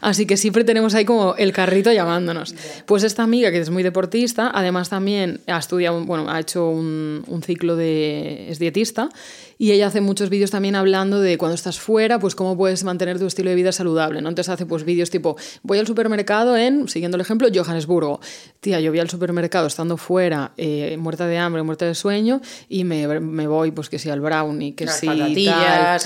Así 0.00 0.26
que 0.26 0.36
siempre 0.36 0.64
tenemos 0.64 0.94
ahí 0.94 1.04
como 1.04 1.34
el 1.36 1.52
carrito 1.52 1.92
llamándonos. 1.92 2.54
Pues 2.86 3.02
esta 3.04 3.22
amiga, 3.22 3.50
que 3.50 3.58
es 3.58 3.70
muy 3.70 3.82
deportista, 3.82 4.50
además 4.52 4.88
también 4.88 5.40
ha 5.46 5.58
estudiado, 5.58 6.04
bueno, 6.04 6.30
ha 6.30 6.40
hecho 6.40 6.68
un, 6.68 7.24
un 7.26 7.42
ciclo 7.42 7.76
de... 7.76 8.50
es 8.50 8.58
dietista 8.58 9.10
y 9.60 9.72
ella 9.72 9.88
hace 9.88 10.00
muchos 10.00 10.30
vídeos 10.30 10.50
también 10.50 10.74
hablando 10.74 11.20
de 11.20 11.36
cuando 11.36 11.54
estás 11.54 11.78
fuera, 11.78 12.18
pues 12.18 12.34
cómo 12.34 12.56
puedes 12.56 12.82
mantener 12.82 13.18
tu 13.18 13.26
estilo 13.26 13.50
de 13.50 13.56
vida 13.56 13.72
saludable, 13.72 14.22
¿no? 14.22 14.30
Entonces 14.30 14.50
hace 14.50 14.64
pues 14.64 14.84
vídeos 14.84 15.10
tipo, 15.10 15.36
voy 15.62 15.78
al 15.78 15.86
supermercado 15.86 16.56
en, 16.56 16.88
siguiendo 16.88 17.16
el 17.16 17.20
ejemplo, 17.20 17.46
Johannesburgo. 17.54 18.20
Tía, 18.60 18.80
yo 18.80 18.90
voy 18.90 19.00
al 19.00 19.10
supermercado 19.10 19.66
estando 19.66 19.98
fuera, 19.98 20.52
eh, 20.56 20.96
muerta 20.98 21.26
de 21.26 21.36
hambre, 21.36 21.62
muerta 21.62 21.84
de 21.84 21.94
sueño, 21.94 22.40
y 22.70 22.84
me, 22.84 23.06
me 23.20 23.46
voy, 23.46 23.70
pues 23.70 23.90
que 23.90 23.98
sí, 23.98 24.08
al 24.08 24.22
brownie, 24.22 24.74
que 24.74 24.86
Las 24.86 24.98
sí, 24.98 25.06
tal. 25.06 25.36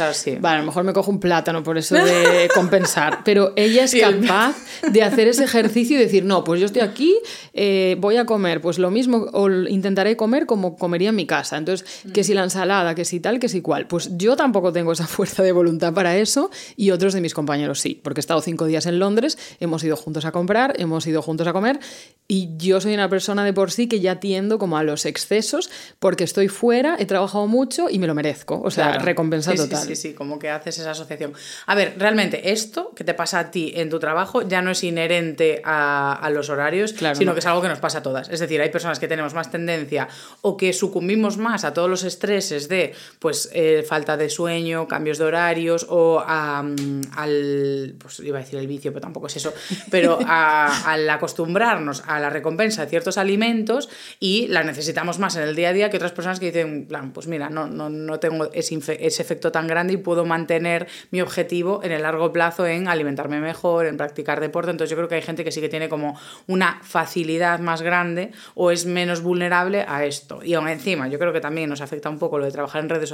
así. 0.01 0.37
Vale, 0.41 0.57
a 0.57 0.61
lo 0.61 0.67
mejor 0.67 0.83
me 0.83 0.93
cojo 0.93 1.13
un 1.13 1.21
plátano 1.21 1.63
por 1.63 1.79
eso 1.79 1.95
de 1.95 2.49
compensar, 2.57 3.21
pero 3.25 3.53
ella 3.55 3.85
es 3.85 3.95
capaz 3.95 4.57
de 4.91 5.01
hacer 5.05 5.29
ese 5.29 5.45
ejercicio 5.45 5.97
y 5.97 6.01
decir, 6.01 6.25
no, 6.25 6.43
pues 6.43 6.59
yo 6.59 6.67
estoy 6.67 6.83
aquí, 6.83 7.17
eh, 7.53 7.95
voy 8.01 8.17
a 8.17 8.27
comer, 8.27 8.61
pues 8.61 8.81
lo 8.81 8.91
mismo, 8.91 9.29
o 9.33 9.49
intentaré 9.49 10.17
comer 10.17 10.45
como 10.47 10.75
comería 10.77 11.11
en 11.11 11.15
mi 11.15 11.27
casa. 11.27 11.57
Entonces, 11.57 11.87
que 12.13 12.25
si 12.25 12.35
la 12.35 12.43
ensalada, 12.43 12.97
que 12.97 13.05
si 13.05 13.21
tal, 13.21 13.44
que 13.45 13.49
si 13.51 13.61
cual. 13.61 13.87
Pues 13.87 14.11
yo 14.17 14.37
tampoco 14.37 14.73
tengo 14.73 14.93
esa 14.93 15.07
fuerza 15.17 15.43
de 15.43 15.53
voluntad 15.53 15.93
para 15.93 16.17
eso 16.17 16.51
y 16.77 16.91
otros 16.91 17.13
de 17.13 17.21
mis 17.21 17.35
compañeros 17.35 17.81
sí, 17.81 18.01
porque 18.03 18.21
he 18.21 18.23
estado 18.23 18.41
cinco 18.41 18.65
días 18.67 18.87
en 18.87 18.99
Londres, 18.99 19.39
hemos 19.61 19.85
ido 19.85 19.97
juntos 19.97 20.25
a 20.25 20.33
comprar, 20.33 20.75
hemos 20.79 21.07
ido 21.07 21.21
juntos 21.23 21.47
a 21.47 21.53
comer 21.53 21.79
y 22.27 22.51
yo 22.57 22.81
soy 22.81 22.95
una 22.95 23.09
persona 23.11 23.45
de 23.45 23.53
por 23.53 23.71
sí 23.71 23.87
que 23.87 24.01
ya 24.01 24.19
tiendo 24.19 24.59
como 24.59 24.79
a 24.79 24.83
los 24.83 25.05
excesos 25.05 25.71
porque 25.99 26.25
estoy 26.25 26.49
fuera, 26.49 26.97
he 26.99 27.05
trabajado 27.05 27.47
mucho 27.47 27.91
y 27.91 27.99
me 27.99 28.07
lo 28.07 28.15
merezco. 28.15 28.61
O 28.65 28.71
sea, 28.71 28.93
Claro. 28.93 29.05
recompensa 29.05 29.51
Sí, 29.53 29.59
sí, 29.59 29.65
total. 29.65 29.87
Sí, 29.87 29.97
sí, 29.97 30.15
como 30.15 30.39
que 30.39 30.49
haces 30.49 30.79
esa 30.79 30.93
asociación. 30.93 31.35
A 31.67 31.75
ver, 31.75 31.95
realmente 31.99 32.51
esto 32.53 32.93
que 32.95 33.05
te 33.05 33.13
pasa 33.15 33.39
a 33.41 33.51
ti 33.51 33.73
en 33.77 33.91
tu 33.91 33.99
trabajo 33.99 34.41
ya 34.43 34.63
no 34.63 34.71
es 34.71 34.83
inherente 34.85 35.61
a, 35.65 36.15
a 36.15 36.31
los 36.31 36.49
horarios, 36.49 36.93
Claro, 36.95 37.15
sino 37.15 37.33
no. 37.33 37.35
que 37.35 37.41
es 37.41 37.47
algo 37.47 37.61
que 37.61 37.69
nos 37.69 37.79
pasa 37.81 37.99
a 37.99 38.03
todas. 38.03 38.29
Es 38.31 38.41
decir, 38.41 38.61
hay 38.63 38.71
personas 38.71 38.99
que 38.99 39.07
tenemos 39.09 39.35
más 39.35 39.51
tendencia 39.51 40.09
o 40.41 40.57
que 40.57 40.73
sucumbimos 40.73 41.37
más 41.37 41.65
a 41.65 41.75
todos 41.75 41.91
los 41.91 42.05
estreses 42.05 42.69
de 42.69 42.95
pues 43.19 43.34
eh, 43.53 43.85
falta 43.87 44.16
de 44.16 44.28
sueño, 44.28 44.87
cambios 44.89 45.18
de 45.18 45.24
horarios 45.24 45.87
o 45.89 46.22
al, 46.26 47.95
pues 47.99 48.20
iba 48.20 48.39
a 48.39 48.43
decir 48.43 48.59
el 48.59 48.66
vicio, 48.66 48.93
pero 48.93 49.03
tampoco 49.03 49.26
es 49.26 49.37
eso, 49.37 49.53
pero 49.91 50.18
al 50.26 51.09
acostumbrarnos 51.11 52.03
a 52.07 52.20
la 52.20 52.30
recompensa 52.30 52.85
de 52.85 52.91
ciertos 52.91 53.18
alimentos 53.18 53.89
y 54.20 54.47
la 54.49 54.62
necesitamos 54.62 55.18
más 55.18 55.37
en 55.37 55.43
el 55.43 55.57
día 55.57 55.70
a 55.70 55.72
día 55.72 55.91
que 55.91 55.97
otras 55.97 56.12
personas 56.12 56.41
que 56.41 56.47
dicen, 56.47 56.87
plan, 56.87 57.12
pues 57.12 57.26
mira, 57.26 57.51
no, 57.51 57.66
no, 57.66 57.89
no 57.91 58.20
tengo 58.20 58.51
ese, 58.53 58.78
ese 59.01 59.22
efecto 59.22 59.53
tan 59.53 59.66
grande 59.66 59.95
y 59.95 59.97
puedo 59.97 60.24
mantener 60.24 60.87
mi 61.11 61.20
objetivo 61.20 61.80
en 61.82 61.93
el 61.93 62.03
largo 62.03 62.32
plazo 62.32 62.66
en 62.66 62.89
alimentarme 62.89 63.41
mejor, 63.41 63.87
en 63.87 63.97
practicar 63.97 64.41
deporte. 64.41 64.70
Entonces 64.70 64.91
yo 64.91 64.97
creo 64.97 65.09
que 65.09 65.16
hay 65.16 65.22
gente 65.22 65.45
que 65.45 65.53
sí 65.53 65.61
que 65.61 65.68
tiene 65.68 65.89
como 65.89 66.18
una 66.47 66.80
facilidad 66.82 67.61
más 67.61 67.82
grande 67.82 68.32
o 68.55 68.70
es 68.70 68.87
menos 68.87 69.22
vulnerable 69.22 69.85
a 69.87 70.05
esto. 70.05 70.41
Y 70.43 70.55
aún 70.55 70.68
encima, 70.68 71.09
yo 71.09 71.18
creo 71.18 71.32
que 71.32 71.41
también 71.41 71.70
nos 71.70 71.80
afecta 71.80 72.09
un 72.11 72.18
poco 72.18 72.39
lo 72.39 72.45
de 72.45 72.53
trabajar 72.53 72.82
en 72.82 72.89
redes 72.89 73.09
sociales. 73.09 73.14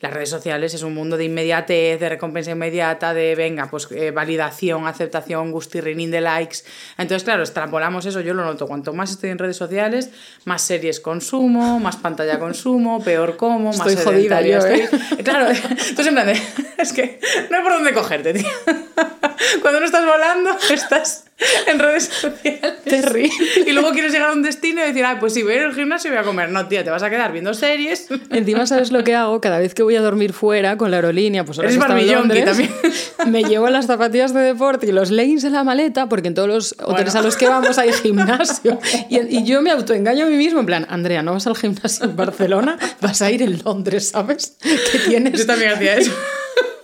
Las 0.00 0.12
redes 0.12 0.30
sociales 0.30 0.74
es 0.74 0.82
un 0.84 0.94
mundo 0.94 1.16
de 1.16 1.24
inmediatez, 1.24 1.98
de 1.98 2.08
recompensa 2.08 2.52
inmediata, 2.52 3.14
de 3.14 3.34
venga, 3.34 3.68
pues 3.68 3.88
eh, 3.90 4.12
validación, 4.12 4.86
aceptación, 4.86 5.50
gustirrinín 5.50 6.12
de 6.12 6.20
likes. 6.20 6.58
Entonces, 6.98 7.24
claro, 7.24 7.42
extrapolamos 7.42 8.06
eso, 8.06 8.20
yo 8.20 8.32
lo 8.32 8.44
noto. 8.44 8.68
Cuanto 8.68 8.92
más 8.92 9.10
estoy 9.10 9.30
en 9.30 9.38
redes 9.38 9.56
sociales, 9.56 10.10
más 10.44 10.62
series 10.62 11.00
consumo, 11.00 11.80
más 11.80 11.96
pantalla 11.96 12.38
consumo, 12.38 13.02
peor 13.02 13.36
como, 13.36 13.72
más 13.72 13.88
estoy 13.88 13.96
jodida 13.96 14.40
yo, 14.40 14.64
¿eh? 14.66 14.88
Claro, 15.24 15.50
entonces 15.50 16.06
en 16.06 16.14
plan 16.14 16.26
de, 16.28 16.40
es 16.78 16.92
que 16.92 17.18
no 17.50 17.56
hay 17.56 17.62
por 17.64 17.72
dónde 17.72 17.92
cogerte, 17.92 18.34
tío. 18.34 18.48
Cuando 19.62 19.80
no 19.80 19.86
estás 19.86 20.06
volando, 20.06 20.50
estás 20.70 21.24
en 21.66 21.78
redes 21.78 22.04
sociales. 22.04 22.82
Terrible. 22.84 23.30
Y 23.66 23.72
luego 23.72 23.90
quieres 23.90 24.12
llegar 24.12 24.30
a 24.30 24.32
un 24.32 24.42
destino 24.42 24.82
y 24.82 24.88
decir, 24.88 25.04
ah, 25.04 25.18
pues 25.20 25.34
si 25.34 25.42
voy 25.42 25.52
a 25.52 25.56
ir 25.56 25.62
al 25.62 25.74
gimnasio 25.74 26.10
voy 26.10 26.18
a 26.18 26.22
comer. 26.22 26.50
No, 26.50 26.66
tía, 26.66 26.82
te 26.82 26.90
vas 26.90 27.02
a 27.02 27.10
quedar 27.10 27.32
viendo 27.32 27.54
series. 27.54 28.08
Encima, 28.30 28.66
¿sabes 28.66 28.90
lo 28.90 29.04
que 29.04 29.14
hago? 29.14 29.40
Cada 29.40 29.58
vez 29.58 29.74
que 29.74 29.82
voy 29.82 29.96
a 29.96 30.00
dormir 30.00 30.32
fuera 30.32 30.76
con 30.76 30.90
la 30.90 30.96
aerolínea, 30.96 31.44
pues 31.44 31.58
ahora 31.58 31.70
Eres 31.70 31.80
barbillonqui 31.80 32.42
también. 32.42 32.70
Me 33.26 33.44
llevo 33.44 33.68
las 33.68 33.86
zapatillas 33.86 34.34
de 34.34 34.40
deporte 34.40 34.86
y 34.86 34.92
los 34.92 35.10
leggings 35.10 35.44
en 35.44 35.52
la 35.52 35.64
maleta, 35.64 36.08
porque 36.08 36.28
en 36.28 36.34
todos 36.34 36.48
los 36.48 36.76
hoteles 36.82 37.14
a 37.14 37.22
los 37.22 37.36
que 37.36 37.48
vamos 37.48 37.78
hay 37.78 37.92
gimnasio. 37.92 38.78
Y, 39.08 39.18
y, 39.18 39.44
yo 39.44 39.62
me 39.62 39.70
autoengaño 39.70 40.26
a 40.26 40.28
mí 40.28 40.36
mismo, 40.36 40.60
en 40.60 40.66
plan, 40.66 40.86
Andrea, 40.88 41.22
no 41.22 41.32
vas 41.32 41.46
al 41.46 41.56
gimnasio 41.56 42.04
en 42.04 42.16
Barcelona, 42.16 42.78
vas 43.00 43.22
a 43.22 43.30
ir 43.30 43.42
en 43.42 43.60
Londres, 43.64 44.08
¿sabes? 44.08 44.56
Que 44.92 44.98
tienes... 44.98 45.38
Yo 45.40 45.46
también 45.46 45.72
hacía 45.72 45.96
eso. 45.96 46.12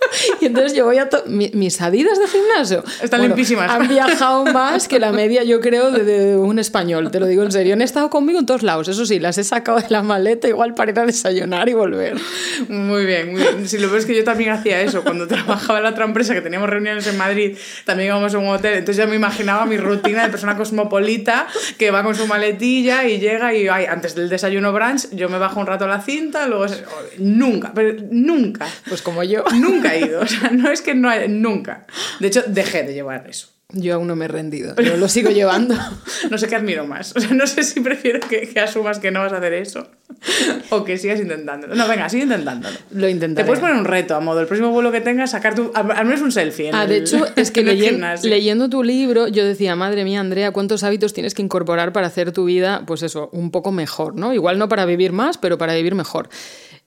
Y 0.41 0.45
entonces 0.45 0.73
yo 0.73 0.85
voy 0.85 0.97
a... 0.97 1.09
mis 1.25 1.81
adidas 1.81 2.19
de 2.19 2.27
gimnasio... 2.27 2.83
Están 3.01 3.21
limpísimas. 3.21 3.69
Han 3.71 3.87
viajado 3.87 4.45
más 4.45 4.87
que 4.87 4.99
la 4.99 5.11
media, 5.11 5.43
yo 5.43 5.59
creo, 5.59 5.91
de, 5.91 6.35
un 6.35 6.59
español, 6.59 7.11
te 7.11 7.19
lo 7.19 7.25
digo 7.25 7.43
en 7.43 7.51
serio. 7.51 7.73
Han 7.73 7.81
estado 7.81 8.09
conmigo 8.09 8.39
en 8.39 8.45
todos 8.45 8.63
lados, 8.63 8.87
eso 8.87 9.05
sí, 9.05 9.19
las 9.19 9.37
he 9.37 9.43
sacado 9.43 9.79
de 9.79 9.89
la 9.89 10.01
maleta 10.01 10.47
igual 10.47 10.73
para 10.73 10.91
ir 10.91 10.99
a 10.99 11.05
desayunar 11.05 11.69
y 11.69 11.73
volver. 11.73 12.15
Muy 12.67 13.05
bien, 13.05 13.31
muy 13.31 13.41
bien. 13.41 13.67
Si 13.67 13.77
lo 13.77 13.89
ves 13.89 14.05
que 14.05 14.15
yo 14.15 14.23
también 14.23 14.51
hacía 14.51 14.81
eso, 14.81 15.03
cuando 15.03 15.27
trabajaba 15.35 15.79
en 15.79 15.83
la 15.83 15.91
otra 15.91 16.05
empresa, 16.05 16.33
que 16.33 16.41
teníamos 16.41 16.69
reuniones 16.69 17.07
en 17.07 17.17
Madrid, 17.17 17.57
también 17.85 18.07
íbamos 18.07 18.33
a 18.33 18.37
un 18.37 18.49
hotel, 18.49 18.73
entonces 18.75 18.97
ya 18.97 19.07
me 19.07 19.15
imaginaba 19.15 19.65
mi 19.65 19.77
rutina 19.77 20.23
de 20.23 20.29
persona 20.29 20.57
cosmopolita 20.57 21.47
que 21.77 21.91
va 21.91 22.03
con 22.03 22.15
su 22.15 22.27
maletilla 22.27 23.05
y 23.07 23.19
llega 23.19 23.53
y 23.53 23.67
ay, 23.67 23.85
antes 23.85 24.15
del 24.15 24.29
desayuno 24.29 24.73
brunch 24.73 25.09
yo 25.11 25.29
me 25.29 25.37
bajo 25.37 25.59
un 25.59 25.67
rato 25.67 25.87
la 25.87 26.01
cinta, 26.01 26.47
luego... 26.47 26.65
Nunca, 27.17 27.71
pero 27.73 27.95
nunca. 28.11 28.67
Pues 28.87 29.01
como 29.01 29.23
yo. 29.23 29.43
Nunca 29.53 29.94
he 29.95 30.05
ido. 30.05 30.21
O 30.25 30.27
sea, 30.27 30.49
no 30.49 30.71
es 30.71 30.81
que 30.81 30.95
no 30.95 31.09
nunca. 31.27 31.85
De 32.19 32.27
hecho, 32.27 32.43
dejé 32.47 32.83
de 32.83 32.93
llevar 32.93 33.27
eso. 33.29 33.49
Yo 33.69 33.95
aún 33.95 34.07
no 34.07 34.15
me 34.15 34.25
he 34.25 34.27
rendido, 34.27 34.73
pero 34.75 34.95
lo 34.95 35.07
sigo 35.09 35.31
llevando. 35.31 35.75
no 36.29 36.37
sé 36.37 36.47
qué 36.47 36.55
admiro 36.55 36.85
más. 36.85 37.15
O 37.15 37.19
sea, 37.19 37.31
no 37.31 37.47
sé 37.47 37.63
si 37.63 37.79
prefiero 37.79 38.19
que, 38.19 38.47
que, 38.47 38.59
asumas 38.59 38.99
que 38.99 39.11
no 39.11 39.21
vas 39.21 39.33
a 39.33 39.37
hacer 39.37 39.53
eso 39.53 39.87
o 40.69 40.83
que 40.83 40.97
sigas 40.97 41.19
intentándolo. 41.19 41.75
No, 41.75 41.87
venga, 41.87 42.07
sigue 42.09 42.23
intentándolo. 42.23 42.75
Lo 42.91 43.09
intentaré. 43.09 43.43
Te 43.43 43.47
puedes 43.47 43.59
poner 43.59 43.75
un 43.75 43.85
reto 43.85 44.15
a 44.15 44.19
modo 44.19 44.39
el 44.39 44.47
próximo 44.47 44.71
vuelo 44.71 44.91
que 44.91 45.01
tengas, 45.01 45.31
sacar 45.31 45.55
tu, 45.55 45.71
al 45.73 46.05
menos 46.05 46.21
un 46.21 46.31
selfie. 46.31 46.69
En 46.69 46.75
ah, 46.75 46.85
de 46.85 46.97
hecho, 46.97 47.25
es 47.35 47.51
que 47.51 47.63
leyendo 47.63 48.69
tu 48.69 48.83
libro, 48.83 49.27
yo 49.27 49.45
decía, 49.45 49.75
madre 49.75 50.03
mía, 50.03 50.19
Andrea, 50.19 50.51
¿cuántos 50.51 50.83
hábitos 50.83 51.13
tienes 51.13 51.33
que 51.33 51.41
incorporar 51.41 51.91
para 51.91 52.07
hacer 52.07 52.31
tu 52.31 52.45
vida, 52.45 52.83
pues 52.85 53.01
eso, 53.03 53.29
un 53.33 53.51
poco 53.51 53.71
mejor, 53.71 54.15
¿no? 54.15 54.33
Igual 54.33 54.59
no 54.59 54.69
para 54.69 54.85
vivir 54.85 55.11
más, 55.11 55.37
pero 55.37 55.57
para 55.57 55.73
vivir 55.73 55.95
mejor 55.95 56.29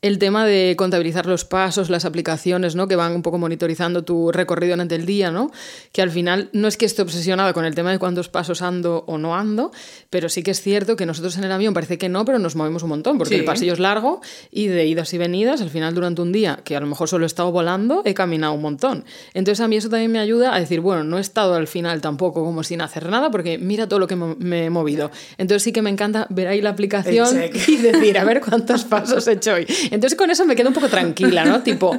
el 0.00 0.18
tema 0.18 0.46
de 0.46 0.74
contabilizar 0.76 1.26
los 1.26 1.44
pasos, 1.44 1.90
las 1.90 2.04
aplicaciones, 2.04 2.76
¿no? 2.76 2.86
Que 2.86 2.94
van 2.94 3.14
un 3.14 3.22
poco 3.22 3.38
monitorizando 3.38 4.04
tu 4.04 4.30
recorrido 4.30 4.74
durante 4.74 4.94
el 4.94 5.06
día, 5.06 5.32
¿no? 5.32 5.50
Que 5.92 6.02
al 6.02 6.10
final 6.10 6.50
no 6.52 6.68
es 6.68 6.76
que 6.76 6.86
esté 6.86 7.02
obsesionada 7.02 7.52
con 7.52 7.64
el 7.64 7.74
tema 7.74 7.90
de 7.90 7.98
cuántos 7.98 8.28
pasos 8.28 8.62
ando 8.62 9.04
o 9.08 9.18
no 9.18 9.34
ando, 9.34 9.72
pero 10.08 10.28
sí 10.28 10.44
que 10.44 10.52
es 10.52 10.62
cierto 10.62 10.94
que 10.94 11.04
nosotros 11.04 11.36
en 11.36 11.44
el 11.44 11.50
avión 11.50 11.74
parece 11.74 11.98
que 11.98 12.08
no, 12.08 12.24
pero 12.24 12.38
nos 12.38 12.54
movemos 12.54 12.84
un 12.84 12.90
montón, 12.90 13.18
porque 13.18 13.34
el 13.34 13.44
pasillo 13.44 13.72
es 13.72 13.80
largo 13.80 14.20
y 14.52 14.68
de 14.68 14.86
idas 14.86 15.12
y 15.14 15.18
venidas, 15.18 15.60
al 15.62 15.70
final 15.70 15.94
durante 15.94 16.22
un 16.22 16.30
día, 16.30 16.60
que 16.64 16.76
a 16.76 16.80
lo 16.80 16.86
mejor 16.86 17.08
solo 17.08 17.24
he 17.24 17.26
estado 17.26 17.50
volando, 17.50 18.02
he 18.04 18.14
caminado 18.14 18.52
un 18.52 18.62
montón. 18.62 19.04
Entonces 19.34 19.60
a 19.64 19.66
mí 19.66 19.76
eso 19.76 19.88
también 19.88 20.12
me 20.12 20.20
ayuda 20.20 20.54
a 20.54 20.60
decir, 20.60 20.80
bueno, 20.80 21.02
no 21.02 21.18
he 21.18 21.20
estado 21.20 21.54
al 21.54 21.66
final 21.66 22.00
tampoco 22.00 22.44
como 22.44 22.62
sin 22.62 22.82
hacer 22.82 23.08
nada, 23.08 23.32
porque 23.32 23.58
mira 23.58 23.88
todo 23.88 23.98
lo 23.98 24.06
que 24.06 24.14
me 24.14 24.66
he 24.66 24.70
movido. 24.70 25.10
Entonces 25.38 25.64
sí 25.64 25.72
que 25.72 25.82
me 25.82 25.90
encanta 25.90 26.28
ver 26.30 26.46
ahí 26.46 26.60
la 26.60 26.70
aplicación 26.70 27.36
y 27.66 27.76
decir, 27.78 28.16
a 28.16 28.24
ver 28.24 28.40
cuántos 28.40 28.84
pasos 28.84 29.26
he 29.26 29.32
hecho 29.32 29.54
hoy. 29.54 29.66
Entonces 29.90 30.16
con 30.16 30.30
eso 30.30 30.44
me 30.44 30.56
quedo 30.56 30.68
un 30.68 30.74
poco 30.74 30.88
tranquila, 30.88 31.44
¿no? 31.44 31.62
tipo, 31.64 31.98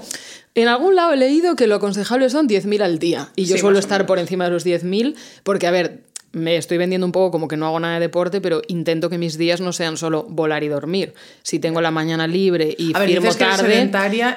en 0.56 0.68
algún 0.68 0.96
lado 0.96 1.14
he 1.14 1.18
leído 1.18 1.56
que 1.56 1.68
lo 1.68 1.76
aconsejable 1.76 2.30
son 2.30 2.48
10.000 2.48 2.82
al 2.82 3.00
día 3.00 3.30
y 3.36 3.46
yo 3.46 3.58
suelo 3.58 3.80
estar 3.80 4.06
por 4.06 4.20
encima 4.20 4.46
de 4.46 4.52
los 4.52 4.66
10.000 4.66 5.16
porque, 5.44 5.68
a 5.68 5.72
ver, 5.72 6.02
me 6.32 6.58
estoy 6.58 6.78
vendiendo 6.78 7.06
un 7.06 7.12
poco 7.12 7.32
como 7.32 7.48
que 7.48 7.58
no 7.58 7.66
hago 7.66 7.80
nada 7.80 7.96
de 7.96 8.02
deporte, 8.02 8.42
pero 8.42 8.62
intento 8.68 9.10
que 9.10 9.18
mis 9.18 9.38
días 9.38 9.62
no 9.62 9.74
sean 9.74 9.98
solo 9.98 10.24
volar 10.30 10.64
y 10.64 10.68
dormir. 10.68 11.14
Si 11.42 11.60
tengo 11.60 11.82
la 11.82 11.92
mañana 11.92 12.28
libre 12.28 12.76
y 12.78 12.96
a 12.96 13.00
ver, 13.00 13.10
firmo 13.10 13.34
tarde, 13.34 13.90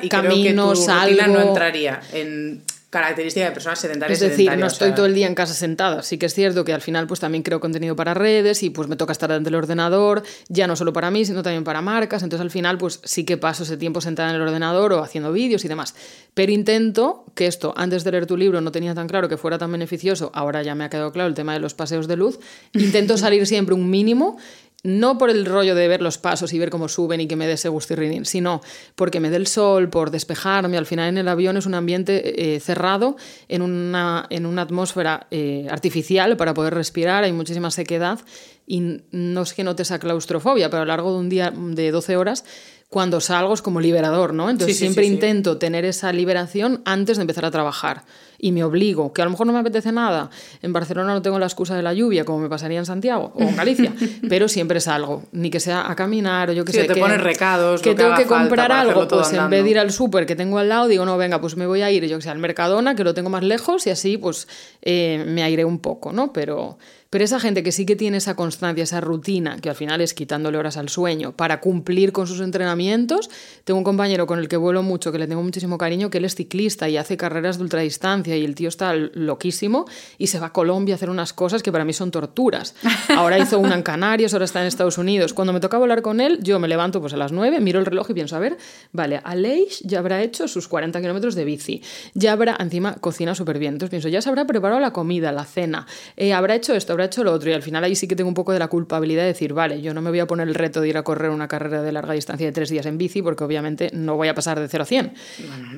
y 0.03 0.09
camino, 0.09 0.75
salgo, 0.75 1.27
no 1.27 1.41
entraría 1.49 2.01
en 2.13 2.63
característica 2.93 3.47
de 3.47 3.53
personas 3.53 3.79
sedentarias. 3.79 4.21
Es 4.21 4.29
decir, 4.29 4.55
no 4.59 4.67
estoy 4.67 4.93
todo 4.93 5.07
el 5.07 5.15
día 5.15 5.27
en 5.27 5.35
casa 5.35 5.55
sentada. 5.55 6.03
Sí 6.03 6.19
que 6.19 6.27
es 6.27 6.35
cierto 6.35 6.63
que 6.63 6.75
al 6.75 6.83
final 6.83 7.07
pues 7.07 7.21
también 7.21 7.43
creo 7.43 7.59
contenido 7.59 7.97
para 7.97 8.13
redes 8.13 8.63
y 8.63 8.69
pues 8.69 8.87
me 8.87 8.97
toca 8.97 9.13
estar 9.13 9.31
delante 9.31 9.47
del 9.47 9.55
ordenador, 9.55 10.23
ya 10.51 10.67
no 10.67 10.77
solo 10.77 10.93
para 10.93 11.11
mí, 11.11 11.25
sino 11.25 11.43
también 11.43 11.65
para 11.65 11.81
marcas. 11.81 12.23
Entonces 12.23 12.43
al 12.43 12.51
final 12.51 12.77
pues 12.77 13.01
sí 13.03 13.25
que 13.25 13.39
paso 13.39 13.63
ese 13.63 13.79
tiempo 13.79 14.03
sentada 14.03 14.29
en 14.29 14.37
el 14.37 14.43
ordenador 14.43 14.93
o 14.93 15.03
haciendo 15.03 15.33
vídeos 15.33 15.65
y 15.65 15.69
demás. 15.69 15.95
Pero 16.35 16.53
intento 16.53 17.25
que 17.35 17.47
esto, 17.47 17.73
antes 17.79 18.05
de 18.05 18.13
leer 18.13 18.27
tu 18.27 18.37
libro 18.37 18.61
no 18.61 18.71
tenía 18.73 18.95
tan 18.95 19.09
claro 19.09 19.27
que 19.27 19.39
fuera 19.39 19.57
tan 19.57 19.73
beneficioso, 19.73 20.31
ahora 20.35 20.63
ya 20.63 20.75
me 20.75 20.85
ha 20.85 20.91
quedado 20.91 21.13
claro 21.13 21.31
el 21.31 21.35
tema 21.35 21.55
de 21.55 21.61
los 21.61 21.73
paseos 21.73 22.07
de 22.09 22.17
luz. 22.17 22.41
Intento 22.75 23.17
salir 23.17 23.47
siempre 23.47 23.75
un 23.75 23.89
mínimo 23.89 24.37
no 24.83 25.17
por 25.17 25.31
el 25.31 25.47
rollo 25.47 25.75
de 25.75 25.87
ver 25.87 26.03
los 26.03 26.19
pasos 26.19 26.53
y 26.53 26.59
ver 26.59 26.71
cómo 26.71 26.89
suben 26.89 27.21
y 27.21 27.29
que 27.29 27.37
me 27.37 27.47
dé 27.47 27.53
ese 27.53 27.69
gustirrinín, 27.69 28.25
sino 28.25 28.61
porque 28.97 29.21
me 29.21 29.31
dé 29.31 29.37
el 29.37 29.47
sol, 29.47 29.89
por 29.89 30.11
despejarme. 30.11 30.77
Al 30.77 30.87
final 30.87 31.09
en 31.09 31.19
el 31.19 31.29
avión 31.29 31.57
es 31.57 31.67
un 31.67 31.75
ambiente 31.75 32.55
eh, 32.55 32.61
cerrado, 32.61 33.17
en 33.49 33.63
una, 33.63 34.27
en 34.31 34.47
una 34.47 34.63
atmósfera 34.63 35.27
eh, 35.31 35.67
artificial 35.71 36.37
para 36.37 36.55
poder 36.55 36.75
respirar, 36.75 37.25
hay 37.25 37.33
muchísima 37.33 37.71
sequedad 37.71 38.21
y 38.67 39.03
no 39.11 39.43
es 39.43 39.55
que 39.55 39.65
note 39.65 39.83
esa 39.83 39.99
claustrofobia, 39.99 40.71
pero 40.71 40.83
a 40.83 40.85
lo 40.85 40.89
largo 40.89 41.13
de 41.13 41.19
un 41.19 41.29
día 41.29 41.53
de 41.55 41.91
12 41.91 42.17
horas 42.17 42.45
cuando 42.93 43.23
salgo 43.23 43.55
es 43.55 43.63
como 43.63 43.81
liberador, 43.81 44.35
¿no? 44.35 44.51
Entonces 44.51 44.77
siempre 44.77 45.07
intento 45.07 45.57
tener 45.57 45.87
esa 45.87 46.13
liberación 46.13 46.83
antes 46.85 47.17
de 47.17 47.23
empezar 47.23 47.47
a 47.47 47.51
trabajar 47.51 48.03
y 48.39 48.53
me 48.53 48.63
obligo, 48.65 49.15
que 49.15 49.23
a 49.23 49.25
lo 49.25 49.31
mejor 49.31 49.47
no 49.47 49.55
me 49.55 49.61
apetece 49.61 49.93
nada. 49.93 50.29
En 50.61 50.75
Barcelona 50.75 51.15
no 51.15 51.23
tengo 51.23 51.39
la 51.39 51.47
excusa 51.47 51.75
de 51.75 51.83
la 51.83 51.95
lluvia, 51.95 52.27
como 52.27 52.41
me 52.41 52.51
pasaría 52.51 52.79
en 52.79 52.85
Santiago 52.85 53.33
o 53.35 53.41
en 53.41 53.57
Galicia, 53.57 53.95
pero 54.29 54.47
siempre 54.47 54.79
salgo, 54.79 55.23
ni 55.33 55.49
que 55.49 55.59
sea 55.59 55.91
a 55.91 55.97
caminar 55.97 56.51
o 56.51 56.53
yo 56.53 56.67
que 56.67 56.73
sé. 56.73 56.85
te 56.85 56.93
que, 56.93 57.01
pones 57.01 57.23
recados, 57.23 57.81
que 57.81 57.95
tengo 57.95 58.15
que 58.15 58.27
comprar 58.27 58.71
algo, 58.71 59.09
pues 59.09 59.33
en 59.33 59.49
vez 59.49 59.65
de 59.65 59.71
ir 59.71 59.79
al 59.79 59.91
súper 59.91 60.27
que 60.27 60.37
tengo 60.37 60.59
al 60.59 60.69
lado, 60.69 60.87
digo, 60.87 61.07
no, 61.07 61.17
venga, 61.17 61.41
pues 61.41 61.57
me 61.57 61.67
voy 61.67 61.81
a 61.81 61.91
ir, 61.91 62.05
yo 62.05 62.19
que 62.19 62.23
sé, 62.23 62.29
al 62.29 62.41
Mercadona, 62.41 62.95
que 62.95 63.05
lo 63.05 63.15
tengo 63.15 63.31
más 63.31 63.43
lejos 63.43 63.87
y 63.87 63.91
así 63.91 64.19
pues 64.19 64.47
eh, 64.83 65.25
me 65.27 65.43
airé 65.43 65.65
un 65.65 65.79
poco, 65.79 66.13
¿no? 66.13 66.31
Pero 66.35 66.77
pero 67.13 67.27
esa 67.27 67.39
gente 67.39 67.63
que 67.63 67.73
sí 67.73 67.85
que 67.85 67.95
tiene 67.95 68.17
esa 68.17 68.35
constancia, 68.37 68.85
esa 68.85 69.03
rutina, 69.03 69.59
que 69.61 69.69
al 69.69 69.75
final 69.75 70.01
es 70.01 70.15
quitándole 70.15 70.57
horas 70.57 70.79
al 70.79 70.89
sueño 70.89 71.33
para 71.33 71.61
cumplir 71.61 72.11
con 72.11 72.27
sus 72.27 72.41
entrenamientos, 72.41 73.29
tengo 73.65 73.77
un 73.77 73.85
compañero 73.85 74.27
con 74.27 74.39
el 74.39 74.49
que 74.49 74.57
vuelo 74.57 74.83
mucho, 74.83 75.13
que 75.13 75.19
le 75.19 75.27
tengo 75.27 75.43
muchísimo 75.43 75.77
cariño, 75.77 76.09
que 76.09 76.17
él 76.17 76.25
es 76.25 76.35
ciclista 76.35 76.89
y 76.89 76.97
hace 76.97 77.19
carreras 77.19 77.59
de 77.59 77.65
ultradistancia 77.65 78.35
y 78.35 78.47
el 78.47 78.55
tío 78.55 78.71
está 78.71 78.95
loquísimo 78.95 79.85
y 80.17 80.29
se 80.29 80.41
va 80.41 80.47
a 80.47 80.53
Colombia 80.55 80.95
a 80.95 80.97
hacer 80.97 81.11
unas 81.11 81.35
cosas 81.35 81.63
que 81.63 81.71
para 81.71 81.85
mí 81.85 81.93
son 81.93 82.11
torturas. 82.11 82.75
Ahora 83.11 83.39
hizo 83.39 83.59
una 83.59 83.75
en 83.75 83.83
Canarias, 83.83 84.33
ahora 84.33 84.47
está 84.47 84.63
en 84.63 84.69
Estados 84.69 84.97
Unidos. 84.97 85.35
Cuando 85.35 85.53
me 85.53 85.61
toca 85.61 85.77
volar 85.77 86.01
con 86.01 86.19
él, 86.19 86.39
yo 86.41 86.59
me 86.61 86.67
levanto 86.67 87.03
pues 87.03 87.13
a 87.13 87.19
las 87.19 87.31
9, 87.31 87.61
miro 87.61 87.79
el 87.79 87.85
reloj 87.85 88.09
y 88.09 88.15
pienso, 88.15 88.37
a 88.37 88.39
ver, 88.39 88.57
vale, 88.91 89.21
Aleix 89.23 89.81
ya 89.81 89.99
habrá 89.99 90.23
hecho 90.23 90.49
sus 90.49 90.67
40 90.67 90.99
kilómetros 91.03 91.35
de 91.35 91.45
bici, 91.45 91.83
ya 92.15 92.33
habrá, 92.33 92.57
encima 92.59 92.95
cocina 92.95 93.35
súper 93.35 93.59
bien, 93.59 93.75
entonces 93.75 93.91
pienso, 93.91 94.09
ya 94.09 94.23
se 94.23 94.31
habrá 94.31 94.47
preparado 94.47 94.81
la 94.81 94.95
comida, 94.95 95.31
la 95.31 95.45
cena, 95.45 95.87
eh, 96.17 96.33
habrá 96.33 96.55
hecho 96.55 96.75
esto, 96.75 96.95
habrá 96.95 97.02
hecho 97.05 97.25
lo 97.25 97.33
otro. 97.33 97.51
Y 97.51 97.53
al 97.53 97.63
final 97.63 97.85
ahí 97.85 97.95
sí 97.95 98.09
que 98.09 98.17
tengo 98.17 98.29
un 98.29 98.35
poco 98.35 98.53
de 98.53 98.59
la 98.59 98.69
culpabilidad 98.69 99.23
de 99.23 99.29
decir, 99.29 99.53
vale, 99.53 99.81
yo 99.81 99.95
no 99.95 100.03
me 100.03 100.11
voy 100.11 100.21
a 100.21 100.27
poner 100.27 100.49
el 100.49 100.55
reto 100.55 100.81
de 100.81 100.89
ir 100.89 100.97
a 100.97 101.03
correr 101.03 101.31
una 101.31 101.49
carrera 101.49 101.83
de 101.83 101.93
larga 101.93 102.15
distancia 102.15 102.47
de 102.47 102.53
tres 102.53 102.71
días 102.71 102.87
en 102.87 102.99
bici, 102.99 103.23
porque 103.23 103.45
obviamente 103.45 103.91
no 103.93 104.17
voy 104.17 104.29
a 104.29 104.35
pasar 104.35 104.61
de 104.61 104.69
0 104.69 104.83
a 104.83 104.87
100. 104.87 105.15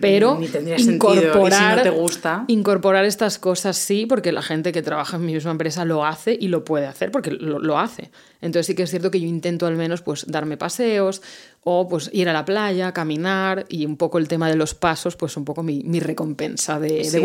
Pero 0.00 0.38
incorporar, 0.78 1.82
te 1.82 1.90
gusta. 1.90 2.44
incorporar 2.48 3.04
estas 3.04 3.38
cosas 3.38 3.76
sí, 3.76 4.06
porque 4.06 4.32
la 4.32 4.42
gente 4.42 4.72
que 4.72 4.82
trabaja 4.82 5.16
en 5.16 5.26
mi 5.26 5.34
misma 5.34 5.50
empresa 5.50 5.84
lo 5.84 6.04
hace 6.04 6.36
y 6.38 6.48
lo 6.48 6.64
puede 6.64 6.86
hacer, 6.86 7.10
porque 7.10 7.30
lo, 7.30 7.58
lo 7.58 7.78
hace. 7.78 8.10
Entonces 8.40 8.66
sí 8.66 8.74
que 8.74 8.82
es 8.82 8.90
cierto 8.90 9.10
que 9.10 9.20
yo 9.20 9.26
intento 9.26 9.66
al 9.66 9.76
menos 9.76 10.02
pues 10.02 10.26
darme 10.26 10.56
paseos 10.56 11.22
o 11.64 11.88
pues 11.88 12.10
ir 12.12 12.28
a 12.28 12.32
la 12.32 12.44
playa, 12.44 12.92
caminar 12.92 13.64
y 13.68 13.86
un 13.86 13.96
poco 13.96 14.18
el 14.18 14.28
tema 14.28 14.48
de 14.48 14.56
los 14.56 14.74
pasos, 14.74 15.16
pues 15.16 15.36
un 15.36 15.44
poco 15.44 15.62
mi, 15.62 15.82
recompensa 16.00 16.78
de, 16.80 17.04
sí, 17.04 17.10
de 17.12 17.20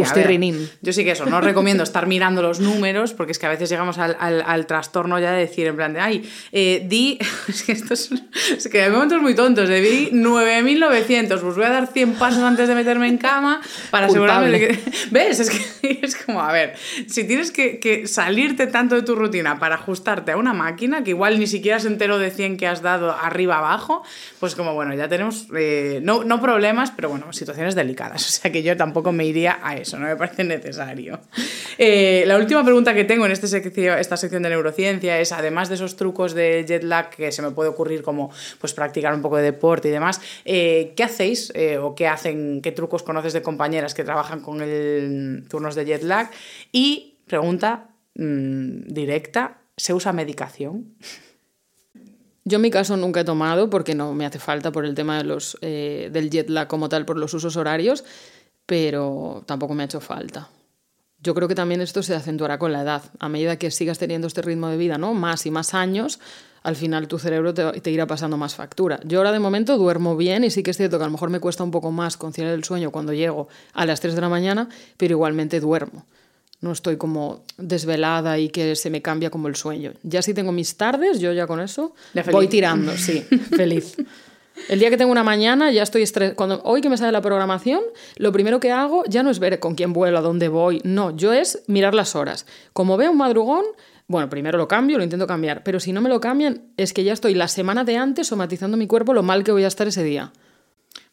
Yo 0.81 0.93
sí 0.93 1.03
que 1.03 1.11
eso, 1.11 1.25
no 1.25 1.41
recomiendo 1.41 1.83
estar 1.83 2.07
mirando 2.07 2.41
los 2.41 2.59
números 2.59 3.13
porque 3.13 3.31
es 3.33 3.39
que 3.39 3.45
a 3.45 3.49
veces 3.49 3.69
llega 3.69 3.79
llegamos 3.79 3.97
al, 3.97 4.17
al- 4.19 4.43
al 4.45 4.65
trastorno 4.65 5.19
ya 5.19 5.31
de 5.31 5.39
decir, 5.39 5.67
en 5.67 5.75
plan 5.77 5.93
de, 5.93 6.01
ay, 6.01 6.29
eh, 6.51 6.85
di, 6.85 7.17
es 7.47 7.63
que 7.63 7.71
esto 7.71 7.93
es, 7.93 8.09
es 8.57 8.67
que 8.67 8.81
hay 8.83 8.91
momentos 8.91 9.21
muy 9.21 9.35
tontos, 9.35 9.69
de 9.69 9.79
di 9.79 10.09
9.900, 10.11 11.39
pues 11.39 11.55
voy 11.55 11.63
a 11.63 11.69
dar 11.69 11.87
100 11.87 12.13
pasos 12.15 12.43
antes 12.43 12.67
de 12.67 12.75
meterme 12.75 13.07
en 13.07 13.17
cama 13.17 13.61
para 13.89 14.07
asegurarme 14.07 14.51
de 14.51 14.59
que... 14.59 14.79
¿Ves? 15.11 15.39
Es 15.39 15.49
que 15.49 15.99
es 16.01 16.15
como, 16.17 16.41
a 16.41 16.51
ver, 16.51 16.75
si 17.07 17.23
tienes 17.25 17.51
que, 17.51 17.79
que 17.79 18.07
salirte 18.07 18.67
tanto 18.67 18.95
de 18.95 19.01
tu 19.01 19.15
rutina 19.15 19.59
para 19.59 19.75
ajustarte 19.75 20.31
a 20.33 20.37
una 20.37 20.53
máquina, 20.53 21.03
que 21.03 21.11
igual 21.11 21.39
ni 21.39 21.47
siquiera 21.47 21.79
se 21.79 21.87
enteró 21.87 22.17
de 22.17 22.31
100 22.31 22.57
que 22.57 22.67
has 22.67 22.81
dado 22.81 23.11
arriba 23.11 23.59
abajo, 23.59 24.03
pues 24.39 24.55
como, 24.55 24.73
bueno, 24.73 24.93
ya 24.95 25.07
tenemos, 25.07 25.47
eh, 25.57 25.99
no, 26.03 26.23
no 26.23 26.41
problemas, 26.41 26.91
pero 26.91 27.09
bueno, 27.09 27.31
situaciones 27.33 27.75
delicadas. 27.75 28.25
O 28.39 28.41
sea 28.41 28.51
que 28.51 28.63
yo 28.63 28.77
tampoco 28.77 29.11
me 29.11 29.25
iría 29.25 29.59
a 29.61 29.75
eso, 29.75 29.97
no 29.99 30.05
me 30.07 30.15
parece 30.15 30.43
necesario. 30.43 31.19
Eh, 31.77 32.23
la 32.27 32.37
última 32.37 32.63
pregunta 32.63 32.93
que 32.93 33.03
tengo 33.03 33.25
en 33.25 33.31
este 33.31 33.47
seccio- 33.47 33.97
esta 33.97 34.15
sección 34.17 34.43
de 34.43 34.49
neurociencia 34.49 35.19
es, 35.19 35.31
además 35.31 35.67
de 35.69 35.75
esos 35.75 35.95
trucos 35.97 36.33
de 36.33 36.63
jet 36.67 36.83
lag 36.83 37.09
que 37.09 37.31
se 37.31 37.41
me 37.41 37.51
puede 37.51 37.69
ocurrir 37.69 38.01
como 38.01 38.31
pues 38.59 38.73
practicar 38.73 39.13
un 39.13 39.21
poco 39.21 39.37
de 39.37 39.43
deporte 39.43 39.87
y 39.89 39.91
demás, 39.91 40.21
eh, 40.45 40.93
¿qué 40.95 41.03
hacéis 41.03 41.51
eh, 41.55 41.77
o 41.77 41.95
qué 41.95 42.07
hacen, 42.07 42.61
qué 42.61 42.71
trucos 42.71 43.03
conoces 43.03 43.33
de 43.33 43.41
compañeras 43.41 43.93
que 43.93 44.03
trabajan 44.03 44.41
con 44.41 44.61
el 44.61 45.45
turnos 45.49 45.75
de 45.75 45.85
jet 45.85 46.03
lag? 46.03 46.29
Y 46.71 47.17
pregunta 47.27 47.89
mm, 48.15 48.87
directa, 48.87 49.57
¿se 49.77 49.93
usa 49.93 50.13
medicación? 50.13 50.95
Yo 52.49 52.55
en 52.55 52.63
mi 52.63 52.71
caso 52.71 52.97
nunca 52.97 53.19
he 53.19 53.23
tomado 53.23 53.69
porque 53.69 53.93
no 53.93 54.15
me 54.15 54.25
hace 54.25 54.39
falta 54.39 54.71
por 54.71 54.83
el 54.83 54.95
tema 54.95 55.19
de 55.19 55.23
los, 55.23 55.55
eh, 55.61 56.09
del 56.11 56.31
jet 56.31 56.49
lag 56.49 56.67
como 56.67 56.89
tal, 56.89 57.05
por 57.05 57.15
los 57.15 57.31
usos 57.35 57.55
horarios, 57.57 58.03
pero 58.65 59.43
tampoco 59.45 59.75
me 59.75 59.83
ha 59.83 59.85
hecho 59.85 60.01
falta. 60.01 60.49
Yo 61.21 61.35
creo 61.35 61.47
que 61.47 61.53
también 61.53 61.79
esto 61.79 62.01
se 62.01 62.15
acentuará 62.15 62.57
con 62.57 62.71
la 62.71 62.81
edad. 62.81 63.03
A 63.19 63.29
medida 63.29 63.57
que 63.57 63.69
sigas 63.69 63.99
teniendo 63.99 64.25
este 64.25 64.41
ritmo 64.41 64.67
de 64.67 64.77
vida, 64.77 64.97
¿no? 64.97 65.13
Más 65.13 65.45
y 65.45 65.51
más 65.51 65.75
años, 65.75 66.19
al 66.63 66.75
final 66.75 67.07
tu 67.07 67.19
cerebro 67.19 67.53
te, 67.53 67.81
te 67.81 67.91
irá 67.91 68.07
pasando 68.07 68.35
más 68.35 68.55
factura. 68.55 68.99
Yo 69.03 69.19
ahora 69.19 69.31
de 69.31 69.39
momento 69.39 69.77
duermo 69.77 70.17
bien 70.17 70.43
y 70.43 70.49
sí 70.49 70.63
que 70.63 70.71
es 70.71 70.77
cierto 70.77 70.97
que 70.97 71.03
a 71.03 71.07
lo 71.07 71.11
mejor 71.11 71.29
me 71.29 71.39
cuesta 71.39 71.63
un 71.63 71.69
poco 71.69 71.91
más 71.91 72.17
conciliar 72.17 72.55
el 72.55 72.63
sueño 72.63 72.89
cuando 72.89 73.13
llego 73.13 73.47
a 73.73 73.85
las 73.85 73.99
3 73.99 74.15
de 74.15 74.21
la 74.21 74.29
mañana, 74.29 74.69
pero 74.97 75.11
igualmente 75.11 75.59
duermo. 75.59 76.07
No 76.61 76.71
estoy 76.71 76.97
como 76.97 77.43
desvelada 77.57 78.37
y 78.37 78.49
que 78.49 78.75
se 78.75 78.89
me 78.89 79.01
cambia 79.01 79.29
como 79.29 79.47
el 79.47 79.55
sueño. 79.55 79.93
Ya 80.03 80.21
si 80.21 80.33
tengo 80.33 80.51
mis 80.51 80.75
tardes, 80.75 81.19
yo 81.19 81.31
ya 81.31 81.47
con 81.47 81.59
eso 81.59 81.93
voy 82.31 82.47
tirando, 82.47 82.91
sí, 82.97 83.21
feliz. 83.55 83.95
El 84.67 84.79
día 84.79 84.89
que 84.89 84.97
tengo 84.97 85.11
una 85.11 85.23
mañana 85.23 85.71
ya 85.71 85.83
estoy 85.83 86.01
estres... 86.01 86.33
Cuando 86.33 86.61
hoy 86.63 86.81
que 86.81 86.89
me 86.89 86.97
sale 86.97 87.13
la 87.13 87.21
programación, 87.21 87.81
lo 88.17 88.31
primero 88.31 88.59
que 88.59 88.71
hago 88.71 89.03
ya 89.07 89.23
no 89.23 89.29
es 89.29 89.39
ver 89.39 89.59
con 89.59 89.75
quién 89.75 89.93
vuelo, 89.93 90.17
a 90.17 90.21
dónde 90.21 90.49
voy, 90.49 90.81
no, 90.83 91.15
yo 91.15 91.31
es 91.31 91.63
mirar 91.67 91.95
las 91.95 92.15
horas. 92.15 92.45
Como 92.73 92.97
veo 92.97 93.11
un 93.11 93.17
madrugón, 93.17 93.63
bueno, 94.07 94.29
primero 94.29 94.57
lo 94.57 94.67
cambio, 94.67 94.97
lo 94.97 95.03
intento 95.03 95.27
cambiar, 95.27 95.63
pero 95.63 95.79
si 95.79 95.93
no 95.93 96.01
me 96.01 96.09
lo 96.09 96.19
cambian 96.19 96.63
es 96.77 96.93
que 96.93 97.03
ya 97.03 97.13
estoy 97.13 97.35
la 97.35 97.47
semana 97.47 97.83
de 97.83 97.97
antes 97.97 98.27
somatizando 98.27 98.75
mi 98.75 98.87
cuerpo 98.87 99.13
lo 99.13 99.23
mal 99.23 99.43
que 99.43 99.51
voy 99.51 99.63
a 99.63 99.67
estar 99.67 99.87
ese 99.87 100.03
día. 100.03 100.33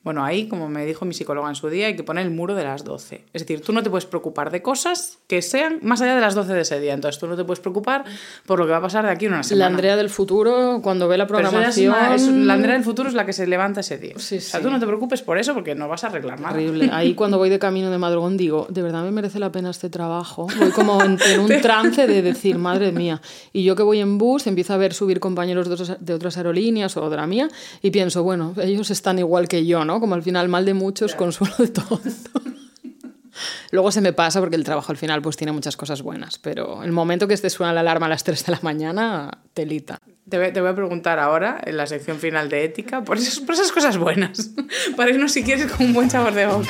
Bueno, 0.06 0.24
ahí, 0.24 0.46
como 0.46 0.68
me 0.68 0.86
dijo 0.86 1.04
mi 1.04 1.14
psicóloga 1.14 1.48
en 1.48 1.56
su 1.56 1.68
día, 1.68 1.88
hay 1.88 1.96
que 1.96 2.04
poner 2.04 2.24
el 2.24 2.30
muro 2.30 2.54
de 2.54 2.62
las 2.62 2.84
12. 2.84 3.24
Es 3.32 3.42
decir, 3.42 3.60
tú 3.60 3.72
no 3.72 3.82
te 3.82 3.90
puedes 3.90 4.06
preocupar 4.06 4.52
de 4.52 4.62
cosas 4.62 5.18
que 5.26 5.42
sean 5.42 5.80
más 5.82 6.00
allá 6.00 6.14
de 6.14 6.20
las 6.20 6.36
12 6.36 6.52
de 6.54 6.60
ese 6.60 6.78
día. 6.78 6.94
Entonces, 6.94 7.18
tú 7.20 7.26
no 7.26 7.34
te 7.36 7.42
puedes 7.44 7.58
preocupar 7.58 8.04
por 8.46 8.60
lo 8.60 8.66
que 8.66 8.70
va 8.70 8.78
a 8.78 8.82
pasar 8.82 9.04
de 9.04 9.10
aquí 9.10 9.26
a 9.26 9.30
una 9.30 9.42
semana. 9.42 9.58
La 9.68 9.74
Andrea 9.74 9.96
del 9.96 10.08
futuro, 10.08 10.78
cuando 10.80 11.08
ve 11.08 11.18
la 11.18 11.26
programación... 11.26 11.92
una- 11.92 12.14
es- 12.14 12.22
la 12.28 12.52
Andrea 12.54 12.74
del 12.74 12.84
futuro 12.84 13.08
es 13.08 13.16
la 13.16 13.26
que 13.26 13.32
se 13.32 13.48
levanta 13.48 13.80
ese 13.80 13.98
día. 13.98 14.14
Sí, 14.16 14.36
O 14.36 14.40
sea, 14.40 14.60
tú 14.62 14.70
no 14.70 14.78
te 14.78 14.86
preocupes 14.86 15.22
por 15.22 15.38
eso 15.38 15.54
porque 15.54 15.74
no 15.74 15.88
vas 15.88 16.04
a 16.04 16.06
arreglar 16.06 16.38
nada. 16.40 16.54
Horrible. 16.54 16.88
Ahí 16.92 17.14
cuando 17.14 17.36
voy 17.38 17.48
de 17.48 17.58
camino 17.58 17.90
de 17.90 17.98
madrugón 17.98 18.36
digo, 18.36 18.68
de 18.70 18.82
verdad 18.82 19.02
me 19.02 19.10
merece 19.10 19.40
la 19.40 19.50
pena 19.50 19.70
este 19.70 19.90
trabajo. 19.90 20.46
Voy 20.56 20.70
como 20.70 21.02
en, 21.02 21.18
en 21.28 21.40
un 21.40 21.48
trance 21.60 22.06
de 22.06 22.22
decir, 22.22 22.58
madre 22.58 22.92
mía. 22.92 23.20
Y 23.52 23.64
yo 23.64 23.74
que 23.74 23.82
voy 23.82 23.98
en 23.98 24.18
bus, 24.18 24.46
empiezo 24.46 24.72
a 24.72 24.76
ver 24.76 24.94
subir 24.94 25.18
compañeros 25.18 25.68
de 25.98 26.14
otras 26.14 26.36
aerolíneas 26.36 26.96
o 26.96 27.10
de 27.10 27.16
la 27.16 27.26
mía 27.26 27.48
y 27.82 27.90
pienso, 27.90 28.22
bueno, 28.22 28.54
ellos 28.62 28.92
están 28.92 29.18
igual 29.18 29.48
que 29.48 29.66
yo, 29.66 29.84
¿no? 29.84 29.95
Como 30.00 30.14
al 30.14 30.22
final 30.22 30.48
mal 30.48 30.64
de 30.64 30.74
muchos, 30.74 31.14
consuelo 31.14 31.54
de 31.58 31.68
todos. 31.68 32.02
Luego 33.70 33.92
se 33.92 34.00
me 34.00 34.12
pasa 34.12 34.40
porque 34.40 34.56
el 34.56 34.64
trabajo 34.64 34.90
al 34.92 34.96
final 34.96 35.20
pues 35.22 35.36
tiene 35.36 35.52
muchas 35.52 35.76
cosas 35.76 36.02
buenas, 36.02 36.38
pero 36.38 36.82
el 36.82 36.92
momento 36.92 37.28
que 37.28 37.36
te 37.36 37.50
suena 37.50 37.72
la 37.72 37.80
alarma 37.80 38.06
a 38.06 38.08
las 38.08 38.24
3 38.24 38.46
de 38.46 38.52
la 38.52 38.58
mañana, 38.62 39.38
telita. 39.52 39.98
Te 40.28 40.38
voy, 40.38 40.52
te 40.52 40.60
voy 40.60 40.70
a 40.70 40.74
preguntar 40.74 41.18
ahora, 41.18 41.60
en 41.64 41.76
la 41.76 41.86
sección 41.86 42.18
final 42.18 42.48
de 42.48 42.64
ética, 42.64 43.04
por 43.04 43.16
esas, 43.18 43.40
por 43.40 43.54
esas 43.54 43.70
cosas 43.72 43.98
buenas. 43.98 44.52
Para 44.96 45.10
irnos, 45.10 45.32
si 45.32 45.42
quieres, 45.42 45.70
con 45.70 45.86
un 45.86 45.92
buen 45.92 46.10
sabor 46.10 46.34
de 46.34 46.46
boca. 46.46 46.68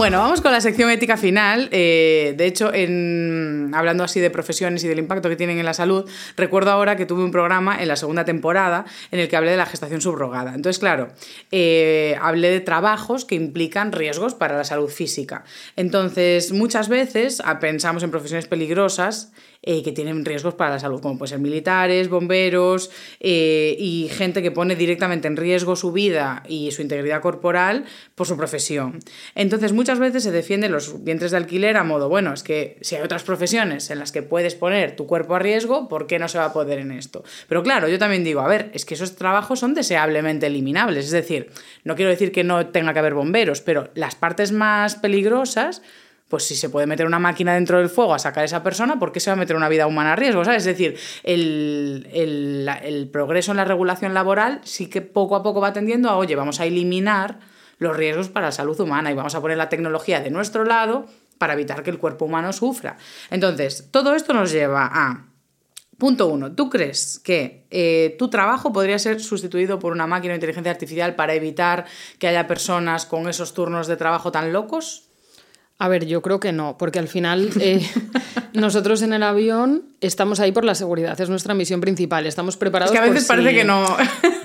Bueno, 0.00 0.16
vamos 0.16 0.40
con 0.40 0.50
la 0.50 0.62
sección 0.62 0.88
ética 0.88 1.18
final. 1.18 1.68
Eh, 1.72 2.32
de 2.34 2.46
hecho, 2.46 2.68
hablando 2.68 4.02
así 4.02 4.18
de 4.18 4.30
profesiones 4.30 4.82
y 4.82 4.88
del 4.88 4.98
impacto 4.98 5.28
que 5.28 5.36
tienen 5.36 5.58
en 5.58 5.66
la 5.66 5.74
salud, 5.74 6.08
recuerdo 6.38 6.70
ahora 6.70 6.96
que 6.96 7.04
tuve 7.04 7.22
un 7.22 7.30
programa 7.30 7.82
en 7.82 7.86
la 7.86 7.96
segunda 7.96 8.24
temporada 8.24 8.86
en 9.10 9.20
el 9.20 9.28
que 9.28 9.36
hablé 9.36 9.50
de 9.50 9.58
la 9.58 9.66
gestación 9.66 10.00
subrogada. 10.00 10.54
Entonces, 10.54 10.78
claro, 10.78 11.08
eh, 11.52 12.16
hablé 12.18 12.48
de 12.48 12.60
trabajos 12.60 13.26
que 13.26 13.34
implican 13.34 13.92
riesgos 13.92 14.32
para 14.32 14.56
la 14.56 14.64
salud 14.64 14.88
física. 14.88 15.44
Entonces, 15.76 16.50
muchas 16.50 16.88
veces 16.88 17.42
ah, 17.44 17.58
pensamos 17.58 18.02
en 18.02 18.10
profesiones 18.10 18.46
peligrosas 18.46 19.32
eh, 19.62 19.82
que 19.82 19.92
tienen 19.92 20.24
riesgos 20.24 20.54
para 20.54 20.70
la 20.70 20.78
salud, 20.78 21.02
como 21.02 21.18
pueden 21.18 21.28
ser 21.28 21.38
militares, 21.40 22.08
bomberos 22.08 22.90
y 23.20 24.08
gente 24.10 24.40
que 24.40 24.50
pone 24.50 24.74
directamente 24.76 25.28
en 25.28 25.36
riesgo 25.36 25.76
su 25.76 25.92
vida 25.92 26.42
y 26.48 26.70
su 26.70 26.80
integridad 26.80 27.20
corporal 27.20 27.84
por 28.14 28.26
su 28.26 28.38
profesión. 28.38 29.00
Entonces, 29.34 29.74
muchas 29.74 29.89
veces 29.98 30.22
se 30.22 30.30
defienden 30.30 30.72
los 30.72 31.02
vientres 31.04 31.30
de 31.32 31.36
alquiler 31.38 31.76
a 31.76 31.84
modo, 31.84 32.08
bueno, 32.08 32.32
es 32.32 32.42
que 32.42 32.78
si 32.82 32.96
hay 32.96 33.02
otras 33.02 33.22
profesiones 33.24 33.90
en 33.90 33.98
las 33.98 34.12
que 34.12 34.22
puedes 34.22 34.54
poner 34.54 34.94
tu 34.96 35.06
cuerpo 35.06 35.34
a 35.34 35.38
riesgo, 35.38 35.88
¿por 35.88 36.06
qué 36.06 36.18
no 36.18 36.28
se 36.28 36.38
va 36.38 36.46
a 36.46 36.52
poder 36.52 36.78
en 36.78 36.92
esto? 36.92 37.24
Pero 37.48 37.62
claro, 37.62 37.88
yo 37.88 37.98
también 37.98 38.22
digo, 38.24 38.40
a 38.40 38.48
ver, 38.48 38.70
es 38.74 38.84
que 38.84 38.94
esos 38.94 39.16
trabajos 39.16 39.58
son 39.58 39.74
deseablemente 39.74 40.46
eliminables, 40.46 41.06
es 41.06 41.10
decir, 41.10 41.50
no 41.84 41.96
quiero 41.96 42.10
decir 42.10 42.30
que 42.32 42.44
no 42.44 42.68
tenga 42.68 42.92
que 42.92 42.98
haber 43.00 43.14
bomberos, 43.14 43.60
pero 43.60 43.88
las 43.94 44.14
partes 44.14 44.52
más 44.52 44.94
peligrosas 44.96 45.82
pues 46.28 46.44
si 46.44 46.54
se 46.54 46.70
puede 46.70 46.86
meter 46.86 47.06
una 47.06 47.18
máquina 47.18 47.54
dentro 47.54 47.78
del 47.78 47.88
fuego 47.88 48.14
a 48.14 48.20
sacar 48.20 48.42
a 48.42 48.44
esa 48.44 48.62
persona, 48.62 49.00
¿por 49.00 49.10
qué 49.10 49.18
se 49.18 49.30
va 49.30 49.34
a 49.34 49.36
meter 49.36 49.56
una 49.56 49.68
vida 49.68 49.88
humana 49.88 50.12
a 50.12 50.16
riesgo? 50.16 50.42
Es 50.42 50.64
decir, 50.64 50.96
el, 51.24 52.06
el- 52.12 52.70
el 52.84 53.08
progreso 53.08 53.50
en 53.50 53.56
la 53.56 53.64
regulación 53.64 54.14
laboral 54.14 54.60
sí 54.62 54.88
que 54.88 55.00
poco 55.02 55.34
a 55.34 55.42
poco 55.42 55.60
va 55.60 55.72
tendiendo 55.72 56.08
a, 56.08 56.16
oye, 56.16 56.36
vamos 56.36 56.60
a 56.60 56.66
eliminar 56.66 57.40
los 57.80 57.96
riesgos 57.96 58.28
para 58.28 58.46
la 58.46 58.52
salud 58.52 58.78
humana 58.78 59.10
y 59.10 59.14
vamos 59.14 59.34
a 59.34 59.40
poner 59.40 59.56
la 59.56 59.68
tecnología 59.68 60.20
de 60.20 60.30
nuestro 60.30 60.64
lado 60.64 61.06
para 61.38 61.54
evitar 61.54 61.82
que 61.82 61.90
el 61.90 61.98
cuerpo 61.98 62.26
humano 62.26 62.52
sufra. 62.52 62.96
Entonces, 63.30 63.88
todo 63.90 64.14
esto 64.14 64.32
nos 64.32 64.52
lleva 64.52 64.88
a 64.92 65.26
Punto 66.00 66.28
uno, 66.28 66.52
¿tú 66.52 66.70
crees 66.70 67.20
que 67.22 67.66
eh, 67.70 68.16
tu 68.18 68.30
trabajo 68.30 68.72
podría 68.72 68.98
ser 68.98 69.20
sustituido 69.20 69.78
por 69.78 69.92
una 69.92 70.06
máquina 70.06 70.32
de 70.32 70.36
inteligencia 70.36 70.72
artificial 70.72 71.14
para 71.14 71.34
evitar 71.34 71.84
que 72.18 72.26
haya 72.26 72.46
personas 72.46 73.04
con 73.04 73.28
esos 73.28 73.52
turnos 73.52 73.86
de 73.86 73.98
trabajo 73.98 74.32
tan 74.32 74.50
locos? 74.50 75.09
A 75.80 75.88
ver, 75.88 76.06
yo 76.06 76.20
creo 76.22 76.38
que 76.40 76.52
no, 76.52 76.76
porque 76.78 76.98
al 76.98 77.08
final 77.08 77.50
eh, 77.58 77.80
nosotros 78.52 79.02
en 79.02 79.12
el 79.12 79.22
avión 79.22 79.82
estamos 80.00 80.40
ahí 80.40 80.52
por 80.52 80.64
la 80.64 80.74
seguridad, 80.74 81.18
es 81.20 81.28
nuestra 81.28 81.54
misión 81.54 81.80
principal, 81.80 82.26
estamos 82.26 82.56
preparados 82.56 82.94
Es 82.94 83.00
que 83.00 83.06
a 83.06 83.10
veces 83.10 83.26
por 83.26 83.36
parece 83.36 83.50
si- 83.50 83.56
que 83.56 83.64
no. 83.64 83.84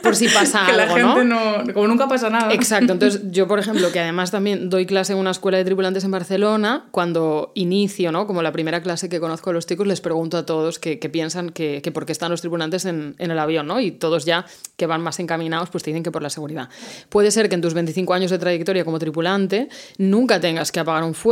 por 0.02 0.16
si 0.16 0.28
pasa 0.28 0.64
que 0.66 0.74
la 0.74 0.84
algo, 0.84 0.96
gente 0.96 1.26
¿no? 1.26 1.64
no. 1.64 1.74
Como 1.74 1.88
nunca 1.88 2.08
pasa 2.08 2.30
nada. 2.30 2.54
Exacto, 2.54 2.94
entonces 2.94 3.22
yo, 3.32 3.48
por 3.48 3.60
ejemplo, 3.60 3.92
que 3.92 4.00
además 4.00 4.32
también 4.32 4.70
doy 4.70 4.86
clase 4.86 5.14
en 5.14 5.20
una 5.20 5.32
escuela 5.32 5.58
de 5.58 5.66
tripulantes 5.66 6.04
en 6.04 6.12
Barcelona, 6.12 6.86
cuando 6.92 7.52
inicio, 7.56 8.12
¿no? 8.12 8.28
Como 8.28 8.42
la 8.42 8.52
primera 8.52 8.82
clase 8.82 9.10
que 9.10 9.20
conozco 9.20 9.50
a 9.50 9.54
los 9.54 9.66
chicos, 9.66 9.88
les 9.88 10.02
pregunto 10.02 10.38
a 10.38 10.46
todos 10.46 10.80
que, 10.80 10.98
piensan 11.10 11.50
que, 11.50 11.82
que 11.82 11.92
por 11.92 12.06
qué 12.06 12.12
están 12.12 12.32
los 12.32 12.42
tripulantes 12.42 12.86
en, 12.86 13.16
en 13.20 13.32
el 13.32 13.40
avión, 13.40 13.68
¿no? 13.68 13.80
Y 13.80 13.92
todos 13.92 14.26
ya 14.26 14.46
que 14.78 14.86
van 14.88 15.02
más 15.02 15.20
encaminados, 15.20 15.70
pues 15.70 15.84
te 15.84 15.90
dicen 15.92 16.04
que 16.04 16.12
por 16.12 16.22
la 16.22 16.30
seguridad. 16.30 16.70
Puede 17.10 17.32
ser 17.32 17.48
que 17.50 17.56
en 17.56 17.62
tus 17.62 17.74
25 17.74 18.14
años 18.14 18.32
de 18.32 18.40
trayectoria 18.40 18.84
como 18.86 19.00
tripulante 19.00 19.70
nunca 19.98 20.40
tengas 20.40 20.72
que 20.72 20.80
apagar 20.82 21.04
un 21.04 21.14
fuego, 21.14 21.25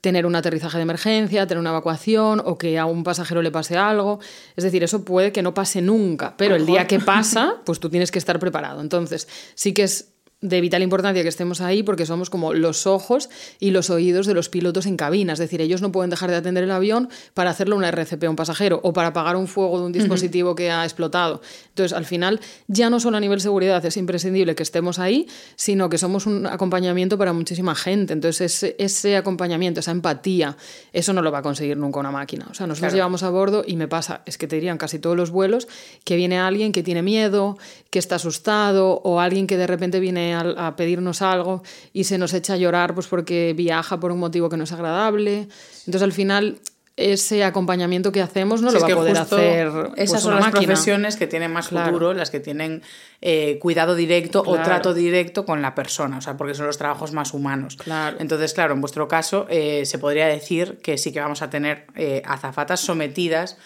tener 0.00 0.26
un 0.26 0.36
aterrizaje 0.36 0.78
de 0.78 0.82
emergencia, 0.82 1.46
tener 1.46 1.60
una 1.60 1.70
evacuación 1.70 2.40
o 2.44 2.56
que 2.56 2.78
a 2.78 2.86
un 2.86 3.02
pasajero 3.02 3.42
le 3.42 3.50
pase 3.50 3.76
algo. 3.76 4.20
Es 4.56 4.64
decir, 4.64 4.82
eso 4.82 5.04
puede 5.04 5.32
que 5.32 5.42
no 5.42 5.54
pase 5.54 5.82
nunca, 5.82 6.36
pero 6.36 6.54
el 6.54 6.66
día 6.66 6.86
que 6.86 7.00
pasa, 7.00 7.56
pues 7.64 7.80
tú 7.80 7.90
tienes 7.90 8.10
que 8.10 8.18
estar 8.18 8.38
preparado. 8.38 8.80
Entonces, 8.80 9.28
sí 9.54 9.74
que 9.74 9.82
es 9.82 10.14
de 10.40 10.60
vital 10.60 10.82
importancia 10.82 11.22
que 11.22 11.28
estemos 11.28 11.60
ahí 11.60 11.82
porque 11.82 12.06
somos 12.06 12.30
como 12.30 12.54
los 12.54 12.86
ojos 12.86 13.28
y 13.58 13.72
los 13.72 13.90
oídos 13.90 14.26
de 14.26 14.34
los 14.34 14.48
pilotos 14.48 14.86
en 14.86 14.96
cabina. 14.96 15.32
Es 15.32 15.40
decir, 15.40 15.60
ellos 15.60 15.82
no 15.82 15.90
pueden 15.90 16.10
dejar 16.10 16.30
de 16.30 16.36
atender 16.36 16.62
el 16.62 16.70
avión 16.70 17.08
para 17.34 17.50
hacerle 17.50 17.74
una 17.74 17.88
RCP 17.88 18.22
a 18.24 18.30
un 18.30 18.36
pasajero 18.36 18.78
o 18.84 18.92
para 18.92 19.08
apagar 19.08 19.34
un 19.36 19.48
fuego 19.48 19.80
de 19.80 19.86
un 19.86 19.92
dispositivo 19.92 20.54
que 20.54 20.70
ha 20.70 20.84
explotado. 20.84 21.40
Entonces, 21.70 21.92
al 21.96 22.04
final, 22.04 22.40
ya 22.68 22.88
no 22.88 23.00
solo 23.00 23.16
a 23.16 23.20
nivel 23.20 23.40
seguridad 23.40 23.84
es 23.84 23.96
imprescindible 23.96 24.54
que 24.54 24.62
estemos 24.62 25.00
ahí, 25.00 25.26
sino 25.56 25.88
que 25.88 25.98
somos 25.98 26.26
un 26.26 26.46
acompañamiento 26.46 27.18
para 27.18 27.32
muchísima 27.32 27.74
gente. 27.74 28.12
Entonces, 28.12 28.40
ese, 28.40 28.76
ese 28.78 29.16
acompañamiento, 29.16 29.80
esa 29.80 29.90
empatía, 29.90 30.56
eso 30.92 31.12
no 31.12 31.22
lo 31.22 31.32
va 31.32 31.38
a 31.38 31.42
conseguir 31.42 31.76
nunca 31.76 31.98
una 31.98 32.12
máquina. 32.12 32.46
O 32.50 32.54
sea, 32.54 32.66
nosotros 32.68 32.90
Claro. 32.90 32.94
llevamos 32.96 33.22
a 33.24 33.30
bordo 33.30 33.64
y 33.66 33.74
me 33.76 33.88
pasa, 33.88 34.22
es 34.24 34.38
que 34.38 34.46
te 34.46 34.54
dirían 34.56 34.78
casi 34.78 35.00
todos 35.00 35.16
los 35.16 35.30
vuelos, 35.30 35.66
que 36.04 36.14
viene 36.14 36.38
alguien 36.38 36.70
que 36.70 36.84
tiene 36.84 37.02
miedo, 37.02 37.58
que 37.90 37.98
está 37.98 38.14
asustado 38.16 39.00
o 39.02 39.18
alguien 39.20 39.46
que 39.48 39.56
de 39.56 39.66
repente 39.66 39.98
viene 39.98 40.27
viene 40.28 40.56
a, 40.58 40.66
a, 40.68 40.76
pedirnos 40.76 41.22
algo 41.22 41.62
y 41.92 42.04
se 42.04 42.18
nos 42.18 42.34
echa 42.34 42.54
a 42.54 42.56
llorar 42.56 42.94
pues 42.94 43.06
porque 43.06 43.54
viaja 43.56 43.98
por 44.00 44.12
un 44.12 44.18
motivo 44.18 44.48
que 44.48 44.56
no 44.56 44.64
es 44.64 44.72
agradable. 44.72 45.48
Entonces 45.80 46.02
al 46.02 46.12
final 46.12 46.58
ese 46.96 47.44
acompañamiento 47.44 48.10
que 48.10 48.20
hacemos 48.20 48.60
no 48.60 48.72
lo 48.72 48.80
va 48.80 48.86
a 48.88 48.94
poder 48.96 49.16
hacer. 49.18 49.68
Esas 49.94 50.10
pues, 50.10 50.22
son 50.22 50.32
una 50.32 50.40
las 50.40 50.52
máquina. 50.52 50.66
profesiones 50.72 51.16
que 51.16 51.28
tienen 51.28 51.52
más 51.52 51.68
Claro. 51.68 51.86
futuro, 51.92 52.12
las 52.12 52.30
que 52.30 52.40
tienen 52.40 52.82
eh, 53.20 53.58
cuidado 53.60 53.94
directo 53.94 54.42
o 54.44 54.56
trato 54.56 54.94
directo 54.94 55.44
con 55.44 55.62
la 55.62 55.76
persona, 55.76 56.18
o 56.18 56.20
sea, 56.20 56.36
porque 56.36 56.54
son 56.54 56.66
los 56.66 56.76
trabajos 56.76 57.12
más 57.12 57.34
humanos. 57.34 57.76
Claro. 57.76 58.16
Entonces, 58.18 58.52
claro, 58.52 58.74
en 58.74 58.80
vuestro 58.80 59.06
caso 59.06 59.46
eh, 59.48 59.86
se 59.86 59.98
podría 60.00 60.26
decir 60.26 60.78
que 60.82 60.98
sí 60.98 61.12
que 61.12 61.20
vamos 61.20 61.40
a 61.40 61.50
tener 61.50 61.86
eh, 61.94 62.20
azafatas 62.24 62.80
sometidas 62.80 63.58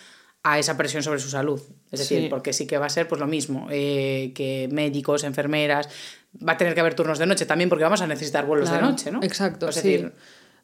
a 0.43 0.59
esa 0.59 0.77
presión 0.77 1.03
sobre 1.03 1.19
su 1.21 1.31
salud. 1.31 1.63
Es 1.91 2.01
decir, 2.01 2.23
Sí. 2.23 2.29
porque 2.29 2.53
sí 2.53 2.67
que 2.67 2.77
va 2.77 2.85
a 2.87 2.91
ser 2.91 3.09
pues 3.09 3.19
lo 3.21 3.27
mismo, 3.29 3.69
eh, 3.71 4.33
que 4.35 4.69
médicos, 4.73 5.25
enfermeras, 5.25 5.89
va 6.47 6.53
a 6.53 6.57
tener 6.57 6.75
que 6.75 6.81
haber 6.81 6.95
turnos 6.95 7.19
de 7.19 7.27
noche 7.27 7.47
también 7.47 7.69
porque 7.69 7.85
vamos 7.85 8.01
a 8.01 8.07
necesitar 8.07 8.47
vuelos 8.47 8.69
Claro, 8.69 8.87
de 8.87 8.93
noche, 8.93 9.11
¿no? 9.11 9.23
Exacto, 9.23 9.69
Es 9.69 9.77
sí. 9.77 9.81
decir, 9.83 10.13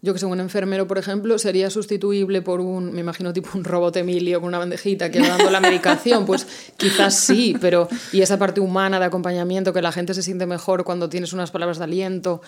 Yo 0.01 0.13
que 0.13 0.21
soy 0.21 0.31
un 0.31 0.39
enfermero, 0.41 0.87
por 0.87 0.97
ejemplo, 0.99 1.39
sería 1.39 1.71
sustituible 1.71 2.41
por 2.41 2.61
un, 2.61 2.93
me 2.93 3.01
imagino, 3.01 3.33
tipo 3.33 3.51
un 3.55 3.65
robot 3.65 3.97
Emilio 3.97 4.41
con 4.41 4.49
una 4.49 4.59
bandejita 4.59 5.11
que 5.11 5.21
va 5.21 5.29
dando 5.29 5.51
la 5.51 5.59
medicación. 5.61 6.25
Pues 6.25 6.47
quizás 6.77 7.19
sí, 7.19 7.57
pero. 7.61 7.89
Y 8.13 8.21
esa 8.23 8.39
parte 8.39 8.61
humana 8.61 9.01
de 9.01 9.07
acompañamiento, 9.07 9.73
que 9.73 9.83
la 9.83 9.91
gente 9.91 10.15
se 10.15 10.23
siente 10.23 10.47
mejor 10.47 10.85
cuando 10.85 11.09
tienes 11.09 11.33
unas 11.33 11.51
palabras 11.51 11.79
de 11.79 11.85
aliento, 11.85 12.43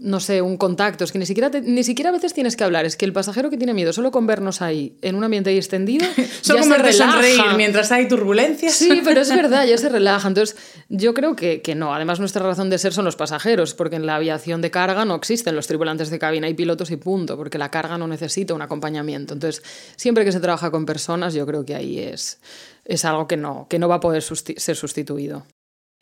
no 0.00 0.18
sé, 0.20 0.40
un 0.42 0.56
contacto. 0.56 1.04
Es 1.04 1.12
que 1.12 1.18
ni 1.18 1.26
siquiera, 1.26 1.50
te- 1.50 1.60
ni 1.60 1.84
siquiera 1.84 2.10
a 2.10 2.12
veces 2.12 2.32
tienes 2.34 2.56
que 2.56 2.64
hablar. 2.64 2.84
Es 2.86 2.96
que 2.96 3.04
el 3.04 3.12
pasajero 3.12 3.50
que 3.50 3.56
tiene 3.56 3.74
miedo 3.74 3.92
solo 3.92 4.10
con 4.10 4.26
vernos 4.26 4.62
ahí, 4.62 4.96
en 5.02 5.14
un 5.14 5.24
ambiente 5.24 5.50
ahí 5.50 5.56
extendido. 5.56 6.06
solo 6.42 6.60
ya 6.60 6.62
con 6.62 6.62
se 6.64 6.82
verte 6.82 6.92
sonreír 6.94 7.36
relaja. 7.38 7.56
mientras 7.56 7.92
hay 7.92 8.08
turbulencias. 8.08 8.74
Sí, 8.74 9.02
pero 9.04 9.20
es 9.20 9.28
verdad, 9.28 9.66
ya 9.66 9.78
se 9.78 9.88
relaja. 9.90 10.26
Entonces, 10.28 10.56
yo 10.88 11.14
creo 11.14 11.36
que, 11.36 11.62
que 11.62 11.74
no. 11.74 11.94
Además, 11.94 12.18
nuestra 12.20 12.42
razón 12.44 12.70
de 12.70 12.78
ser 12.78 12.92
son 12.92 13.04
los 13.04 13.16
pasajeros, 13.16 13.74
porque 13.74 13.96
en 13.96 14.06
la 14.06 14.16
aviación 14.16 14.60
de 14.62 14.70
carga 14.70 15.04
no 15.04 15.14
existen 15.14 15.54
los 15.54 15.66
tripulantes 15.66 16.10
de 16.10 16.18
cabina, 16.18 16.46
hay 16.46 16.54
pilotos 16.54 16.90
y 16.90 16.96
punto, 16.96 17.36
porque 17.36 17.58
la 17.58 17.70
carga 17.70 17.98
no 17.98 18.06
necesita 18.08 18.54
un 18.54 18.62
acompañamiento. 18.62 19.34
Entonces, 19.34 19.62
siempre 19.96 20.24
que 20.24 20.32
se 20.32 20.40
trabaja 20.40 20.70
con 20.70 20.86
personas, 20.86 21.34
yo 21.34 21.46
creo 21.46 21.64
que 21.64 21.74
ahí 21.74 21.98
es, 21.98 22.40
es 22.84 23.04
algo 23.04 23.28
que 23.28 23.36
no, 23.36 23.66
que 23.68 23.78
no 23.78 23.88
va 23.88 23.96
a 23.96 24.00
poder 24.00 24.22
susti- 24.22 24.58
ser 24.58 24.76
sustituido. 24.76 25.44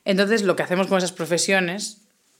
Entonces, 0.04 0.42
lo 0.42 0.56
que 0.56 0.62
hacemos 0.62 0.86
con 0.86 0.98
esas 0.98 1.12
profesiones, 1.12 1.98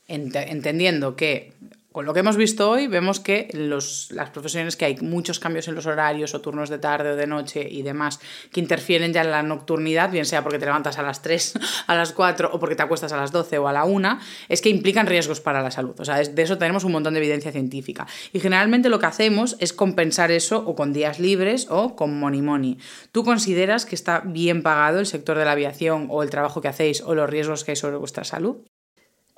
ent- 0.09 0.45
entendiendo 0.49 1.15
que 1.17 1.53
con 1.91 2.05
lo 2.05 2.15
que 2.15 2.21
hemos 2.21 2.37
visto 2.37 2.71
hoy, 2.71 2.87
vemos 2.87 3.19
que 3.19 3.49
los, 3.55 4.13
las 4.13 4.31
profesiones 4.31 4.77
que 4.77 4.85
hay 4.85 4.97
muchos 5.01 5.41
cambios 5.41 5.67
en 5.67 5.75
los 5.75 5.87
horarios 5.87 6.33
o 6.33 6.41
turnos 6.41 6.69
de 6.69 6.79
tarde 6.79 7.13
o 7.13 7.17
de 7.17 7.27
noche 7.27 7.67
y 7.69 7.83
demás 7.83 8.21
que 8.53 8.61
interfieren 8.61 9.13
ya 9.13 9.23
en 9.23 9.33
la 9.33 9.43
nocturnidad, 9.43 10.09
bien 10.11 10.25
sea 10.25 10.45
porque 10.45 10.61
te 10.61 10.67
levantas 10.67 10.99
a 10.99 11.03
las 11.03 11.23
3, 11.23 11.55
a 11.89 11.97
las 11.97 12.13
4 12.13 12.51
o 12.53 12.61
porque 12.61 12.77
te 12.77 12.83
acuestas 12.85 13.13
a 13.13 13.17
las 13.17 13.33
12 13.33 13.59
o 13.59 13.67
a 13.67 13.73
la 13.73 13.85
1, 13.85 14.19
es 14.49 14.61
que 14.61 14.69
implican 14.69 15.07
riesgos 15.09 15.41
para 15.41 15.61
la 15.61 15.73
salud. 15.73 15.99
O 15.99 16.05
sea, 16.05 16.19
de 16.23 16.43
eso 16.43 16.57
tenemos 16.57 16.85
un 16.85 16.93
montón 16.93 17.15
de 17.15 17.21
evidencia 17.21 17.51
científica. 17.51 18.07
Y 18.33 18.39
generalmente 18.39 18.91
lo 18.91 19.01
que 19.01 19.07
hacemos 19.07 19.57
es 19.59 19.73
compensar 19.73 20.31
eso 20.31 20.63
o 20.67 20.77
con 20.77 20.93
días 20.93 21.19
libres 21.19 21.67
o 21.69 21.97
con 21.97 22.17
money 22.17 22.43
money. 22.43 22.79
¿Tú 23.11 23.25
consideras 23.25 23.87
que 23.87 23.97
está 23.97 24.21
bien 24.25 24.63
pagado 24.63 25.01
el 25.01 25.07
sector 25.07 25.37
de 25.37 25.47
la 25.47 25.53
aviación 25.53 26.07
o 26.11 26.23
el 26.23 26.31
trabajo 26.31 26.61
que 26.61 26.69
hacéis 26.69 27.01
o 27.01 27.17
los 27.17 27.29
riesgos 27.29 27.65
que 27.65 27.73
hay 27.73 27.77
sobre 27.77 27.97
vuestra 27.97 28.23
salud? 28.23 28.59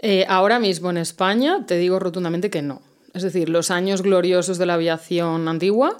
Eh, 0.02 0.24
ahora 0.28 0.58
mismo 0.58 0.90
en 0.90 0.96
España 0.96 1.64
te 1.66 1.76
digo 1.76 1.98
rotundamente 1.98 2.50
que 2.50 2.62
no. 2.62 2.80
Es 3.12 3.22
decir, 3.22 3.48
los 3.48 3.70
años 3.72 4.02
gloriosos 4.02 4.56
de 4.58 4.66
la 4.66 4.74
aviación 4.74 5.48
antigua, 5.48 5.96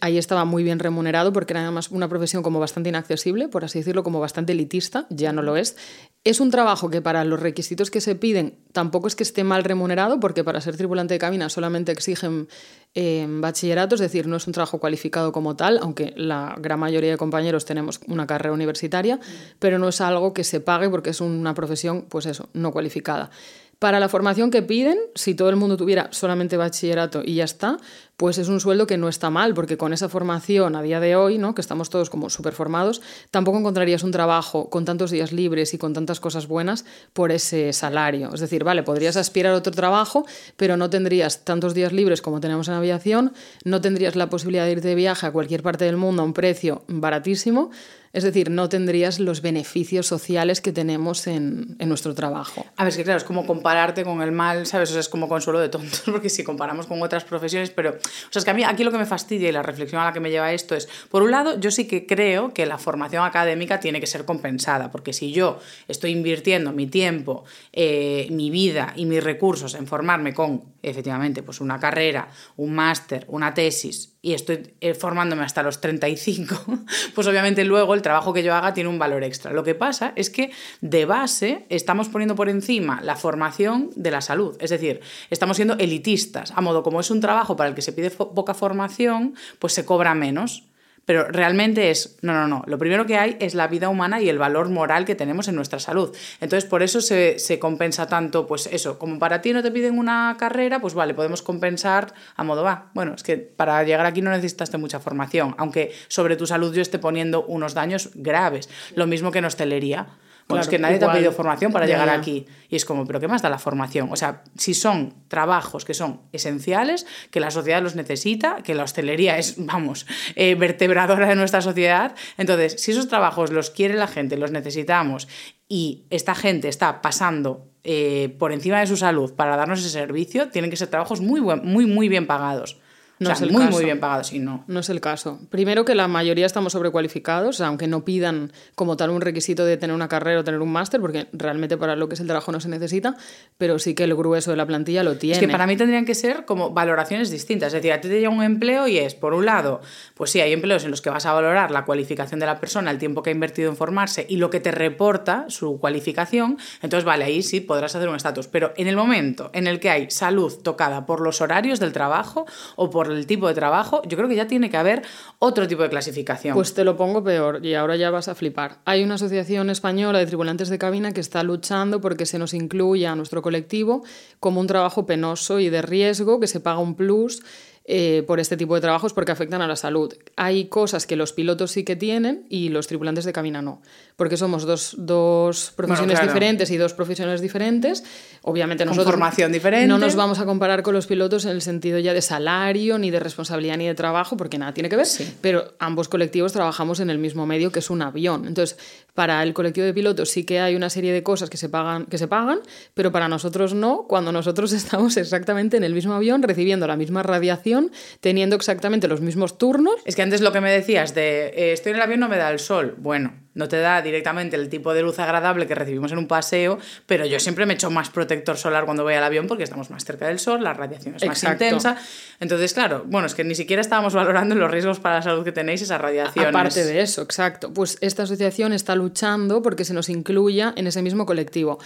ahí 0.00 0.16
estaba 0.16 0.44
muy 0.44 0.62
bien 0.62 0.78
remunerado 0.78 1.32
porque 1.32 1.52
era 1.52 1.62
además 1.62 1.90
una 1.90 2.08
profesión 2.08 2.42
como 2.42 2.60
bastante 2.60 2.88
inaccesible, 2.88 3.48
por 3.48 3.64
así 3.64 3.80
decirlo, 3.80 4.02
como 4.02 4.20
bastante 4.20 4.52
elitista, 4.52 5.06
ya 5.10 5.32
no 5.32 5.42
lo 5.42 5.56
es. 5.56 5.76
Es 6.24 6.40
un 6.40 6.50
trabajo 6.50 6.88
que 6.88 7.02
para 7.02 7.24
los 7.24 7.40
requisitos 7.40 7.90
que 7.90 8.00
se 8.00 8.14
piden 8.14 8.58
tampoco 8.72 9.06
es 9.06 9.14
que 9.14 9.22
esté 9.22 9.44
mal 9.44 9.64
remunerado 9.64 10.18
porque 10.18 10.44
para 10.44 10.60
ser 10.60 10.76
tripulante 10.76 11.14
de 11.14 11.18
cabina 11.18 11.48
solamente 11.48 11.92
exigen 11.92 12.48
eh, 12.94 13.26
bachillerato, 13.28 13.94
es 13.94 14.00
decir, 14.00 14.26
no 14.26 14.36
es 14.36 14.46
un 14.46 14.54
trabajo 14.54 14.80
cualificado 14.80 15.30
como 15.30 15.54
tal, 15.54 15.78
aunque 15.82 16.14
la 16.16 16.56
gran 16.58 16.80
mayoría 16.80 17.10
de 17.10 17.18
compañeros 17.18 17.66
tenemos 17.66 18.00
una 18.08 18.26
carrera 18.26 18.54
universitaria, 18.54 19.20
pero 19.58 19.78
no 19.78 19.88
es 19.88 20.00
algo 20.00 20.32
que 20.32 20.44
se 20.44 20.60
pague 20.60 20.88
porque 20.88 21.10
es 21.10 21.20
una 21.20 21.52
profesión, 21.52 22.06
pues 22.08 22.24
eso, 22.24 22.48
no 22.54 22.72
cualificada. 22.72 23.30
Para 23.78 24.00
la 24.00 24.08
formación 24.08 24.50
que 24.50 24.62
piden, 24.62 24.96
si 25.14 25.34
todo 25.34 25.50
el 25.50 25.56
mundo 25.56 25.76
tuviera 25.76 26.08
solamente 26.10 26.56
bachillerato 26.56 27.20
y 27.22 27.34
ya 27.34 27.44
está, 27.44 27.76
pues 28.16 28.38
es 28.38 28.48
un 28.48 28.58
sueldo 28.58 28.86
que 28.86 28.96
no 28.96 29.06
está 29.10 29.28
mal, 29.28 29.52
porque 29.52 29.76
con 29.76 29.92
esa 29.92 30.08
formación 30.08 30.76
a 30.76 30.80
día 30.80 30.98
de 30.98 31.14
hoy, 31.14 31.36
¿no? 31.36 31.54
que 31.54 31.60
estamos 31.60 31.90
todos 31.90 32.08
como 32.08 32.30
súper 32.30 32.54
formados, 32.54 33.02
tampoco 33.30 33.58
encontrarías 33.58 34.02
un 34.02 34.12
trabajo 34.12 34.70
con 34.70 34.86
tantos 34.86 35.10
días 35.10 35.30
libres 35.30 35.74
y 35.74 35.78
con 35.78 35.92
tantas 35.92 36.20
cosas 36.20 36.46
buenas 36.46 36.86
por 37.12 37.32
ese 37.32 37.74
salario. 37.74 38.32
Es 38.32 38.40
decir, 38.40 38.64
vale, 38.64 38.82
podrías 38.82 39.18
aspirar 39.18 39.52
a 39.52 39.58
otro 39.58 39.72
trabajo, 39.72 40.24
pero 40.56 40.78
no 40.78 40.88
tendrías 40.88 41.44
tantos 41.44 41.74
días 41.74 41.92
libres 41.92 42.22
como 42.22 42.40
tenemos 42.40 42.68
en 42.68 42.74
aviación, 42.74 43.34
no 43.64 43.82
tendrías 43.82 44.16
la 44.16 44.30
posibilidad 44.30 44.64
de 44.64 44.72
irte 44.72 44.88
de 44.88 44.94
viaje 44.94 45.26
a 45.26 45.32
cualquier 45.32 45.62
parte 45.62 45.84
del 45.84 45.98
mundo 45.98 46.22
a 46.22 46.24
un 46.24 46.32
precio 46.32 46.82
baratísimo. 46.88 47.70
Es 48.16 48.24
decir, 48.24 48.50
no 48.50 48.70
tendrías 48.70 49.20
los 49.20 49.42
beneficios 49.42 50.06
sociales 50.06 50.62
que 50.62 50.72
tenemos 50.72 51.26
en, 51.26 51.76
nuestro 51.80 52.14
trabajo. 52.14 52.64
A 52.78 52.84
ver, 52.84 52.88
es 52.88 52.96
que 52.96 53.04
claro, 53.04 53.18
es 53.18 53.24
como 53.24 53.44
compararte 53.44 54.04
con 54.04 54.22
el 54.22 54.32
mal, 54.32 54.64
¿sabes? 54.64 54.90
O 54.96 54.98
es 54.98 55.10
como 55.10 55.28
consuelo 55.28 55.60
de 55.60 55.68
tontos, 55.68 56.02
porque 56.06 56.30
si 56.30 56.42
comparamos 56.42 56.86
con 56.86 57.02
otras 57.02 57.24
profesiones, 57.24 57.68
pero, 57.68 57.90
o 57.90 58.32
sea, 58.32 58.40
es 58.40 58.44
que 58.46 58.50
a 58.50 58.54
mí 58.54 58.64
aquí 58.64 58.84
lo 58.84 58.90
que 58.90 58.96
me 58.96 59.04
fastidia 59.04 59.50
y 59.50 59.52
la 59.52 59.62
reflexión 59.62 60.00
a 60.00 60.06
la 60.06 60.14
que 60.14 60.20
me 60.20 60.30
lleva 60.30 60.50
esto 60.54 60.74
es, 60.74 60.88
por 61.10 61.22
un 61.22 61.30
lado, 61.30 61.60
yo 61.60 61.70
sí 61.70 61.86
que 61.86 62.06
creo 62.06 62.54
que 62.54 62.64
la 62.64 62.78
formación 62.78 63.22
académica 63.22 63.80
tiene 63.80 64.00
que 64.00 64.06
ser 64.06 64.24
compensada, 64.24 64.90
porque 64.90 65.12
si 65.12 65.32
yo 65.32 65.58
estoy 65.86 66.12
invirtiendo 66.12 66.72
mi 66.72 66.86
tiempo, 66.86 67.44
eh, 67.74 68.28
mi 68.30 68.48
vida 68.48 68.94
y 68.96 69.04
mis 69.04 69.22
recursos 69.22 69.74
en 69.74 69.86
formarme 69.86 70.32
con, 70.32 70.64
efectivamente, 70.82 71.42
pues 71.42 71.60
una 71.60 71.78
carrera, 71.78 72.30
un 72.56 72.74
máster, 72.74 73.26
una 73.28 73.52
tesis, 73.52 74.15
y 74.26 74.34
estoy 74.34 74.74
eh, 74.80 74.94
formándome 74.94 75.44
hasta 75.44 75.62
los 75.62 75.80
35, 75.80 76.56
pues 77.14 77.28
obviamente 77.28 77.64
luego 77.64 77.94
el 77.94 78.02
trabajo 78.02 78.32
que 78.32 78.42
yo 78.42 78.56
haga 78.56 78.74
tiene 78.74 78.90
un 78.90 78.98
valor 78.98 79.22
extra. 79.22 79.52
Lo 79.52 79.62
que 79.62 79.76
pasa 79.76 80.12
es 80.16 80.30
que 80.30 80.50
de 80.80 81.04
base 81.04 81.64
estamos 81.68 82.08
poniendo 82.08 82.34
por 82.34 82.48
encima 82.48 83.00
la 83.02 83.14
formación 83.14 83.90
de 83.94 84.10
la 84.10 84.20
salud. 84.20 84.56
Es 84.58 84.70
decir, 84.70 85.00
estamos 85.30 85.58
siendo 85.58 85.74
elitistas. 85.74 86.52
A 86.56 86.60
modo 86.60 86.82
como 86.82 86.98
es 86.98 87.12
un 87.12 87.20
trabajo 87.20 87.54
para 87.54 87.68
el 87.68 87.76
que 87.76 87.82
se 87.82 87.92
pide 87.92 88.10
poca 88.10 88.52
formación, 88.52 89.36
pues 89.60 89.74
se 89.74 89.84
cobra 89.84 90.12
menos. 90.16 90.64
Pero 91.06 91.28
realmente 91.28 91.90
es, 91.90 92.18
no, 92.20 92.34
no, 92.34 92.46
no, 92.46 92.62
lo 92.66 92.78
primero 92.78 93.06
que 93.06 93.16
hay 93.16 93.36
es 93.40 93.54
la 93.54 93.68
vida 93.68 93.88
humana 93.88 94.20
y 94.20 94.28
el 94.28 94.38
valor 94.38 94.68
moral 94.68 95.04
que 95.04 95.14
tenemos 95.14 95.48
en 95.48 95.54
nuestra 95.54 95.78
salud. 95.78 96.14
Entonces, 96.40 96.68
por 96.68 96.82
eso 96.82 97.00
se, 97.00 97.38
se 97.38 97.58
compensa 97.58 98.06
tanto, 98.08 98.46
pues 98.46 98.68
eso, 98.70 98.98
como 98.98 99.18
para 99.18 99.40
ti 99.40 99.52
no 99.52 99.62
te 99.62 99.70
piden 99.70 99.98
una 99.98 100.36
carrera, 100.38 100.80
pues 100.80 100.94
vale, 100.94 101.14
podemos 101.14 101.42
compensar 101.42 102.12
a 102.34 102.44
modo 102.44 102.64
va. 102.64 102.90
Bueno, 102.92 103.14
es 103.14 103.22
que 103.22 103.36
para 103.36 103.82
llegar 103.84 104.04
aquí 104.04 104.20
no 104.20 104.30
necesitaste 104.30 104.76
mucha 104.78 105.00
formación, 105.00 105.54
aunque 105.58 105.92
sobre 106.08 106.36
tu 106.36 106.46
salud 106.46 106.74
yo 106.74 106.82
esté 106.82 106.98
poniendo 106.98 107.44
unos 107.44 107.72
daños 107.74 108.10
graves. 108.14 108.68
Lo 108.94 109.06
mismo 109.06 109.30
que 109.30 109.38
en 109.38 109.44
hostelería. 109.44 110.08
Bueno, 110.48 110.62
es 110.62 110.68
Claro, 110.68 110.70
que 110.70 110.82
nadie 110.82 110.98
te 110.98 111.04
ha 111.04 111.12
pedido 111.12 111.32
formación 111.32 111.72
para 111.72 111.86
Ya, 111.86 111.94
llegar 111.94 112.08
aquí. 112.08 112.46
Y 112.68 112.76
es 112.76 112.84
como, 112.84 113.04
¿pero 113.04 113.18
qué 113.18 113.26
más 113.26 113.42
da 113.42 113.50
la 113.50 113.58
formación? 113.58 114.08
O 114.12 114.16
sea, 114.16 114.42
si 114.56 114.74
son 114.74 115.14
trabajos 115.26 115.84
que 115.84 115.92
son 115.92 116.20
esenciales, 116.32 117.06
que 117.32 117.40
la 117.40 117.50
sociedad 117.50 117.82
los 117.82 117.96
necesita, 117.96 118.62
que 118.62 118.74
la 118.74 118.84
hostelería 118.84 119.38
es, 119.38 119.54
vamos, 119.58 120.06
eh, 120.36 120.54
vertebradora 120.54 121.28
de 121.28 121.34
nuestra 121.34 121.60
sociedad, 121.62 122.14
entonces, 122.38 122.80
si 122.80 122.92
esos 122.92 123.08
trabajos 123.08 123.50
los 123.50 123.70
quiere 123.70 123.94
la 123.94 124.06
gente, 124.06 124.36
los 124.36 124.52
necesitamos, 124.52 125.26
y 125.68 126.04
esta 126.10 126.36
gente 126.36 126.68
está 126.68 127.02
pasando 127.02 127.66
eh, 127.82 128.34
por 128.38 128.52
encima 128.52 128.78
de 128.78 128.86
su 128.86 128.96
salud 128.96 129.34
para 129.34 129.56
darnos 129.56 129.80
ese 129.80 129.90
servicio, 129.90 130.48
tienen 130.48 130.70
que 130.70 130.76
ser 130.76 130.88
trabajos 130.88 131.20
muy, 131.20 131.40
muy, 131.40 131.86
muy 131.86 132.08
bien 132.08 132.26
pagados. 132.26 132.78
No 133.18 133.30
o 133.30 133.32
es 133.32 133.40
el 133.40 133.50
muy, 133.50 133.64
caso. 133.64 133.76
muy 133.76 133.84
bien 133.84 133.98
pagados, 133.98 134.32
y 134.32 134.38
no. 134.38 134.64
No 134.66 134.80
es 134.80 134.90
el 134.90 135.00
caso. 135.00 135.40
Primero 135.48 135.84
que 135.84 135.94
la 135.94 136.06
mayoría 136.06 136.44
estamos 136.44 136.72
sobrecualificados, 136.72 137.60
aunque 137.60 137.86
no 137.86 138.04
pidan 138.04 138.52
como 138.74 138.96
tal 138.96 139.10
un 139.10 139.20
requisito 139.20 139.64
de 139.64 139.76
tener 139.76 139.94
una 139.94 140.08
carrera 140.08 140.40
o 140.40 140.44
tener 140.44 140.60
un 140.60 140.70
máster, 140.70 141.00
porque 141.00 141.26
realmente 141.32 141.76
para 141.76 141.96
lo 141.96 142.08
que 142.08 142.14
es 142.14 142.20
el 142.20 142.26
trabajo 142.26 142.52
no 142.52 142.60
se 142.60 142.68
necesita, 142.68 143.16
pero 143.56 143.78
sí 143.78 143.94
que 143.94 144.04
el 144.04 144.14
grueso 144.14 144.50
de 144.50 144.58
la 144.58 144.66
plantilla 144.66 145.02
lo 145.02 145.16
tiene. 145.16 145.34
Es 145.34 145.40
que 145.40 145.48
para 145.48 145.66
mí 145.66 145.76
tendrían 145.76 146.04
que 146.04 146.14
ser 146.14 146.44
como 146.44 146.70
valoraciones 146.70 147.30
distintas. 147.30 147.68
Es 147.68 147.82
decir, 147.82 147.92
a 147.92 148.00
ti 148.00 148.08
te 148.08 148.16
llega 148.16 148.28
un 148.28 148.42
empleo 148.42 148.86
y 148.86 148.98
es, 148.98 149.14
por 149.14 149.32
un 149.32 149.46
lado, 149.46 149.80
pues 150.14 150.30
sí, 150.30 150.40
hay 150.40 150.52
empleos 150.52 150.84
en 150.84 150.90
los 150.90 151.00
que 151.00 151.08
vas 151.08 151.24
a 151.24 151.32
valorar 151.32 151.70
la 151.70 151.84
cualificación 151.84 152.38
de 152.38 152.46
la 152.46 152.60
persona, 152.60 152.90
el 152.90 152.98
tiempo 152.98 153.22
que 153.22 153.30
ha 153.30 153.32
invertido 153.32 153.70
en 153.70 153.76
formarse 153.76 154.26
y 154.28 154.36
lo 154.36 154.50
que 154.50 154.60
te 154.60 154.72
reporta 154.72 155.46
su 155.48 155.78
cualificación. 155.80 156.58
Entonces, 156.82 157.04
vale, 157.04 157.24
ahí 157.24 157.42
sí 157.42 157.60
podrás 157.60 157.94
hacer 157.96 158.08
un 158.08 158.16
estatus. 158.16 158.46
Pero 158.48 158.74
en 158.76 158.88
el 158.88 158.96
momento 158.96 159.50
en 159.54 159.66
el 159.66 159.80
que 159.80 159.88
hay 159.90 160.10
salud 160.10 160.52
tocada 160.62 161.06
por 161.06 161.20
los 161.20 161.40
horarios 161.40 161.80
del 161.80 161.92
trabajo 161.92 162.46
o 162.76 162.90
por 162.90 163.05
el 163.10 163.26
tipo 163.26 163.48
de 163.48 163.54
trabajo, 163.54 164.02
yo 164.06 164.16
creo 164.16 164.28
que 164.28 164.36
ya 164.36 164.46
tiene 164.46 164.70
que 164.70 164.76
haber 164.76 165.02
otro 165.38 165.66
tipo 165.66 165.82
de 165.82 165.88
clasificación. 165.88 166.54
Pues 166.54 166.74
te 166.74 166.84
lo 166.84 166.96
pongo 166.96 167.22
peor 167.22 167.64
y 167.64 167.74
ahora 167.74 167.96
ya 167.96 168.10
vas 168.10 168.28
a 168.28 168.34
flipar. 168.34 168.78
Hay 168.84 169.02
una 169.02 169.14
asociación 169.14 169.70
española 169.70 170.18
de 170.18 170.26
tripulantes 170.26 170.68
de 170.68 170.78
cabina 170.78 171.12
que 171.12 171.20
está 171.20 171.42
luchando 171.42 172.00
porque 172.00 172.26
se 172.26 172.38
nos 172.38 172.54
incluya 172.54 173.12
a 173.12 173.16
nuestro 173.16 173.42
colectivo 173.42 174.04
como 174.40 174.60
un 174.60 174.66
trabajo 174.66 175.06
penoso 175.06 175.60
y 175.60 175.68
de 175.68 175.82
riesgo, 175.82 176.40
que 176.40 176.46
se 176.46 176.60
paga 176.60 176.78
un 176.78 176.94
plus 176.94 177.42
eh, 177.88 178.24
por 178.26 178.40
este 178.40 178.56
tipo 178.56 178.74
de 178.74 178.80
trabajos 178.80 179.12
porque 179.12 179.32
afectan 179.32 179.62
a 179.62 179.68
la 179.68 179.76
salud. 179.76 180.12
Hay 180.36 180.66
cosas 180.66 181.06
que 181.06 181.16
los 181.16 181.32
pilotos 181.32 181.70
sí 181.70 181.84
que 181.84 181.96
tienen 181.96 182.44
y 182.48 182.68
los 182.68 182.86
tripulantes 182.86 183.24
de 183.24 183.32
cabina 183.32 183.62
no, 183.62 183.80
porque 184.16 184.36
somos 184.36 184.64
dos, 184.64 184.94
dos 184.98 185.72
profesiones 185.76 186.20
diferentes 186.20 186.70
y 186.70 186.76
dos 186.76 186.94
profesiones 186.94 187.40
diferentes. 187.40 188.02
Obviamente 188.42 188.84
Con 188.84 188.96
nosotros 188.96 189.12
formación 189.12 189.52
diferente. 189.52 189.86
no 189.86 189.98
nos 189.98 190.16
vamos 190.16 190.38
a 190.38 190.44
comparar 190.44 190.82
con 190.82 190.94
los 190.94 191.06
pilotos 191.06 191.44
en 191.44 191.52
el 191.52 191.62
sentido 191.62 191.98
ya 191.98 192.12
de 192.12 192.22
salario, 192.22 192.98
ni 192.98 193.10
de 193.10 193.20
responsabilidad, 193.20 193.76
ni 193.76 193.86
de 193.86 193.94
trabajo, 193.94 194.36
porque 194.36 194.58
nada 194.58 194.72
tiene 194.72 194.88
que 194.88 194.96
ver, 194.96 195.06
pero 195.40 195.74
ambos 195.78 196.08
colectivos 196.08 196.52
trabajamos 196.52 197.00
en 197.00 197.10
el 197.10 197.18
mismo 197.18 197.46
medio 197.46 197.70
que 197.70 197.78
es 197.78 197.90
un 197.90 198.02
avión. 198.02 198.46
Entonces, 198.46 198.78
para 199.14 199.42
el 199.42 199.54
colectivo 199.54 199.86
de 199.86 199.94
pilotos 199.94 200.30
sí 200.30 200.44
que 200.44 200.60
hay 200.60 200.74
una 200.74 200.90
serie 200.90 201.12
de 201.12 201.22
cosas 201.22 201.50
que 201.50 201.56
se 201.56 201.68
pagan, 201.68 202.06
que 202.06 202.18
se 202.18 202.28
pagan 202.28 202.60
pero 202.94 203.12
para 203.12 203.28
nosotros 203.28 203.74
no, 203.74 204.04
cuando 204.08 204.32
nosotros 204.32 204.72
estamos 204.80 205.16
exactamente 205.16 205.76
en 205.76 205.84
el 205.84 205.94
mismo 205.94 206.14
avión, 206.14 206.42
recibiendo 206.42 206.86
la 206.86 206.96
misma 206.96 207.22
radiación, 207.22 207.75
teniendo 208.20 208.56
exactamente 208.56 209.08
los 209.08 209.20
mismos 209.20 209.58
turnos. 209.58 209.96
Es 210.04 210.16
que 210.16 210.22
antes 210.22 210.40
lo 210.40 210.52
que 210.52 210.60
me 210.60 210.70
decías 210.70 211.14
de 211.14 211.48
eh, 211.48 211.72
estoy 211.72 211.90
en 211.90 211.96
el 211.96 212.02
avión 212.02 212.20
no 212.20 212.28
me 212.28 212.36
da 212.36 212.50
el 212.50 212.58
sol. 212.58 212.94
Bueno, 212.98 213.32
no 213.56 213.68
te 213.68 213.78
da 213.78 214.02
directamente 214.02 214.54
el 214.54 214.68
tipo 214.68 214.92
de 214.92 215.02
luz 215.02 215.18
agradable 215.18 215.66
que 215.66 215.74
recibimos 215.74 216.12
en 216.12 216.18
un 216.18 216.28
paseo, 216.28 216.78
pero 217.06 217.24
yo 217.24 217.40
siempre 217.40 217.64
me 217.64 217.72
echo 217.72 217.90
más 217.90 218.10
protector 218.10 218.58
solar 218.58 218.84
cuando 218.84 219.02
voy 219.02 219.14
al 219.14 219.24
avión 219.24 219.46
porque 219.46 219.64
estamos 219.64 219.88
más 219.90 220.04
cerca 220.04 220.28
del 220.28 220.38
sol, 220.38 220.62
la 220.62 220.74
radiación 220.74 221.14
es 221.14 221.24
más 221.26 221.38
Exacto. 221.42 221.64
intensa. 221.64 221.96
Entonces, 222.38 222.74
claro, 222.74 223.04
bueno, 223.06 223.26
es 223.26 223.34
que 223.34 223.44
ni 223.44 223.54
siquiera 223.54 223.80
estábamos 223.80 224.12
valorando 224.12 224.54
los 224.54 224.70
riesgos 224.70 225.00
para 225.00 225.16
la 225.16 225.22
salud 225.22 225.42
que 225.42 225.52
tenéis 225.52 225.80
esa 225.80 225.96
radiación. 225.96 226.48
Aparte 226.48 226.84
de 226.84 227.00
eso, 227.00 227.22
exacto. 227.22 227.72
Pues 227.72 227.96
esta 228.02 228.24
asociación 228.24 228.74
está 228.74 228.94
luchando 228.94 229.62
porque 229.62 229.86
se 229.86 229.94
nos 229.94 230.10
incluya 230.10 230.74
en 230.76 230.86
ese 230.86 231.00
mismo 231.00 231.24
colectivo. 231.24 231.78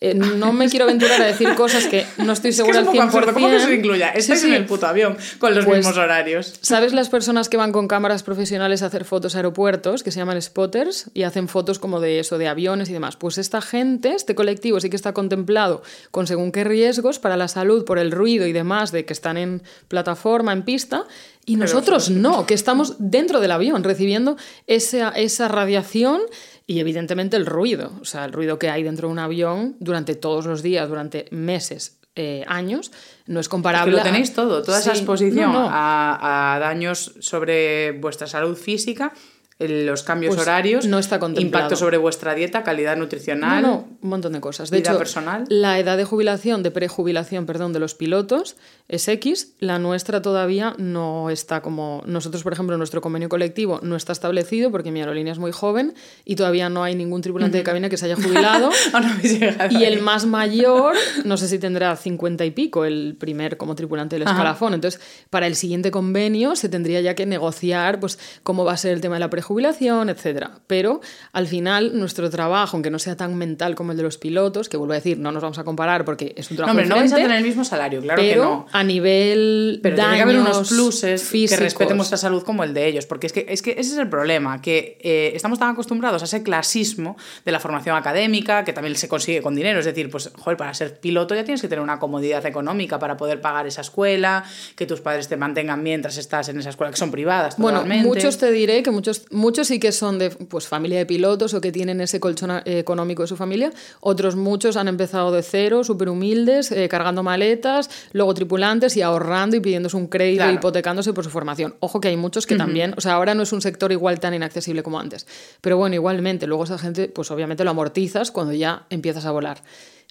Eh, 0.00 0.14
no 0.14 0.52
me 0.52 0.68
quiero 0.68 0.84
aventurar 0.84 1.20
a 1.20 1.26
decir 1.26 1.52
cosas 1.56 1.88
que 1.88 2.06
no 2.18 2.32
estoy 2.32 2.50
Es 2.50 2.56
que 2.56 2.62
es 2.62 2.66
segura 2.68 2.80
un 2.82 2.86
al 2.88 2.92
poco 2.92 2.98
100%. 2.98 3.02
absurdo. 3.08 3.34
¿Cómo 3.34 3.50
que 3.50 3.58
se 3.58 3.74
incluya? 3.74 4.12
Sí, 4.12 4.18
Estáis 4.20 4.40
sí. 4.42 4.46
en 4.46 4.54
el 4.54 4.64
puto 4.64 4.86
avión 4.86 5.16
con 5.40 5.56
los 5.56 5.64
Pues, 5.64 5.78
mismos 5.78 5.96
horarios. 5.96 6.54
¿Sabes 6.60 6.92
las 6.92 7.08
personas 7.08 7.48
que 7.48 7.56
van 7.56 7.72
con 7.72 7.88
cámaras 7.88 8.22
profesionales 8.22 8.82
a 8.84 8.86
hacer 8.86 9.04
fotos 9.04 9.34
a 9.34 9.38
aeropuertos, 9.38 10.04
que 10.04 10.12
se 10.12 10.20
llaman 10.20 10.40
spotters, 10.40 11.10
y 11.14 11.24
hacen 11.24 11.48
fotos 11.48 11.80
como 11.80 11.98
de 11.98 12.20
eso, 12.20 12.38
de 12.38 12.46
aviones 12.46 12.88
y 12.90 12.92
demás? 12.92 13.16
Pues 13.16 13.38
esta 13.38 13.60
gente, 13.60 14.14
este 14.14 14.36
colectivo 14.36 14.78
sí 14.78 14.88
que 14.88 14.94
está 14.94 15.12
contemplado 15.12 15.82
con 16.12 16.28
según 16.28 16.52
qué 16.52 16.62
riesgos 16.62 17.18
para 17.18 17.36
la 17.36 17.48
salud, 17.48 17.84
por 17.84 17.98
el 17.98 18.12
ruido 18.12 18.46
y 18.46 18.52
demás, 18.52 18.92
de 18.92 19.04
que 19.04 19.12
están 19.12 19.36
en 19.36 19.62
plataforma, 19.88 20.52
en 20.52 20.62
pista, 20.62 21.06
y 21.44 21.56
nosotros 21.56 22.08
no, 22.10 22.46
que 22.46 22.54
estamos 22.54 22.94
dentro 23.00 23.40
del 23.40 23.50
avión 23.50 23.82
recibiendo 23.82 24.36
esa, 24.68 25.08
esa 25.08 25.48
radiación 25.48 26.20
y 26.68 26.78
evidentemente 26.78 27.36
el 27.36 27.46
ruido, 27.46 27.90
o 28.00 28.04
sea, 28.04 28.24
el 28.26 28.32
ruido 28.32 28.58
que 28.60 28.70
hay 28.70 28.84
dentro 28.84 29.08
de 29.08 29.12
un 29.12 29.18
avión 29.18 29.74
durante 29.80 30.14
todos 30.14 30.46
los 30.46 30.62
días, 30.62 30.88
durante 30.88 31.24
meses, 31.32 31.98
eh, 32.14 32.44
años, 32.46 32.92
no 33.26 33.40
es 33.40 33.48
comparable. 33.48 33.92
lo 33.92 34.00
a- 34.00 34.04
tenéis 34.04 34.34
todo, 34.34 34.62
toda 34.62 34.78
esa 34.78 34.90
exposición 34.92 35.52
no, 35.52 35.62
no. 35.62 35.68
A, 35.70 36.54
a 36.54 36.58
daños 36.60 37.14
sobre 37.20 37.92
vuestra 37.92 38.26
salud 38.26 38.56
física, 38.56 39.12
los 39.60 40.04
cambios 40.04 40.36
Pues 40.36 40.46
horarios, 40.46 40.86
no 40.86 41.00
está 41.00 41.18
impacto 41.36 41.74
sobre 41.74 41.96
vuestra 41.96 42.32
dieta, 42.34 42.62
calidad 42.62 42.96
nutricional. 42.96 43.60
No, 43.62 43.68
no, 43.68 43.88
un 44.02 44.08
montón 44.10 44.32
de 44.34 44.40
cosas. 44.40 44.70
De 44.70 44.76
vida 44.78 44.90
hecho, 44.90 44.98
personal. 44.98 45.44
la 45.48 45.80
edad 45.80 45.96
de 45.96 46.04
jubilación, 46.04 46.62
de 46.62 46.70
prejubilación, 46.70 47.44
perdón, 47.44 47.72
de 47.72 47.80
los 47.80 47.94
pilotos 47.96 48.56
es 48.88 49.06
X. 49.06 49.52
La 49.60 49.78
nuestra 49.78 50.22
todavía 50.22 50.74
no 50.78 51.28
está 51.30 51.60
como... 51.60 52.02
Nosotros, 52.06 52.42
por 52.42 52.54
ejemplo, 52.54 52.76
nuestro 52.78 53.00
convenio 53.02 53.28
colectivo 53.28 53.80
no 53.82 53.96
está 53.96 54.12
establecido 54.12 54.70
porque 54.70 54.90
mi 54.90 55.00
aerolínea 55.00 55.32
es 55.32 55.38
muy 55.38 55.52
joven 55.52 55.94
y 56.24 56.36
todavía 56.36 56.70
no 56.70 56.82
hay 56.82 56.94
ningún 56.94 57.20
tripulante 57.20 57.58
de 57.58 57.64
cabina 57.64 57.90
que 57.90 57.96
se 57.98 58.06
haya 58.06 58.16
jubilado. 58.16 58.70
No 58.92 59.78
Y 59.78 59.84
el 59.84 60.00
más 60.00 60.26
mayor, 60.26 60.94
no 61.24 61.36
sé 61.36 61.48
si 61.48 61.58
tendrá 61.58 61.94
50 61.94 62.44
y 62.44 62.50
pico, 62.50 62.84
el 62.84 63.16
primer 63.18 63.56
como 63.56 63.74
tripulante 63.74 64.16
del 64.16 64.22
Ajá. 64.26 64.32
escalafón. 64.32 64.74
Entonces, 64.74 65.00
para 65.30 65.46
el 65.46 65.54
siguiente 65.54 65.90
convenio 65.90 66.56
se 66.56 66.68
tendría 66.68 67.00
ya 67.00 67.14
que 67.14 67.26
negociar 67.26 68.00
pues, 68.00 68.18
cómo 68.42 68.64
va 68.64 68.72
a 68.72 68.76
ser 68.76 68.92
el 68.92 69.00
tema 69.00 69.16
de 69.16 69.20
la 69.20 69.30
prejubilación, 69.30 70.08
etc. 70.08 70.48
Pero 70.66 71.00
al 71.32 71.46
final, 71.46 71.98
nuestro 71.98 72.30
trabajo, 72.30 72.76
aunque 72.76 72.90
no 72.90 72.98
sea 72.98 73.16
tan 73.16 73.34
mental 73.36 73.74
como 73.74 73.92
el 73.92 73.98
de 73.98 74.04
los 74.04 74.18
pilotos, 74.18 74.68
que 74.68 74.76
vuelvo 74.76 74.92
a 74.94 74.96
decir, 74.96 75.18
no 75.18 75.30
nos 75.32 75.42
vamos 75.42 75.58
a 75.58 75.64
comparar 75.64 76.04
porque 76.04 76.34
es 76.36 76.50
un 76.50 76.56
No, 76.56 76.64
trabajo 76.64 76.72
hombre, 76.72 76.88
no 76.88 76.96
vais 76.96 77.12
a 77.12 77.16
tener 77.16 77.36
el 77.36 77.44
mismo 77.44 77.64
salario, 77.64 78.00
claro 78.00 78.20
pero 78.22 78.42
que 78.42 78.48
no. 78.48 78.66
A 78.78 78.84
nivel 78.84 79.80
Pero 79.82 79.96
tiene 79.96 80.14
que 80.14 80.22
haber 80.22 80.36
unos 80.36 80.52
daños 80.52 80.68
pluses 80.68 81.20
físicos, 81.24 81.58
que 81.58 81.64
respeten 81.64 81.96
vuestra 81.96 82.16
salud 82.16 82.44
como 82.44 82.62
el 82.62 82.72
de 82.74 82.86
ellos, 82.86 83.06
porque 83.06 83.26
es 83.26 83.32
que, 83.32 83.44
es 83.48 83.60
que 83.60 83.72
ese 83.72 83.92
es 83.92 83.98
el 83.98 84.08
problema, 84.08 84.62
que 84.62 84.98
eh, 85.00 85.32
estamos 85.34 85.58
tan 85.58 85.70
acostumbrados 85.70 86.22
a 86.22 86.26
ese 86.26 86.44
clasismo 86.44 87.16
de 87.44 87.50
la 87.50 87.58
formación 87.58 87.96
académica, 87.96 88.64
que 88.64 88.72
también 88.72 88.94
se 88.94 89.08
consigue 89.08 89.42
con 89.42 89.56
dinero, 89.56 89.80
es 89.80 89.84
decir, 89.84 90.08
pues, 90.10 90.30
joder, 90.38 90.56
para 90.56 90.72
ser 90.74 91.00
piloto 91.00 91.34
ya 91.34 91.42
tienes 91.42 91.60
que 91.60 91.66
tener 91.66 91.82
una 91.82 91.98
comodidad 91.98 92.46
económica 92.46 93.00
para 93.00 93.16
poder 93.16 93.40
pagar 93.40 93.66
esa 93.66 93.80
escuela, 93.80 94.44
que 94.76 94.86
tus 94.86 95.00
padres 95.00 95.26
te 95.26 95.36
mantengan 95.36 95.82
mientras 95.82 96.16
estás 96.16 96.48
en 96.48 96.60
esa 96.60 96.70
escuela, 96.70 96.92
que 96.92 96.98
son 96.98 97.10
privadas 97.10 97.56
Bueno, 97.56 97.78
totalmente. 97.78 98.06
muchos 98.06 98.38
te 98.38 98.52
diré 98.52 98.84
que 98.84 98.92
muchos, 98.92 99.24
muchos 99.32 99.66
sí 99.66 99.80
que 99.80 99.90
son 99.90 100.20
de 100.20 100.30
pues, 100.30 100.68
familia 100.68 100.98
de 100.98 101.06
pilotos 101.06 101.52
o 101.52 101.60
que 101.60 101.72
tienen 101.72 102.00
ese 102.00 102.20
colchón 102.20 102.52
eh, 102.52 102.62
económico 102.78 103.22
de 103.22 103.26
su 103.26 103.36
familia. 103.36 103.72
Otros 103.98 104.36
muchos 104.36 104.76
han 104.76 104.86
empezado 104.86 105.32
de 105.32 105.42
cero, 105.42 105.82
súper 105.82 106.08
humildes, 106.10 106.70
eh, 106.70 106.88
cargando 106.88 107.24
maletas, 107.24 107.90
luego 108.12 108.34
tripulantes 108.68 108.96
y 108.96 109.02
ahorrando 109.02 109.56
y 109.56 109.60
pidiéndose 109.60 109.96
un 109.96 110.06
crédito, 110.08 110.42
Claro. 110.42 110.52
hipotecándose 110.54 111.12
por 111.12 111.24
su 111.24 111.30
formación. 111.30 111.74
Ojo 111.80 112.00
que 112.00 112.08
hay 112.08 112.16
muchos 112.16 112.46
que 112.46 112.56
también, 112.56 112.94
o 112.96 113.00
sea, 113.00 113.14
ahora 113.14 113.34
no 113.34 113.42
es 113.42 113.52
un 113.52 113.62
sector 113.62 113.90
igual 113.92 114.20
tan 114.20 114.34
inaccesible 114.34 114.82
como 114.82 115.00
antes. 115.00 115.26
Pero 115.60 115.76
bueno, 115.78 115.94
igualmente, 115.94 116.46
luego 116.46 116.64
esa 116.64 116.78
gente, 116.78 117.08
pues 117.08 117.30
obviamente 117.30 117.64
lo 117.64 117.70
amortizas 117.70 118.30
cuando 118.30 118.52
ya 118.52 118.84
empiezas 118.90 119.24
a 119.24 119.30
volar. 119.30 119.62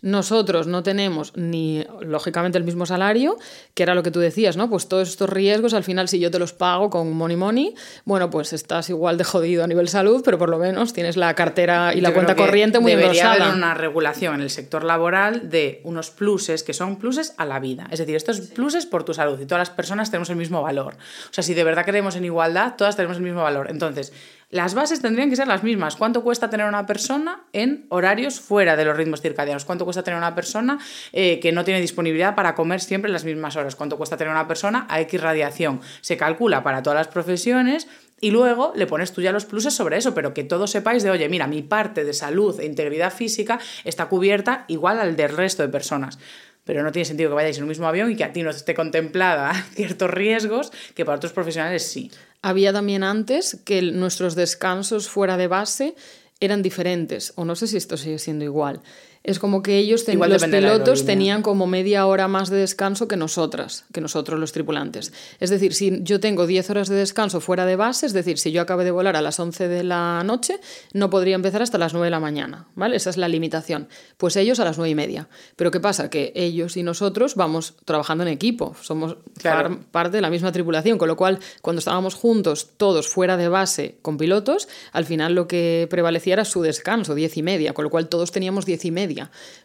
Nosotros 0.03 0.67
no 0.67 0.83
tenemos 0.83 1.35
ni, 1.35 1.83
lógicamente, 2.01 2.57
el 2.57 2.63
mismo 2.63 2.85
salario, 2.85 3.37
que 3.73 3.81
era 3.81 3.95
lo 3.95 4.03
que 4.03 4.11
tú 4.11 4.19
decías, 4.19 4.55
¿no? 4.55 4.69
Pues 4.69 4.87
todos 4.87 5.09
estos 5.09 5.27
riesgos, 5.27 5.73
al 5.73 5.83
final, 5.83 6.07
si 6.07 6.19
yo 6.19 6.29
te 6.29 6.37
los 6.37 6.53
pago 6.53 6.91
con 6.91 7.11
money 7.13 7.35
money, 7.35 7.75
bueno, 8.05 8.29
pues 8.29 8.53
estás 8.53 8.89
igual 8.89 9.17
de 9.17 9.23
jodido 9.23 9.63
a 9.63 9.67
nivel 9.67 9.87
salud, 9.87 10.21
pero 10.23 10.37
por 10.37 10.49
lo 10.49 10.59
menos 10.59 10.93
tienes 10.93 11.17
la 11.17 11.33
cartera 11.33 11.95
y 11.95 12.01
la 12.01 12.09
Yo 12.09 12.15
cuenta 12.15 12.35
corriente 12.35 12.79
muy 12.79 12.91
debería 12.91 13.23
engrosada. 13.23 13.45
haber 13.45 13.57
una 13.57 13.73
regulación 13.73 14.35
en 14.35 14.41
el 14.41 14.49
sector 14.51 14.83
laboral 14.83 15.49
de 15.49 15.81
unos 15.83 16.11
pluses 16.11 16.61
que 16.61 16.73
son 16.73 16.97
pluses 16.97 17.33
a 17.37 17.45
la 17.45 17.59
vida. 17.59 17.87
Es 17.89 17.97
decir, 17.97 18.15
estos 18.15 18.39
pluses 18.41 18.85
por 18.85 19.03
tu 19.03 19.15
salud 19.15 19.39
y 19.39 19.45
todas 19.45 19.61
las 19.67 19.69
personas 19.71 20.11
tenemos 20.11 20.29
el 20.29 20.35
mismo 20.35 20.61
valor. 20.61 20.93
O 20.95 21.33
sea, 21.33 21.43
si 21.43 21.55
de 21.55 21.63
verdad 21.63 21.85
creemos 21.85 22.15
en 22.15 22.25
igualdad, 22.25 22.75
todas 22.77 22.95
tenemos 22.95 23.17
el 23.17 23.23
mismo 23.23 23.41
valor. 23.41 23.67
Entonces, 23.71 24.13
las 24.49 24.75
bases 24.75 25.01
tendrían 25.01 25.29
que 25.29 25.35
ser 25.35 25.47
las 25.47 25.63
mismas. 25.63 25.97
¿Cuánto 25.97 26.23
cuesta 26.23 26.49
tener 26.49 26.67
una 26.67 26.85
persona 26.85 27.45
en 27.51 27.85
horarios 27.89 28.39
fuera 28.39 28.77
de 28.77 28.85
los 28.85 28.95
ritmos 28.95 29.21
circadianos? 29.21 29.65
¿Cuánto 29.65 29.83
cuesta 29.83 30.03
tener 30.03 30.17
una 30.17 30.35
persona 30.35 30.79
eh, 31.11 31.39
que 31.41 31.51
no 31.51 31.65
tiene 31.65 31.81
disponibilidad 31.81 32.33
para 32.33 32.55
comer 32.55 32.79
siempre 32.79 33.09
en 33.09 33.13
las 33.13 33.25
mismas 33.25 33.57
horas? 33.57 33.75
¿Cuánto 33.75 33.97
cuesta 33.97 34.15
tener 34.15 34.31
una 34.31 34.47
persona 34.47 34.87
a 34.89 35.01
X 35.01 35.19
radiación? 35.19 35.81
Se 35.99 36.15
calcula 36.15 36.63
para 36.63 36.81
todas 36.81 36.97
las 36.97 37.09
profesiones 37.09 37.89
y 38.21 38.31
luego 38.31 38.71
le 38.75 38.87
pones 38.87 39.11
tú 39.11 39.21
ya 39.21 39.33
los 39.33 39.45
pluses 39.45 39.73
sobre 39.73 39.97
eso, 39.97 40.13
pero 40.13 40.33
que 40.33 40.45
todos 40.45 40.71
sepáis 40.71 41.03
de, 41.03 41.11
oye, 41.11 41.27
mira, 41.27 41.47
mi 41.47 41.61
parte 41.61 42.05
de 42.05 42.13
salud 42.13 42.57
e 42.59 42.65
integridad 42.65 43.13
física 43.13 43.59
está 43.83 44.07
cubierta 44.07 44.63
igual 44.69 44.99
al 44.99 45.17
del 45.17 45.35
resto 45.35 45.61
de 45.61 45.69
personas. 45.69 46.19
Pero 46.63 46.83
no 46.83 46.91
tiene 46.93 47.05
sentido 47.05 47.29
que 47.29 47.35
vayáis 47.35 47.57
en 47.57 47.63
un 47.63 47.69
mismo 47.69 47.87
avión 47.87 48.11
y 48.11 48.15
que 48.15 48.23
a 48.23 48.31
ti 48.31 48.43
no 48.43 48.49
esté 48.49 48.73
contemplada 48.73 49.53
ciertos 49.75 50.09
riesgos 50.09 50.71
que 50.95 51.03
para 51.03 51.17
otros 51.17 51.33
profesionales 51.33 51.83
sí. 51.83 52.11
Había 52.41 52.71
también 52.73 53.03
antes 53.03 53.59
que 53.65 53.81
nuestros 53.81 54.35
descansos 54.35 55.09
fuera 55.09 55.37
de 55.37 55.47
base 55.47 55.95
eran 56.39 56.61
diferentes, 56.61 57.33
o 57.35 57.45
no 57.45 57.55
sé 57.55 57.67
si 57.67 57.77
esto 57.77 57.97
sigue 57.97 58.19
siendo 58.19 58.45
igual. 58.45 58.81
Es 59.27 59.39
como 59.39 59.61
que 59.61 59.77
ellos, 59.77 60.05
ten- 60.05 60.17
los 60.17 60.43
pilotos, 60.45 61.05
tenían 61.05 61.41
como 61.43 61.67
media 61.67 62.07
hora 62.07 62.27
más 62.27 62.49
de 62.49 62.57
descanso 62.57 63.07
que 63.09 63.17
nosotras, 63.17 63.83
que 63.91 64.01
nosotros 64.01 64.39
los 64.39 64.53
tripulantes. 64.53 65.11
Es 65.39 65.49
decir, 65.49 65.73
si 65.73 65.99
yo 66.01 66.19
tengo 66.19 66.47
10 66.47 66.69
horas 66.69 66.87
de 66.87 66.95
descanso 66.95 67.41
fuera 67.41 67.65
de 67.65 67.75
base, 67.75 68.05
es 68.05 68.13
decir, 68.13 68.39
si 68.39 68.51
yo 68.53 68.61
acabé 68.61 68.85
de 68.85 68.91
volar 68.91 69.17
a 69.17 69.21
las 69.21 69.37
11 69.39 69.67
de 69.67 69.83
la 69.83 70.23
noche, 70.23 70.59
no 70.93 71.09
podría 71.09 71.35
empezar 71.35 71.61
hasta 71.61 71.77
las 71.77 71.91
9 71.93 72.05
de 72.07 72.11
la 72.11 72.21
mañana, 72.21 72.67
¿vale? 72.75 72.95
Esa 72.95 73.09
es 73.09 73.17
la 73.17 73.27
limitación. 73.27 73.89
Pues 74.15 74.37
ellos 74.37 74.61
a 74.61 74.63
las 74.63 74.77
9 74.77 74.89
y 74.91 74.95
media. 74.95 75.27
Pero 75.57 75.71
¿qué 75.71 75.81
pasa? 75.81 76.09
Que 76.09 76.31
ellos 76.33 76.77
y 76.77 76.83
nosotros 76.83 77.35
vamos 77.35 77.73
trabajando 77.83 78.23
en 78.23 78.29
equipo, 78.29 78.75
somos 78.81 79.17
Claro. 79.39 79.69
par- 79.69 79.79
parte 79.91 80.17
de 80.17 80.21
la 80.21 80.29
misma 80.29 80.53
tripulación, 80.53 80.97
con 80.97 81.09
lo 81.09 81.17
cual 81.17 81.39
cuando 81.61 81.79
estábamos 81.79 82.15
juntos, 82.15 82.69
todos 82.77 83.09
fuera 83.09 83.35
de 83.35 83.49
base 83.49 83.97
con 84.01 84.17
pilotos, 84.17 84.69
al 84.93 85.03
final 85.03 85.35
lo 85.35 85.49
que 85.49 85.85
prevalecía 85.89 86.33
era 86.35 86.45
su 86.45 86.61
descanso, 86.61 87.13
diez 87.13 87.35
y 87.35 87.43
media, 87.43 87.73
con 87.73 87.83
lo 87.83 87.89
cual 87.89 88.07
todos 88.07 88.31
teníamos 88.31 88.65
diez 88.65 88.85
y 88.85 88.91
media. 88.91 89.16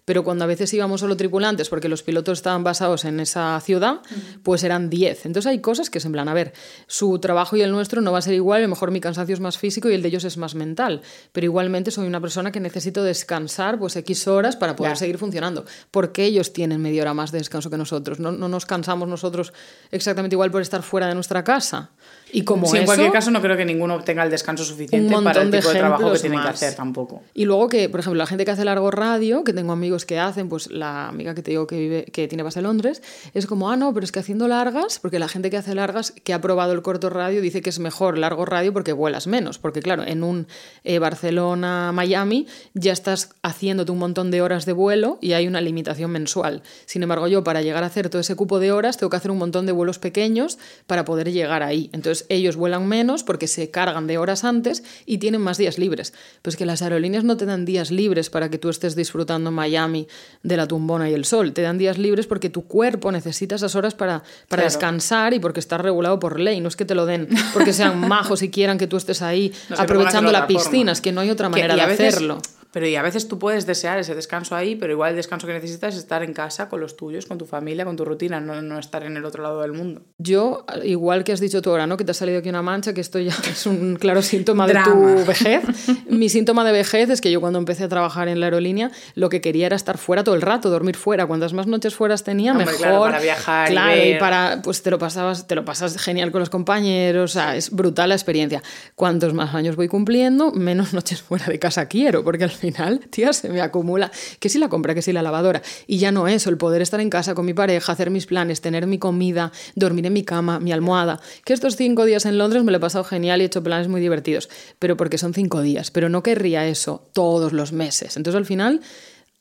Pero 0.04 0.24
cuando 0.24 0.44
a 0.44 0.46
veces 0.46 0.72
íbamos 0.74 1.00
solo 1.00 1.16
tripulantes, 1.16 1.68
porque 1.68 1.88
los 1.88 2.02
pilotos 2.02 2.38
estaban 2.38 2.64
basados 2.64 3.04
en 3.04 3.20
esa 3.20 3.60
ciudad, 3.60 4.00
pues 4.42 4.64
eran 4.64 4.90
diez. 4.90 5.26
Entonces 5.26 5.50
hay 5.50 5.60
cosas 5.60 5.90
que 5.90 5.98
es 5.98 6.04
en 6.04 6.12
plan, 6.12 6.28
a 6.28 6.34
ver, 6.34 6.52
su 6.86 7.18
trabajo 7.18 7.56
y 7.56 7.62
el 7.62 7.70
nuestro 7.70 8.00
no 8.00 8.12
va 8.12 8.18
a 8.18 8.22
ser 8.22 8.34
igual, 8.34 8.60
a 8.60 8.62
lo 8.62 8.68
mejor 8.68 8.90
mi 8.90 9.00
cansancio 9.00 9.34
es 9.34 9.40
más 9.40 9.58
físico 9.58 9.88
y 9.88 9.94
el 9.94 10.02
de 10.02 10.08
ellos 10.08 10.24
es 10.24 10.36
más 10.36 10.54
mental, 10.54 11.02
pero 11.32 11.44
igualmente 11.44 11.90
soy 11.90 12.06
una 12.06 12.20
persona 12.20 12.52
que 12.52 12.60
necesito 12.60 13.02
descansar 13.02 13.78
pues 13.78 13.96
X 13.96 14.26
horas 14.28 14.56
para 14.56 14.76
poder 14.76 14.96
seguir 14.96 15.18
funcionando, 15.18 15.64
porque 15.90 16.24
ellos 16.24 16.52
tienen 16.52 16.80
media 16.80 17.02
hora 17.02 17.14
más 17.14 17.32
de 17.32 17.38
descanso 17.38 17.70
que 17.70 17.76
nosotros, 17.76 18.18
no, 18.18 18.32
no 18.32 18.48
nos 18.48 18.66
cansamos 18.66 19.08
nosotros 19.08 19.52
exactamente 19.90 20.34
igual 20.34 20.50
por 20.50 20.62
estar 20.62 20.82
fuera 20.82 21.06
de 21.06 21.14
nuestra 21.14 21.44
casa. 21.44 21.90
Y 22.32 22.44
como 22.44 22.66
Sí, 22.66 22.78
en 22.78 22.86
cualquier 22.86 23.12
caso, 23.12 23.30
no 23.30 23.40
creo 23.42 23.56
que 23.56 23.64
ninguno 23.64 24.02
tenga 24.02 24.24
el 24.24 24.30
descanso 24.30 24.64
suficiente 24.64 25.14
para 25.22 25.42
el 25.42 25.50
de 25.50 25.58
tipo 25.58 25.70
de 25.70 25.78
trabajo 25.78 26.12
que 26.12 26.18
tienen 26.18 26.40
que 26.40 26.46
más. 26.46 26.54
hacer 26.54 26.74
tampoco. 26.74 27.22
Y 27.34 27.44
luego 27.44 27.68
que, 27.68 27.88
por 27.88 28.00
ejemplo, 28.00 28.18
la 28.18 28.26
gente 28.26 28.44
que 28.44 28.50
hace 28.50 28.64
largo 28.64 28.90
radio 28.90 29.44
que 29.44 29.52
tengo 29.52 29.72
amigos 29.72 30.06
que 30.06 30.18
hacen, 30.18 30.48
pues 30.48 30.70
la 30.70 31.08
amiga 31.08 31.34
que 31.34 31.42
te 31.42 31.50
digo 31.50 31.66
que, 31.66 31.78
vive, 31.78 32.04
que 32.06 32.28
tiene 32.28 32.42
base 32.42 32.60
en 32.60 32.64
Londres, 32.64 33.02
es 33.34 33.46
como, 33.46 33.70
ah, 33.70 33.76
no, 33.76 33.92
pero 33.92 34.04
es 34.04 34.12
que 34.12 34.20
haciendo 34.20 34.48
largas, 34.48 34.98
porque 34.98 35.18
la 35.18 35.28
gente 35.28 35.50
que 35.50 35.56
hace 35.56 35.74
largas, 35.74 36.12
que 36.24 36.32
ha 36.32 36.40
probado 36.40 36.72
el 36.72 36.82
corto 36.82 37.10
radio, 37.10 37.40
dice 37.40 37.60
que 37.60 37.70
es 37.70 37.78
mejor 37.78 38.18
largo 38.18 38.44
radio 38.44 38.72
porque 38.72 38.92
vuelas 38.92 39.26
menos, 39.26 39.58
porque 39.58 39.80
claro, 39.80 40.02
en 40.04 40.24
un 40.24 40.46
eh, 40.84 40.98
Barcelona-Miami 40.98 42.46
ya 42.74 42.92
estás 42.92 43.30
haciéndote 43.42 43.92
un 43.92 43.98
montón 43.98 44.30
de 44.30 44.42
horas 44.42 44.64
de 44.66 44.72
vuelo 44.72 45.18
y 45.20 45.34
hay 45.34 45.46
una 45.46 45.60
limitación 45.60 46.10
mensual. 46.10 46.62
Sin 46.86 47.02
embargo, 47.02 47.28
yo 47.28 47.44
para 47.44 47.62
llegar 47.62 47.84
a 47.84 47.86
hacer 47.86 48.08
todo 48.08 48.20
ese 48.20 48.36
cupo 48.36 48.58
de 48.58 48.72
horas 48.72 48.96
tengo 48.96 49.10
que 49.10 49.16
hacer 49.16 49.30
un 49.30 49.38
montón 49.38 49.66
de 49.66 49.72
vuelos 49.72 49.98
pequeños 49.98 50.58
para 50.86 51.04
poder 51.04 51.30
llegar 51.30 51.62
ahí. 51.62 51.90
Entonces 51.92 52.21
ellos 52.28 52.56
vuelan 52.56 52.86
menos 52.86 53.22
porque 53.22 53.46
se 53.46 53.70
cargan 53.70 54.06
de 54.06 54.18
horas 54.18 54.44
antes 54.44 54.82
y 55.06 55.18
tienen 55.18 55.40
más 55.40 55.58
días 55.58 55.78
libres. 55.78 56.12
Pues 56.42 56.56
que 56.56 56.66
las 56.66 56.82
aerolíneas 56.82 57.24
no 57.24 57.36
te 57.36 57.46
dan 57.46 57.64
días 57.64 57.90
libres 57.90 58.30
para 58.30 58.50
que 58.50 58.58
tú 58.58 58.68
estés 58.68 58.94
disfrutando 58.94 59.50
Miami 59.50 60.08
de 60.42 60.56
la 60.56 60.66
tumbona 60.66 61.08
y 61.10 61.14
el 61.14 61.24
sol. 61.24 61.52
Te 61.52 61.62
dan 61.62 61.78
días 61.78 61.98
libres 61.98 62.26
porque 62.26 62.50
tu 62.50 62.66
cuerpo 62.66 63.12
necesita 63.12 63.56
esas 63.56 63.74
horas 63.74 63.94
para, 63.94 64.22
para 64.48 64.64
descansar 64.64 65.34
y 65.34 65.38
porque 65.38 65.60
está 65.60 65.78
regulado 65.78 66.18
por 66.18 66.40
ley. 66.40 66.60
No 66.60 66.68
es 66.68 66.76
que 66.76 66.84
te 66.84 66.94
lo 66.94 67.06
den 67.06 67.28
porque 67.52 67.72
sean 67.72 67.98
majos 68.08 68.42
y 68.42 68.50
quieran 68.50 68.78
que 68.78 68.86
tú 68.86 68.96
estés 68.96 69.22
ahí 69.22 69.52
aprovechando 69.76 70.32
la 70.32 70.46
piscina. 70.46 70.92
Es 70.92 71.00
que 71.00 71.12
no 71.12 71.20
hay 71.20 71.30
otra 71.30 71.48
manera 71.48 71.74
de 71.74 71.82
hacerlo. 71.82 72.40
Pero 72.72 72.86
y 72.86 72.96
a 72.96 73.02
veces 73.02 73.28
tú 73.28 73.38
puedes 73.38 73.66
desear 73.66 73.98
ese 73.98 74.14
descanso 74.14 74.56
ahí, 74.56 74.76
pero 74.76 74.92
igual 74.92 75.10
el 75.10 75.16
descanso 75.16 75.46
que 75.46 75.52
necesitas 75.52 75.94
es 75.94 76.00
estar 76.00 76.22
en 76.22 76.32
casa 76.32 76.68
con 76.68 76.80
los 76.80 76.96
tuyos, 76.96 77.26
con 77.26 77.38
tu 77.38 77.44
familia, 77.44 77.84
con 77.84 77.96
tu 77.96 78.04
rutina, 78.04 78.40
no, 78.40 78.62
no 78.62 78.78
estar 78.78 79.04
en 79.04 79.16
el 79.16 79.24
otro 79.24 79.42
lado 79.42 79.60
del 79.60 79.72
mundo. 79.72 80.02
Yo, 80.18 80.64
igual 80.82 81.22
que 81.22 81.32
has 81.32 81.40
dicho 81.40 81.60
tú 81.60 81.70
ahora, 81.70 81.86
¿no? 81.86 81.96
Que 81.96 82.04
te 82.04 82.12
ha 82.12 82.14
salido 82.14 82.38
aquí 82.38 82.48
una 82.48 82.62
mancha, 82.62 82.94
que 82.94 83.02
esto 83.02 83.18
ya 83.18 83.34
es 83.50 83.66
un 83.66 83.96
claro 83.96 84.22
síntoma 84.22 84.66
de 84.66 84.74
tu 84.84 85.24
vejez. 85.26 85.64
Mi 86.08 86.28
síntoma 86.28 86.64
de 86.64 86.72
vejez 86.72 87.10
es 87.10 87.20
que 87.20 87.30
yo 87.30 87.40
cuando 87.40 87.58
empecé 87.58 87.84
a 87.84 87.88
trabajar 87.88 88.28
en 88.28 88.40
la 88.40 88.46
aerolínea, 88.46 88.90
lo 89.14 89.28
que 89.28 89.40
quería 89.40 89.66
era 89.66 89.76
estar 89.76 89.98
fuera 89.98 90.24
todo 90.24 90.34
el 90.34 90.42
rato, 90.42 90.70
dormir 90.70 90.96
fuera. 90.96 91.26
Cuantas 91.26 91.52
más 91.52 91.66
noches 91.66 91.94
fueras 91.94 92.24
tenía, 92.24 92.54
mejor. 92.54 92.76
Claro, 92.76 93.00
para 93.02 93.20
viajar. 93.20 93.68
Claro, 93.68 94.02
y, 94.02 94.14
para, 94.18 94.62
pues 94.62 94.82
te 94.82 94.90
lo 94.90 94.98
pasabas, 94.98 95.46
te 95.46 95.54
lo 95.54 95.64
pasas 95.64 95.98
genial 95.98 96.32
con 96.32 96.40
los 96.40 96.50
compañeros, 96.50 97.32
o 97.32 97.34
sea, 97.34 97.56
es 97.56 97.70
brutal 97.70 98.08
la 98.08 98.14
experiencia. 98.14 98.62
Cuantos 98.94 99.34
más 99.34 99.54
años 99.54 99.76
voy 99.76 99.88
cumpliendo, 99.88 100.52
menos 100.52 100.94
noches 100.94 101.20
fuera 101.20 101.46
de 101.46 101.58
casa 101.58 101.86
quiero, 101.86 102.24
porque 102.24 102.44
al 102.44 102.50
final, 102.62 103.00
tías, 103.10 103.36
se 103.36 103.50
me 103.50 103.60
acumula, 103.60 104.10
que 104.40 104.48
si 104.48 104.58
la 104.58 104.68
compra, 104.68 104.94
que 104.94 105.02
si 105.02 105.12
la 105.12 105.20
lavadora. 105.20 105.60
Y 105.86 105.98
ya 105.98 106.10
no 106.12 106.28
eso, 106.28 106.48
el 106.48 106.56
poder 106.56 106.80
estar 106.80 107.00
en 107.00 107.10
casa 107.10 107.34
con 107.34 107.44
mi 107.44 107.52
pareja, 107.52 107.92
hacer 107.92 108.10
mis 108.10 108.24
planes, 108.24 108.62
tener 108.62 108.86
mi 108.86 108.98
comida, 108.98 109.52
dormir 109.74 110.06
en 110.06 110.14
mi 110.14 110.24
cama, 110.24 110.60
mi 110.60 110.72
almohada. 110.72 111.20
Que 111.44 111.52
estos 111.52 111.76
cinco 111.76 112.06
días 112.06 112.24
en 112.24 112.38
Londres 112.38 112.64
me 112.64 112.70
lo 112.72 112.78
he 112.78 112.80
pasado 112.80 113.04
genial 113.04 113.40
y 113.40 113.44
he 113.44 113.46
hecho 113.46 113.62
planes 113.62 113.88
muy 113.88 114.00
divertidos, 114.00 114.48
pero 114.78 114.96
porque 114.96 115.18
son 115.18 115.34
cinco 115.34 115.60
días, 115.60 115.90
pero 115.90 116.08
no 116.08 116.22
querría 116.22 116.66
eso 116.66 117.08
todos 117.12 117.52
los 117.52 117.72
meses. 117.72 118.16
Entonces 118.16 118.38
al 118.38 118.46
final... 118.46 118.80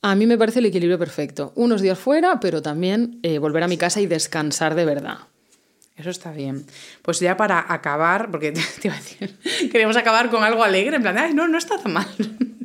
A 0.03 0.15
mí 0.15 0.25
me 0.25 0.35
parece 0.35 0.57
el 0.57 0.65
equilibrio 0.65 0.97
perfecto. 0.97 1.53
Unos 1.53 1.79
días 1.79 1.99
fuera, 1.99 2.39
pero 2.39 2.63
también 2.63 3.19
eh, 3.21 3.37
volver 3.37 3.61
a 3.61 3.67
mi 3.67 3.77
casa 3.77 4.01
y 4.01 4.07
descansar 4.07 4.73
de 4.73 4.83
verdad. 4.83 5.19
Eso 5.95 6.09
está 6.09 6.31
bien. 6.31 6.65
Pues 7.03 7.19
ya 7.19 7.37
para 7.37 7.71
acabar, 7.71 8.31
porque 8.31 8.51
te, 8.81 8.87
iba 8.87 8.95
a 8.95 8.97
decir, 8.97 9.37
queremos 9.71 9.95
acabar 9.95 10.29
con 10.31 10.43
algo 10.43 10.63
alegre, 10.63 10.95
en 10.95 11.01
plan, 11.03 11.17
ay, 11.17 11.33
no, 11.33 11.47
no 11.47 11.57
está 11.57 11.77
tan 11.77 11.93
mal. 11.93 12.07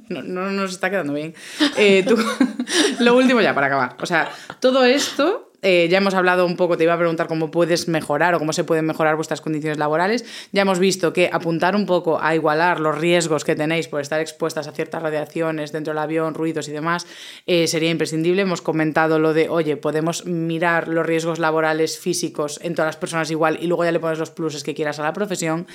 No, 0.08 0.22
no 0.22 0.50
nos 0.50 0.72
está 0.72 0.90
quedando 0.90 1.12
bien. 1.12 1.34
Eh, 1.76 2.04
tú, 2.06 2.16
lo 3.00 3.16
último 3.16 3.40
ya 3.40 3.54
para 3.54 3.66
acabar. 3.66 3.96
O 4.00 4.06
sea, 4.06 4.30
todo 4.60 4.84
esto 4.84 5.50
eh, 5.68 5.88
ya 5.88 5.98
hemos 5.98 6.14
hablado 6.14 6.46
un 6.46 6.54
poco, 6.54 6.76
te 6.76 6.84
iba 6.84 6.94
a 6.94 6.96
preguntar 6.96 7.26
cómo 7.26 7.50
puedes 7.50 7.88
mejorar 7.88 8.36
o 8.36 8.38
cómo 8.38 8.52
se 8.52 8.62
pueden 8.62 8.86
mejorar 8.86 9.16
vuestras 9.16 9.40
condiciones 9.40 9.78
laborales. 9.78 10.24
Ya 10.52 10.62
hemos 10.62 10.78
visto 10.78 11.12
que 11.12 11.28
apuntar 11.32 11.74
un 11.74 11.86
poco 11.86 12.20
a 12.22 12.36
igualar 12.36 12.78
los 12.78 12.96
riesgos 12.96 13.42
que 13.42 13.56
tenéis 13.56 13.88
por 13.88 14.00
estar 14.00 14.20
expuestas 14.20 14.68
a 14.68 14.72
ciertas 14.72 15.02
radiaciones 15.02 15.72
dentro 15.72 15.92
del 15.92 15.98
avión, 15.98 16.34
ruidos 16.34 16.68
y 16.68 16.70
demás, 16.70 17.08
eh, 17.46 17.66
sería 17.66 17.90
imprescindible. 17.90 18.42
Hemos 18.42 18.62
comentado 18.62 19.18
lo 19.18 19.34
de, 19.34 19.48
oye, 19.48 19.76
podemos 19.76 20.24
mirar 20.24 20.86
los 20.86 21.04
riesgos 21.04 21.40
laborales 21.40 21.98
físicos 21.98 22.60
en 22.62 22.76
todas 22.76 22.90
las 22.90 22.96
personas 22.96 23.28
igual 23.32 23.58
y 23.60 23.66
luego 23.66 23.84
ya 23.84 23.90
le 23.90 23.98
pones 23.98 24.20
los 24.20 24.30
pluses 24.30 24.62
que 24.62 24.72
quieras 24.72 25.00
a 25.00 25.02
la 25.02 25.12
profesión. 25.12 25.66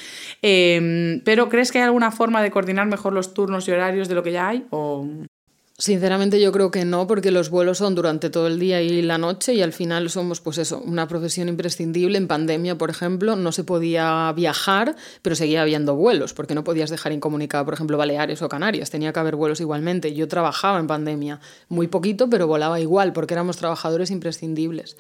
Em, 0.42 1.22
pero 1.26 1.50
¿crees 1.50 1.70
que 1.70 1.80
hay 1.80 1.84
alguna 1.84 2.12
forma 2.12 2.42
de 2.42 2.50
coordinar 2.50 2.88
mejor 2.88 3.12
los 3.12 3.34
turnos 3.34 3.68
y 3.68 3.72
horarios 3.72 4.08
de 4.08 4.16
lo 4.16 4.24
que 4.24 4.32
ya 4.32 4.48
hay? 4.48 4.66
O... 4.70 5.06
Sinceramente 5.82 6.40
yo 6.40 6.52
creo 6.52 6.70
que 6.70 6.86
no, 6.86 7.08
porque 7.08 7.32
los 7.32 7.50
vuelos 7.50 7.80
son 7.80 7.96
durante 7.96 8.30
todo 8.30 8.46
el 8.46 8.60
día 8.60 8.84
y 8.84 9.02
la 9.02 9.18
noche 9.18 9.56
y 9.56 9.64
al 9.64 9.74
final 9.74 10.12
somos 10.12 10.40
pues 10.40 10.60
eso, 10.60 10.80
una 10.80 11.08
profesión 11.08 11.50
imprescindible. 11.50 12.20
En 12.20 12.28
pandemia, 12.28 12.78
por 12.78 12.92
ejemplo, 12.92 13.36
no 13.36 13.52
se 13.52 13.64
podía 13.64 14.32
viajar, 14.34 14.96
pero 15.24 15.36
seguía 15.36 15.64
habiendo 15.64 15.96
vuelos, 15.96 16.36
porque 16.36 16.54
no 16.54 16.64
podías 16.64 16.92
dejar 16.92 17.14
incomunicado, 17.14 17.66
por 17.66 17.74
ejemplo, 17.74 17.98
Baleares 17.98 18.44
o 18.44 18.48
Canarias, 18.48 18.92
tenía 18.92 19.12
que 19.12 19.22
haber 19.22 19.36
vuelos 19.36 19.60
igualmente. 19.60 20.14
Yo 20.14 20.28
trabajaba 20.28 20.78
en 20.78 20.86
pandemia, 20.86 21.40
muy 21.68 21.88
poquito, 21.88 22.30
pero 22.30 22.46
volaba 22.46 22.80
igual, 22.80 23.12
porque 23.12 23.34
éramos 23.34 23.58
trabajadores 23.58 24.12
imprescindibles. 24.12 24.98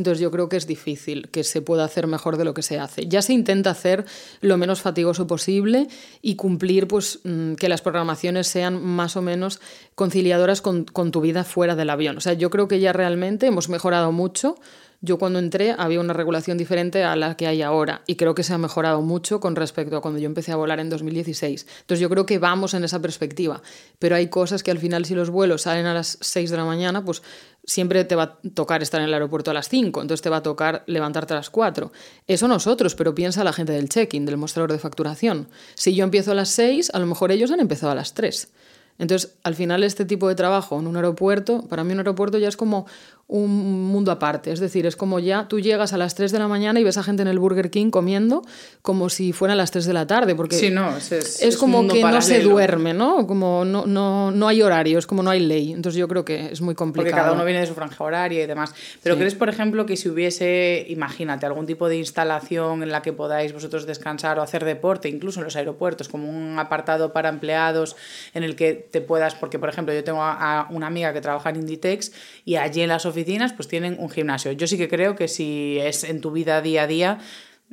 Entonces 0.00 0.20
yo 0.20 0.30
creo 0.30 0.48
que 0.48 0.56
es 0.56 0.66
difícil 0.66 1.28
que 1.28 1.44
se 1.44 1.60
pueda 1.60 1.84
hacer 1.84 2.06
mejor 2.06 2.38
de 2.38 2.44
lo 2.44 2.54
que 2.54 2.62
se 2.62 2.78
hace. 2.78 3.06
Ya 3.06 3.20
se 3.20 3.34
intenta 3.34 3.68
hacer 3.68 4.06
lo 4.40 4.56
menos 4.56 4.80
fatigoso 4.80 5.26
posible 5.26 5.88
y 6.22 6.36
cumplir 6.36 6.88
pues, 6.88 7.20
mm, 7.24 7.54
que 7.54 7.68
las 7.68 7.82
programaciones 7.82 8.46
sean 8.46 8.82
más 8.82 9.16
o 9.16 9.22
menos 9.22 9.60
conciliadoras 9.94 10.62
con, 10.62 10.84
con 10.84 11.10
tu 11.10 11.20
vida 11.20 11.44
fuera 11.44 11.76
del 11.76 11.90
avión. 11.90 12.16
O 12.16 12.20
sea, 12.22 12.32
yo 12.32 12.48
creo 12.48 12.66
que 12.66 12.80
ya 12.80 12.94
realmente 12.94 13.46
hemos 13.46 13.68
mejorado 13.68 14.10
mucho. 14.10 14.56
Yo 15.02 15.18
cuando 15.18 15.38
entré 15.38 15.74
había 15.78 15.98
una 15.98 16.12
regulación 16.12 16.58
diferente 16.58 17.04
a 17.04 17.16
la 17.16 17.34
que 17.34 17.46
hay 17.46 17.62
ahora 17.62 18.02
y 18.06 18.16
creo 18.16 18.34
que 18.34 18.42
se 18.42 18.52
ha 18.52 18.58
mejorado 18.58 19.00
mucho 19.00 19.40
con 19.40 19.56
respecto 19.56 19.96
a 19.96 20.02
cuando 20.02 20.20
yo 20.20 20.26
empecé 20.26 20.52
a 20.52 20.56
volar 20.56 20.78
en 20.78 20.90
2016. 20.90 21.66
Entonces 21.80 22.00
yo 22.00 22.10
creo 22.10 22.26
que 22.26 22.38
vamos 22.38 22.74
en 22.74 22.84
esa 22.84 23.00
perspectiva, 23.00 23.62
pero 23.98 24.14
hay 24.16 24.28
cosas 24.28 24.62
que 24.62 24.70
al 24.70 24.78
final 24.78 25.06
si 25.06 25.14
los 25.14 25.30
vuelos 25.30 25.62
salen 25.62 25.86
a 25.86 25.94
las 25.94 26.18
6 26.20 26.50
de 26.50 26.56
la 26.58 26.66
mañana, 26.66 27.02
pues 27.02 27.22
siempre 27.64 28.04
te 28.04 28.14
va 28.14 28.22
a 28.24 28.38
tocar 28.54 28.82
estar 28.82 29.00
en 29.00 29.06
el 29.06 29.14
aeropuerto 29.14 29.50
a 29.50 29.54
las 29.54 29.70
5, 29.70 30.02
entonces 30.02 30.20
te 30.20 30.28
va 30.28 30.38
a 30.38 30.42
tocar 30.42 30.84
levantarte 30.86 31.32
a 31.32 31.36
las 31.36 31.48
4. 31.48 31.90
Eso 32.26 32.46
nosotros, 32.46 32.94
pero 32.94 33.14
piensa 33.14 33.42
la 33.42 33.54
gente 33.54 33.72
del 33.72 33.88
check-in, 33.88 34.26
del 34.26 34.36
mostrador 34.36 34.70
de 34.70 34.78
facturación. 34.78 35.48
Si 35.76 35.94
yo 35.94 36.04
empiezo 36.04 36.32
a 36.32 36.34
las 36.34 36.50
6, 36.50 36.90
a 36.92 36.98
lo 36.98 37.06
mejor 37.06 37.32
ellos 37.32 37.50
han 37.50 37.60
empezado 37.60 37.92
a 37.92 37.94
las 37.94 38.12
3. 38.12 38.52
Entonces, 39.00 39.32
al 39.44 39.54
final, 39.54 39.82
este 39.82 40.04
tipo 40.04 40.28
de 40.28 40.34
trabajo 40.34 40.78
en 40.78 40.86
un 40.86 40.94
aeropuerto, 40.94 41.66
para 41.68 41.84
mí 41.84 41.92
un 41.94 42.00
aeropuerto 42.00 42.36
ya 42.36 42.48
es 42.48 42.58
como 42.58 42.86
un 43.30 43.86
mundo 43.86 44.10
aparte. 44.10 44.50
Es 44.50 44.58
decir, 44.58 44.86
es 44.86 44.96
como 44.96 45.20
ya 45.20 45.46
tú 45.46 45.60
llegas 45.60 45.92
a 45.92 45.96
las 45.96 46.16
3 46.16 46.32
de 46.32 46.38
la 46.40 46.48
mañana 46.48 46.80
y 46.80 46.84
ves 46.84 46.98
a 46.98 47.04
gente 47.04 47.22
en 47.22 47.28
el 47.28 47.38
Burger 47.38 47.70
King 47.70 47.90
comiendo 47.90 48.42
como 48.82 49.08
si 49.08 49.32
fueran 49.32 49.56
las 49.56 49.70
3 49.70 49.86
de 49.86 49.92
la 49.92 50.06
tarde. 50.06 50.34
Porque 50.34 50.56
sí, 50.56 50.70
no, 50.70 50.96
es, 50.96 51.12
es, 51.12 51.56
como 51.56 51.86
que 51.86 52.02
no 52.02 52.22
se 52.22 52.40
duerme, 52.40 52.92
¿no? 52.92 53.28
Como 53.28 53.64
no, 53.64 53.86
no, 53.86 54.32
no 54.32 54.48
hay 54.48 54.62
horario, 54.62 54.98
es 54.98 55.06
como 55.06 55.22
no 55.22 55.30
hay 55.30 55.40
ley. 55.40 55.72
Entonces 55.72 55.98
yo 55.98 56.08
creo 56.08 56.24
que 56.24 56.50
es 56.50 56.60
muy 56.60 56.74
complicado. 56.74 57.12
Porque 57.12 57.20
cada 57.22 57.32
uno 57.32 57.44
viene 57.44 57.60
de 57.60 57.66
su 57.66 57.74
franja 57.74 58.02
horaria 58.02 58.42
y 58.42 58.46
demás. 58.48 58.74
Pero 59.00 59.16
¿crees, 59.16 59.36
por 59.36 59.48
ejemplo, 59.48 59.86
que 59.86 59.96
si 59.96 60.08
hubiese, 60.08 60.84
imagínate, 60.88 61.46
algún 61.46 61.66
tipo 61.66 61.88
de 61.88 61.98
instalación 61.98 62.82
en 62.82 62.90
la 62.90 63.00
que 63.00 63.12
podáis 63.12 63.52
vosotros 63.52 63.86
descansar 63.86 64.40
o 64.40 64.42
hacer 64.42 64.64
deporte, 64.64 65.08
incluso 65.08 65.38
en 65.38 65.44
los 65.44 65.54
aeropuertos, 65.54 66.08
como 66.08 66.28
un 66.28 66.58
apartado 66.58 67.12
para 67.12 67.28
empleados 67.28 67.94
en 68.34 68.42
el 68.42 68.56
que 68.56 68.74
te 68.74 69.00
puedas, 69.00 69.36
porque 69.36 69.60
por 69.60 69.68
ejemplo 69.68 69.94
yo 69.94 70.02
tengo 70.02 70.20
a 70.22 70.66
una 70.70 70.88
amiga 70.88 71.12
que 71.12 71.20
trabaja 71.20 71.50
en 71.50 71.56
Inditex 71.56 72.12
y 72.44 72.56
allí 72.56 72.80
en 72.80 72.88
las 72.88 73.06
oficinas 73.06 73.19
pues 73.54 73.68
tienen 73.68 73.96
un 73.98 74.10
gimnasio. 74.10 74.52
Yo 74.52 74.66
sí 74.66 74.76
que 74.76 74.88
creo 74.88 75.16
que 75.16 75.28
si 75.28 75.78
es 75.80 76.04
en 76.04 76.20
tu 76.20 76.30
vida 76.30 76.60
día 76.62 76.82
a 76.82 76.86
día, 76.86 77.18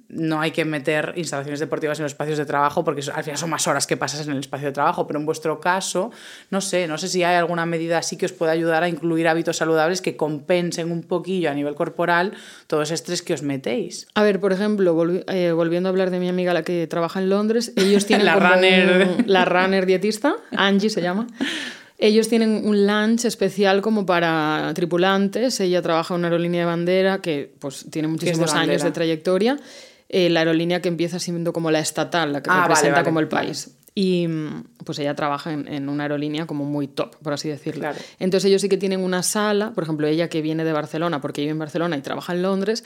no 0.10 0.40
hay 0.40 0.52
que 0.52 0.64
meter 0.66 1.14
instalaciones 1.16 1.60
deportivas 1.60 2.00
en 2.00 2.04
los 2.04 2.12
espacios 2.12 2.38
de 2.38 2.46
trabajo 2.46 2.84
porque 2.84 3.02
al 3.14 3.24
final 3.24 3.38
son 3.38 3.50
más 3.50 3.68
horas 3.68 3.88
que 3.88 3.98
pasas 3.98 4.26
en 4.26 4.34
el 4.34 4.40
espacio 4.40 4.68
de 4.68 4.72
trabajo, 4.72 5.08
pero 5.08 5.20
en 5.20 5.26
vuestro 5.26 5.60
caso, 5.60 6.12
no 6.50 6.62
sé, 6.62 6.88
no 6.88 6.98
sé 6.98 7.08
si 7.08 7.24
hay 7.24 7.36
alguna 7.36 7.66
medida 7.66 7.98
así 7.98 8.16
que 8.16 8.26
os 8.26 8.32
pueda 8.32 8.52
ayudar 8.52 8.84
a 8.84 8.90
incluir 8.90 9.28
hábitos 9.28 9.58
saludables 9.58 10.02
que 10.02 10.16
compensen 10.16 10.92
un 10.92 11.04
poquillo 11.04 11.50
a 11.50 11.54
nivel 11.54 11.76
corporal 11.76 12.34
todo 12.68 12.82
ese 12.82 12.94
estrés 12.94 13.22
que 13.22 13.34
os 13.34 13.42
metéis. 13.42 14.08
A 14.14 14.24
ver, 14.24 14.40
por 14.40 14.54
ejemplo, 14.54 14.96
eh, 15.28 15.52
volviendo 15.52 15.90
a 15.90 15.92
hablar 15.92 16.10
de 16.10 16.20
mi 16.20 16.30
amiga 16.30 16.54
la 16.54 16.64
que 16.64 16.88
trabaja 16.88 17.20
en 17.20 17.30
Londres, 17.30 17.74
ellos 17.76 18.06
tienen 18.08 18.26
la 18.26 18.36
runner 18.36 19.28
la 19.28 19.46
runner 19.46 19.86
dietista, 19.86 20.36
Angie 20.56 20.90
se 20.90 21.02
llama. 21.02 21.28
Ellos 22.00 22.28
tienen 22.30 22.68
un 22.68 22.86
lunch 22.86 23.26
especial 23.26 23.82
como 23.82 24.06
para 24.06 24.72
tripulantes. 24.76 25.60
Ella 25.60 25.82
trabaja 25.82 26.14
en 26.14 26.20
una 26.20 26.28
aerolínea 26.28 26.62
de 26.62 26.66
bandera 26.66 27.22
que 27.22 27.52
pues, 27.60 27.88
tiene 27.90 28.08
muchísimos 28.08 28.54
años 28.54 28.84
de 28.84 28.92
trayectoria. 28.92 29.58
Eh, 30.10 30.30
la 30.30 30.42
aerolínea 30.42 30.82
que 30.82 30.88
empieza 30.88 31.20
siendo 31.20 31.52
como 31.52 31.72
la 31.72 31.80
estatal, 31.80 32.32
la 32.32 32.42
que 32.42 32.50
ah, 32.52 32.62
representa 32.68 33.04
como 33.04 33.20
el 33.20 33.28
país. 33.28 33.72
Y 33.96 34.28
pues 34.86 35.00
ella 35.00 35.16
trabaja 35.16 35.52
en, 35.52 35.90
una 35.90 36.04
aerolínea 36.04 36.46
como 36.46 36.66
muy 36.66 36.88
top, 36.88 37.16
por 37.16 37.34
así 37.34 37.50
decirlo. 37.50 37.90
Entonces 38.20 38.48
ellos 38.48 38.62
sí 38.62 38.70
que 38.70 38.78
tienen 38.78 39.00
una 39.00 39.24
sala, 39.24 39.74
por 39.74 39.84
ejemplo, 39.84 40.06
ella 40.06 40.30
que 40.30 40.44
viene 40.44 40.64
de 40.64 40.72
Barcelona, 40.72 41.20
porque 41.20 41.42
vive 41.42 41.54
en 41.54 41.60
Barcelona 41.60 41.98
y 41.98 42.02
trabaja 42.02 42.34
en 42.34 42.44
Londres, 42.44 42.84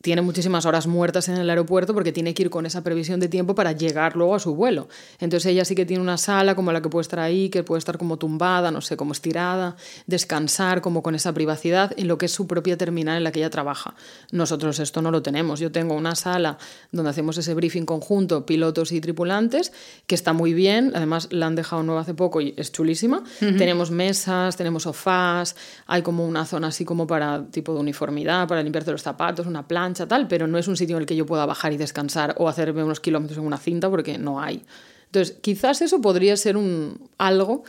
tiene 0.00 0.22
muchísimas 0.22 0.64
horas 0.64 0.86
muertas 0.86 1.28
en 1.28 1.36
el 1.36 1.50
aeropuerto 1.50 1.92
porque 1.92 2.12
tiene 2.12 2.32
que 2.32 2.44
ir 2.44 2.50
con 2.50 2.66
esa 2.66 2.84
previsión 2.84 3.18
de 3.18 3.28
tiempo 3.28 3.54
para 3.54 3.72
llegar 3.72 4.14
luego 4.14 4.36
a 4.36 4.38
su 4.38 4.54
vuelo. 4.54 4.88
Entonces 5.18 5.46
ella 5.46 5.64
sí 5.64 5.74
que 5.74 5.86
tiene 5.86 6.02
una 6.02 6.18
sala 6.18 6.54
como 6.54 6.72
la 6.72 6.80
que 6.80 6.88
puede 6.88 7.02
estar 7.02 7.18
ahí, 7.18 7.48
que 7.48 7.64
puede 7.64 7.78
estar 7.78 7.98
como 7.98 8.16
tumbada, 8.16 8.70
no 8.70 8.80
sé, 8.80 8.96
como 8.96 9.12
estirada, 9.12 9.76
descansar 10.06 10.82
como 10.82 11.02
con 11.02 11.14
esa 11.16 11.32
privacidad 11.32 11.92
en 11.96 12.06
lo 12.06 12.16
que 12.16 12.26
es 12.26 12.32
su 12.32 12.46
propia 12.46 12.76
terminal 12.76 13.16
en 13.16 13.24
la 13.24 13.32
que 13.32 13.40
ella 13.40 13.50
trabaja. 13.50 13.94
Nosotros 14.30 14.78
esto 14.78 15.02
no 15.02 15.10
lo 15.10 15.22
tenemos. 15.22 15.58
Yo 15.58 15.72
tengo 15.72 15.94
una 15.94 16.14
sala 16.14 16.58
donde 16.92 17.10
hacemos 17.10 17.36
ese 17.36 17.54
briefing 17.54 17.84
conjunto, 17.84 18.46
pilotos 18.46 18.92
y 18.92 19.00
tripulantes, 19.00 19.72
que 20.06 20.14
está 20.14 20.32
muy 20.32 20.54
bien. 20.54 20.92
Además 20.94 21.28
la 21.32 21.46
han 21.46 21.56
dejado 21.56 21.82
nueva 21.82 22.02
hace 22.02 22.14
poco 22.14 22.40
y 22.40 22.54
es 22.56 22.70
chulísima. 22.70 23.24
Tenemos 23.40 23.90
mesas, 23.90 24.56
tenemos 24.56 24.84
sofás, 24.84 25.56
hay 25.86 26.02
como 26.02 26.24
una 26.24 26.44
zona 26.44 26.68
así 26.68 26.84
como 26.84 27.06
para 27.08 27.44
tipo 27.50 27.74
de 27.74 27.80
uniformidad, 27.80 28.46
para 28.46 28.62
limpiarte 28.62 28.92
los 28.92 29.02
zapatos, 29.02 29.46
una 29.46 29.66
planta 29.66 29.87
tal, 29.94 30.28
pero 30.28 30.46
no 30.46 30.58
es 30.58 30.68
un 30.68 30.76
sitio 30.76 30.96
en 30.96 31.02
el 31.02 31.06
que 31.06 31.16
yo 31.16 31.26
pueda 31.26 31.46
bajar 31.46 31.72
y 31.72 31.76
descansar 31.76 32.34
o 32.38 32.48
hacerme 32.48 32.82
unos 32.84 33.00
kilómetros 33.00 33.38
en 33.38 33.44
una 33.44 33.58
cinta 33.58 33.90
porque 33.90 34.18
no 34.18 34.40
hay. 34.40 34.64
Entonces, 35.06 35.36
quizás 35.40 35.82
eso 35.82 36.00
podría 36.00 36.36
ser 36.36 36.56
un 36.56 37.08
algo 37.18 37.64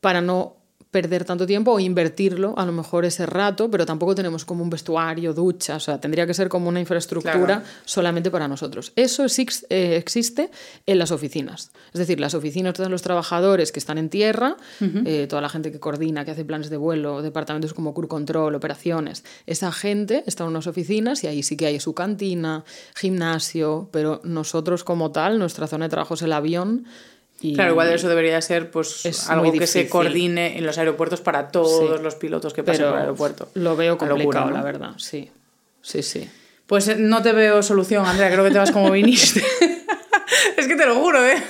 para 0.00 0.20
no 0.20 0.57
perder 0.90 1.24
tanto 1.24 1.46
tiempo 1.46 1.72
o 1.72 1.80
invertirlo 1.80 2.54
a 2.56 2.64
lo 2.64 2.72
mejor 2.72 3.04
ese 3.04 3.26
rato, 3.26 3.70
pero 3.70 3.84
tampoco 3.84 4.14
tenemos 4.14 4.44
como 4.44 4.62
un 4.62 4.70
vestuario, 4.70 5.34
ducha, 5.34 5.76
o 5.76 5.80
sea, 5.80 6.00
tendría 6.00 6.26
que 6.26 6.32
ser 6.32 6.48
como 6.48 6.68
una 6.68 6.80
infraestructura 6.80 7.62
solamente 7.84 8.30
para 8.30 8.48
nosotros. 8.48 8.92
Eso 8.96 9.26
eh, 9.26 9.96
existe 9.96 10.50
en 10.86 10.98
las 10.98 11.10
oficinas. 11.10 11.72
Es 11.92 11.98
decir, 11.98 12.18
las 12.20 12.34
oficinas 12.34 12.74
de 12.74 12.88
los 12.88 13.02
trabajadores 13.02 13.70
que 13.70 13.78
están 13.78 13.98
en 13.98 14.08
tierra, 14.08 14.56
eh, 14.80 15.26
toda 15.28 15.42
la 15.42 15.50
gente 15.50 15.70
que 15.70 15.78
coordina, 15.78 16.24
que 16.24 16.30
hace 16.30 16.44
planes 16.44 16.70
de 16.70 16.78
vuelo, 16.78 17.20
departamentos 17.20 17.74
como 17.74 17.92
Cur 17.92 18.08
Control, 18.08 18.54
operaciones, 18.54 19.24
esa 19.46 19.72
gente 19.72 20.24
está 20.26 20.44
en 20.44 20.50
unas 20.50 20.66
oficinas 20.66 21.22
y 21.22 21.26
ahí 21.26 21.42
sí 21.42 21.56
que 21.56 21.66
hay 21.66 21.80
su 21.80 21.94
cantina, 21.94 22.64
gimnasio, 22.96 23.90
pero 23.92 24.22
nosotros 24.24 24.84
como 24.84 25.12
tal, 25.12 25.38
nuestra 25.38 25.66
zona 25.66 25.84
de 25.84 25.90
trabajo 25.90 26.14
es 26.14 26.22
el 26.22 26.32
avión 26.32 26.86
claro, 27.54 27.72
igual 27.72 27.88
eso 27.92 28.08
debería 28.08 28.40
ser 28.40 28.70
pues 28.70 29.28
algo 29.28 29.52
que 29.52 29.66
se 29.66 29.88
coordine 29.88 30.58
en 30.58 30.66
los 30.66 30.78
aeropuertos 30.78 31.20
para 31.20 31.48
todos 31.48 32.00
los 32.00 32.14
pilotos 32.16 32.52
que 32.52 32.62
pasen 32.62 32.86
por 32.86 32.94
el 32.94 33.00
aeropuerto. 33.00 33.48
Lo 33.54 33.76
veo 33.76 33.96
complicado, 33.98 34.50
la 34.50 34.62
verdad, 34.62 34.92
sí. 34.96 35.30
Sí, 35.80 36.02
sí. 36.02 36.28
Pues 36.66 36.86
eh, 36.88 36.96
no 36.98 37.22
te 37.22 37.32
veo 37.32 37.62
solución, 37.62 38.04
Andrea, 38.04 38.30
creo 38.30 38.44
que 38.44 38.50
te 38.50 38.58
vas 38.58 38.70
como 38.70 38.90
viniste. 38.92 39.42
es 40.56 40.66
que 40.66 40.76
te 40.76 40.86
lo 40.86 40.96
juro, 40.96 41.24
¿eh? 41.26 41.42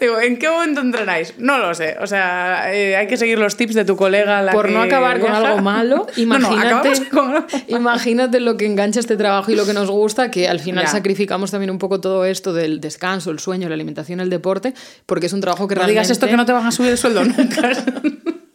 Digo, 0.00 0.20
¿en 0.20 0.38
qué 0.38 0.48
momento 0.48 0.80
entrenáis? 0.80 1.34
No 1.38 1.58
lo 1.58 1.74
sé. 1.74 1.96
O 2.00 2.06
sea, 2.06 2.72
eh, 2.74 2.96
hay 2.96 3.06
que 3.06 3.16
seguir 3.16 3.38
los 3.38 3.56
tips 3.56 3.74
de 3.74 3.84
tu 3.84 3.96
colega. 3.96 4.42
La 4.42 4.52
Por 4.52 4.70
no 4.70 4.80
acabar 4.80 5.20
con 5.20 5.32
algo 5.32 5.60
malo, 5.62 6.06
imagínate, 6.16 6.92
imagínate 7.68 8.40
lo 8.40 8.56
que 8.56 8.66
engancha 8.66 9.00
este 9.00 9.16
trabajo 9.16 9.50
y 9.50 9.56
lo 9.56 9.66
que 9.66 9.74
nos 9.74 9.90
gusta, 9.90 10.30
que 10.30 10.48
al 10.48 10.60
final 10.60 10.86
sacrificamos 10.86 11.50
también 11.50 11.70
un 11.70 11.78
poco 11.78 12.00
todo 12.00 12.24
esto 12.24 12.52
del 12.52 12.80
descanso, 12.80 13.30
el 13.30 13.38
sueño, 13.38 13.68
la 13.68 13.74
alimentación, 13.74 14.20
el 14.20 14.30
deporte, 14.30 14.74
porque 15.06 15.26
es 15.26 15.32
un 15.32 15.40
trabajo 15.40 15.66
que 15.68 15.74
no 15.74 15.80
realmente... 15.80 16.00
digas 16.00 16.10
esto 16.10 16.26
que 16.26 16.36
no 16.36 16.46
te 16.46 16.52
van 16.52 16.66
a 16.66 16.72
subir 16.72 16.90
el 16.90 16.98
sueldo 16.98 17.24
nunca. 17.24 17.72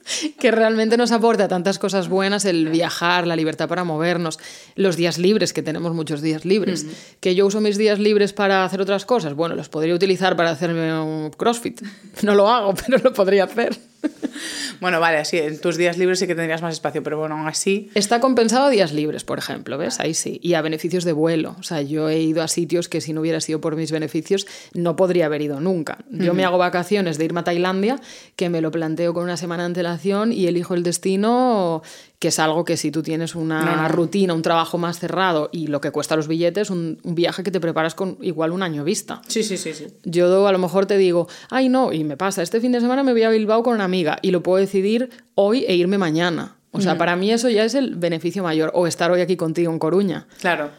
que 0.40 0.52
realmente 0.52 0.98
nos 0.98 1.12
aporta 1.12 1.48
tantas 1.48 1.80
cosas 1.80 2.08
buenas, 2.08 2.46
el 2.46 2.70
viajar, 2.70 3.28
la 3.28 3.36
libertad 3.36 3.68
para 3.68 3.84
movernos, 3.84 4.40
los 4.76 4.96
días 4.96 5.18
libres, 5.18 5.54
que 5.54 5.62
tenemos 5.62 5.94
muchos 5.94 6.22
días 6.22 6.46
libres. 6.46 6.86
Que 7.20 7.36
yo 7.36 7.46
uso 7.46 7.62
mis 7.62 7.78
días 7.78 8.00
libres 8.00 8.34
para 8.34 8.64
hacer 8.64 8.82
otras 8.82 9.06
cosas, 9.06 9.34
bueno, 9.34 9.56
los 9.56 9.70
podría 9.70 9.96
utilizar 9.96 10.36
para 10.36 10.52
hacerme 10.52 11.00
un 11.00 11.32
CrossFit. 11.32 11.82
No 12.24 12.36
lo 12.36 12.48
hago, 12.48 12.74
pero 12.86 12.98
lo 13.00 13.14
podría 13.14 13.46
hacer. 13.46 13.78
Bueno, 14.80 15.00
vale, 15.00 15.18
así 15.18 15.38
en 15.38 15.60
tus 15.60 15.78
días 15.78 15.98
libres 15.98 16.20
sí 16.20 16.28
que 16.28 16.36
tendrías 16.36 16.62
más 16.62 16.74
espacio, 16.74 17.04
pero 17.04 17.18
bueno, 17.18 17.38
aún 17.38 17.48
así. 17.48 17.90
Está 17.96 18.20
compensado 18.20 18.66
a 18.66 18.70
días 18.70 18.92
libres, 18.92 19.24
por 19.24 19.40
ejemplo, 19.40 19.78
¿ves? 19.78 20.00
Ahí 20.00 20.14
sí. 20.14 20.40
Y 20.44 20.56
a 20.56 20.62
beneficios 20.62 21.04
de 21.04 21.14
vuelo. 21.14 21.56
O 21.60 21.64
sea, 21.64 21.82
yo 21.82 22.10
he 22.10 22.20
ido 22.20 22.42
a 22.44 22.48
sitios 22.48 22.90
que 22.90 23.00
si 23.00 23.14
no 23.14 23.22
hubiera 23.22 23.40
sido 23.40 23.62
por 23.62 23.76
mis 23.76 23.92
beneficios 23.92 24.46
no 24.74 24.96
podría 24.96 25.28
haber 25.28 25.42
ido 25.42 25.60
nunca. 25.60 26.00
Yo 26.10 26.34
me 26.34 26.44
hago 26.44 26.58
vacaciones 26.58 27.18
de 27.18 27.26
irme 27.26 27.42
a 27.42 27.44
Tailandia, 27.44 28.00
que 28.36 28.50
me 28.50 28.62
lo 28.62 28.72
planteo 28.72 29.14
con 29.14 29.24
una 29.24 29.38
semana 29.38 29.64
de 29.64 29.68
antelación 29.68 30.34
y 30.34 30.48
elijo 30.48 30.74
el 30.74 30.84
destino 30.84 31.82
que 32.24 32.30
es 32.30 32.40
algo 32.40 32.64
que 32.64 32.78
si 32.78 32.90
tú 32.90 33.04
tienes 33.04 33.36
una 33.36 33.86
rutina, 33.90 34.34
un 34.34 34.44
trabajo 34.44 34.78
más 34.78 34.98
cerrado 34.98 35.50
y 35.52 35.68
lo 35.68 35.82
que 35.82 35.92
cuesta 35.92 36.16
los 36.16 36.30
billetes, 36.30 36.70
un, 36.70 36.98
un, 37.04 37.16
viaje 37.16 37.44
que 37.44 37.52
te 37.52 37.60
preparas 37.60 37.96
con 37.96 38.18
igual 38.22 38.54
un 38.54 38.64
año 38.64 38.86
vista. 38.86 39.22
Sí, 39.28 39.44
sí, 39.44 39.58
sí, 39.58 39.74
sí. 39.74 39.88
Yo 40.06 40.48
a 40.48 40.52
lo 40.54 40.58
mejor 40.58 40.86
te 40.86 40.98
digo, 40.98 41.28
ay 41.50 41.68
no, 41.68 41.92
y 41.92 42.06
me 42.06 42.16
pasa, 42.16 42.42
este 42.42 42.62
fin 42.62 42.72
de 42.72 42.80
semana 42.80 43.04
me 43.04 43.12
voy 43.12 43.24
a 43.24 43.30
Bilbao 43.30 43.62
con 43.62 43.74
una 43.74 43.84
amiga 43.84 44.20
y 44.22 44.32
lo 44.32 44.42
puedo 44.42 44.58
decidir 44.58 45.10
hoy 45.36 45.66
e 45.68 45.76
irme 45.76 45.98
mañana. 45.98 46.56
O 46.72 46.80
sea, 46.80 46.98
para 46.98 47.18
mí 47.18 47.30
eso 47.30 47.50
ya 47.50 47.66
es 47.66 47.76
el 47.76 47.96
beneficio 47.96 48.42
mayor, 48.42 48.72
o 48.74 48.88
estar 48.88 49.12
hoy 49.12 49.20
aquí 49.20 49.36
contigo 49.36 49.70
en 49.70 49.80
Coruña. 49.80 50.26
Claro. 50.40 50.72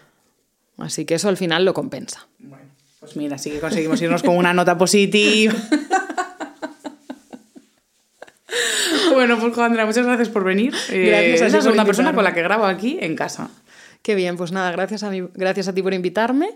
Así 0.79 1.05
que 1.05 1.17
eso 1.17 1.29
al 1.29 1.37
final 1.37 1.67
lo 1.67 1.75
compensa. 1.75 2.27
Bueno, 2.39 2.71
pues 3.01 3.17
mira, 3.17 3.37
sí 3.37 3.51
que 3.51 3.61
conseguimos 3.61 4.01
irnos 4.01 4.23
con 4.23 4.35
una 4.35 4.55
nota 4.55 4.79
positiva. 4.79 5.53
bueno, 9.13 9.39
pues 9.39 9.57
Andrea, 9.59 9.87
muchas 9.87 10.07
gracias 10.07 10.29
por 10.29 10.45
venir. 10.45 10.73
Gracias 10.73 10.93
eh, 11.41 11.57
a 11.57 11.59
es 11.59 11.67
una 11.67 11.85
persona 11.85 12.13
con 12.13 12.25
la 12.25 12.35
que 12.35 12.43
grabo 12.43 12.65
aquí 12.65 12.99
en 13.01 13.17
casa. 13.17 13.51
Qué 14.03 14.15
bien, 14.15 14.37
pues 14.37 14.53
nada, 14.53 14.71
gracias 14.71 15.03
a, 15.03 15.11
mí, 15.11 15.23
gracias 15.35 15.69
a 15.69 15.75
ti 15.75 15.83
por 15.83 15.95
invitarme 15.95 16.51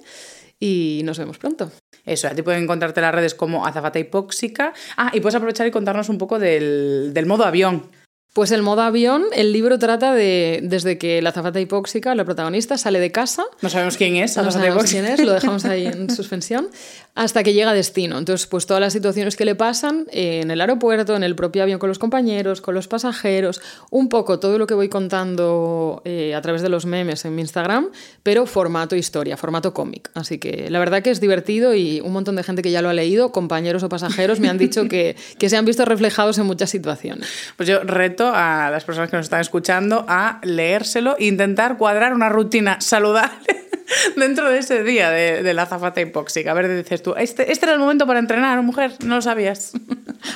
y 0.61 1.03
nos 1.05 1.19
vemos 1.19 1.39
pronto. 1.39 1.71
Eso, 2.05 2.29
a 2.29 2.31
ti 2.31 2.43
pueden 2.43 2.65
encontrarte 2.65 3.01
en 3.01 3.07
las 3.07 3.15
redes 3.15 3.35
como 3.35 3.67
Azafata 3.67 3.99
Hipóxica. 3.99 4.73
Ah, 4.97 5.11
y 5.15 5.21
puedes 5.21 5.35
aprovechar 5.35 5.67
y 5.67 5.71
contarnos 5.71 6.09
un 6.09 6.19
poco 6.19 6.39
del, 6.39 7.13
del 7.15 7.27
modo 7.27 7.45
avión. 7.45 7.91
Pues 8.39 8.53
el 8.53 8.63
modo 8.63 8.83
avión, 8.83 9.25
el 9.33 9.53
libro 9.53 9.81
trata 9.81 10.15
de 10.15 10.61
desde 10.63 10.97
que 10.97 11.21
la 11.23 11.33
zafata 11.33 11.59
hipóxica, 11.59 12.15
la 12.15 12.25
protagonista, 12.25 12.79
sale 12.79 13.01
de 13.01 13.11
casa. 13.11 13.43
No 13.63 13.69
sabemos 13.69 13.97
quién 13.97 14.15
es, 14.15 14.37
no 14.37 14.53
sabemos 14.53 14.85
quién 14.89 15.07
es, 15.07 15.19
lo 15.25 15.33
dejamos 15.35 15.65
ahí 15.65 15.87
en 15.87 16.09
suspensión, 16.09 16.69
hasta 17.17 17.43
que 17.43 17.53
llega 17.53 17.73
a 17.73 17.75
destino. 17.75 18.17
Entonces, 18.17 18.47
pues 18.47 18.65
todas 18.67 18.81
las 18.81 18.93
situaciones 18.93 19.35
que 19.35 19.45
le 19.45 19.57
pasan 19.57 20.07
en 20.13 20.53
el 20.53 20.61
aeropuerto, 20.61 21.17
en 21.17 21.25
el 21.25 21.35
propio 21.35 21.65
avión 21.65 21.81
con 21.81 21.89
los 21.89 21.99
compañeros, 21.99 22.61
con 22.61 22.77
los 22.77 22.87
pasajeros, 22.87 23.61
un 23.91 24.09
poco 24.09 24.39
todo 24.39 24.57
lo 24.57 24.69
que 24.69 24.75
voy 24.75 24.89
contando 24.89 26.01
eh, 26.05 26.37
a 26.37 26.41
través 26.41 26.63
de 26.63 26.69
los 26.69 26.87
memes 26.87 27.25
en 27.25 27.35
mi 27.35 27.43
Instagram, 27.43 27.89
pero 28.23 28.47
formato 28.47 28.95
historia, 28.95 29.37
formato 29.37 29.75
cómic. 29.75 30.13
Así 30.15 30.39
que 30.39 30.71
la 30.71 30.79
verdad 30.79 31.03
que 31.03 31.11
es 31.11 31.21
divertido 31.21 31.75
y 31.75 32.01
un 32.03 32.13
montón 32.13 32.37
de 32.37 32.45
gente 32.45 32.63
que 32.63 32.71
ya 32.71 32.83
lo 32.83 32.89
ha 32.89 32.95
leído, 32.95 33.33
compañeros 33.33 33.83
o 33.83 33.89
pasajeros, 33.89 34.39
me 34.39 34.49
han 34.49 34.59
dicho 34.59 34.85
que, 34.89 35.17
que 35.41 35.49
se 35.49 35.57
han 35.57 35.65
visto 35.65 35.85
reflejados 35.85 36.39
en 36.39 36.47
muchas 36.47 36.71
situaciones. 36.71 37.29
Pues 37.57 37.69
yo 37.69 37.81
reto 37.81 38.28
a 38.35 38.71
las 38.71 38.85
personas 38.85 39.11
que 39.11 39.17
nos 39.17 39.27
están 39.27 39.41
escuchando 39.41 40.05
a 40.09 40.41
leérselo 40.43 41.17
e 41.19 41.27
intentar 41.27 41.77
cuadrar 41.77 42.13
una 42.15 42.29
rutina 42.29 42.81
saludable 42.81 43.69
dentro 44.17 44.51
de 44.51 44.59
ese 44.59 44.83
día 44.83 45.11
de, 45.11 45.55
la 45.55 45.67
zafata 45.67 46.01
hipóxica. 46.01 46.51
A 46.51 46.55
ver, 46.55 46.75
dices 46.77 47.03
tú, 47.03 47.15
este, 47.17 47.53
este 47.53 47.67
era 47.67 47.75
el 47.75 47.81
momento 47.81 48.07
para 48.07 48.19
entrenar, 48.19 48.61
mujer, 48.63 48.93
no 49.05 49.17
lo 49.17 49.23
sabías. 49.23 49.73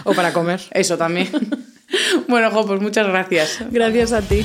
o 0.05 0.15
para 0.15 0.33
comer. 0.33 0.61
Eso 0.73 0.97
también. 0.97 1.29
bueno, 2.29 2.51
Jo, 2.51 2.67
pues 2.67 2.81
muchas 2.81 3.07
gracias. 3.07 3.59
Gracias 3.71 4.13
a 4.13 4.23
ti. 4.23 4.45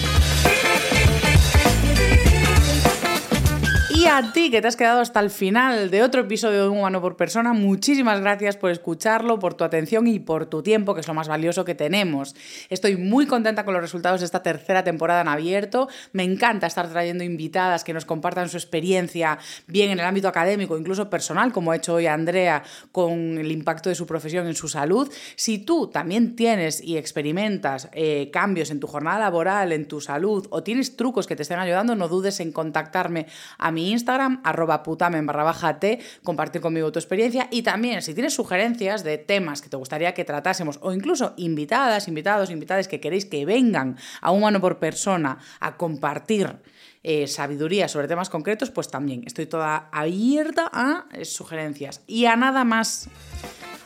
A 4.09 4.31
ti 4.31 4.49
que 4.49 4.61
te 4.61 4.69
has 4.69 4.77
quedado 4.77 5.01
hasta 5.01 5.19
el 5.19 5.29
final 5.29 5.91
de 5.91 6.01
otro 6.01 6.21
episodio 6.21 6.63
de 6.63 6.69
Un 6.69 6.77
Humano 6.77 7.01
por 7.01 7.17
Persona, 7.17 7.51
muchísimas 7.51 8.21
gracias 8.21 8.55
por 8.55 8.71
escucharlo, 8.71 9.37
por 9.37 9.53
tu 9.53 9.65
atención 9.65 10.07
y 10.07 10.19
por 10.19 10.45
tu 10.45 10.63
tiempo, 10.63 10.93
que 10.93 11.01
es 11.01 11.07
lo 11.09 11.13
más 11.13 11.27
valioso 11.27 11.65
que 11.65 11.75
tenemos. 11.75 12.33
Estoy 12.69 12.95
muy 12.95 13.25
contenta 13.25 13.65
con 13.65 13.73
los 13.73 13.81
resultados 13.81 14.21
de 14.21 14.25
esta 14.25 14.41
tercera 14.41 14.85
temporada 14.85 15.21
en 15.21 15.27
abierto. 15.27 15.89
Me 16.13 16.23
encanta 16.23 16.67
estar 16.67 16.89
trayendo 16.89 17.25
invitadas 17.25 17.83
que 17.83 17.93
nos 17.93 18.05
compartan 18.05 18.47
su 18.47 18.55
experiencia, 18.55 19.39
bien 19.67 19.91
en 19.91 19.99
el 19.99 20.05
ámbito 20.05 20.29
académico, 20.29 20.77
incluso 20.77 21.09
personal, 21.09 21.51
como 21.51 21.71
ha 21.71 21.75
hecho 21.75 21.95
hoy 21.95 22.07
Andrea, 22.07 22.63
con 22.93 23.37
el 23.37 23.51
impacto 23.51 23.89
de 23.89 23.95
su 23.95 24.05
profesión 24.07 24.47
en 24.47 24.55
su 24.55 24.69
salud. 24.69 25.11
Si 25.35 25.59
tú 25.59 25.87
también 25.87 26.37
tienes 26.37 26.81
y 26.81 26.95
experimentas 26.95 27.89
eh, 27.91 28.29
cambios 28.31 28.71
en 28.71 28.79
tu 28.79 28.87
jornada 28.87 29.19
laboral, 29.19 29.73
en 29.73 29.85
tu 29.85 29.99
salud, 29.99 30.47
o 30.49 30.63
tienes 30.63 30.95
trucos 30.95 31.27
que 31.27 31.35
te 31.35 31.41
estén 31.41 31.59
ayudando, 31.59 31.93
no 31.95 32.07
dudes 32.07 32.39
en 32.39 32.53
contactarme 32.53 33.27
a 33.57 33.71
mi 33.71 33.91
Instagram, 33.91 33.96
arroba 34.43 34.83
putamen 34.83 35.25
barra 35.25 35.43
baja 35.43 35.79
t, 35.79 35.99
compartir 36.23 36.61
conmigo 36.61 36.91
tu 36.91 36.99
experiencia 36.99 37.47
y 37.51 37.61
también 37.61 38.01
si 38.01 38.13
tienes 38.13 38.33
sugerencias 38.33 39.03
de 39.03 39.17
temas 39.17 39.61
que 39.61 39.69
te 39.69 39.77
gustaría 39.77 40.13
que 40.13 40.25
tratásemos 40.25 40.79
o 40.81 40.93
incluso 40.93 41.33
invitadas, 41.37 42.07
invitados, 42.07 42.49
invitadas 42.49 42.87
que 42.87 42.99
queréis 42.99 43.25
que 43.25 43.45
vengan 43.45 43.97
a 44.21 44.31
un 44.31 44.41
mano 44.41 44.61
por 44.61 44.79
persona 44.79 45.39
a 45.59 45.77
compartir 45.77 46.57
eh, 47.03 47.27
sabiduría 47.27 47.87
sobre 47.87 48.07
temas 48.07 48.29
concretos, 48.29 48.69
pues 48.69 48.89
también 48.89 49.23
estoy 49.25 49.45
toda 49.45 49.87
abierta 49.91 50.69
a 50.73 51.05
sugerencias 51.23 52.01
y 52.07 52.25
a 52.25 52.35
nada 52.35 52.63
más. 52.63 53.09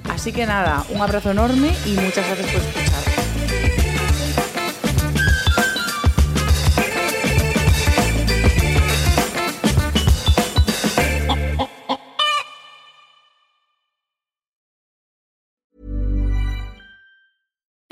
Así 0.10 0.32
que 0.32 0.46
nada, 0.46 0.86
un 0.90 1.02
abrazo 1.02 1.32
enorme 1.32 1.72
y 1.86 1.92
muchas 1.92 2.26
gracias 2.26 2.52
por 2.52 2.62
escuchar. 2.62 3.21